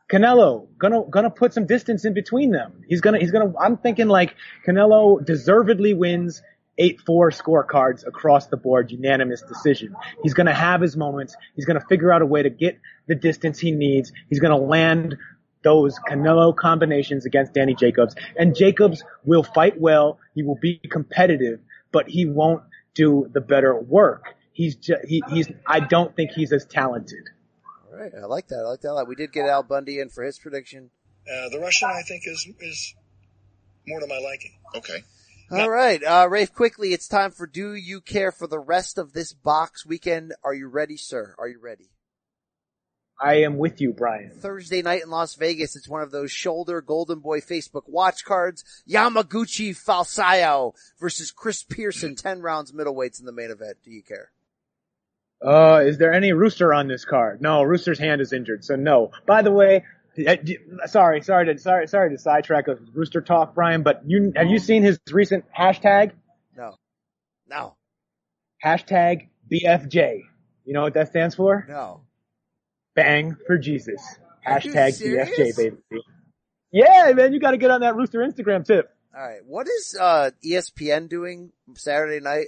Canelo 0.10 0.68
gonna 0.78 1.04
gonna 1.10 1.30
put 1.30 1.54
some 1.54 1.66
distance 1.66 2.06
in 2.06 2.14
between 2.14 2.52
them. 2.52 2.84
He's 2.88 3.02
gonna 3.02 3.20
he's 3.20 3.32
gonna. 3.32 3.54
I'm 3.60 3.78
thinking 3.78 4.08
like 4.08 4.36
Canelo 4.66 5.24
deservedly 5.24 5.94
wins 5.94 6.42
eight 6.78 7.02
four 7.02 7.32
scorecards 7.32 8.08
across 8.08 8.48
the 8.48 8.58
board, 8.58 8.92
unanimous 8.92 9.42
decision. 9.42 9.96
He's 10.24 10.34
gonna 10.34 10.54
have 10.54 10.80
his 10.82 10.96
moments. 10.96 11.36
He's 11.56 11.66
gonna 11.66 11.84
figure 11.90 12.12
out 12.12 12.22
a 12.22 12.26
way 12.26 12.44
to 12.44 12.50
get 12.50 12.80
the 13.08 13.16
distance 13.16 13.60
he 13.60 13.72
needs. 13.72 14.12
He's 14.30 14.40
gonna 14.40 14.58
land 14.58 15.18
those 15.64 16.00
Canelo 16.00 16.56
combinations 16.56 17.26
against 17.26 17.54
Danny 17.54 17.76
Jacobs, 17.76 18.16
and 18.38 18.56
Jacobs 18.56 19.04
will 19.26 19.44
fight 19.44 19.80
well. 19.80 20.20
He 20.34 20.44
will 20.44 20.58
be 20.62 20.80
competitive, 20.90 21.60
but 21.92 22.08
he 22.08 22.26
won't 22.26 22.64
do 22.94 23.28
the 23.34 23.42
better 23.42 23.78
work. 23.78 24.36
He's 24.54 24.76
just, 24.76 25.06
he, 25.06 25.22
he's, 25.30 25.50
I 25.66 25.82
don't 25.82 26.16
think 26.16 26.32
he's 26.32 26.54
as 26.54 26.66
talented. 26.66 27.30
All 27.90 27.98
right. 27.98 28.12
I 28.22 28.26
like 28.26 28.48
that. 28.48 28.64
I 28.66 28.70
like 28.70 28.82
that 28.82 28.92
a 28.92 28.94
lot. 28.94 29.08
We 29.08 29.16
did 29.16 29.32
get 29.32 29.48
Al 29.48 29.64
Bundy 29.64 30.00
in 30.00 30.10
for 30.10 30.24
his 30.24 30.38
prediction. 30.40 30.90
Uh, 31.26 31.50
the 31.50 31.60
Russian, 31.60 31.90
I 31.90 32.02
think, 32.08 32.24
is 32.26 32.48
is 32.60 32.96
more 33.88 34.00
to 34.00 34.08
my 34.08 34.20
liking. 34.20 34.54
Okay. 34.76 35.04
All 35.50 35.70
right. 35.70 36.04
Uh, 36.04 36.28
Rafe, 36.30 36.54
quickly, 36.54 36.92
it's 36.92 37.08
time 37.08 37.32
for 37.32 37.48
Do 37.48 37.74
You 37.74 38.02
Care 38.02 38.34
for 38.34 38.48
the 38.48 38.60
rest 38.60 38.98
of 38.98 39.14
this 39.14 39.32
box 39.32 39.86
weekend. 39.86 40.34
Are 40.44 40.54
you 40.54 40.68
ready, 40.68 40.98
sir? 40.98 41.36
Are 41.38 41.48
you 41.48 41.60
ready? 41.62 41.90
I 43.20 43.36
am 43.38 43.58
with 43.58 43.82
you, 43.82 43.94
Brian. 43.94 44.30
Thursday 44.30 44.82
night 44.82 45.02
in 45.04 45.10
Las 45.10 45.36
Vegas. 45.36 45.76
It's 45.76 45.88
one 45.88 46.04
of 46.04 46.12
those 46.12 46.32
shoulder 46.32 46.82
Golden 46.82 47.20
Boy 47.20 47.40
Facebook 47.40 47.84
watch 47.88 48.24
cards. 48.26 48.64
Yamaguchi 48.88 49.76
Falcao 49.76 50.74
versus 51.00 51.32
Chris 51.32 51.64
Pearson, 51.64 52.16
10 52.16 52.42
rounds 52.42 52.74
middleweights 52.74 53.20
in 53.20 53.26
the 53.26 53.32
main 53.32 53.50
event. 53.50 53.78
Do 53.84 53.90
you 53.90 54.04
care? 54.04 54.32
Uh, 55.46 55.84
is 55.86 55.98
there 55.98 56.14
any 56.14 56.34
Rooster 56.34 56.74
on 56.74 56.88
this 56.88 57.06
card? 57.06 57.42
No, 57.42 57.64
Rooster's 57.64 58.00
hand 58.00 58.22
is 58.22 58.34
injured, 58.34 58.66
so 58.66 58.76
no. 58.76 59.12
By 59.26 59.44
the 59.44 59.52
way, 59.52 59.86
sorry, 60.88 61.22
sorry 61.22 61.46
to, 61.46 61.58
sorry, 61.60 61.88
sorry 61.88 62.10
to 62.10 62.18
sidetrack 62.18 62.68
of 62.68 62.80
Rooster 62.94 63.22
talk, 63.22 63.54
Brian, 63.54 63.84
but 63.84 64.02
you, 64.06 64.34
have 64.36 64.48
you 64.48 64.60
seen 64.60 64.84
his 64.84 65.00
recent 65.12 65.46
hashtag? 65.58 66.12
No. 66.56 66.76
No. 67.48 67.76
Hashtag 68.64 69.30
BFJ. 69.52 70.22
You 70.66 70.74
know 70.74 70.82
what 70.82 70.96
that 70.96 71.10
stands 71.10 71.36
for? 71.36 71.66
No. 71.70 72.02
Bang 72.96 73.38
for 73.46 73.58
Jesus. 73.58 74.02
Hashtag? 74.46 75.00
BFJ, 75.00 75.56
baby. 75.56 75.78
Yeah, 76.72 77.12
man, 77.14 77.32
you 77.32 77.40
gotta 77.40 77.58
get 77.58 77.70
on 77.70 77.82
that 77.82 77.96
Rooster 77.96 78.20
Instagram 78.20 78.66
tip. 78.66 78.90
All 79.16 79.24
right. 79.24 79.44
What 79.46 79.68
is 79.68 79.98
uh, 80.00 80.32
ESPN 80.46 81.10
doing 81.10 81.52
Saturday 81.76 82.20
night? 82.20 82.48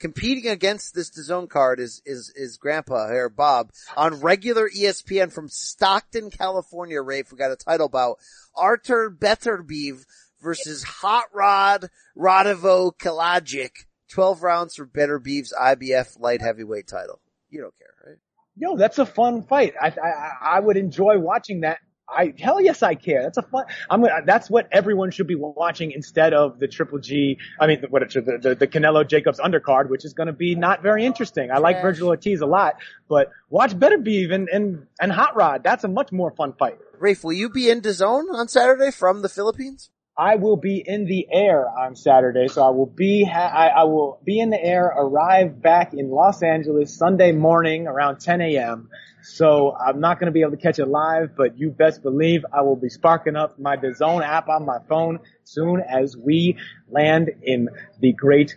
Competing 0.00 0.50
against 0.50 0.94
this 0.94 1.10
DAZN 1.10 1.50
card 1.50 1.78
is 1.78 2.00
is 2.06 2.32
is 2.34 2.56
Grandpa 2.56 3.08
here, 3.08 3.28
Bob, 3.28 3.70
on 3.98 4.20
regular 4.20 4.66
ESPN 4.70 5.30
from 5.30 5.46
Stockton, 5.48 6.30
California. 6.30 7.02
Rafe, 7.02 7.30
we 7.30 7.36
got 7.36 7.52
a 7.52 7.56
title 7.56 7.90
bout: 7.90 8.18
Artur 8.56 9.10
Beterbiev 9.10 10.06
versus 10.40 10.82
Hot 10.84 11.26
Rod 11.34 11.90
Radivoje 12.16 12.96
Kalajdzic. 12.96 13.84
Twelve 14.08 14.42
rounds 14.42 14.74
for 14.74 14.86
Beterbiev's 14.86 15.52
IBF 15.52 16.18
light 16.18 16.40
heavyweight 16.40 16.88
title. 16.88 17.20
You 17.50 17.60
don't 17.60 17.78
care, 17.78 17.94
right? 18.06 18.18
No, 18.56 18.78
that's 18.78 18.98
a 18.98 19.06
fun 19.06 19.42
fight. 19.42 19.74
I, 19.78 19.88
I, 19.88 20.56
I 20.56 20.60
would 20.60 20.78
enjoy 20.78 21.18
watching 21.18 21.60
that. 21.60 21.78
I, 22.10 22.34
hell 22.38 22.60
yes 22.60 22.82
I 22.82 22.94
care. 22.94 23.22
That's 23.22 23.38
a 23.38 23.42
fun, 23.42 23.64
I'm 23.88 24.00
gonna, 24.02 24.22
that's 24.24 24.50
what 24.50 24.68
everyone 24.72 25.10
should 25.10 25.26
be 25.26 25.34
watching 25.34 25.92
instead 25.92 26.34
of 26.34 26.58
the 26.58 26.68
Triple 26.68 26.98
G, 26.98 27.38
I 27.58 27.66
mean, 27.66 27.84
what, 27.88 28.08
the, 28.12 28.38
the, 28.40 28.54
the 28.54 28.66
Canelo 28.66 29.06
Jacobs 29.06 29.38
undercard, 29.38 29.88
which 29.88 30.04
is 30.04 30.12
gonna 30.12 30.32
be 30.32 30.54
not 30.54 30.82
very 30.82 31.04
interesting. 31.04 31.50
I 31.50 31.58
like 31.58 31.76
Trash. 31.76 31.82
Virgil 31.82 32.08
Ortiz 32.08 32.40
a 32.40 32.46
lot, 32.46 32.76
but 33.08 33.30
watch 33.48 33.72
Beterbiev 33.72 34.32
and, 34.32 34.48
and, 34.48 34.86
and 35.00 35.12
Hot 35.12 35.36
Rod. 35.36 35.62
That's 35.62 35.84
a 35.84 35.88
much 35.88 36.12
more 36.12 36.30
fun 36.32 36.52
fight. 36.58 36.78
Rafe, 36.98 37.24
will 37.24 37.32
you 37.32 37.48
be 37.48 37.70
in 37.70 37.80
DAZN 37.80 38.32
on 38.32 38.48
Saturday 38.48 38.90
from 38.90 39.22
the 39.22 39.28
Philippines? 39.28 39.90
I 40.16 40.36
will 40.36 40.56
be 40.56 40.82
in 40.84 41.06
the 41.06 41.26
air 41.32 41.66
on 41.66 41.96
Saturday, 41.96 42.48
so 42.48 42.62
I 42.62 42.70
will 42.70 42.86
be 42.86 43.24
ha- 43.24 43.52
I, 43.54 43.68
I 43.68 43.84
will 43.84 44.20
be 44.24 44.38
in 44.38 44.50
the 44.50 44.62
air, 44.62 44.86
arrive 44.86 45.62
back 45.62 45.94
in 45.94 46.10
Los 46.10 46.42
Angeles 46.42 46.94
Sunday 46.94 47.32
morning 47.32 47.86
around 47.86 48.20
10 48.20 48.40
a.m. 48.42 48.90
So 49.22 49.74
I'm 49.74 50.00
not 50.00 50.18
going 50.18 50.26
to 50.26 50.32
be 50.32 50.42
able 50.42 50.52
to 50.52 50.56
catch 50.56 50.78
it 50.78 50.86
live, 50.86 51.36
but 51.36 51.58
you 51.58 51.70
best 51.70 52.02
believe 52.02 52.44
I 52.52 52.62
will 52.62 52.76
be 52.76 52.88
sparking 52.88 53.36
up 53.36 53.58
my 53.58 53.76
DAZN 53.76 54.22
app 54.22 54.48
on 54.48 54.66
my 54.66 54.78
phone 54.88 55.20
soon 55.44 55.80
as 55.80 56.16
we 56.16 56.58
land 56.88 57.30
in 57.42 57.68
the 58.00 58.12
great 58.12 58.56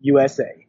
USA. 0.00 0.66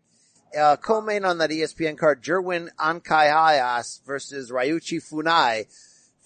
uh, 0.59 0.75
co-main 0.75 1.23
on 1.23 1.37
that 1.37 1.49
ESPN 1.49 1.97
card, 1.97 2.21
Jerwin 2.21 2.69
Ancajas 2.77 4.03
versus 4.05 4.51
Ryuichi 4.51 5.01
Funai 5.01 5.65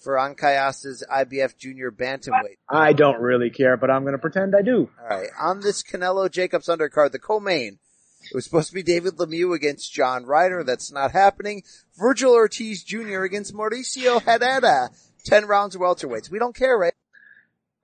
for 0.06 0.20
Ancajas's 0.20 1.02
IBF 1.12 1.56
junior 1.56 1.90
bantamweight. 1.90 2.58
I 2.70 2.92
don't 2.92 3.20
really 3.20 3.50
care, 3.50 3.76
but 3.76 3.90
I'm 3.90 4.02
going 4.02 4.12
to 4.12 4.18
pretend 4.18 4.54
I 4.54 4.62
do. 4.62 4.88
Alright, 5.02 5.30
on 5.36 5.62
this 5.62 5.82
Canelo 5.82 6.30
Jacobs 6.30 6.68
undercard, 6.68 7.10
the 7.10 7.18
co-main, 7.18 7.80
it 8.22 8.32
was 8.32 8.44
supposed 8.44 8.68
to 8.68 8.74
be 8.74 8.84
David 8.84 9.14
Lemieux 9.14 9.52
against 9.52 9.92
John 9.92 10.24
Ryder. 10.24 10.62
That's 10.62 10.92
not 10.92 11.10
happening. 11.10 11.64
Virgil 11.98 12.30
Ortiz 12.30 12.84
Jr. 12.84 13.22
against 13.22 13.52
Mauricio 13.52 14.22
Herrera. 14.22 14.90
10 15.24 15.46
rounds 15.46 15.74
of 15.74 15.80
welterweights. 15.80 16.30
We 16.30 16.38
don't 16.38 16.54
care, 16.54 16.78
right? 16.78 16.94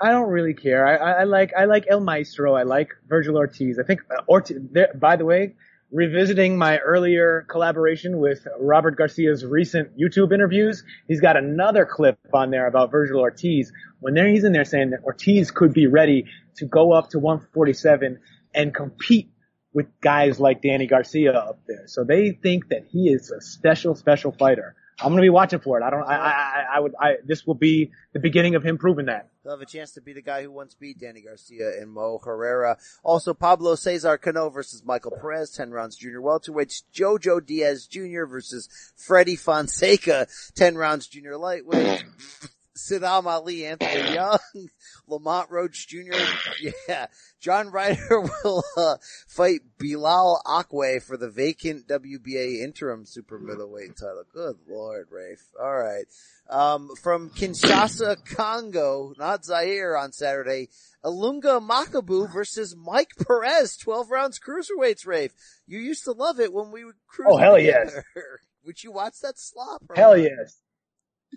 I 0.01 0.13
don't 0.13 0.31
really 0.31 0.55
care. 0.55 0.87
I, 0.87 0.95
I, 0.95 1.21
I 1.23 1.25
like 1.25 1.53
I 1.57 1.65
like 1.65 1.87
El 1.89 2.01
Maestro. 2.01 2.55
I 2.55 2.63
like 2.63 2.91
Virgil 3.09 3.37
Ortiz. 3.37 3.81
I 3.81 3.83
think 3.85 4.01
uh, 4.11 4.23
Ortiz. 4.29 4.59
By 4.95 5.17
the 5.17 5.25
way, 5.25 5.55
revisiting 5.93 6.57
my 6.57 6.79
earlier 6.79 7.47
collaboration 7.49 8.19
with 8.19 8.47
Robert 8.59 8.97
Garcia's 8.97 9.45
recent 9.45 9.91
YouTube 9.99 10.33
interviews, 10.33 10.83
he's 11.07 11.21
got 11.21 11.37
another 11.37 11.85
clip 11.85 12.19
on 12.33 12.51
there 12.51 12.67
about 12.67 12.91
Virgil 12.91 13.21
Ortiz. 13.21 13.73
When 14.01 14.15
there 14.15 14.29
he's 14.29 14.45
in 14.45 14.53
there 14.53 14.65
saying 14.65 14.91
that 14.91 15.05
Ortiz 15.05 15.51
could 15.51 15.75
be 15.75 15.87
ready 15.87 16.25
to 16.57 16.67
go 16.67 16.93
up 16.93 17.11
to 17.11 17.19
147 17.19 18.19
and 18.55 18.75
compete 18.75 19.31
with 19.75 19.87
guys 20.01 20.41
like 20.41 20.63
Danny 20.63 20.87
Garcia 20.87 21.33
up 21.33 21.61
there. 21.67 21.87
So 21.87 22.05
they 22.05 22.31
think 22.31 22.69
that 22.69 22.87
he 22.91 23.09
is 23.09 23.31
a 23.31 23.41
special, 23.41 23.95
special 23.95 24.33
fighter. 24.33 24.75
I'm 25.01 25.11
gonna 25.11 25.23
be 25.23 25.31
watching 25.31 25.61
for 25.61 25.79
it. 25.81 25.85
I 25.85 25.91
don't. 25.91 26.03
I. 26.05 26.17
I. 26.17 26.65
I 26.77 26.81
would. 26.81 26.95
I. 26.99 27.17
This 27.25 27.47
will 27.47 27.55
be 27.55 27.91
the 28.13 28.21
beginning 28.21 28.55
of 28.55 28.63
him 28.63 28.79
proving 28.79 29.07
that. 29.07 29.29
He'll 29.43 29.53
have 29.53 29.61
a 29.61 29.67
chance 29.67 29.93
to 29.93 30.01
be 30.01 30.13
the 30.13 30.23
guy 30.23 30.43
who 30.43 30.53
once 30.53 30.75
beat 30.75 31.01
Danny 31.01 31.23
Garcia 31.23 31.81
and 31.81 31.91
Mo 31.91 32.21
Herrera. 32.25 32.79
Also, 33.03 33.35
Pablo 33.35 33.75
Cesar 33.75 34.17
Cano 34.17 34.51
versus 34.51 34.85
Michael 34.85 35.13
Perez, 35.21 35.51
10 35.51 35.73
rounds 35.73 35.97
junior 35.97 36.21
welterweight. 36.21 36.83
Jojo 36.95 37.45
Diaz 37.45 37.87
Jr. 37.87 38.25
versus 38.27 38.69
Freddie 38.97 39.35
Fonseca, 39.35 40.29
10 40.55 40.77
rounds 40.77 41.09
junior 41.09 41.37
lightweight. 41.37 42.05
Saddam 42.77 43.27
Ali, 43.27 43.67
Anthony 43.67 44.15
Young, 44.15 44.39
Lamont 45.07 45.51
Roach 45.51 45.89
Jr. 45.89 46.15
Yeah. 46.89 47.07
John 47.41 47.71
Ryder 47.71 48.21
will 48.45 48.63
uh, 48.77 48.97
fight 49.27 49.61
Bilal 49.79 50.41
Akkawy 50.47 51.03
for 51.03 51.17
the 51.17 51.31
vacant 51.31 51.89
WBA 51.89 52.63
interim 52.63 53.05
super 53.05 53.39
middleweight 53.39 53.97
title. 53.97 54.25
Good 54.33 54.57
lord, 54.69 55.09
Rafe. 55.11 55.49
All 55.61 55.77
right. 55.77 56.05
Um, 56.49 56.91
from 57.01 57.31
Kinshasa, 57.31 58.25
Congo, 58.25 59.13
not 59.19 59.45
Zaire 59.45 59.97
on 59.97 60.13
Saturday, 60.13 60.69
Ilunga 61.05 61.67
Makabu 61.67 62.33
versus 62.33 62.77
Mike 62.77 63.13
Perez, 63.27 63.77
12 63.77 64.11
rounds 64.11 64.39
cruiserweights, 64.39 65.07
Rafe. 65.07 65.33
You 65.67 65.79
used 65.79 66.05
to 66.05 66.13
love 66.13 66.39
it 66.41 66.53
when 66.53 66.71
we 66.71 66.85
would 66.85 66.95
cruise. 67.07 67.29
Oh, 67.31 67.39
hell 67.39 67.57
together. 67.57 68.05
Would 68.65 68.85
you 68.85 68.93
watch 68.93 69.19
that 69.23 69.41
slop? 69.41 69.83
Hell 69.97 70.17
yes. 70.17 70.63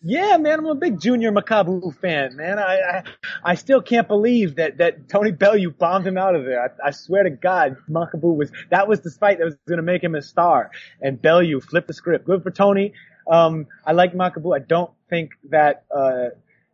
Yeah, 0.04 0.38
man, 0.38 0.60
I'm 0.60 0.66
a 0.66 0.76
big 0.76 1.00
Junior 1.00 1.32
Makabu 1.32 1.96
fan, 2.00 2.36
man. 2.36 2.60
I, 2.60 2.80
I, 2.80 3.04
I 3.44 3.56
still 3.56 3.82
can't 3.82 4.08
believe 4.08 4.56
that, 4.56 4.78
that 4.78 5.10
Tony 5.10 5.32
Bellew 5.32 5.72
bombed 5.72 6.06
him 6.06 6.18
out 6.18 6.36
of 6.36 6.46
there. 6.46 6.62
I, 6.62 6.90
I 6.90 6.92
swear 6.92 7.24
to 7.24 7.30
God, 7.30 7.78
Makabu 7.90 8.36
was, 8.36 8.52
that 8.70 8.88
was 8.88 9.02
the 9.02 9.10
fight 9.10 9.40
that 9.40 9.46
was 9.46 9.56
going 9.68 9.78
to 9.78 9.84
make 9.84 10.04
him 10.04 10.14
a 10.14 10.22
star. 10.22 10.72
And 11.02 11.22
Bellew 11.22 11.62
flipped 11.62 11.88
the 11.88 11.94
script. 11.94 12.26
Good 12.26 12.44
for 12.44 12.52
Tony. 12.52 12.94
Um, 13.32 13.68
I 13.86 13.94
like 13.94 14.14
Makabu. 14.14 14.56
I 14.56 14.60
don't 14.60 14.92
think 15.10 15.32
that, 15.50 15.86
uh, 15.96 16.30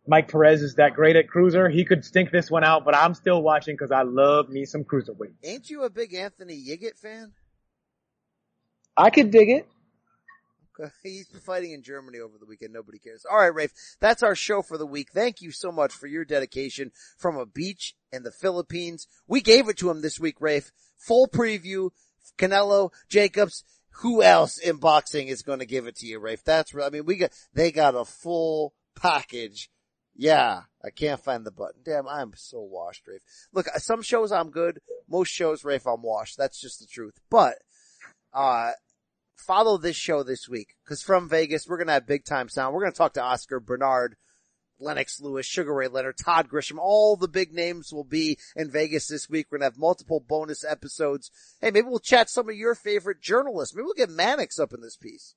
Mike 0.06 0.30
Perez 0.30 0.62
is 0.62 0.74
that 0.74 0.94
great 0.94 1.14
at 1.14 1.28
cruiser. 1.28 1.68
He 1.68 1.84
could 1.84 2.04
stink 2.04 2.32
this 2.32 2.50
one 2.50 2.64
out, 2.64 2.84
but 2.84 2.94
I'm 2.94 3.14
still 3.14 3.40
watching 3.40 3.74
because 3.74 3.92
I 3.92 4.02
love 4.02 4.48
me 4.48 4.64
some 4.64 4.82
cruiserweight. 4.82 5.34
Ain't 5.44 5.70
you 5.70 5.84
a 5.84 5.90
big 5.90 6.12
Anthony 6.12 6.56
Yigit 6.56 6.98
fan? 6.98 7.32
I 8.96 9.10
could 9.10 9.30
dig 9.30 9.48
it. 9.48 9.68
He's 11.02 11.26
fighting 11.44 11.72
in 11.72 11.82
Germany 11.82 12.18
over 12.18 12.38
the 12.38 12.46
weekend. 12.46 12.72
Nobody 12.72 12.98
cares. 12.98 13.24
All 13.30 13.38
right, 13.38 13.54
Rafe. 13.54 13.72
That's 14.00 14.22
our 14.22 14.34
show 14.34 14.62
for 14.62 14.78
the 14.78 14.86
week. 14.86 15.08
Thank 15.12 15.40
you 15.40 15.50
so 15.50 15.72
much 15.72 15.92
for 15.92 16.06
your 16.06 16.24
dedication 16.24 16.92
from 17.16 17.36
a 17.36 17.46
beach 17.46 17.94
in 18.12 18.22
the 18.22 18.32
Philippines. 18.32 19.06
We 19.26 19.40
gave 19.40 19.68
it 19.68 19.78
to 19.78 19.90
him 19.90 20.02
this 20.02 20.20
week, 20.20 20.36
Rafe. 20.40 20.72
Full 20.96 21.28
preview. 21.28 21.90
Canelo, 22.38 22.90
Jacobs. 23.08 23.64
Who 23.96 24.22
else 24.22 24.56
in 24.56 24.76
boxing 24.76 25.28
is 25.28 25.42
going 25.42 25.58
to 25.58 25.66
give 25.66 25.86
it 25.86 25.96
to 25.96 26.06
you, 26.06 26.18
Rafe? 26.18 26.42
That's, 26.44 26.74
I 26.74 26.88
mean, 26.88 27.04
we 27.04 27.16
got, 27.16 27.30
they 27.52 27.70
got 27.70 27.94
a 27.94 28.06
full 28.06 28.72
package. 28.96 29.68
Yeah, 30.14 30.62
I 30.82 30.90
can't 30.90 31.22
find 31.22 31.44
the 31.44 31.50
button. 31.50 31.82
Damn, 31.84 32.08
I'm 32.08 32.32
so 32.34 32.60
washed, 32.60 33.06
Rafe. 33.06 33.20
Look, 33.52 33.66
some 33.76 34.02
shows 34.02 34.32
I'm 34.32 34.50
good. 34.50 34.80
Most 35.08 35.28
shows, 35.28 35.62
Rafe, 35.64 35.86
I'm 35.86 36.02
washed. 36.02 36.38
That's 36.38 36.60
just 36.60 36.80
the 36.80 36.86
truth. 36.86 37.14
But, 37.30 37.56
uh, 38.32 38.72
follow 39.42 39.76
this 39.76 39.96
show 39.96 40.22
this 40.22 40.48
week 40.48 40.76
because 40.84 41.02
from 41.02 41.28
Vegas 41.28 41.68
we're 41.68 41.78
gonna 41.78 41.92
have 41.92 42.06
big 42.06 42.24
time 42.24 42.48
sound. 42.48 42.74
We're 42.74 42.82
gonna 42.82 42.92
talk 42.92 43.14
to 43.14 43.22
Oscar 43.22 43.60
Bernard, 43.60 44.16
Lennox 44.78 45.20
Lewis, 45.20 45.46
Sugar 45.46 45.74
Ray 45.74 45.88
Leonard, 45.88 46.16
Todd 46.18 46.48
Grisham. 46.48 46.78
All 46.78 47.16
the 47.16 47.28
big 47.28 47.52
names 47.52 47.92
will 47.92 48.04
be 48.04 48.38
in 48.56 48.70
Vegas 48.70 49.08
this 49.08 49.28
week. 49.28 49.46
We're 49.50 49.58
gonna 49.58 49.66
have 49.66 49.78
multiple 49.78 50.20
bonus 50.20 50.64
episodes. 50.64 51.30
Hey, 51.60 51.70
maybe 51.70 51.88
we'll 51.88 51.98
chat 51.98 52.30
some 52.30 52.48
of 52.48 52.56
your 52.56 52.74
favorite 52.74 53.20
journalists. 53.20 53.74
Maybe 53.74 53.84
we'll 53.84 53.94
get 53.94 54.10
Mannix 54.10 54.58
up 54.58 54.72
in 54.72 54.80
this 54.80 54.96
piece. 54.96 55.34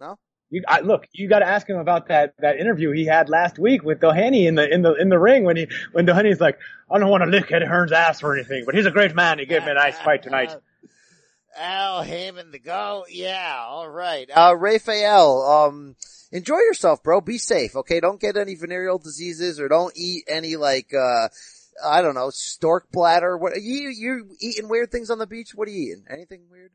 No. 0.00 0.18
You, 0.50 0.62
I, 0.68 0.80
look, 0.80 1.08
you 1.12 1.28
got 1.28 1.38
to 1.40 1.48
ask 1.48 1.68
him 1.68 1.78
about 1.78 2.08
that 2.08 2.34
that 2.38 2.58
interview 2.58 2.92
he 2.92 3.06
had 3.06 3.28
last 3.28 3.58
week 3.58 3.82
with 3.82 4.00
Doheny 4.00 4.46
in 4.46 4.54
the 4.54 4.72
in 4.72 4.82
the 4.82 4.94
in 4.94 5.08
the 5.08 5.18
ring 5.18 5.44
when 5.44 5.56
he 5.56 5.68
when 5.92 6.06
Doheny's 6.06 6.40
like, 6.40 6.58
I 6.90 6.98
don't 6.98 7.10
want 7.10 7.24
to 7.24 7.30
lick 7.30 7.50
Eddie 7.50 7.66
Hearn's 7.66 7.92
ass 7.92 8.22
or 8.22 8.34
anything, 8.36 8.64
but 8.64 8.74
he's 8.74 8.86
a 8.86 8.90
great 8.90 9.14
man. 9.14 9.38
He 9.38 9.46
gave 9.46 9.64
me 9.64 9.70
a 9.70 9.74
nice 9.74 9.98
fight 9.98 10.22
tonight. 10.22 10.54
Al 11.56 12.02
Haymon 12.02 12.50
the 12.50 12.58
go. 12.58 13.04
Yeah, 13.08 13.64
all 13.66 13.88
right. 13.88 14.28
Uh, 14.34 14.54
Raphael, 14.56 15.42
um, 15.42 15.96
enjoy 16.32 16.58
yourself, 16.58 17.02
bro. 17.02 17.20
Be 17.20 17.38
safe, 17.38 17.76
okay? 17.76 18.00
Don't 18.00 18.20
get 18.20 18.36
any 18.36 18.54
venereal 18.54 18.98
diseases 18.98 19.60
or 19.60 19.68
don't 19.68 19.92
eat 19.96 20.24
any 20.28 20.56
like, 20.56 20.92
uh, 20.94 21.28
I 21.84 22.02
don't 22.02 22.14
know, 22.14 22.30
stork 22.30 22.90
bladder. 22.90 23.36
What 23.36 23.60
you 23.60 23.88
you 23.88 24.36
eating 24.40 24.68
weird 24.68 24.90
things 24.90 25.10
on 25.10 25.18
the 25.18 25.26
beach? 25.26 25.54
What 25.54 25.68
are 25.68 25.72
you 25.72 25.92
eating? 25.92 26.04
Anything 26.10 26.42
weird? 26.50 26.70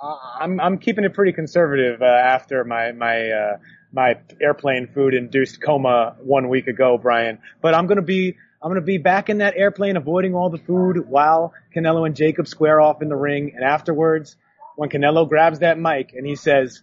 Uh, 0.00 0.16
I'm 0.40 0.60
I'm 0.60 0.78
keeping 0.78 1.04
it 1.04 1.14
pretty 1.14 1.32
conservative 1.32 2.02
uh, 2.02 2.04
after 2.04 2.64
my 2.64 2.92
my 2.92 3.30
uh, 3.30 3.56
my 3.92 4.14
airplane 4.40 4.88
food 4.94 5.14
induced 5.14 5.62
coma 5.62 6.16
one 6.20 6.48
week 6.48 6.66
ago, 6.66 6.98
Brian. 6.98 7.38
But 7.60 7.74
I'm 7.74 7.86
gonna 7.86 8.02
be 8.02 8.36
I'm 8.62 8.70
gonna 8.70 8.80
be 8.80 8.98
back 8.98 9.28
in 9.30 9.38
that 9.38 9.54
airplane, 9.56 9.96
avoiding 9.96 10.34
all 10.34 10.50
the 10.50 10.58
food 10.58 11.08
while 11.08 11.52
Canelo 11.74 12.06
and 12.06 12.16
Jacob 12.16 12.48
square 12.48 12.80
off 12.80 13.02
in 13.02 13.08
the 13.08 13.16
ring, 13.16 13.52
and 13.54 13.64
afterwards, 13.64 14.36
when 14.76 14.88
Canelo 14.90 15.28
grabs 15.28 15.60
that 15.60 15.78
mic 15.78 16.12
and 16.12 16.26
he 16.26 16.34
says, 16.34 16.82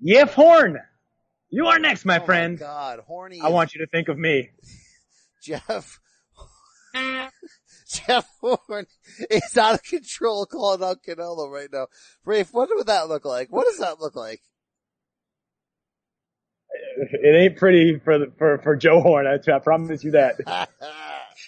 "Yef 0.00 0.34
Horn, 0.34 0.78
you 1.50 1.66
are 1.66 1.78
next, 1.78 2.04
my 2.04 2.18
Oh 2.20 2.24
friend." 2.24 2.58
God, 2.58 3.00
horny. 3.06 3.40
I 3.40 3.48
want 3.48 3.74
you 3.74 3.80
to 3.84 3.86
think 3.90 4.08
of 4.08 4.18
me. 4.18 4.50
Jeff. 5.42 5.98
Jeff 7.88 8.28
Horn 8.40 8.86
is 9.30 9.56
out 9.58 9.74
of 9.74 9.82
control 9.82 10.46
calling 10.46 10.82
out 10.82 11.02
Canelo 11.02 11.50
right 11.50 11.68
now. 11.72 11.86
Rafe, 12.24 12.52
what 12.52 12.68
would 12.72 12.86
that 12.86 13.08
look 13.08 13.24
like? 13.24 13.48
What 13.50 13.66
does 13.66 13.78
that 13.78 14.00
look 14.00 14.14
like? 14.16 14.40
It 16.96 17.34
ain't 17.34 17.56
pretty 17.56 17.98
for 17.98 18.18
the, 18.18 18.32
for 18.38 18.58
for 18.58 18.76
Joe 18.76 19.00
Horn. 19.00 19.26
I, 19.26 19.38
I 19.52 19.58
promise 19.58 20.04
you 20.04 20.12
that. 20.12 20.36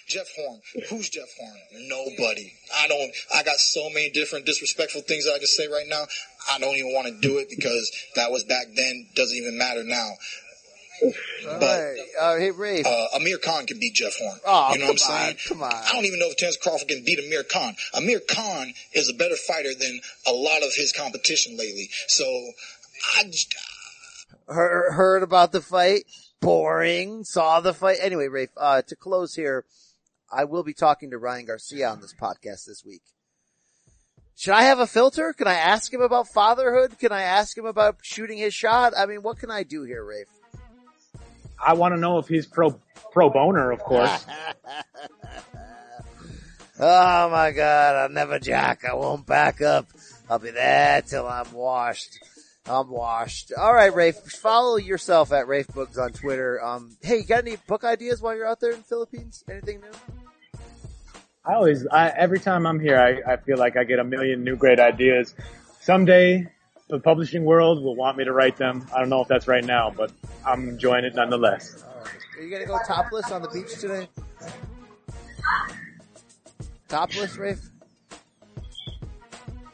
Jeff 0.07 0.27
Horn. 0.37 0.61
Who's 0.89 1.09
Jeff 1.09 1.27
Horn? 1.37 1.57
Nobody. 1.87 2.53
I 2.79 2.87
don't, 2.87 3.11
I 3.35 3.43
got 3.43 3.57
so 3.57 3.89
many 3.89 4.09
different 4.09 4.45
disrespectful 4.45 5.01
things 5.01 5.25
that 5.25 5.33
I 5.33 5.37
can 5.37 5.47
say 5.47 5.67
right 5.67 5.85
now. 5.87 6.05
I 6.49 6.59
don't 6.59 6.75
even 6.75 6.93
want 6.93 7.07
to 7.07 7.19
do 7.19 7.39
it 7.39 7.49
because 7.49 7.91
that 8.15 8.31
was 8.31 8.45
back 8.45 8.67
then. 8.73 9.07
Doesn't 9.15 9.37
even 9.37 9.57
matter 9.57 9.83
now. 9.83 10.09
All 11.03 11.59
right. 11.59 11.97
Uh, 12.19 12.37
hey, 12.37 12.51
Rafe. 12.51 12.85
Uh, 12.87 13.05
Amir 13.17 13.37
Khan 13.37 13.65
can 13.65 13.79
beat 13.79 13.93
Jeff 13.93 14.17
Horn. 14.17 14.39
Oh, 14.45 14.73
you 14.73 14.79
know 14.79 14.85
what 14.87 14.91
I'm 14.91 14.97
come 14.97 15.15
on, 15.15 15.21
saying? 15.21 15.37
come 15.47 15.63
on. 15.63 15.73
I 15.73 15.91
don't 15.93 16.05
even 16.05 16.19
know 16.19 16.27
if 16.29 16.37
Terence 16.37 16.57
Crawford 16.57 16.87
can 16.87 17.03
beat 17.05 17.19
Amir 17.19 17.43
Khan. 17.43 17.75
Amir 17.93 18.21
Khan 18.21 18.73
is 18.93 19.09
a 19.09 19.13
better 19.13 19.35
fighter 19.35 19.73
than 19.77 19.99
a 20.27 20.31
lot 20.31 20.63
of 20.63 20.73
his 20.73 20.93
competition 20.93 21.57
lately. 21.57 21.89
So, 22.07 22.25
I 23.17 23.25
just, 23.25 23.53
Heard, 24.47 24.93
heard 24.93 25.23
about 25.23 25.51
the 25.51 25.61
fight. 25.61 26.05
Boring. 26.39 27.23
Saw 27.23 27.59
the 27.59 27.73
fight. 27.73 27.97
Anyway, 28.01 28.27
Rafe, 28.27 28.49
uh, 28.57 28.81
to 28.83 28.95
close 28.95 29.35
here, 29.35 29.65
I 30.31 30.45
will 30.45 30.63
be 30.63 30.73
talking 30.73 31.11
to 31.11 31.17
Ryan 31.17 31.45
Garcia 31.45 31.89
on 31.89 32.01
this 32.01 32.13
podcast 32.13 32.65
this 32.65 32.83
week. 32.85 33.01
Should 34.35 34.53
I 34.53 34.63
have 34.63 34.79
a 34.79 34.87
filter? 34.87 35.33
Can 35.33 35.47
I 35.47 35.55
ask 35.55 35.91
him 35.91 36.01
about 36.01 36.27
fatherhood? 36.27 36.99
Can 36.99 37.11
I 37.11 37.23
ask 37.23 37.57
him 37.57 37.65
about 37.65 37.97
shooting 38.03 38.37
his 38.37 38.53
shot? 38.53 38.93
I 38.95 39.07
mean, 39.07 39.23
what 39.23 39.39
can 39.39 39.49
I 39.49 39.63
do 39.63 39.83
here, 39.83 40.03
Rafe? 40.03 40.27
I 41.65 41.73
want 41.73 41.95
to 41.95 41.99
know 41.99 42.19
if 42.19 42.27
he's 42.27 42.45
pro 42.45 42.79
pro 43.11 43.31
boner, 43.31 43.71
of 43.71 43.79
course. 43.79 44.25
Oh 46.79 47.29
my 47.31 47.51
god, 47.53 47.95
I'll 47.95 48.09
never 48.09 48.37
jack. 48.37 48.85
I 48.85 48.93
won't 48.93 49.25
back 49.25 49.61
up. 49.61 49.87
I'll 50.29 50.37
be 50.37 50.51
there 50.51 51.01
till 51.01 51.25
I'm 51.27 51.51
washed. 51.51 52.19
I'm 52.69 52.89
washed. 52.89 53.53
All 53.57 53.73
right, 53.73 53.93
Rafe. 53.93 54.17
Follow 54.17 54.77
yourself 54.77 55.31
at 55.31 55.47
Rafe 55.47 55.67
Books 55.67 55.97
on 55.97 56.11
Twitter. 56.11 56.63
Um, 56.63 56.97
hey, 57.01 57.17
you 57.17 57.23
got 57.23 57.39
any 57.39 57.55
book 57.67 57.83
ideas 57.83 58.21
while 58.21 58.35
you're 58.35 58.45
out 58.45 58.59
there 58.59 58.71
in 58.71 58.79
the 58.79 58.83
Philippines? 58.83 59.43
Anything 59.49 59.81
new? 59.81 59.91
I 61.45 61.53
always, 61.53 61.87
I, 61.87 62.09
every 62.09 62.39
time 62.39 62.67
I'm 62.67 62.79
here, 62.79 62.99
I, 62.99 63.33
I 63.33 63.37
feel 63.37 63.57
like 63.57 63.77
I 63.77 63.85
get 63.85 63.99
a 63.99 64.03
million 64.03 64.43
new 64.43 64.57
great 64.57 64.81
ideas. 64.81 65.33
Someday, 65.79 66.51
the 66.89 66.99
publishing 66.99 67.45
world 67.45 67.81
will 67.81 67.95
want 67.95 68.17
me 68.17 68.25
to 68.25 68.33
write 68.33 68.57
them. 68.57 68.85
I 68.93 68.99
don't 68.99 69.09
know 69.09 69.21
if 69.21 69.29
that's 69.29 69.47
right 69.47 69.63
now, 69.63 69.89
but 69.89 70.11
I'm 70.45 70.67
enjoying 70.67 71.05
it 71.05 71.15
nonetheless. 71.15 71.85
Are 72.37 72.43
you 72.43 72.51
gonna 72.51 72.65
go 72.65 72.77
topless 72.85 73.31
on 73.31 73.41
the 73.41 73.49
beach 73.49 73.79
today? 73.79 74.09
Topless, 76.89 77.37
Rafe? 77.37 77.69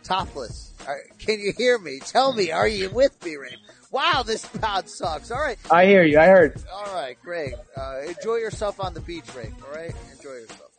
Topless. 0.04 0.73
Can 1.20 1.40
you 1.40 1.54
hear 1.58 1.78
me? 1.78 2.00
Tell 2.00 2.34
me, 2.34 2.52
are 2.52 2.68
you 2.68 2.90
with 2.90 3.24
me, 3.24 3.36
Rafe? 3.36 3.58
Wow, 3.92 4.24
this 4.26 4.46
pod 4.46 4.90
sucks. 4.90 5.30
All 5.30 5.40
right. 5.40 5.58
I 5.70 5.86
hear 5.86 6.04
you. 6.04 6.20
I 6.20 6.26
heard. 6.26 6.62
All 6.72 6.94
right, 6.94 7.16
great. 7.24 7.54
Uh, 7.78 8.02
enjoy 8.08 8.38
yourself 8.38 8.80
on 8.80 8.94
the 8.94 9.02
beach, 9.02 9.26
Rafe. 9.36 9.54
All 9.64 9.74
right, 9.74 9.94
enjoy 10.16 10.32
yourself. 10.32 10.72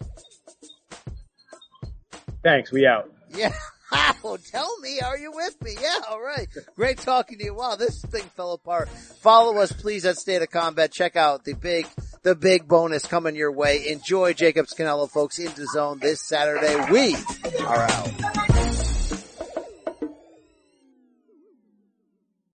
Thanks. 2.43 2.73
We 2.73 2.87
out. 2.87 3.11
Yeah. 3.35 3.53
Wow, 3.93 4.39
tell 4.51 4.77
me, 4.81 4.99
are 5.01 5.17
you 5.17 5.31
with 5.31 5.63
me? 5.63 5.77
Yeah, 5.81 5.95
all 6.11 6.21
right. 6.21 6.49
Great 6.75 6.99
talking 6.99 7.39
to 7.39 7.45
you. 7.45 7.55
Wow, 7.55 7.77
this 7.77 8.01
thing 8.03 8.25
fell 8.35 8.53
apart. 8.55 8.89
Follow 8.89 9.59
us, 9.59 9.71
please, 9.71 10.05
at 10.05 10.17
State 10.17 10.43
of 10.43 10.51
Combat. 10.51 10.91
Check 10.91 11.15
out 11.15 11.45
the 11.45 11.53
big, 11.53 11.87
the 12.25 12.35
big 12.35 12.67
bonus 12.67 13.07
coming 13.07 13.37
your 13.37 13.53
way. 13.53 13.87
Enjoy 13.89 14.33
Jacobs 14.33 14.75
Canelo, 14.75 15.09
folks, 15.09 15.39
into 15.39 15.65
zone 15.67 16.01
this 16.01 16.21
Saturday. 16.27 16.75
We 16.91 17.15
are 17.65 17.83
out. 17.83 18.54